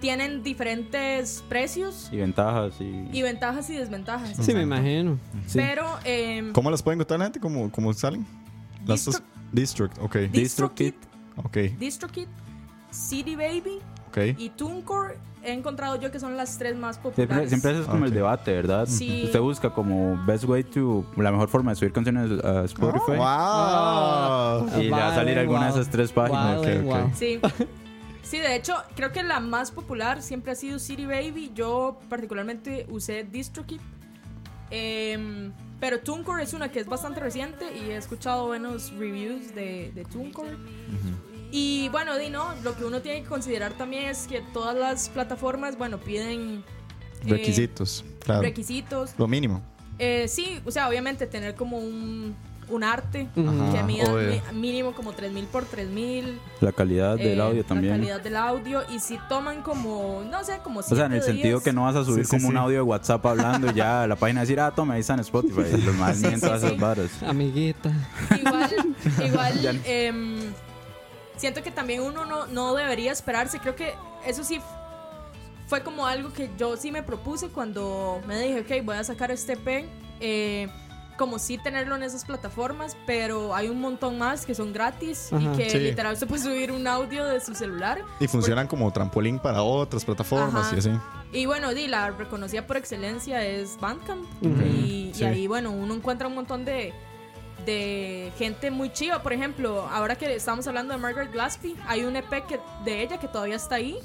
tienen 0.00 0.42
diferentes 0.42 1.44
precios 1.48 2.08
Y 2.10 2.16
ventajas 2.16 2.74
y... 2.80 3.08
y 3.12 3.22
ventajas 3.22 3.70
y 3.70 3.76
desventajas. 3.76 4.36
Sí, 4.36 4.52
me 4.52 4.62
imagino. 4.62 5.18
Sí. 5.46 5.58
Pero 5.58 5.86
em, 6.04 6.52
¿Cómo 6.52 6.70
las 6.70 6.82
pueden 6.82 6.98
encontrar 6.98 7.20
la 7.20 7.26
gente? 7.26 7.38
¿Cómo, 7.40 7.70
cómo 7.70 7.92
salen? 7.92 8.26
Las 8.84 9.04
dos. 9.04 9.22
District, 9.52 9.96
ok. 10.00 10.16
DistroKid, 10.32 10.94
Ok, 11.36 11.56
DistroKid, 11.78 12.26
CD 12.90 13.36
Baby 13.36 13.78
y 14.38 14.50
TuneCore 14.50 15.16
he 15.44 15.52
encontrado 15.52 15.96
yo 15.96 16.10
que 16.10 16.20
son 16.20 16.36
las 16.36 16.56
tres 16.56 16.76
más 16.76 16.96
Siempre, 16.96 17.24
populares. 17.24 17.48
siempre 17.50 17.72
ese 17.72 17.80
es 17.80 17.86
como 17.86 18.04
el 18.04 18.12
debate, 18.14 18.52
¿verdad? 18.52 18.86
Sí. 18.86 19.22
Usted 19.24 19.40
busca 19.40 19.70
como 19.70 20.22
best 20.24 20.44
way 20.44 20.62
to... 20.62 21.04
La 21.16 21.32
mejor 21.32 21.48
forma 21.48 21.72
de 21.72 21.76
subir 21.76 21.92
canciones 21.92 22.44
a 22.44 22.64
Spotify. 22.64 23.16
¡Wow! 23.16 24.80
Y 24.80 24.84
le 24.84 24.90
va 24.90 25.08
a 25.08 25.14
salir 25.14 25.38
alguna 25.38 25.64
de 25.64 25.70
esas 25.70 25.90
tres 25.90 26.12
páginas. 26.12 26.60
Sí. 27.14 27.40
Sí, 28.22 28.38
de 28.38 28.54
hecho, 28.54 28.74
creo 28.94 29.10
que 29.12 29.22
la 29.22 29.40
más 29.40 29.72
popular 29.72 30.22
siempre 30.22 30.52
ha 30.52 30.54
sido 30.54 30.78
City 30.78 31.06
Baby. 31.06 31.50
Yo 31.54 31.98
particularmente 32.08 32.86
usé 32.88 33.24
DistroKid. 33.24 33.80
Em, 34.70 35.52
pero 35.80 36.00
TuneCore 36.00 36.42
es 36.42 36.54
una 36.54 36.70
que 36.70 36.80
es 36.80 36.86
bastante 36.86 37.20
reciente 37.20 37.66
y 37.76 37.90
he 37.90 37.96
escuchado 37.96 38.46
buenos 38.46 38.92
reviews 38.92 39.54
de, 39.54 39.92
de 39.94 40.04
TuneCore. 40.04 40.56
Y 41.54 41.90
bueno, 41.90 42.16
di 42.16 42.30
no, 42.30 42.54
lo 42.64 42.74
que 42.74 42.84
uno 42.86 43.02
tiene 43.02 43.22
que 43.22 43.28
considerar 43.28 43.72
también 43.74 44.06
es 44.06 44.26
que 44.26 44.40
todas 44.54 44.74
las 44.74 45.10
plataformas, 45.10 45.76
bueno, 45.76 45.98
piden 45.98 46.64
eh, 47.26 47.28
Requisitos, 47.30 48.04
claro. 48.24 48.40
requisitos. 48.42 49.10
Lo 49.18 49.28
mínimo. 49.28 49.60
Eh, 49.98 50.26
sí, 50.28 50.60
o 50.64 50.70
sea, 50.70 50.88
obviamente 50.88 51.26
tener 51.26 51.54
como 51.54 51.76
un, 51.78 52.34
un 52.68 52.82
arte 52.82 53.28
Ujú. 53.36 53.70
que 53.72 53.82
mida 53.82 54.10
mínimo 54.54 54.92
como 54.94 55.12
3000 55.12 55.44
por 55.44 55.66
3000. 55.66 56.40
La 56.62 56.72
calidad 56.72 57.16
del 57.18 57.38
eh, 57.38 57.42
audio 57.42 57.64
también. 57.66 57.92
La 57.92 57.98
calidad 57.98 58.20
del 58.22 58.36
audio. 58.36 58.82
Y 58.90 58.98
si 59.00 59.18
toman 59.28 59.60
como, 59.60 60.24
no 60.30 60.42
sé, 60.44 60.58
como 60.64 60.80
O 60.80 60.82
sea, 60.82 61.04
en 61.04 61.12
el 61.12 61.22
sentido 61.22 61.58
días. 61.58 61.62
que 61.64 61.72
no 61.74 61.82
vas 61.82 61.96
a 61.96 62.04
subir 62.06 62.24
Sí, 62.24 62.30
sí, 62.30 62.36
como 62.38 62.48
un 62.48 62.54
sí. 62.54 62.58
audio 62.60 62.76
de 62.78 62.82
WhatsApp 62.82 63.26
hablando 63.26 63.70
y 63.70 63.74
ya 63.74 64.04
a 64.04 64.06
la 64.08 64.16
página 64.16 64.40
decir, 64.40 64.58
ah, 64.58 64.72
toma, 64.74 64.94
ahí 64.94 65.00
está 65.00 65.12
en 65.14 65.20
Spotify. 65.20 65.64
Los 65.84 65.94
más 65.96 66.16
Sí, 66.16 66.24
miren 66.24 66.40
sí, 66.40 66.46
todas 66.46 66.60
sí. 66.62 66.66
esas 66.68 66.80
varas. 66.80 67.22
Amiguita. 67.22 67.92
Igual, 68.40 68.70
igual, 69.26 69.62
no. 70.46 70.71
Siento 71.42 71.60
que 71.62 71.72
también 71.72 72.00
uno 72.02 72.24
no, 72.24 72.46
no 72.46 72.72
debería 72.74 73.10
esperarse. 73.10 73.58
Creo 73.58 73.74
que 73.74 73.94
eso 74.24 74.44
sí 74.44 74.60
fue 75.66 75.82
como 75.82 76.06
algo 76.06 76.32
que 76.32 76.50
yo 76.56 76.76
sí 76.76 76.92
me 76.92 77.02
propuse 77.02 77.48
cuando 77.48 78.20
me 78.28 78.38
dije, 78.38 78.60
ok, 78.60 78.84
voy 78.86 78.96
a 78.96 79.02
sacar 79.04 79.30
este 79.32 79.54
EP. 79.54 79.86
eh, 80.20 80.68
como 81.18 81.38
sí 81.38 81.58
tenerlo 81.58 81.94
en 81.94 82.02
esas 82.02 82.24
plataformas, 82.24 82.96
pero 83.06 83.54
hay 83.54 83.68
un 83.68 83.80
montón 83.80 84.18
más 84.18 84.46
que 84.46 84.54
son 84.54 84.72
gratis 84.72 85.30
Ajá. 85.32 85.52
y 85.52 85.56
que 85.56 85.70
Sí. 85.70 85.78
literal 85.78 86.16
se 86.16 86.26
puede 86.26 86.42
subir 86.42 86.72
un 86.72 86.86
audio 86.86 87.24
de 87.26 87.38
su 87.40 87.54
celular. 87.54 88.02
Y 88.18 88.26
funcionan 88.28 88.66
como 88.66 88.90
trampolín 88.92 89.38
para 89.38 89.62
otras 89.62 90.04
plataformas 90.04 90.66
Ajá. 90.68 90.74
y 90.76 90.78
así. 90.78 90.90
Y 91.32 91.46
bueno, 91.46 91.74
di, 91.74 91.86
la 91.86 92.10
reconocida 92.10 92.66
por 92.66 92.76
excelencia 92.78 93.44
es 93.44 93.78
Bandcamp. 93.78 94.24
Ujú. 94.42 94.62
y, 94.62 95.10
y 95.10 95.14
Sí. 95.14 95.24
ahí, 95.24 95.46
bueno, 95.46 95.70
uno 95.70 95.94
encuentra 95.94 96.26
un 96.28 96.34
montón 96.34 96.64
de, 96.64 96.92
de 97.66 98.32
gente 98.38 98.70
muy 98.70 98.90
chiva. 98.92 99.22
Por 99.22 99.32
ejemplo, 99.32 99.88
ahora 99.90 100.16
que 100.16 100.34
estamos 100.34 100.66
hablando 100.66 100.94
de 100.94 101.00
Margaret 101.00 101.32
Glaspie, 101.32 101.76
hay 101.86 102.04
un 102.04 102.16
EP 102.16 102.30
que, 102.46 102.58
de 102.84 103.02
ella 103.02 103.18
que 103.18 103.28
todavía 103.28 103.56
está 103.56 103.76
ahí. 103.76 103.96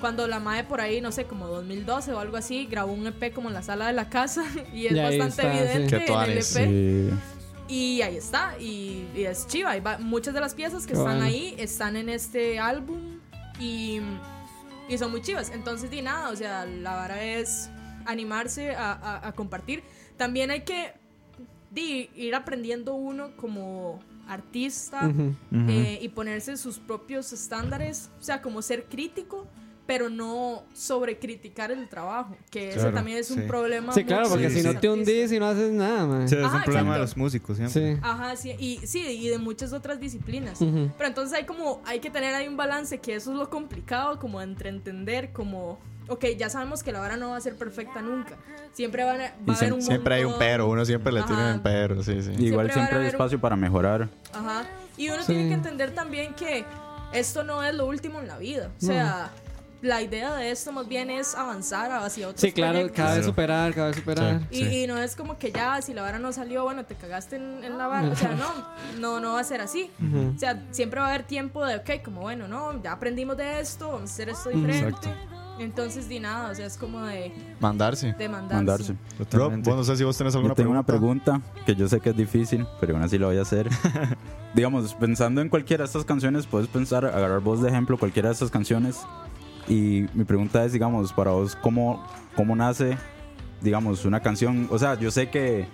Cuando 0.00 0.26
la 0.26 0.40
madre 0.40 0.64
por 0.64 0.80
ahí, 0.82 1.00
no 1.00 1.10
sé, 1.10 1.24
como 1.24 1.46
2012 1.46 2.12
o 2.12 2.18
algo 2.18 2.36
así, 2.36 2.66
grabó 2.66 2.92
un 2.92 3.06
EP 3.06 3.32
como 3.32 3.48
en 3.48 3.54
la 3.54 3.62
sala 3.62 3.86
de 3.86 3.94
la 3.94 4.10
casa 4.10 4.44
y 4.74 4.86
es 4.86 4.92
Y 4.92 5.18
bastante 5.18 5.26
está, 5.28 5.42
sí. 5.42 5.58
evidente 5.58 6.04
Qué 6.04 6.12
en 6.12 6.20
el. 6.20 6.38
EP. 6.38 6.42
Sí. 6.42 7.10
Y 7.68 8.02
ahí 8.02 8.16
está, 8.16 8.54
y, 8.60 9.08
y 9.16 9.24
es 9.24 9.46
chiva. 9.48 9.76
Va- 9.80 9.98
muchas 9.98 10.34
de 10.34 10.40
las 10.40 10.54
piezas 10.54 10.82
que 10.86 10.92
Qué 10.92 10.98
están 10.98 11.16
bueno. 11.18 11.24
ahí 11.24 11.54
están 11.58 11.96
en 11.96 12.08
este 12.10 12.58
álbum 12.60 13.18
y, 13.58 14.00
y 14.88 14.98
son 14.98 15.10
muy 15.10 15.22
chivas. 15.22 15.50
Entonces, 15.50 15.90
di 15.90 16.02
nada, 16.02 16.28
o 16.28 16.36
sea, 16.36 16.64
la 16.66 16.94
vara 16.94 17.24
es 17.24 17.70
animarse 18.04 18.72
a, 18.76 18.92
a- 18.92 19.28
a 19.28 19.32
compartir. 19.32 19.82
También 20.16 20.50
hay 20.50 20.60
que 20.60 20.92
ir 21.80 22.34
aprendiendo 22.34 22.94
uno 22.94 23.30
como 23.36 24.00
artista 24.28 25.10
eh, 25.68 25.98
y 26.02 26.08
ponerse 26.08 26.56
sus 26.56 26.78
propios 26.78 27.32
estándares, 27.32 28.10
o 28.20 28.22
sea, 28.22 28.42
como 28.42 28.62
ser 28.62 28.84
crítico. 28.84 29.46
Pero 29.86 30.10
no 30.10 30.64
sobrecriticar 30.74 31.70
el 31.70 31.88
trabajo, 31.88 32.36
que 32.50 32.70
ese 32.70 32.78
Claro, 32.80 32.94
también 32.94 33.18
es 33.18 33.30
un 33.30 33.42
sí. 33.42 33.46
problema. 33.46 33.92
Sí, 33.92 34.02
claro, 34.02 34.28
porque 34.28 34.50
si 34.50 34.60
no 34.60 34.80
te 34.80 34.88
hundís 34.88 35.30
y 35.30 35.38
no 35.38 35.46
haces 35.46 35.70
nada, 35.70 36.04
man. 36.08 36.28
Sí, 36.28 36.34
es 36.34 36.42
Ajá, 36.42 36.56
un 36.56 36.62
problema 36.64 36.94
de 36.94 36.98
los 37.02 37.16
músicos 37.16 37.56
siempre. 37.56 37.94
Sí. 37.94 38.00
Ajá, 38.02 38.34
sí, 38.34 38.50
y 38.58 38.84
sí, 38.84 38.98
y 38.98 39.28
de 39.28 39.38
muchas 39.38 39.72
otras 39.72 40.00
disciplinas. 40.00 40.58
Pero 40.58 41.06
entonces 41.06 41.38
hay 41.38 41.44
como, 41.46 41.80
hay 41.84 42.00
que 42.00 42.10
tener 42.10 42.34
ahí 42.34 42.48
un 42.48 42.56
balance, 42.56 42.98
que 42.98 43.14
eso 43.14 43.30
es 43.30 43.38
lo 43.38 43.48
complicado, 43.48 44.18
como 44.18 44.42
entre 44.42 44.70
entender, 44.70 45.32
como, 45.32 45.78
ok, 46.08 46.24
ya 46.38 46.48
sabemos 46.50 46.82
que 46.82 46.92
la 46.92 47.00
vara 47.00 47.16
no 47.16 47.30
va 47.30 47.36
a 47.36 47.40
ser 47.40 47.56
perfecta 47.56 48.00
nunca. 48.02 48.36
Siempre 48.72 49.04
van 49.04 49.20
a, 49.20 49.24
va 49.24 49.30
Y 49.46 49.50
a 49.50 49.54
haber 49.54 49.72
un 49.72 49.82
Siempre 49.82 50.14
hay 50.16 50.24
un 50.24 50.34
pero, 50.38 50.68
uno 50.68 50.84
siempre 50.84 51.12
le 51.12 51.22
tiene 51.22 51.52
un 51.54 51.60
pero, 51.60 52.02
sí, 52.02 52.22
sí. 52.22 52.32
Igual 52.38 52.70
Siempre 52.70 52.98
hay 52.98 53.06
espacio 53.06 53.40
para 53.40 53.56
mejorar. 53.56 54.08
Ajá. 54.32 54.64
Y 54.96 55.08
uno 55.10 55.22
Sí. 55.22 55.32
tiene 55.34 55.48
que 55.48 55.54
entender 55.54 55.94
también 55.94 56.34
que 56.34 56.64
esto 57.12 57.44
no 57.44 57.62
es 57.62 57.74
lo 57.74 57.86
último 57.86 58.20
en 58.20 58.28
la 58.28 58.38
vida. 58.38 58.70
O 58.80 58.84
sea, 58.84 59.30
la 59.82 60.00
idea 60.02 60.34
de 60.34 60.50
esto 60.50 60.72
más 60.72 60.88
bien 60.88 61.10
es 61.10 61.34
avanzar 61.34 61.92
hacia 61.92 62.28
otros 62.28 62.40
Sí, 62.40 62.50
claro, 62.50 62.72
proyectos. 62.78 62.96
cada 62.96 63.16
vez 63.16 63.24
superar, 63.26 63.74
cada 63.74 63.86
vez 63.88 63.96
superar. 63.96 64.40
Sí. 64.50 64.62
Y, 64.64 64.84
y 64.84 64.86
no 64.86 64.96
es 64.98 65.14
como 65.14 65.38
que 65.38 65.52
ya, 65.52 65.80
si 65.82 65.92
la 65.94 66.02
vara 66.02 66.18
no 66.18 66.32
salió, 66.32 66.64
bueno, 66.64 66.84
te 66.84 66.94
cagaste 66.94 67.36
en, 67.36 67.62
en 67.62 67.76
la 67.78 67.86
vara. 67.86 68.08
O 68.08 68.16
sea, 68.16 68.30
no, 68.32 68.46
no, 68.98 69.20
no 69.20 69.34
va 69.34 69.40
a 69.40 69.44
ser 69.44 69.60
así. 69.60 69.90
O 70.34 70.38
sea, 70.38 70.62
siempre 70.70 70.98
va 71.00 71.06
a 71.06 71.10
haber 71.10 71.24
tiempo 71.26 71.64
de, 71.64 71.76
ok, 71.76 72.02
como 72.04 72.22
bueno, 72.22 72.48
no, 72.48 72.82
ya 72.82 72.92
aprendimos 72.92 73.36
de 73.36 73.60
esto, 73.60 73.88
vamos 73.92 74.10
a 74.10 74.14
hacer 74.14 74.28
esto 74.30 74.48
diferente. 74.48 74.88
Exacto. 74.88 75.08
Entonces, 75.58 76.06
di 76.08 76.20
nada, 76.20 76.50
o 76.50 76.54
sea, 76.54 76.66
es 76.66 76.76
como 76.76 77.00
de, 77.02 77.32
Mandarse. 77.60 78.12
de 78.12 78.28
mandarse. 78.28 78.56
Mandarse. 78.56 78.94
Rob, 79.32 79.54
vos 79.62 79.76
no 79.76 79.84
sé 79.84 79.96
si 79.96 80.04
vos 80.04 80.14
tenés 80.16 80.34
Yo 80.34 80.38
alguna 80.40 80.54
tengo 80.54 80.70
una 80.70 80.82
pregunta. 80.82 81.40
pregunta 81.40 81.64
que 81.64 81.74
yo 81.74 81.88
sé 81.88 82.00
que 82.00 82.10
es 82.10 82.16
difícil, 82.16 82.66
pero 82.78 82.92
aún 82.94 83.02
así 83.02 83.16
lo 83.18 83.28
voy 83.28 83.38
a 83.38 83.42
hacer. 83.42 83.68
Digamos, 84.54 84.94
pensando 84.94 85.40
en 85.40 85.48
cualquiera 85.48 85.84
de 85.84 85.86
estas 85.86 86.04
canciones, 86.04 86.46
puedes 86.46 86.68
pensar, 86.68 87.06
agarrar 87.06 87.40
vos 87.40 87.62
de 87.62 87.70
ejemplo 87.70 87.96
cualquiera 87.98 88.28
de 88.28 88.34
estas 88.34 88.50
canciones. 88.50 89.00
Y 89.68 90.06
mi 90.14 90.24
pregunta 90.24 90.64
es, 90.64 90.72
digamos, 90.72 91.12
para 91.12 91.32
vos, 91.32 91.56
¿cómo, 91.56 92.04
cómo 92.36 92.54
nace, 92.54 92.96
digamos, 93.60 94.04
una 94.04 94.20
canción? 94.20 94.68
O 94.70 94.78
sea, 94.78 94.96
yo 94.98 95.10
sé 95.10 95.28
que, 95.30 95.66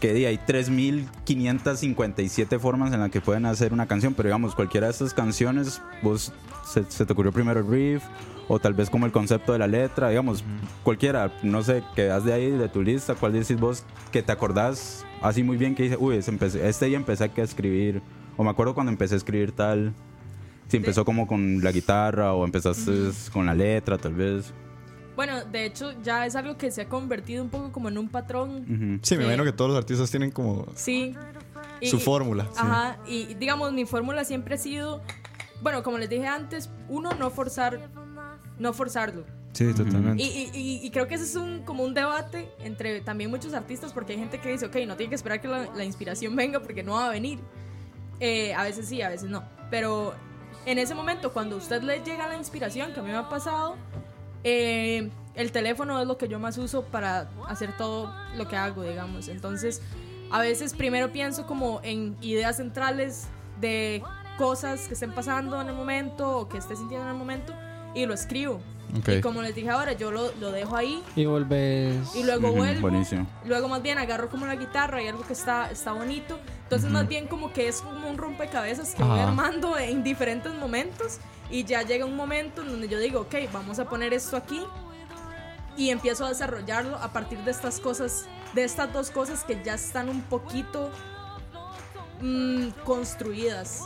que 0.00 0.26
hay 0.26 0.38
3.557 0.38 2.58
formas 2.58 2.92
en 2.92 3.00
las 3.00 3.10
que 3.10 3.20
pueden 3.20 3.46
hacer 3.46 3.72
una 3.72 3.86
canción, 3.86 4.14
pero 4.14 4.28
digamos, 4.28 4.54
cualquiera 4.54 4.86
de 4.88 4.92
estas 4.92 5.14
canciones, 5.14 5.80
vos 6.02 6.32
se, 6.66 6.84
se 6.90 7.06
te 7.06 7.12
ocurrió 7.12 7.32
primero 7.32 7.60
el 7.60 7.66
riff, 7.68 8.02
o 8.52 8.58
tal 8.58 8.74
vez 8.74 8.90
como 8.90 9.06
el 9.06 9.12
concepto 9.12 9.52
de 9.52 9.60
la 9.60 9.68
letra, 9.68 10.08
digamos, 10.08 10.42
cualquiera, 10.82 11.32
no 11.44 11.62
sé, 11.62 11.84
que 11.94 12.06
das 12.06 12.24
de 12.24 12.32
ahí, 12.32 12.50
de 12.50 12.68
tu 12.68 12.82
lista, 12.82 13.14
cuál 13.14 13.32
decís 13.32 13.60
vos 13.60 13.84
que 14.10 14.24
te 14.24 14.32
acordás 14.32 15.06
así 15.22 15.44
muy 15.44 15.56
bien 15.56 15.76
que 15.76 15.84
dice, 15.84 15.96
uy, 15.96 16.16
empecé- 16.26 16.66
este 16.66 16.86
día 16.86 16.96
empecé 16.96 17.24
a 17.24 17.42
escribir, 17.42 18.02
o 18.36 18.42
me 18.42 18.50
acuerdo 18.50 18.74
cuando 18.74 18.90
empecé 18.90 19.14
a 19.14 19.18
escribir 19.18 19.52
tal, 19.52 19.92
si 20.66 20.78
empezó 20.78 21.04
como 21.04 21.28
con 21.28 21.62
la 21.62 21.70
guitarra 21.70 22.32
o 22.34 22.44
empezaste 22.44 22.92
con 23.32 23.46
la 23.46 23.54
letra, 23.54 23.98
tal 23.98 24.14
vez. 24.14 24.52
Bueno, 25.14 25.44
de 25.44 25.66
hecho, 25.66 25.92
ya 26.02 26.26
es 26.26 26.34
algo 26.34 26.56
que 26.56 26.72
se 26.72 26.82
ha 26.82 26.88
convertido 26.88 27.44
un 27.44 27.50
poco 27.50 27.70
como 27.70 27.88
en 27.88 27.98
un 27.98 28.08
patrón. 28.08 28.62
Ujú. 28.62 28.98
Sí, 29.02 29.16
me 29.16 29.22
imagino 29.24 29.44
que 29.44 29.52
todos 29.52 29.70
los 29.70 29.78
artistas 29.78 30.10
tienen 30.10 30.30
como 30.32 30.66
Sí. 30.74 31.14
Y- 31.80 31.86
su 31.88 31.98
y- 31.98 32.00
fórmula. 32.00 32.44
sí. 32.52 32.58
Ajá, 32.58 32.98
y 33.06 33.34
digamos, 33.34 33.72
mi 33.72 33.84
fórmula 33.84 34.24
siempre 34.24 34.54
ha 34.56 34.58
sido, 34.58 35.02
bueno, 35.62 35.82
como 35.82 35.98
les 35.98 36.08
dije 36.10 36.26
antes, 36.26 36.68
uno, 36.88 37.10
no 37.18 37.30
forzar, 37.30 37.78
no 38.60 38.72
forzarlo. 38.72 39.24
Sí, 39.52 39.72
totalmente. 39.74 40.22
Y, 40.22 40.26
y- 40.26 40.50
y- 40.54 40.86
y 40.86 40.90
creo 40.90 41.08
que 41.08 41.16
ese 41.16 41.24
es 41.24 41.34
un, 41.34 41.62
como 41.64 41.82
un 41.82 41.92
debate 41.92 42.48
entre 42.60 43.00
también 43.00 43.30
muchos 43.30 43.52
artistas, 43.52 43.92
porque 43.92 44.12
hay 44.12 44.18
gente 44.20 44.38
que 44.40 44.50
dice, 44.52 44.66
ok, 44.66 44.76
no 44.86 44.96
tiene 44.96 45.08
que 45.08 45.16
esperar 45.16 45.40
que 45.40 45.48
la, 45.48 45.66
la 45.74 45.84
inspiración 45.84 46.36
venga 46.36 46.60
porque 46.60 46.84
no 46.84 46.92
va 46.92 47.06
a 47.06 47.10
venir. 47.10 47.40
Eh, 48.20 48.54
a 48.54 48.62
veces 48.62 48.86
sí, 48.86 49.02
a 49.02 49.08
veces 49.08 49.28
no. 49.28 49.42
Pero 49.70 50.14
en 50.66 50.78
ese 50.78 50.94
momento, 50.94 51.32
cuando 51.32 51.56
a 51.56 51.58
usted 51.58 51.82
le 51.82 51.98
llega 52.04 52.28
la 52.28 52.36
inspiración, 52.36 52.92
que 52.92 53.00
a 53.00 53.02
mí 53.02 53.10
me 53.10 53.16
ha 53.16 53.28
pasado, 53.28 53.76
eh, 54.44 55.10
el 55.34 55.52
teléfono 55.52 56.00
es 56.00 56.06
lo 56.06 56.16
que 56.18 56.28
yo 56.28 56.38
más 56.38 56.58
uso 56.58 56.84
para 56.84 57.30
hacer 57.48 57.76
todo 57.76 58.14
lo 58.36 58.46
que 58.46 58.56
hago, 58.56 58.82
digamos. 58.82 59.28
Entonces, 59.28 59.80
a 60.30 60.40
veces 60.40 60.74
primero 60.74 61.10
pienso 61.12 61.46
como 61.46 61.80
en 61.82 62.16
ideas 62.20 62.56
centrales 62.58 63.26
de 63.60 64.02
cosas 64.38 64.86
que 64.86 64.94
estén 64.94 65.12
pasando 65.12 65.60
en 65.60 65.68
el 65.68 65.74
momento 65.74 66.38
o 66.38 66.48
que 66.48 66.58
esté 66.58 66.76
sintiendo 66.76 67.06
en 67.06 67.12
el 67.12 67.18
momento 67.18 67.52
y 67.94 68.06
lo 68.06 68.14
escribo. 68.14 68.60
Ok. 68.98 69.08
Y 69.08 69.20
como 69.20 69.40
les 69.40 69.54
dije 69.54 69.70
ahora, 69.70 69.92
yo 69.92 70.10
lo, 70.10 70.32
lo 70.40 70.50
dejo 70.50 70.76
ahí 70.76 71.00
Y 71.14 71.24
volves. 71.24 72.12
y 72.16 72.24
luego 72.24 72.48
Ujú, 72.48 72.56
vuelvo. 72.58 72.80
buenísimo. 72.82 73.26
Luego 73.44 73.68
más 73.68 73.82
bien 73.82 73.98
agarro 73.98 74.28
como 74.28 74.46
la 74.46 74.56
guitarra 74.56 75.00
y 75.00 75.06
algo 75.06 75.22
que 75.22 75.32
está, 75.32 75.70
está 75.70 75.92
bonito. 75.92 76.40
Entonces 76.64 76.90
más 76.90 77.06
bien 77.06 77.28
como 77.28 77.52
que 77.52 77.68
es 77.68 77.80
como 77.82 78.08
un 78.10 78.18
rompecabezas 78.18 78.94
que 78.94 79.02
voy 79.04 79.12
Ajá. 79.18 79.28
armando 79.28 79.78
en 79.78 80.02
diferentes 80.02 80.52
momentos 80.54 81.18
y 81.50 81.64
ya 81.64 81.82
llega 81.82 82.04
un 82.04 82.16
momento 82.16 82.62
en 82.62 82.68
donde 82.68 82.88
yo 82.88 82.98
digo, 82.98 83.20
ok, 83.20 83.34
vamos 83.52 83.78
a 83.78 83.88
poner 83.88 84.12
esto 84.12 84.36
aquí 84.36 84.60
y 85.76 85.90
empiezo 85.90 86.24
a 86.26 86.28
desarrollarlo 86.28 86.96
a 86.96 87.12
partir 87.12 87.38
de 87.44 87.50
estas 87.52 87.78
cosas, 87.80 88.26
de 88.54 88.64
estas 88.64 88.92
dos 88.92 89.10
cosas 89.10 89.44
que 89.44 89.60
ya 89.64 89.74
están 89.74 90.08
un 90.08 90.20
poquito 90.22 90.90
mm, 92.20 92.68
construidas. 92.84 93.84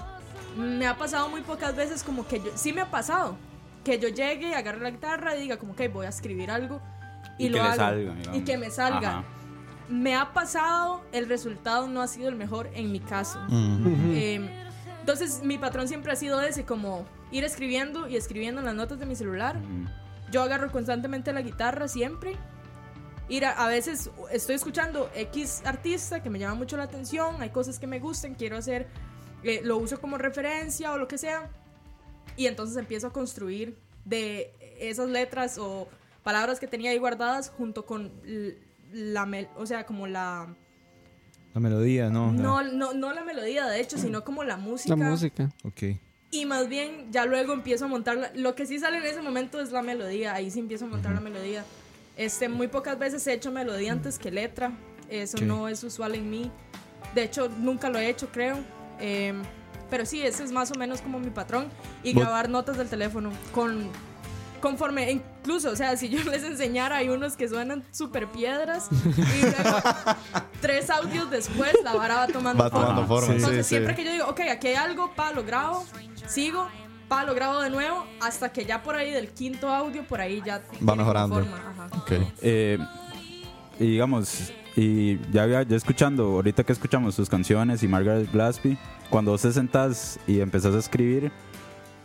Me 0.56 0.86
ha 0.86 0.96
pasado 0.96 1.28
muy 1.28 1.42
pocas 1.42 1.74
veces 1.74 2.02
como 2.02 2.26
que 2.26 2.38
yo, 2.40 2.50
sí 2.54 2.72
me 2.72 2.80
ha 2.80 2.90
pasado, 2.90 3.36
que 3.84 3.98
yo 3.98 4.08
llegue, 4.08 4.54
agarre 4.54 4.80
la 4.80 4.90
guitarra 4.90 5.36
y 5.36 5.42
diga 5.42 5.58
como, 5.58 5.72
ok, 5.72 5.82
voy 5.92 6.06
a 6.06 6.08
escribir 6.08 6.50
algo 6.50 6.80
y, 7.38 7.46
Y 7.46 7.48
lo 7.50 7.56
que 7.56 7.60
hago. 7.60 7.76
salga, 7.76 8.14
y 8.32 8.40
que 8.40 8.58
me 8.58 8.70
salga. 8.70 9.18
Ajá. 9.18 9.24
Me 9.88 10.14
ha 10.16 10.32
pasado, 10.32 11.02
el 11.12 11.28
resultado 11.28 11.86
no 11.88 12.00
ha 12.00 12.06
sido 12.08 12.28
el 12.30 12.36
mejor 12.36 12.70
en 12.74 12.90
mi 12.90 13.00
caso. 13.00 13.38
Eh, 13.50 14.40
entonces 15.00 15.42
mi 15.42 15.58
patrón 15.58 15.88
siempre 15.88 16.10
ha 16.12 16.16
sido 16.16 16.40
ese, 16.40 16.64
como 16.64 17.04
ir 17.30 17.44
escribiendo 17.44 18.08
y 18.08 18.16
escribiendo 18.16 18.60
en 18.60 18.64
las 18.66 18.74
notas 18.74 18.98
de 18.98 19.04
mi 19.04 19.14
celular. 19.14 19.56
Yo 20.30 20.42
agarro 20.42 20.72
constantemente 20.72 21.32
la 21.34 21.42
guitarra 21.42 21.86
siempre. 21.86 22.36
Ir 23.28 23.44
a, 23.44 23.52
a 23.52 23.68
veces 23.68 24.10
estoy 24.32 24.54
escuchando 24.54 25.10
X 25.14 25.62
artista 25.66 26.22
que 26.22 26.30
me 26.30 26.38
llama 26.38 26.54
mucho 26.54 26.76
la 26.76 26.84
atención, 26.84 27.40
hay 27.40 27.50
cosas 27.50 27.78
que 27.78 27.86
me 27.86 27.98
gustan, 27.98 28.34
quiero 28.34 28.56
hacer, 28.56 28.88
eh, 29.42 29.60
lo 29.64 29.76
uso 29.76 30.00
como 30.00 30.16
referencia 30.16 30.92
o 30.92 30.98
lo 30.98 31.08
que 31.08 31.18
sea. 31.18 31.50
Y 32.36 32.46
entonces 32.46 32.76
empiezo 32.76 33.06
a 33.08 33.12
construir 33.12 33.76
de 34.04 34.52
esas 34.80 35.08
letras 35.08 35.58
o 35.58 35.88
palabras 36.22 36.58
que 36.60 36.66
tenía 36.66 36.90
ahí 36.90 36.98
guardadas 36.98 37.50
junto 37.50 37.86
con 37.86 38.10
la, 38.92 39.24
mel- 39.26 39.48
o 39.56 39.66
sea, 39.66 39.84
como 39.86 40.06
la... 40.06 40.54
La 41.54 41.60
melodía, 41.60 42.10
¿no? 42.10 42.32
No, 42.32 42.62
no, 42.64 42.94
no 42.94 43.12
la 43.12 43.22
melodía, 43.22 43.66
de 43.66 43.80
hecho, 43.80 43.96
sino 43.96 44.24
como 44.24 44.42
la 44.42 44.56
música. 44.56 44.96
La 44.96 45.08
música. 45.10 45.50
Ok. 45.62 45.82
Y 46.32 46.46
más 46.46 46.68
bien, 46.68 47.12
ya 47.12 47.26
luego 47.26 47.52
empiezo 47.52 47.84
a 47.84 47.88
montar. 47.88 48.16
la- 48.16 48.32
lo 48.34 48.56
que 48.56 48.66
sí 48.66 48.80
sale 48.80 48.96
en 48.98 49.04
ese 49.04 49.22
momento 49.22 49.60
es 49.60 49.70
la 49.70 49.80
melodía. 49.82 50.34
Ahí 50.34 50.50
sí 50.50 50.58
empiezo 50.58 50.86
a 50.86 50.88
montar 50.88 51.14
la 51.14 51.20
melodía. 51.20 51.64
Este, 52.16 52.48
muy 52.48 52.66
pocas 52.66 52.98
veces 52.98 53.24
he 53.28 53.32
hecho 53.34 53.52
melodía 53.52 53.92
antes 53.92 54.18
que 54.18 54.32
letra. 54.32 54.72
Eso 55.08 55.36
Ok. 55.36 55.44
no 55.44 55.68
es 55.68 55.84
usual 55.84 56.16
en 56.16 56.28
mí. 56.28 56.50
De 57.14 57.22
hecho, 57.22 57.48
nunca 57.60 57.88
lo 57.88 58.00
he 58.00 58.08
hecho, 58.08 58.28
creo. 58.32 58.56
Em, 58.98 59.42
pero 59.90 60.06
sí, 60.06 60.22
ese 60.22 60.42
es 60.44 60.52
más 60.52 60.70
o 60.70 60.74
menos 60.74 61.00
como 61.00 61.18
mi 61.18 61.30
patrón. 61.30 61.68
Y 62.02 62.12
Vos- 62.14 62.22
grabar 62.24 62.48
notas 62.48 62.76
del 62.76 62.88
teléfono 62.88 63.30
con. 63.52 63.88
Conforme, 64.60 65.10
incluso, 65.10 65.70
o 65.70 65.76
sea, 65.76 65.94
si 65.98 66.08
yo 66.08 66.22
les 66.30 66.42
enseñara, 66.42 66.96
hay 66.96 67.10
unos 67.10 67.36
que 67.36 67.46
suenan 67.50 67.84
súper 67.90 68.28
piedras 68.28 68.88
y 68.90 69.42
luego 69.42 69.78
tres 70.62 70.88
audios 70.88 71.30
después 71.30 71.74
la 71.84 71.92
vara 71.94 72.14
va 72.16 72.26
tomando 72.28 72.64
Va 72.64 72.70
tomando 72.70 73.06
forma. 73.06 73.26
sí, 73.26 73.32
entonces, 73.34 73.66
sí. 73.66 73.74
siempre 73.74 73.94
que 73.94 74.04
yo 74.06 74.12
digo, 74.12 74.26
ok, 74.28 74.40
aquí 74.50 74.68
hay 74.68 74.74
algo, 74.76 75.12
pa, 75.14 75.32
lo 75.32 75.44
grabo, 75.44 75.84
sigo, 76.26 76.66
pa, 77.08 77.24
lo 77.24 77.34
grabo 77.34 77.60
de 77.60 77.68
nuevo, 77.68 78.06
hasta 78.22 78.52
que 78.52 78.64
ya 78.64 78.82
por 78.82 78.96
ahí 78.96 79.10
del 79.10 79.28
quinto 79.34 79.68
audio, 79.68 80.02
por 80.06 80.22
ahí 80.22 80.40
ya 80.46 80.60
tiene 80.62 80.94
mejorando. 80.96 81.34
forma, 81.34 81.56
ajá. 81.58 81.88
Ok. 81.98 82.12
Eh, 82.40 82.78
y 83.78 83.84
digamos, 83.86 84.50
y 84.76 85.18
ya, 85.30 85.46
ya, 85.46 85.62
ya 85.62 85.76
escuchando, 85.76 86.24
ahorita 86.24 86.64
que 86.64 86.72
escuchamos 86.72 87.14
sus 87.14 87.28
canciones 87.28 87.82
y 87.82 87.88
Margaret 87.88 88.28
Gillespie, 88.30 88.76
cuando 89.10 89.30
vos 89.30 89.42
te 89.42 89.52
sentás 89.52 90.18
y 90.26 90.40
empezás 90.40 90.74
a 90.74 90.78
escribir, 90.78 91.30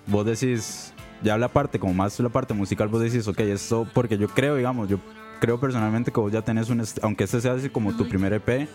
vos 0.07 0.25
decís, 0.25 0.93
ya 1.23 1.37
la 1.37 1.47
parte, 1.47 1.79
como 1.79 1.93
más 1.93 2.19
la 2.19 2.29
parte 2.29 2.53
musical, 2.53 2.87
vos 2.87 3.01
decís, 3.01 3.27
ok, 3.27 3.39
esto, 3.41 3.87
porque 3.93 4.17
yo 4.17 4.27
creo, 4.27 4.55
digamos, 4.55 4.87
yo 4.89 4.99
creo 5.39 5.59
personalmente 5.59 6.11
que 6.11 6.19
vos 6.19 6.31
ya 6.31 6.41
tenés 6.41 6.69
un, 6.69 6.83
aunque 7.01 7.23
este 7.23 7.41
sea 7.41 7.53
así 7.53 7.69
como 7.69 7.95
tu 7.95 8.07
primer 8.07 8.33
EP, 8.33 8.67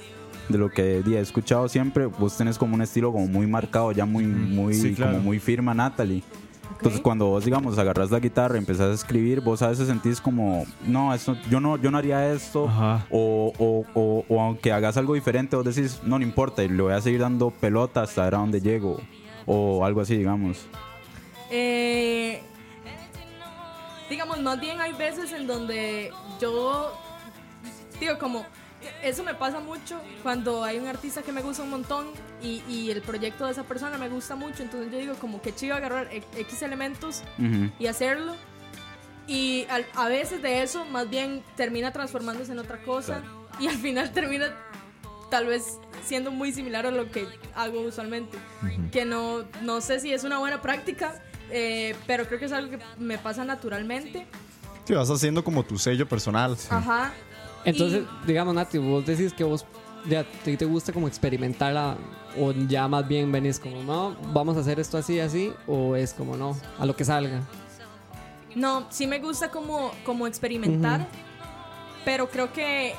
de 0.49 0.59
lo 0.59 0.71
que 0.71 0.99
he 0.99 1.19
escuchado 1.21 1.69
siempre, 1.69 2.07
vos 2.07 2.37
tenés 2.37 2.59
como 2.59 2.75
un 2.75 2.83
estilo 2.83 3.13
como 3.13 3.27
muy 3.27 3.47
marcado, 3.47 3.93
ya 3.93 4.05
muy, 4.05 4.27
muy, 4.27 4.75
Sí, 4.75 4.95
claro. 4.95 5.13
como 5.13 5.25
muy 5.25 5.39
firma, 5.39 5.73
Natalie. 5.73 6.23
Entonces 6.77 7.01
cuando 7.01 7.27
vos 7.27 7.45
digamos 7.45 7.79
agarras 7.79 8.11
la 8.11 8.21
guitarra 8.21 8.57
y 8.57 8.59
empezás 8.59 8.91
a 8.91 8.95
escribir, 8.95 9.41
vos 9.41 9.63
a 9.63 9.69
veces 9.69 9.87
sentís 9.87 10.21
como, 10.21 10.67
no, 10.87 11.15
esto, 11.15 11.37
yo 11.49 11.61
no, 11.61 11.77
yo 11.77 11.91
no 11.91 11.99
haría 11.99 12.33
esto, 12.33 12.65
o, 13.11 13.53
o, 13.59 14.25
o 14.29 14.41
aunque 14.41 14.73
hagas 14.73 14.97
algo 14.97 15.15
diferente, 15.15 15.57
vos 15.57 15.65
decís, 15.65 16.01
no, 16.05 16.19
no 16.19 16.25
importa, 16.25 16.63
y 16.63 16.69
le 16.69 16.83
voy 16.83 16.93
a 16.93 17.01
seguir 17.01 17.21
dando 17.21 17.51
pelota 17.51 18.03
hasta 18.03 18.25
ver 18.25 18.35
a 18.35 18.39
dónde 18.39 18.61
llego, 18.61 19.01
o 19.47 19.85
algo 19.85 20.01
así, 20.01 20.17
digamos. 20.17 20.67
Eh, 21.51 22.43
digamos, 24.11 24.41
más 24.43 24.61
bien 24.61 24.81
hay 24.81 24.93
veces 24.93 25.33
en 25.33 25.47
donde 25.47 26.11
yo 26.41 26.93
digo 28.01 28.19
como 28.19 28.45
eso 29.03 29.23
me 29.25 29.35
pasa 29.35 29.61
mucho 29.61 30.01
cuando 30.23 30.65
hay 30.65 30.79
un 30.79 30.87
artista 30.87 31.23
que 31.23 31.33
me 31.33 31.43
gusta 31.43 31.63
un 31.63 31.71
montón 31.71 32.07
y, 32.43 32.63
y 32.69 32.91
el 32.91 33.01
proyecto 33.03 33.47
de 33.47 33.53
esa 33.53 33.63
persona 33.65 33.99
me 33.99 34.09
gusta 34.09 34.37
mucho, 34.37 34.63
entonces 34.63 34.91
yo 34.93 34.99
digo 34.99 35.15
como 35.15 35.41
que 35.43 35.55
chido 35.55 35.75
agarrar 35.75 36.09
e- 36.13 36.23
X 36.39 36.63
elementos 36.63 37.23
y 37.79 37.87
hacerlo. 37.87 38.35
Y 39.27 39.67
a 39.97 40.09
veces 40.09 40.43
de 40.43 40.63
eso 40.63 40.85
más 40.85 41.09
bien 41.09 41.43
termina 41.57 41.93
transformándose 41.93 42.53
en 42.53 42.59
otra 42.59 42.83
cosa 42.83 43.23
y 43.59 43.69
al 43.69 43.77
final 43.77 44.13
termina 44.13 44.55
tal 45.31 45.47
vez 45.47 45.79
siendo 46.05 46.31
muy 46.31 46.53
similar 46.53 46.87
a 46.87 46.91
lo 46.91 47.11
que 47.11 47.27
hago 47.55 47.81
usualmente. 47.81 48.37
Que 48.93 49.05
no, 49.07 49.45
no 49.63 49.81
sé 49.81 50.01
si 50.01 50.13
es 50.13 50.25
una 50.25 50.39
buena 50.39 50.61
práctica, 50.61 51.23
eh, 51.51 51.97
pero 52.07 52.27
creo 52.27 52.39
que 52.39 52.45
es 52.47 52.53
algo 52.53 52.73
que 52.73 52.85
me 52.99 53.17
pasa 53.17 53.45
naturalmente. 53.47 54.27
Sí, 54.87 54.93
vas 54.93 55.09
haciendo 55.09 55.43
como 55.43 55.63
tu 55.63 55.79
sello 55.79 56.07
personal. 56.07 56.55
Ajá. 56.69 57.15
Entonces, 57.65 58.03
Y- 58.23 58.27
digamos, 58.27 58.55
Nati, 58.55 58.79
vos 58.79 59.05
decís 59.07 59.33
que 59.33 59.45
vos 59.45 59.65
ya 60.09 60.25
te, 60.45 60.57
te 60.57 60.65
gusta 60.65 60.93
como 60.93 61.09
experimentarla 61.09 61.97
o 62.39 62.53
ya 62.53 62.89
más 62.89 63.07
bien 63.07 63.31
venís 63.33 63.59
como, 63.59 63.83
no, 63.83 64.17
vamos 64.33 64.57
a 64.57 64.61
hacer 64.61 64.79
esto 64.81 64.99
así, 64.99 65.21
así, 65.21 65.53
o 65.67 65.97
es 65.97 66.13
como, 66.13 66.37
no, 66.37 66.57
a 66.79 66.85
lo 66.87 66.95
que 66.97 67.05
salga. 67.05 67.41
No, 68.55 68.87
sí 68.91 69.07
me 69.07 69.19
gusta 69.19 69.51
como, 69.51 69.91
como 70.05 70.27
experimentar, 70.27 71.07
pero 72.05 72.29
creo 72.29 72.53
que 72.53 72.95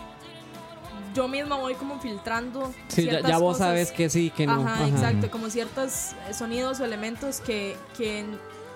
yo 1.14 1.28
misma 1.30 1.56
voy 1.56 1.76
como 1.76 2.00
filtrando. 2.00 2.74
Sí, 2.90 3.06
ya, 3.06 3.12
ciertas 3.12 3.32
ya 3.32 3.38
vos 3.38 3.54
cosas. 3.54 3.68
sabes 3.68 3.92
que 3.92 4.10
sí, 4.10 4.32
que 4.36 4.46
no. 4.48 4.66
Ajá, 4.68 4.88
exacto, 4.88 5.30
como 5.32 5.50
ciertos 5.50 6.12
eh, 6.30 6.34
sonidos 6.34 6.80
o 6.82 6.86
elementos 6.86 7.40
que, 7.40 7.78
que 7.98 8.26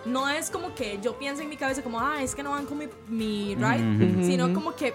no 0.06 0.30
es 0.30 0.50
como 0.50 0.74
que 0.74 1.00
yo 1.02 1.18
piense 1.20 1.44
en 1.44 1.50
mi 1.50 1.58
cabeza 1.58 1.82
como, 1.82 2.00
ah, 2.00 2.22
es 2.22 2.34
que 2.36 2.44
no 2.44 2.52
van 2.52 2.66
con 2.66 2.78
mi, 2.78 2.88
mi 3.10 3.56
ride, 3.56 4.24
sino 4.26 4.54
como 4.54 4.74
que 4.76 4.94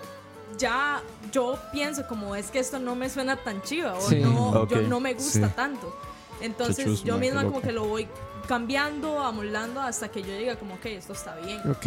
ya 0.58 1.02
yo 1.32 1.58
pienso 1.72 2.06
como 2.06 2.34
es 2.36 2.50
que 2.50 2.58
esto 2.58 2.78
no 2.78 2.94
me 2.94 3.08
suena 3.10 3.36
tan 3.36 3.62
chido 3.62 3.96
o 3.96 4.00
Sí. 4.08 4.16
no, 4.20 4.50
Ok, 4.62 4.70
yo 4.70 4.82
no 4.82 5.00
me 5.00 5.14
gusta 5.14 5.48
sí. 5.48 5.52
tanto. 5.56 5.94
Entonces 6.40 6.84
chusma, 6.84 7.06
yo 7.06 7.18
misma 7.18 7.44
como 7.44 7.60
que 7.60 7.72
lo 7.72 7.84
voy 7.86 8.08
cambiando, 8.48 9.20
amoldando 9.22 9.80
hasta 9.80 10.08
que 10.08 10.22
yo 10.22 10.36
diga 10.36 10.56
como, 10.56 10.74
ok, 10.74 10.86
esto 10.86 11.12
está 11.12 11.36
bien. 11.36 11.58
Ok. 11.70 11.86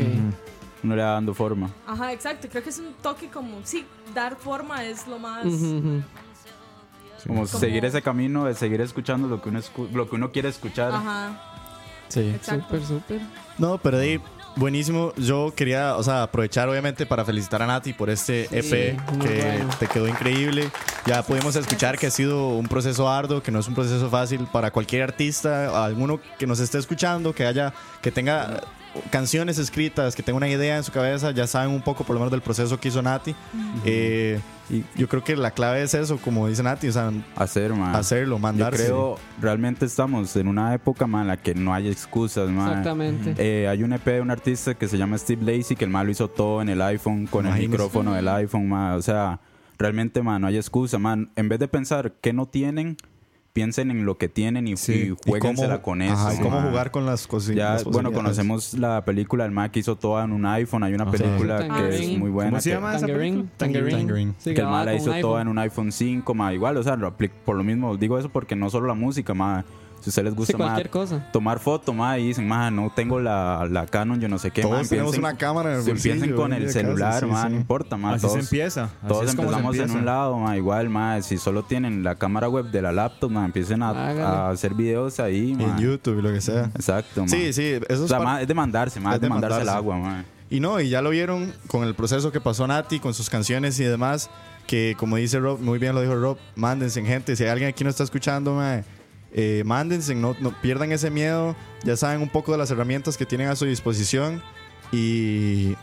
Uno 0.84 0.96
le 0.96 1.02
va 1.04 1.12
dando 1.12 1.34
forma. 1.34 1.70
Ajá, 1.86 2.14
exacto, 2.14 2.48
creo 2.50 2.64
que 2.64 2.70
es 2.70 2.80
un 2.80 2.94
toque 3.02 3.30
como, 3.30 3.60
sí, 3.64 3.86
dar 4.14 4.36
forma 4.36 4.84
es 4.86 5.08
lo 5.08 5.20
más... 5.20 5.46
Ujú. 5.46 6.02
Como, 7.26 7.36
Como- 7.46 7.48
seguir 7.48 7.84
ese 7.84 8.02
camino 8.02 8.46
de 8.46 8.54
seguir 8.54 8.80
escuchando 8.82 9.28
lo 9.28 9.42
que 9.42 9.50
uno, 9.50 9.60
escu- 9.60 9.90
lo 9.92 10.08
que 10.10 10.16
uno 10.16 10.32
quiere 10.32 10.50
escuchar. 10.50 10.92
Ajá, 10.94 11.42
Sí. 12.10 12.34
Súper, 12.42 12.86
súper. 12.86 13.22
No, 13.58 13.78
pero 13.80 14.00
di, 14.00 14.22
buenísimo. 14.58 15.14
Yo 15.16 15.54
quería, 15.56 15.96
o 15.96 16.04
sea, 16.04 16.24
aprovechar 16.24 16.68
obviamente 16.68 17.06
para 17.06 17.24
felicitar 17.24 17.62
a 17.62 17.68
Nati 17.68 17.94
por 17.94 18.10
este 18.10 18.44
EP 18.52 18.98
que 19.22 19.42
bueno. 19.42 19.70
te 19.80 19.88
quedó 19.88 20.08
increíble. 20.08 20.70
Ya 21.06 21.24
pudimos 21.24 21.56
escuchar 21.56 21.98
que 21.98 22.08
ha 22.08 22.12
sido 22.12 22.50
un 22.50 22.68
proceso 22.68 23.10
arduo, 23.10 23.42
que 23.42 23.52
no 23.52 23.60
es 23.60 23.68
un 23.68 23.76
proceso 23.76 24.10
fácil 24.10 24.48
para 24.52 24.72
cualquier 24.72 25.04
artista, 25.04 25.86
alguno 25.86 26.20
que 26.38 26.48
nos 26.48 26.60
esté 26.60 26.78
escuchando, 26.78 27.34
que 27.34 27.46
haya, 27.46 27.74
que 28.02 28.12
tenga 28.12 28.62
canciones 29.10 29.58
escritas, 29.58 30.16
que 30.16 30.24
tenga 30.24 30.38
una 30.38 30.50
idea 30.50 30.78
en 30.78 30.84
su 30.84 30.92
cabeza, 30.92 31.32
ya 31.32 31.48
saben 31.48 31.70
un 31.72 31.82
poco 31.82 32.04
por 32.04 32.14
lo 32.14 32.20
menos 32.20 32.32
del 32.32 32.42
proceso 32.42 32.80
que 32.80 32.90
hizo 32.90 33.02
Nati. 33.02 33.36
Eh, 33.86 34.40
y 34.70 34.84
yo 34.98 35.08
creo 35.08 35.24
que 35.24 35.36
la 35.38 35.52
clave 35.52 35.82
es 35.82 35.94
eso, 35.94 36.18
como 36.18 36.48
dice 36.48 36.62
Nati, 36.64 36.90
o 36.90 36.92
sea, 36.92 37.12
Hacer, 37.38 37.74
man. 37.74 37.96
hacerlo, 37.96 38.36
Yo 38.36 38.40
mandarse. 38.40 38.84
creo, 38.86 39.18
realmente 39.42 39.86
estamos 39.86 40.36
en 40.36 40.48
una 40.48 40.74
época, 40.74 41.08
man, 41.08 41.22
en 41.22 41.28
la 41.30 41.38
que 41.38 41.56
no 41.56 41.74
hay 41.74 41.88
excusas, 41.88 42.50
man. 42.50 42.68
Exactamente. 42.70 43.36
Eh, 43.38 43.68
hay 43.68 43.84
un 43.84 43.94
EP 43.94 44.06
de 44.06 44.22
un 44.22 44.32
artista 44.32 44.74
que 44.76 44.88
se 44.88 44.98
llama 44.98 45.18
Steve 45.18 45.44
Lacy, 45.44 45.76
que 45.76 45.86
el 45.86 45.92
mal 45.92 46.06
lo 46.06 46.12
hizo 46.12 46.28
todo 46.30 46.62
en 46.62 46.70
el 46.70 46.82
iPhone, 46.82 47.28
con 47.28 47.48
el 47.48 47.58
micrófono 47.60 48.14
del 48.14 48.28
iPhone, 48.28 48.68
man. 48.68 48.94
O 48.96 49.02
sea, 49.02 49.40
realmente, 49.78 50.22
man, 50.22 50.42
no 50.42 50.48
hay 50.48 50.58
excusa, 50.58 50.98
man. 51.00 51.30
En 51.36 51.48
vez 51.48 51.60
de 51.60 51.68
pensar 51.70 52.12
que 52.20 52.34
no 52.34 52.46
tienen, 52.48 52.98
piensen 53.58 53.90
en 53.90 54.06
lo 54.06 54.20
que 54.20 54.30
tienen 54.30 54.68
y, 54.68 54.78
Sí. 54.78 54.94
y 54.94 54.98
Y 55.08 55.16
jueguensela 55.32 55.82
con 55.82 56.04
eso. 56.04 56.14
ajá, 56.14 56.36
y 56.36 56.38
cómo 56.38 56.62
jugar 56.62 56.92
con 56.92 57.08
las 57.08 57.28
las 57.56 57.84
bueno, 57.86 58.12
conocemos 58.12 58.76
la 58.76 59.04
película 59.04 59.46
del 59.46 59.52
Mac 59.52 59.72
que 59.72 59.80
hizo 59.80 59.96
toda 59.96 60.24
en 60.26 60.32
un 60.32 60.46
iPhone. 60.46 60.84
Hay 60.84 60.94
una 60.94 61.06
Ajá. 61.06 61.12
película 61.14 61.62
Sí. 61.64 61.68
que 61.70 62.14
es 62.14 62.18
muy 62.20 62.30
buena. 62.30 62.52
¿Cómo 62.52 62.62
se 62.62 62.70
que- 62.70 62.76
llama 62.76 62.96
esa 62.96 63.08
Tangerine. 63.08 63.32
película? 63.38 63.58
Tangerine. 63.58 63.92
Tangerine. 63.98 64.34
Sí, 64.38 64.54
que 64.54 64.62
el 64.62 64.68
mal 64.68 64.86
la 64.86 64.94
hizo 64.94 65.12
toda 65.22 65.42
en 65.42 65.48
un 65.48 65.58
iPhone 65.58 65.92
5, 65.92 66.36
ma, 66.36 66.54
igual, 66.54 66.78
o 66.78 66.84
sea, 66.84 66.96
por 67.46 67.56
lo 67.56 67.64
mismo 67.64 67.98
digo 67.98 68.20
eso 68.20 68.30
porque 68.30 68.56
no 68.56 68.70
solo 68.70 68.86
la 68.88 68.94
música, 68.94 69.34
ma, 69.34 69.66
Si 70.00 70.10
a 70.10 70.12
ustedes 70.12 70.26
les 70.26 70.34
Sí, 70.34 70.54
gusta, 70.54 70.58
ma, 70.58 70.84
cosa. 70.90 71.30
tomar 71.34 71.60
foto, 71.60 71.94
ma, 71.94 72.18
y 72.18 72.28
dicen, 72.28 72.48
ma, 72.48 72.70
no 72.72 72.92
tengo 72.96 73.20
la, 73.20 73.68
la 73.70 73.86
Canon, 73.88 74.20
yo 74.22 74.30
no 74.30 74.38
sé 74.40 74.52
qué, 74.52 74.62
ma, 74.64 74.70
Todos 74.70 74.90
tenemos 74.90 75.16
empiecen- 75.16 75.20
una 75.20 75.38
cámara 75.38 75.72
en 75.72 75.78
el 75.78 75.84
si 75.84 75.90
empiecen 75.92 76.36
con 76.36 76.54
el 76.54 76.62
casa, 76.66 76.74
celular, 76.80 77.24
sí, 77.24 77.30
sí. 77.30 77.50
no 77.50 77.56
importa, 77.56 77.98
ma, 77.98 78.12
Así 78.14 78.22
todos, 78.22 78.34
se 78.34 78.40
empieza. 78.42 78.84
Así 78.84 78.92
todos 79.08 79.30
empezamos 79.32 79.76
en 79.78 79.92
un 79.92 80.06
lado, 80.06 80.38
ma, 80.38 80.56
igual, 80.56 80.90
ma, 80.90 81.22
si 81.22 81.38
solo 81.38 81.64
tienen 81.64 82.04
la 82.04 82.16
cámara 82.16 82.48
web 82.48 82.66
de 82.72 82.82
la 82.82 82.92
laptop, 82.92 83.32
ma, 83.32 83.44
empiecen 83.46 83.82
a, 83.84 84.50
hacer 84.50 84.74
videos 84.74 85.20
ahí, 85.20 85.54
ma. 85.56 85.64
En 85.64 85.78
YouTube 85.80 86.20
y 86.20 86.22
lo 86.22 86.32
que 86.32 86.42
sea. 86.42 86.66
Exacto, 86.76 87.22
ma. 87.24 87.28
Sí, 87.28 87.52
sí, 87.54 87.64
eso 87.90 88.02
O 88.02 88.04
es 88.06 88.10
sea, 88.10 88.18
par- 88.20 88.28
ma, 88.28 88.42
es 88.42 88.48
de 88.48 88.54
mandarse, 88.54 89.00
ma, 89.00 89.10
es 89.12 89.16
es 89.16 89.22
de 89.22 89.26
de 89.26 89.30
mandarse 89.30 89.62
el 89.62 89.70
agua, 89.70 89.98
ma. 89.98 90.26
Y 90.50 90.60
no, 90.62 90.80
y 90.80 90.88
ya 90.90 91.02
lo 91.02 91.10
vieron 91.10 91.52
con 91.68 91.84
el 91.84 91.94
proceso 91.96 92.32
que 92.32 92.40
pasó 92.40 92.66
Nati, 92.68 93.00
con 93.00 93.14
sus 93.14 93.30
canciones 93.30 93.78
y 93.82 93.84
demás, 93.84 94.30
que 94.66 94.96
como 94.98 95.18
dice 95.18 95.40
Rob, 95.40 95.60
muy 95.60 95.78
bien 95.80 95.94
lo 95.94 96.02
dijo 96.02 96.16
Rob, 96.16 96.38
mándense 96.56 97.04
gente, 97.04 97.36
si 97.36 97.44
hay 97.44 97.50
alguien 97.50 97.70
aquí 97.70 97.84
no 97.84 97.90
está 97.90 98.04
escuchando, 98.04 98.56
eh, 99.40 99.62
mándense, 99.66 100.16
no, 100.16 100.36
no 100.42 100.52
pierdan 100.62 100.92
ese 100.92 101.10
miedo, 101.12 101.56
ya 101.84 101.96
saben 101.96 102.22
un 102.22 102.30
poco 102.30 102.52
de 102.52 102.58
las 102.58 102.70
herramientas 102.72 103.16
que 103.18 103.26
tienen 103.26 103.48
a 103.50 103.56
su 103.56 103.66
disposición 103.66 104.42
y 104.92 105.76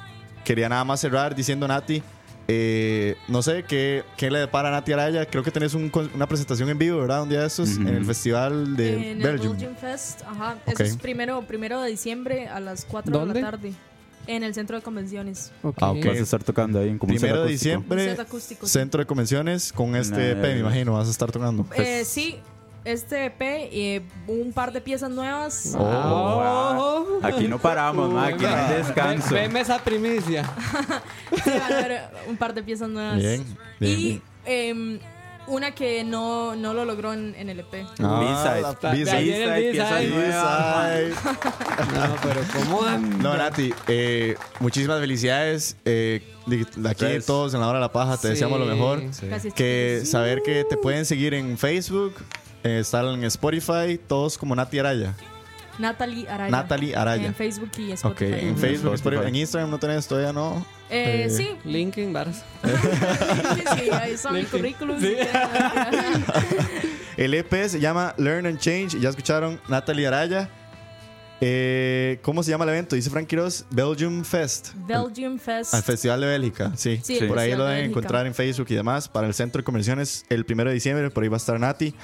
quería 0.44 0.68
nada 0.68 0.84
más 0.84 1.00
cerrar 1.00 1.34
diciendo 1.34 1.66
Nati, 1.68 2.02
eh, 2.48 3.16
no 3.28 3.40
sé 3.42 3.64
¿qué, 3.66 4.02
qué 4.18 4.30
le 4.30 4.38
depara 4.40 4.68
a 4.68 4.72
Nati 4.72 4.92
Araya, 4.92 5.24
creo 5.24 5.42
que 5.42 5.50
tenés 5.50 5.72
un 5.74 5.90
una 6.14 6.26
presentación 6.26 6.68
en 6.68 6.76
vivo, 6.78 6.98
¿verdad? 7.00 7.22
Un 7.22 7.28
día 7.30 7.40
de 7.40 7.46
estos 7.46 7.70
Ujú. 7.78 7.82
en 7.88 7.94
el 7.94 8.04
festival 8.04 8.76
de 8.76 9.12
en 9.12 9.18
Belgium. 9.20 9.52
el 9.52 9.58
Belgium 9.58 9.76
Fest, 9.76 10.22
ajá. 10.26 10.56
Ok. 10.66 10.72
Eso 10.80 10.82
es 10.84 10.96
primero, 10.96 11.40
primero 11.46 11.80
de 11.80 11.88
diciembre 11.90 12.48
a 12.48 12.60
las 12.60 12.84
4 12.84 13.12
¿Dónde? 13.18 13.34
de 13.34 13.40
la 13.40 13.50
tarde. 13.50 13.72
En 14.26 14.42
el 14.42 14.54
centro 14.54 14.76
de 14.76 14.82
convenciones. 14.82 15.52
Ok. 15.62 15.76
Ah, 15.82 15.90
ok. 15.92 16.04
Vas 16.06 16.16
a 16.18 16.22
estar 16.22 16.42
tocando 16.42 16.78
ahí 16.80 16.88
en 16.88 16.98
como 16.98 17.12
Primero 17.14 17.44
de 17.44 17.50
diciembre, 17.50 18.10
acústico. 18.18 18.66
sí. 18.66 18.72
centro 18.72 18.98
de 19.00 19.06
convenciones 19.06 19.70
con 19.72 19.94
este 19.96 20.34
Nah, 20.34 20.40
EP, 20.40 20.54
me 20.54 20.60
imagino, 20.60 20.94
vas 20.94 21.08
a 21.08 21.10
estar 21.10 21.30
tocando. 21.30 21.66
Eh, 21.76 22.04
sí, 22.06 22.38
este 22.84 23.26
EP, 23.26 23.40
eh, 23.40 24.02
un 24.26 24.52
par 24.52 24.72
de 24.72 24.80
piezas 24.80 25.10
nuevas. 25.10 25.74
Oh. 25.78 27.18
Aquí 27.22 27.48
no 27.48 27.58
paramos, 27.58 28.12
ma, 28.12 28.26
aquí 28.26 28.42
no 28.44 28.48
hay 28.54 28.74
descanso. 28.76 29.34
Ve- 29.34 29.42
Veme 29.42 29.60
esa 29.60 29.78
primicia. 29.78 30.44
Sí, 31.44 31.50
van 31.50 31.72
a 31.72 31.78
haber 31.78 32.00
un 32.28 32.36
par 32.36 32.54
de 32.54 32.62
piezas 32.62 32.88
nuevas. 32.88 33.16
Bien, 33.18 33.44
bien, 33.80 33.98
y 33.98 34.04
bien. 34.04 34.22
em, 34.44 34.98
una 35.46 35.72
que 35.74 36.04
no, 36.04 36.54
no 36.56 36.72
lo 36.72 36.84
logró 36.84 37.12
en, 37.12 37.34
en 37.36 37.48
el 37.50 37.60
EP. 37.60 37.74
Ah, 38.00 38.20
B-side. 38.20 38.62
la 38.62 38.72
B-side. 39.58 41.14
No, 41.94 42.16
pero 42.22 42.40
¿cómo 42.52 42.82
anda? 42.84 43.16
No, 43.22 43.36
Nati, 43.36 43.74
eh, 43.88 44.36
muchísimas 44.60 45.00
felicidades. 45.00 45.76
Eh, 45.84 46.22
de, 46.46 46.58
de 46.76 46.88
aquí 46.88 47.00
Gracias. 47.04 47.26
todos 47.26 47.52
en 47.54 47.60
la 47.60 47.68
hora 47.68 47.78
de 47.78 47.82
la 47.84 47.92
paja, 47.92 48.16
te 48.16 48.22
Sí. 48.22 48.28
deseamos 48.28 48.58
lo 48.60 48.66
mejor. 48.66 49.02
Gracias, 49.22 49.52
Que 49.54 50.02
saber 50.04 50.42
que 50.42 50.64
te 50.64 50.76
pueden 50.76 51.04
seguir 51.06 51.34
en 51.34 51.56
Facebook, 51.58 52.14
eh, 52.64 52.80
estar 52.80 53.04
en 53.04 53.22
Spotify, 53.24 54.00
todos 54.08 54.36
como 54.36 54.56
Nati 54.56 54.78
Araya. 54.78 55.14
Natalie 55.78 56.28
Araya. 56.28 56.50
Natalie 56.50 56.94
Araya. 56.96 57.26
En 57.26 57.34
Facebook 57.34 57.70
y 57.78 57.90
Ok, 57.92 57.94
Spotify. 58.22 58.46
en 58.46 58.56
Facebook, 58.58 58.94
Spotify. 58.94 58.94
Spotify. 58.94 59.28
en 59.28 59.34
Instagram 59.36 59.70
no 59.70 59.78
tenés 59.78 60.06
todavía, 60.06 60.32
¿no? 60.32 60.64
Eh, 60.88 61.24
Eh, 61.26 61.30
sí, 61.30 61.50
Linkin, 61.64 62.12
varas. 62.12 62.44
sí, 63.76 63.90
ahí 63.90 64.12
está 64.12 64.30
mi 64.30 64.40
LinkedIn. 64.42 64.60
currículum. 64.60 65.00
Sí. 65.00 65.16
El 67.16 67.34
EP 67.34 67.52
se 67.68 67.80
llama 67.80 68.14
Learn 68.18 68.46
and 68.46 68.58
Change. 68.58 68.98
Ya 69.00 69.08
escucharon 69.08 69.60
Natalie 69.68 70.06
Araya. 70.06 70.48
Eh, 71.40 72.20
¿Cómo 72.22 72.42
se 72.42 72.50
llama 72.50 72.64
el 72.64 72.70
evento? 72.70 72.94
Dice 72.96 73.10
Frank 73.10 73.26
Quiroz, 73.26 73.66
Belgium 73.70 74.24
Fest. 74.24 74.70
Belgium 74.86 75.38
Fest. 75.38 75.74
Al 75.74 75.82
Festival 75.82 76.20
de 76.20 76.26
Bélgica, 76.28 76.72
sí. 76.76 77.00
Sí, 77.02 77.18
por 77.26 77.38
ahí 77.38 77.54
lo 77.54 77.64
de 77.66 77.74
deben 77.74 77.90
encontrar 77.90 78.26
en 78.26 78.34
Facebook 78.34 78.66
y 78.70 78.74
demás. 78.74 79.08
Para 79.08 79.26
el 79.26 79.34
Centro 79.34 79.58
de 79.60 79.64
Convenciones 79.64 80.24
el 80.30 80.44
primero 80.46 80.70
de 80.70 80.74
diciembre, 80.74 81.10
por 81.10 81.22
ahí 81.22 81.28
va 81.28 81.36
a 81.36 81.38
estar 81.38 81.58
Nati. 81.58 81.94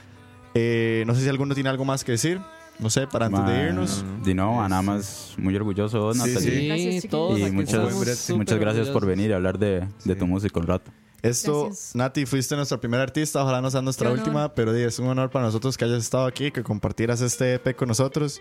Eh, 0.55 1.05
no 1.06 1.14
sé 1.14 1.22
si 1.22 1.28
alguno 1.28 1.55
tiene 1.55 1.70
algo 1.70 1.85
más 1.85 2.05
que 2.05 2.12
decir. 2.12 2.40
No 2.78 2.89
sé, 2.89 3.06
para 3.06 3.27
antes 3.27 3.44
de 3.47 3.66
irnos. 3.66 4.05
Di 4.24 4.32
no, 4.32 4.66
nada 4.66 4.81
más 4.81 5.35
muy 5.36 5.55
orgulloso 5.55 5.98
de 5.98 6.02
vos, 6.02 6.16
Sí, 6.16 6.28
Natalie. 6.32 6.51
sí. 6.60 6.66
Gracias, 6.66 7.10
todos 7.10 7.39
Y 7.39 7.51
muchas, 7.51 8.31
muchas 8.31 8.59
gracias 8.59 8.89
por 8.89 9.05
venir 9.05 9.35
a 9.35 9.36
hablar 9.36 9.59
de, 9.59 9.86
de 10.05 10.16
tu 10.16 10.27
música 10.27 10.59
un 10.59 10.66
rato. 10.66 10.90
Esto, 11.20 11.66
Gracias. 11.66 11.94
Nati, 11.94 12.24
fuiste 12.24 12.56
nuestra 12.56 12.81
primera 12.81 13.02
artista. 13.02 13.43
Ojalá 13.43 13.60
no 13.60 13.70
sea 13.70 13.82
nuestra 13.82 14.10
última, 14.10 14.55
pero 14.55 14.72
di, 14.72 14.82
es 14.82 14.98
un 14.98 15.09
honor 15.09 15.28
para 15.28 15.44
nosotros 15.44 15.77
que 15.77 15.85
hayas 15.85 15.98
estado 16.02 16.24
aquí, 16.24 16.51
que 16.51 16.62
compartieras 16.62 17.20
este 17.20 17.55
EP 17.55 17.77
con 17.77 17.89
nosotros. 17.89 18.40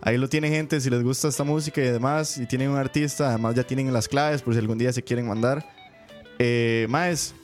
Ahí 0.00 0.16
lo 0.16 0.30
tiene 0.30 0.48
gente, 0.48 0.80
si 0.80 0.88
les 0.88 1.02
gusta 1.02 1.28
esta 1.28 1.44
música 1.44 1.82
y 1.82 1.84
demás, 1.84 2.38
y 2.38 2.46
tienen 2.46 2.70
un 2.70 2.76
artista, 2.78 3.28
además 3.28 3.54
ya 3.54 3.64
tienen 3.64 3.92
las 3.92 4.08
claves 4.08 4.40
por 4.40 4.54
si 4.54 4.60
algún 4.60 4.78
día 4.78 4.92
se 4.94 5.02
quieren 5.02 5.28
mandar. 5.28 5.66
Eh, 6.38 6.86
Maes, 6.88 7.34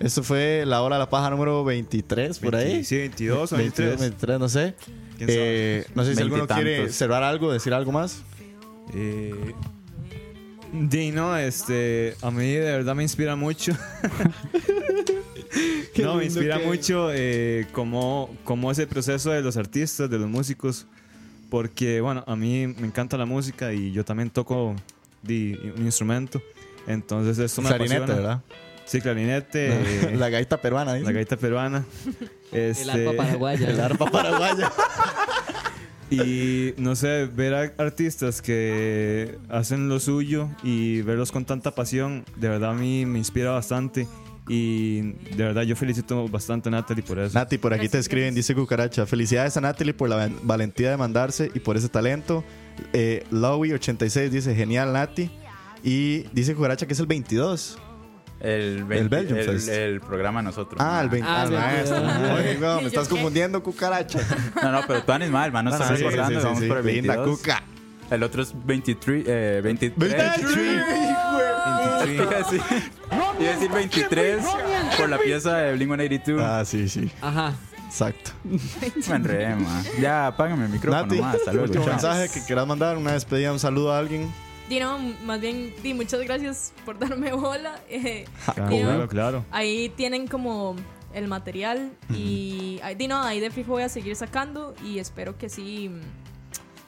esto 0.00 0.22
fue 0.22 0.64
la 0.66 0.82
hora 0.82 0.96
de 0.96 1.00
la 1.00 1.10
paja 1.10 1.30
número 1.30 1.64
23, 1.64 2.38
por 2.38 2.56
ahí. 2.56 2.84
Sí, 2.84 2.96
22 2.96 3.52
o 3.52 3.56
23, 3.56 3.98
23. 3.98 4.00
23, 4.00 4.38
no 4.38 4.48
sé. 4.48 4.74
¿Quién 5.16 5.28
sabe? 5.30 5.40
Eh, 5.40 5.86
no 5.94 6.04
sé 6.04 6.14
si 6.14 6.22
alguno 6.22 6.46
quiere 6.46 6.62
Veintitantos. 6.64 6.96
cerrar 6.96 7.22
algo, 7.22 7.52
decir 7.52 7.72
algo 7.74 7.92
más. 7.92 8.22
Eh, 8.94 9.52
Di, 10.72 11.10
no, 11.12 11.36
este, 11.38 12.16
a 12.22 12.30
mí 12.30 12.52
de 12.52 12.60
verdad 12.72 12.94
me 12.94 13.02
inspira 13.02 13.36
mucho. 13.36 13.72
no, 16.02 16.16
me 16.16 16.24
inspira 16.24 16.58
que- 16.58 16.66
mucho 16.66 17.10
eh, 17.12 17.66
cómo, 17.72 18.34
cómo 18.44 18.70
ese 18.70 18.86
proceso 18.86 19.30
de 19.30 19.42
los 19.42 19.56
artistas, 19.56 20.10
de 20.10 20.18
los 20.18 20.28
músicos, 20.28 20.86
porque, 21.50 22.00
bueno, 22.00 22.24
a 22.26 22.36
mí 22.36 22.66
me 22.66 22.86
encanta 22.86 23.16
la 23.16 23.26
música 23.26 23.72
y 23.72 23.92
yo 23.92 24.04
también 24.04 24.30
toco 24.30 24.74
di, 25.22 25.54
un 25.76 25.84
instrumento. 25.84 26.42
Entonces 26.86 27.38
esto 27.38 27.62
me 27.62 27.68
Clarinete, 27.68 27.96
apasiona. 27.96 28.20
¿verdad? 28.20 28.42
Sí, 28.86 29.00
clarinete, 29.00 29.68
eh, 30.12 30.16
la 30.16 30.30
gaita 30.30 30.60
peruana, 30.60 30.94
dice. 30.94 31.04
la 31.06 31.12
gaita 31.12 31.36
peruana. 31.36 31.84
El 32.52 32.70
Este, 32.70 32.90
arpa 32.90 33.12
paraguaya. 33.16 33.68
El 33.68 33.80
arpa 33.80 34.10
paraguaya. 34.10 34.72
Y 36.08 36.72
no 36.76 36.94
sé, 36.94 37.26
ver 37.26 37.52
a 37.54 37.62
artistas 37.82 38.40
que 38.40 39.38
hacen 39.48 39.88
lo 39.88 39.98
suyo 39.98 40.48
y 40.62 41.02
verlos 41.02 41.32
con 41.32 41.44
tanta 41.44 41.72
pasión, 41.74 42.24
de 42.36 42.48
verdad 42.48 42.70
a 42.70 42.74
mí 42.74 43.04
me 43.06 43.18
inspira 43.18 43.50
bastante. 43.50 44.06
Y 44.48 45.00
de 45.34 45.42
verdad 45.42 45.62
yo 45.62 45.74
felicito 45.74 46.28
bastante 46.28 46.68
a 46.68 46.72
Natalie 46.72 47.02
por 47.02 47.18
eso. 47.18 47.36
Nati, 47.36 47.58
por 47.58 47.74
aquí 47.74 47.88
te 47.88 47.98
escriben, 47.98 48.32
dice 48.36 48.54
Cucaracha. 48.54 49.04
Felicidades 49.04 49.56
a 49.56 49.60
Natalie 49.60 49.92
por 49.94 50.08
la 50.08 50.14
val- 50.14 50.36
valentía 50.44 50.90
de 50.92 50.96
mandarse 50.96 51.50
y 51.52 51.58
por 51.58 51.76
ese 51.76 51.88
talento. 51.88 52.44
Eh, 52.92 53.24
Lowy86 53.32 54.28
dice, 54.28 54.54
genial 54.54 54.92
Nati. 54.92 55.28
Y 55.82 56.18
dice 56.32 56.54
Cucaracha 56.54 56.86
que 56.86 56.92
es 56.92 57.00
el 57.00 57.06
22. 57.06 57.78
El, 58.40 58.84
El 58.90 59.08
Belgium 59.08 59.38
el, 59.38 59.44
Fest. 59.46 59.68
el 59.68 60.00
programa 60.00 60.42
nosotros. 60.42 60.80
Ah, 60.80 61.00
el 61.02 61.08
20. 61.08 61.28
Ah, 61.28 61.40
Ah, 61.40 61.44
el 61.44 61.50
maestro. 61.52 62.00
22. 62.02 62.30
Oye, 62.38 62.58
weón, 62.60 62.76
me 62.76 62.82
¿Yo 62.82 62.88
estás 62.88 63.08
confundiendo, 63.08 63.62
Cucaracha. 63.62 64.18
No, 64.62 64.72
no, 64.72 64.80
pero 64.86 65.02
tú 65.02 65.12
anís 65.12 65.30
mal, 65.30 65.50
man. 65.52 65.64
No 65.64 65.70
Ah, 65.72 65.74
estás 65.74 65.88
sí, 65.98 66.04
recordando. 66.04 66.28
sí, 66.34 66.36
sí, 66.40 66.44
vamos 66.44 66.60
sí. 66.60 66.66
por 66.68 66.78
el 66.78 66.86
Linda 66.86 67.14
22. 67.16 67.38
Cuca. 67.38 67.62
El 68.10 68.22
otro 68.22 68.42
es 68.42 68.52
23. 68.64 69.24
Eh, 69.26 69.60
23. 69.64 70.12
23. 70.12 70.56
Iba 72.06 72.24
a 72.24 72.38
decir- 72.38 72.62
iba 73.40 73.50
a 73.50 73.54
decir 73.54 73.70
23 73.70 74.44
por 74.96 75.08
la 75.08 75.18
pieza 75.18 75.56
de 75.56 75.72
Blink 75.74 75.88
182. 75.90 76.42
Ah, 76.44 76.64
sí, 76.64 76.88
sí. 76.88 77.10
Ajá. 77.20 77.54
Exacto. 77.88 78.32
Me 78.44 79.16
enredé, 79.16 79.54
man. 79.54 79.82
Ya, 80.00 80.26
apágame 80.28 80.66
el 80.66 80.70
micrófono, 80.72 81.02
Nati, 81.06 81.20
ma. 81.20 81.30
Hasta 81.32 81.52
luego. 81.52 81.64
último 81.66 81.84
chao. 81.84 81.94
mensaje 81.94 82.28
que 82.28 82.44
quieras 82.44 82.66
mandar, 82.66 82.96
una 82.96 83.12
despedida, 83.12 83.52
un 83.52 83.58
saludo 83.58 83.92
a 83.92 83.98
alguien. 83.98 84.30
Di, 84.68 84.80
no, 84.80 84.98
más 85.24 85.40
bien, 85.40 85.72
di, 85.82 85.94
muchas 85.94 86.20
gracias 86.22 86.72
por 86.84 86.98
darme 86.98 87.32
bola. 87.32 87.80
Eh, 87.88 88.24
Claro, 88.54 88.70
no, 88.70 88.78
claro, 88.78 89.08
claro. 89.08 89.44
Ahí 89.50 89.88
tienen 89.90 90.26
como 90.26 90.74
el 91.14 91.28
material 91.28 91.92
y 92.10 92.78
ay, 92.82 92.94
di, 92.94 93.08
no, 93.08 93.22
ahí 93.22 93.40
de 93.40 93.50
fijo 93.50 93.72
voy 93.72 93.82
a 93.82 93.88
seguir 93.88 94.16
sacando 94.16 94.74
y 94.84 94.98
espero 94.98 95.38
que 95.38 95.48
sí, 95.48 95.88
mm, 95.88 96.00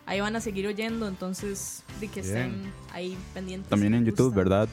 ahí 0.07 0.21
van 0.21 0.37
a 0.37 0.41
seguir 0.41 0.67
oyendo, 0.67 1.07
entonces 1.09 1.83
di 2.01 2.09
que 2.09 2.21
estén 2.21 2.73
ahí 2.93 3.17
pendientes. 3.33 3.71
También 3.71 3.95
en 3.95 4.05
YouTube, 4.05 4.27
gusta. 4.27 4.39
¿verdad? 4.39 4.69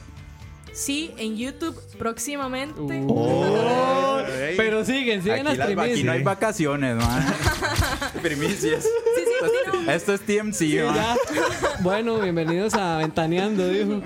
Sí, 0.72 1.10
en 1.16 1.36
YouTube 1.38 1.80
próximamente. 1.98 3.00
Uh. 3.00 3.06
Oh. 3.08 4.22
Pero 4.58 4.84
siguen, 4.84 5.22
siguen 5.22 5.46
Aquí, 5.46 5.56
las 5.56 5.70
aquí 5.78 6.02
no 6.02 6.12
hay 6.12 6.22
vacaciones, 6.22 6.96
man. 6.96 7.34
Primicias. 8.22 8.86
Esto 9.88 10.14
es 10.14 10.20
TMC, 10.22 10.52
Sí, 10.54 10.78
man. 10.84 10.94
ya. 10.94 11.16
Bueno, 11.80 12.18
bienvenidos 12.20 12.74
a 12.74 12.98
Ventaneando, 12.98 13.68
dijo. 13.68 14.00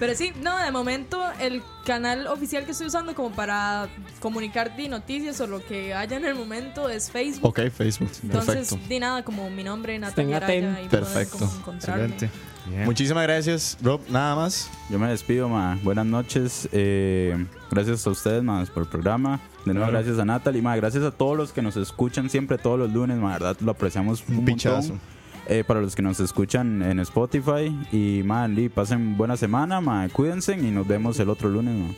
Pero 0.00 0.14
sí, 0.16 0.32
no, 0.42 0.58
de 0.58 0.70
momento 0.72 1.22
el 1.40 1.62
canal 1.86 2.26
oficial 2.26 2.64
que 2.64 2.72
estoy 2.72 2.88
usando 2.88 3.14
como 3.14 3.30
para 3.34 3.88
comunicar 4.20 4.76
di, 4.76 4.88
noticias 4.88 5.40
o 5.40 5.46
lo 5.46 5.64
que 5.64 5.94
haya 5.94 6.16
en 6.16 6.24
el 6.26 6.34
momento 6.34 6.88
es 6.88 7.10
Facebook. 7.10 7.48
Ok, 7.48 7.70
Facebook. 7.70 8.10
Entonces, 8.22 8.54
Perfecto. 8.68 8.88
di 8.88 8.98
nada, 9.00 9.22
como 9.24 9.48
mi 9.50 9.62
nombre, 9.64 9.98
Natalia 9.98 10.38
Araya, 10.38 10.82
y 10.82 10.88
Perfecto. 10.88 11.48
Excelente. 11.74 12.28
Bien. 12.66 12.84
Muchísimas 12.84 13.22
gracias, 13.22 13.78
Rob. 13.82 14.00
Nada 14.08 14.34
más. 14.34 14.68
Yo 14.90 14.98
me 14.98 15.08
despido, 15.08 15.48
ma. 15.48 15.78
Buenas 15.82 16.06
noches. 16.06 16.68
Eh, 16.72 17.46
gracias 17.70 18.06
a 18.06 18.10
ustedes, 18.10 18.42
ma, 18.42 18.64
por 18.66 18.82
el 18.82 18.88
programa. 18.88 19.40
De 19.64 19.72
nuevo, 19.72 19.88
Claro. 19.88 19.92
gracias 20.04 20.18
a 20.18 20.24
Natalie, 20.24 20.60
ma. 20.62 20.76
Gracias 20.76 21.02
a 21.04 21.10
todos 21.10 21.36
los 21.36 21.52
que 21.52 21.62
nos 21.62 21.76
escuchan 21.76 22.28
siempre 22.30 22.58
todos 22.58 22.78
los 22.78 22.92
lunes, 22.92 23.16
ma. 23.18 23.28
La 23.28 23.38
verdad, 23.38 23.56
lo 23.60 23.70
apreciamos 23.72 24.22
un, 24.28 24.44
pichazo. 24.44 24.88
montón. 24.88 25.00
Eh, 25.46 25.62
para 25.66 25.80
los 25.82 25.94
que 25.94 26.00
nos 26.02 26.20
escuchan 26.20 26.82
en 26.82 27.00
Spotify. 27.00 27.74
Y, 27.92 28.22
ma, 28.24 28.48
Lee, 28.48 28.68
pasen 28.68 29.16
buena 29.16 29.36
semana, 29.36 29.80
ma. 29.80 30.08
Cuídense 30.10 30.54
y 30.56 30.70
nos 30.70 30.86
vemos 30.86 31.18
el 31.20 31.28
otro 31.28 31.48
lunes, 31.48 31.74
ma. 31.74 31.94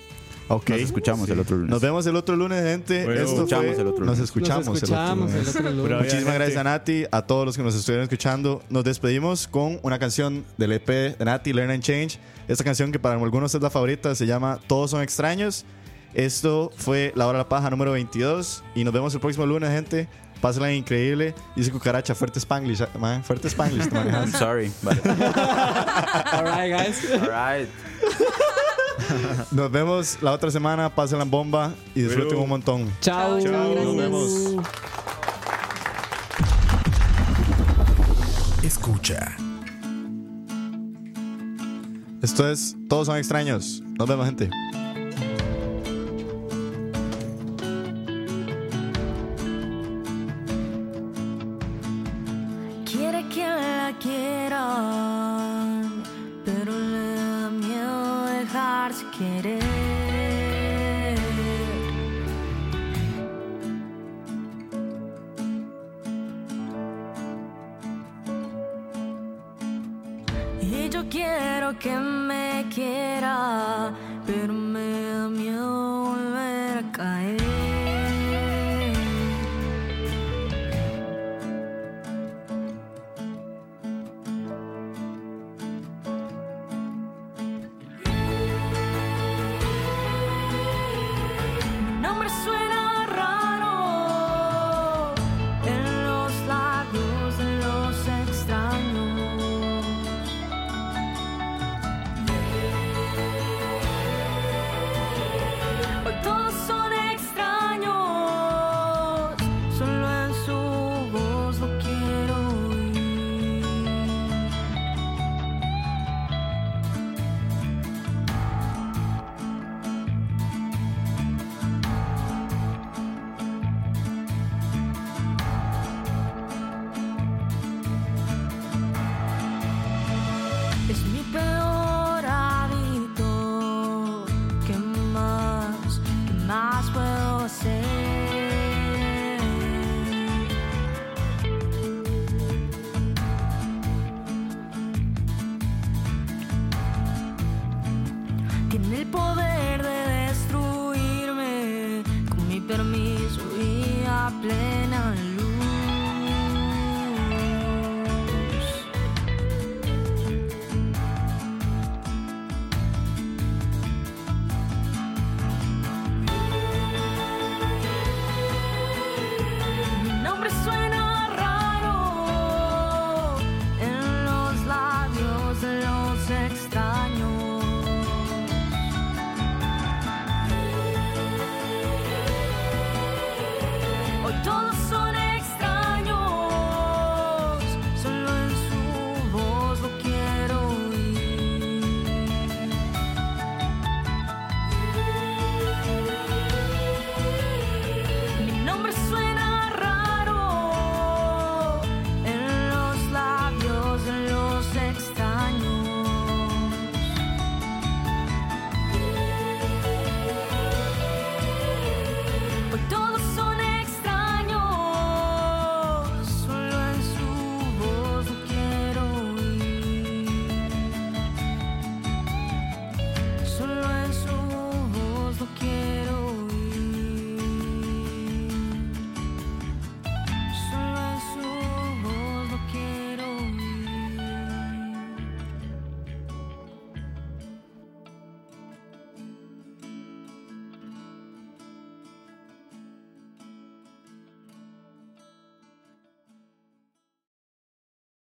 Ok. 0.49 0.71
Nos 0.71 0.81
escuchamos 0.81 1.29
el 1.29 1.41
otro 1.41 1.57
lunes. 1.57 1.71
Nos 1.71 1.83
vemos 1.83 2.07
el 2.07 2.15
otro 2.15 2.37
lunes, 2.37 2.63
gente. 2.63 3.05
Bueno, 3.05 3.21
Esto 3.21 3.35
escuchamos 3.35 3.67
fue- 3.67 3.81
el 3.83 3.87
otro 3.89 4.05
Nos 4.05 4.15
lunes. 4.17 4.21
escuchamos, 4.25 4.67
Nos 4.67 4.77
escuchamos 4.83 5.31
el 5.33 5.41
el 5.41 5.49
otro 5.49 5.61
lunes. 5.63 5.75
otro 5.75 5.83
lunes. 5.83 5.99
Muchísimas 5.99 6.25
gente. 6.25 6.39
gracias 6.39 6.57
a 6.61 6.65
Nati, 6.65 7.05
a 7.11 7.23
todos 7.23 7.47
los 7.47 7.57
que 7.57 7.63
nos 7.65 7.75
estuvieron 7.75 8.05
escuchando. 8.05 8.63
Nos 8.71 8.85
despedimos 8.85 9.49
con 9.49 9.81
una 9.83 9.99
canción 9.99 10.45
del 10.57 10.73
EP 10.73 11.17
de 11.19 11.25
Nati, 11.25 11.53
Learn 11.53 11.71
and 11.73 11.83
Change. 11.83 12.21
Esta 12.47 12.63
canción 12.63 12.93
que 12.93 13.01
para 13.01 13.17
algunos 13.17 13.53
es 13.57 13.61
la 13.61 13.71
favorita 13.71 14.15
se 14.15 14.25
llama 14.27 14.61
Todos 14.69 14.93
son 14.93 15.03
extraños. 15.03 15.65
Esto 16.15 16.71
fue 16.77 17.13
La 17.15 17.27
Hora 17.27 17.39
de 17.39 17.45
la 17.45 17.49
Paja 17.49 17.69
número 17.71 17.93
22 17.93 18.65
y 18.75 18.85
nos 18.85 18.93
vemos 18.95 19.15
el 19.15 19.21
próximo 19.21 19.47
lunes, 19.47 19.71
gente. 19.71 20.09
Pásenla 20.41 20.73
increíble. 20.73 21.35
Dice 21.55 21.71
Cucaracha, 21.71 22.15
fuerte 22.15 22.39
Spanglish. 22.39 22.83
ah, 22.83 22.89
man, 22.99 23.25
fuerte 23.25 23.49
Spanglish. 23.49 23.89
I'm 23.93 24.31
sorry. 24.33 24.71
Vale. 24.83 25.01
All 25.05 26.45
right, 26.45 26.71
guys. 26.71 27.11
All 27.13 27.29
right. 27.29 27.69
Nos 29.51 29.71
vemos 29.71 30.19
la 30.21 30.33
otra 30.33 30.51
semana. 30.51 30.95
Pásenla 30.95 31.25
en 31.25 31.31
bomba 31.31 31.75
y 31.95 32.03
disfruten 32.03 32.39
un 32.39 32.49
montón. 32.49 32.93
Chao. 33.01 33.41
Chao, 33.41 33.53
chao, 33.53 33.75
Nos 33.75 33.97
vemos. 33.97 34.57
Escucha. 38.63 39.37
Esto 42.23 42.51
es 42.51 42.77
Todos 42.89 43.07
son 43.07 43.17
extraños. 43.17 43.83
Nos 43.99 44.09
vemos, 44.09 44.27
gente. 44.27 44.51
Querer. 59.19 59.97
Y 70.61 70.89
yo 70.89 71.09
quiero 71.09 71.79
que 71.79 71.97
me 71.97 72.16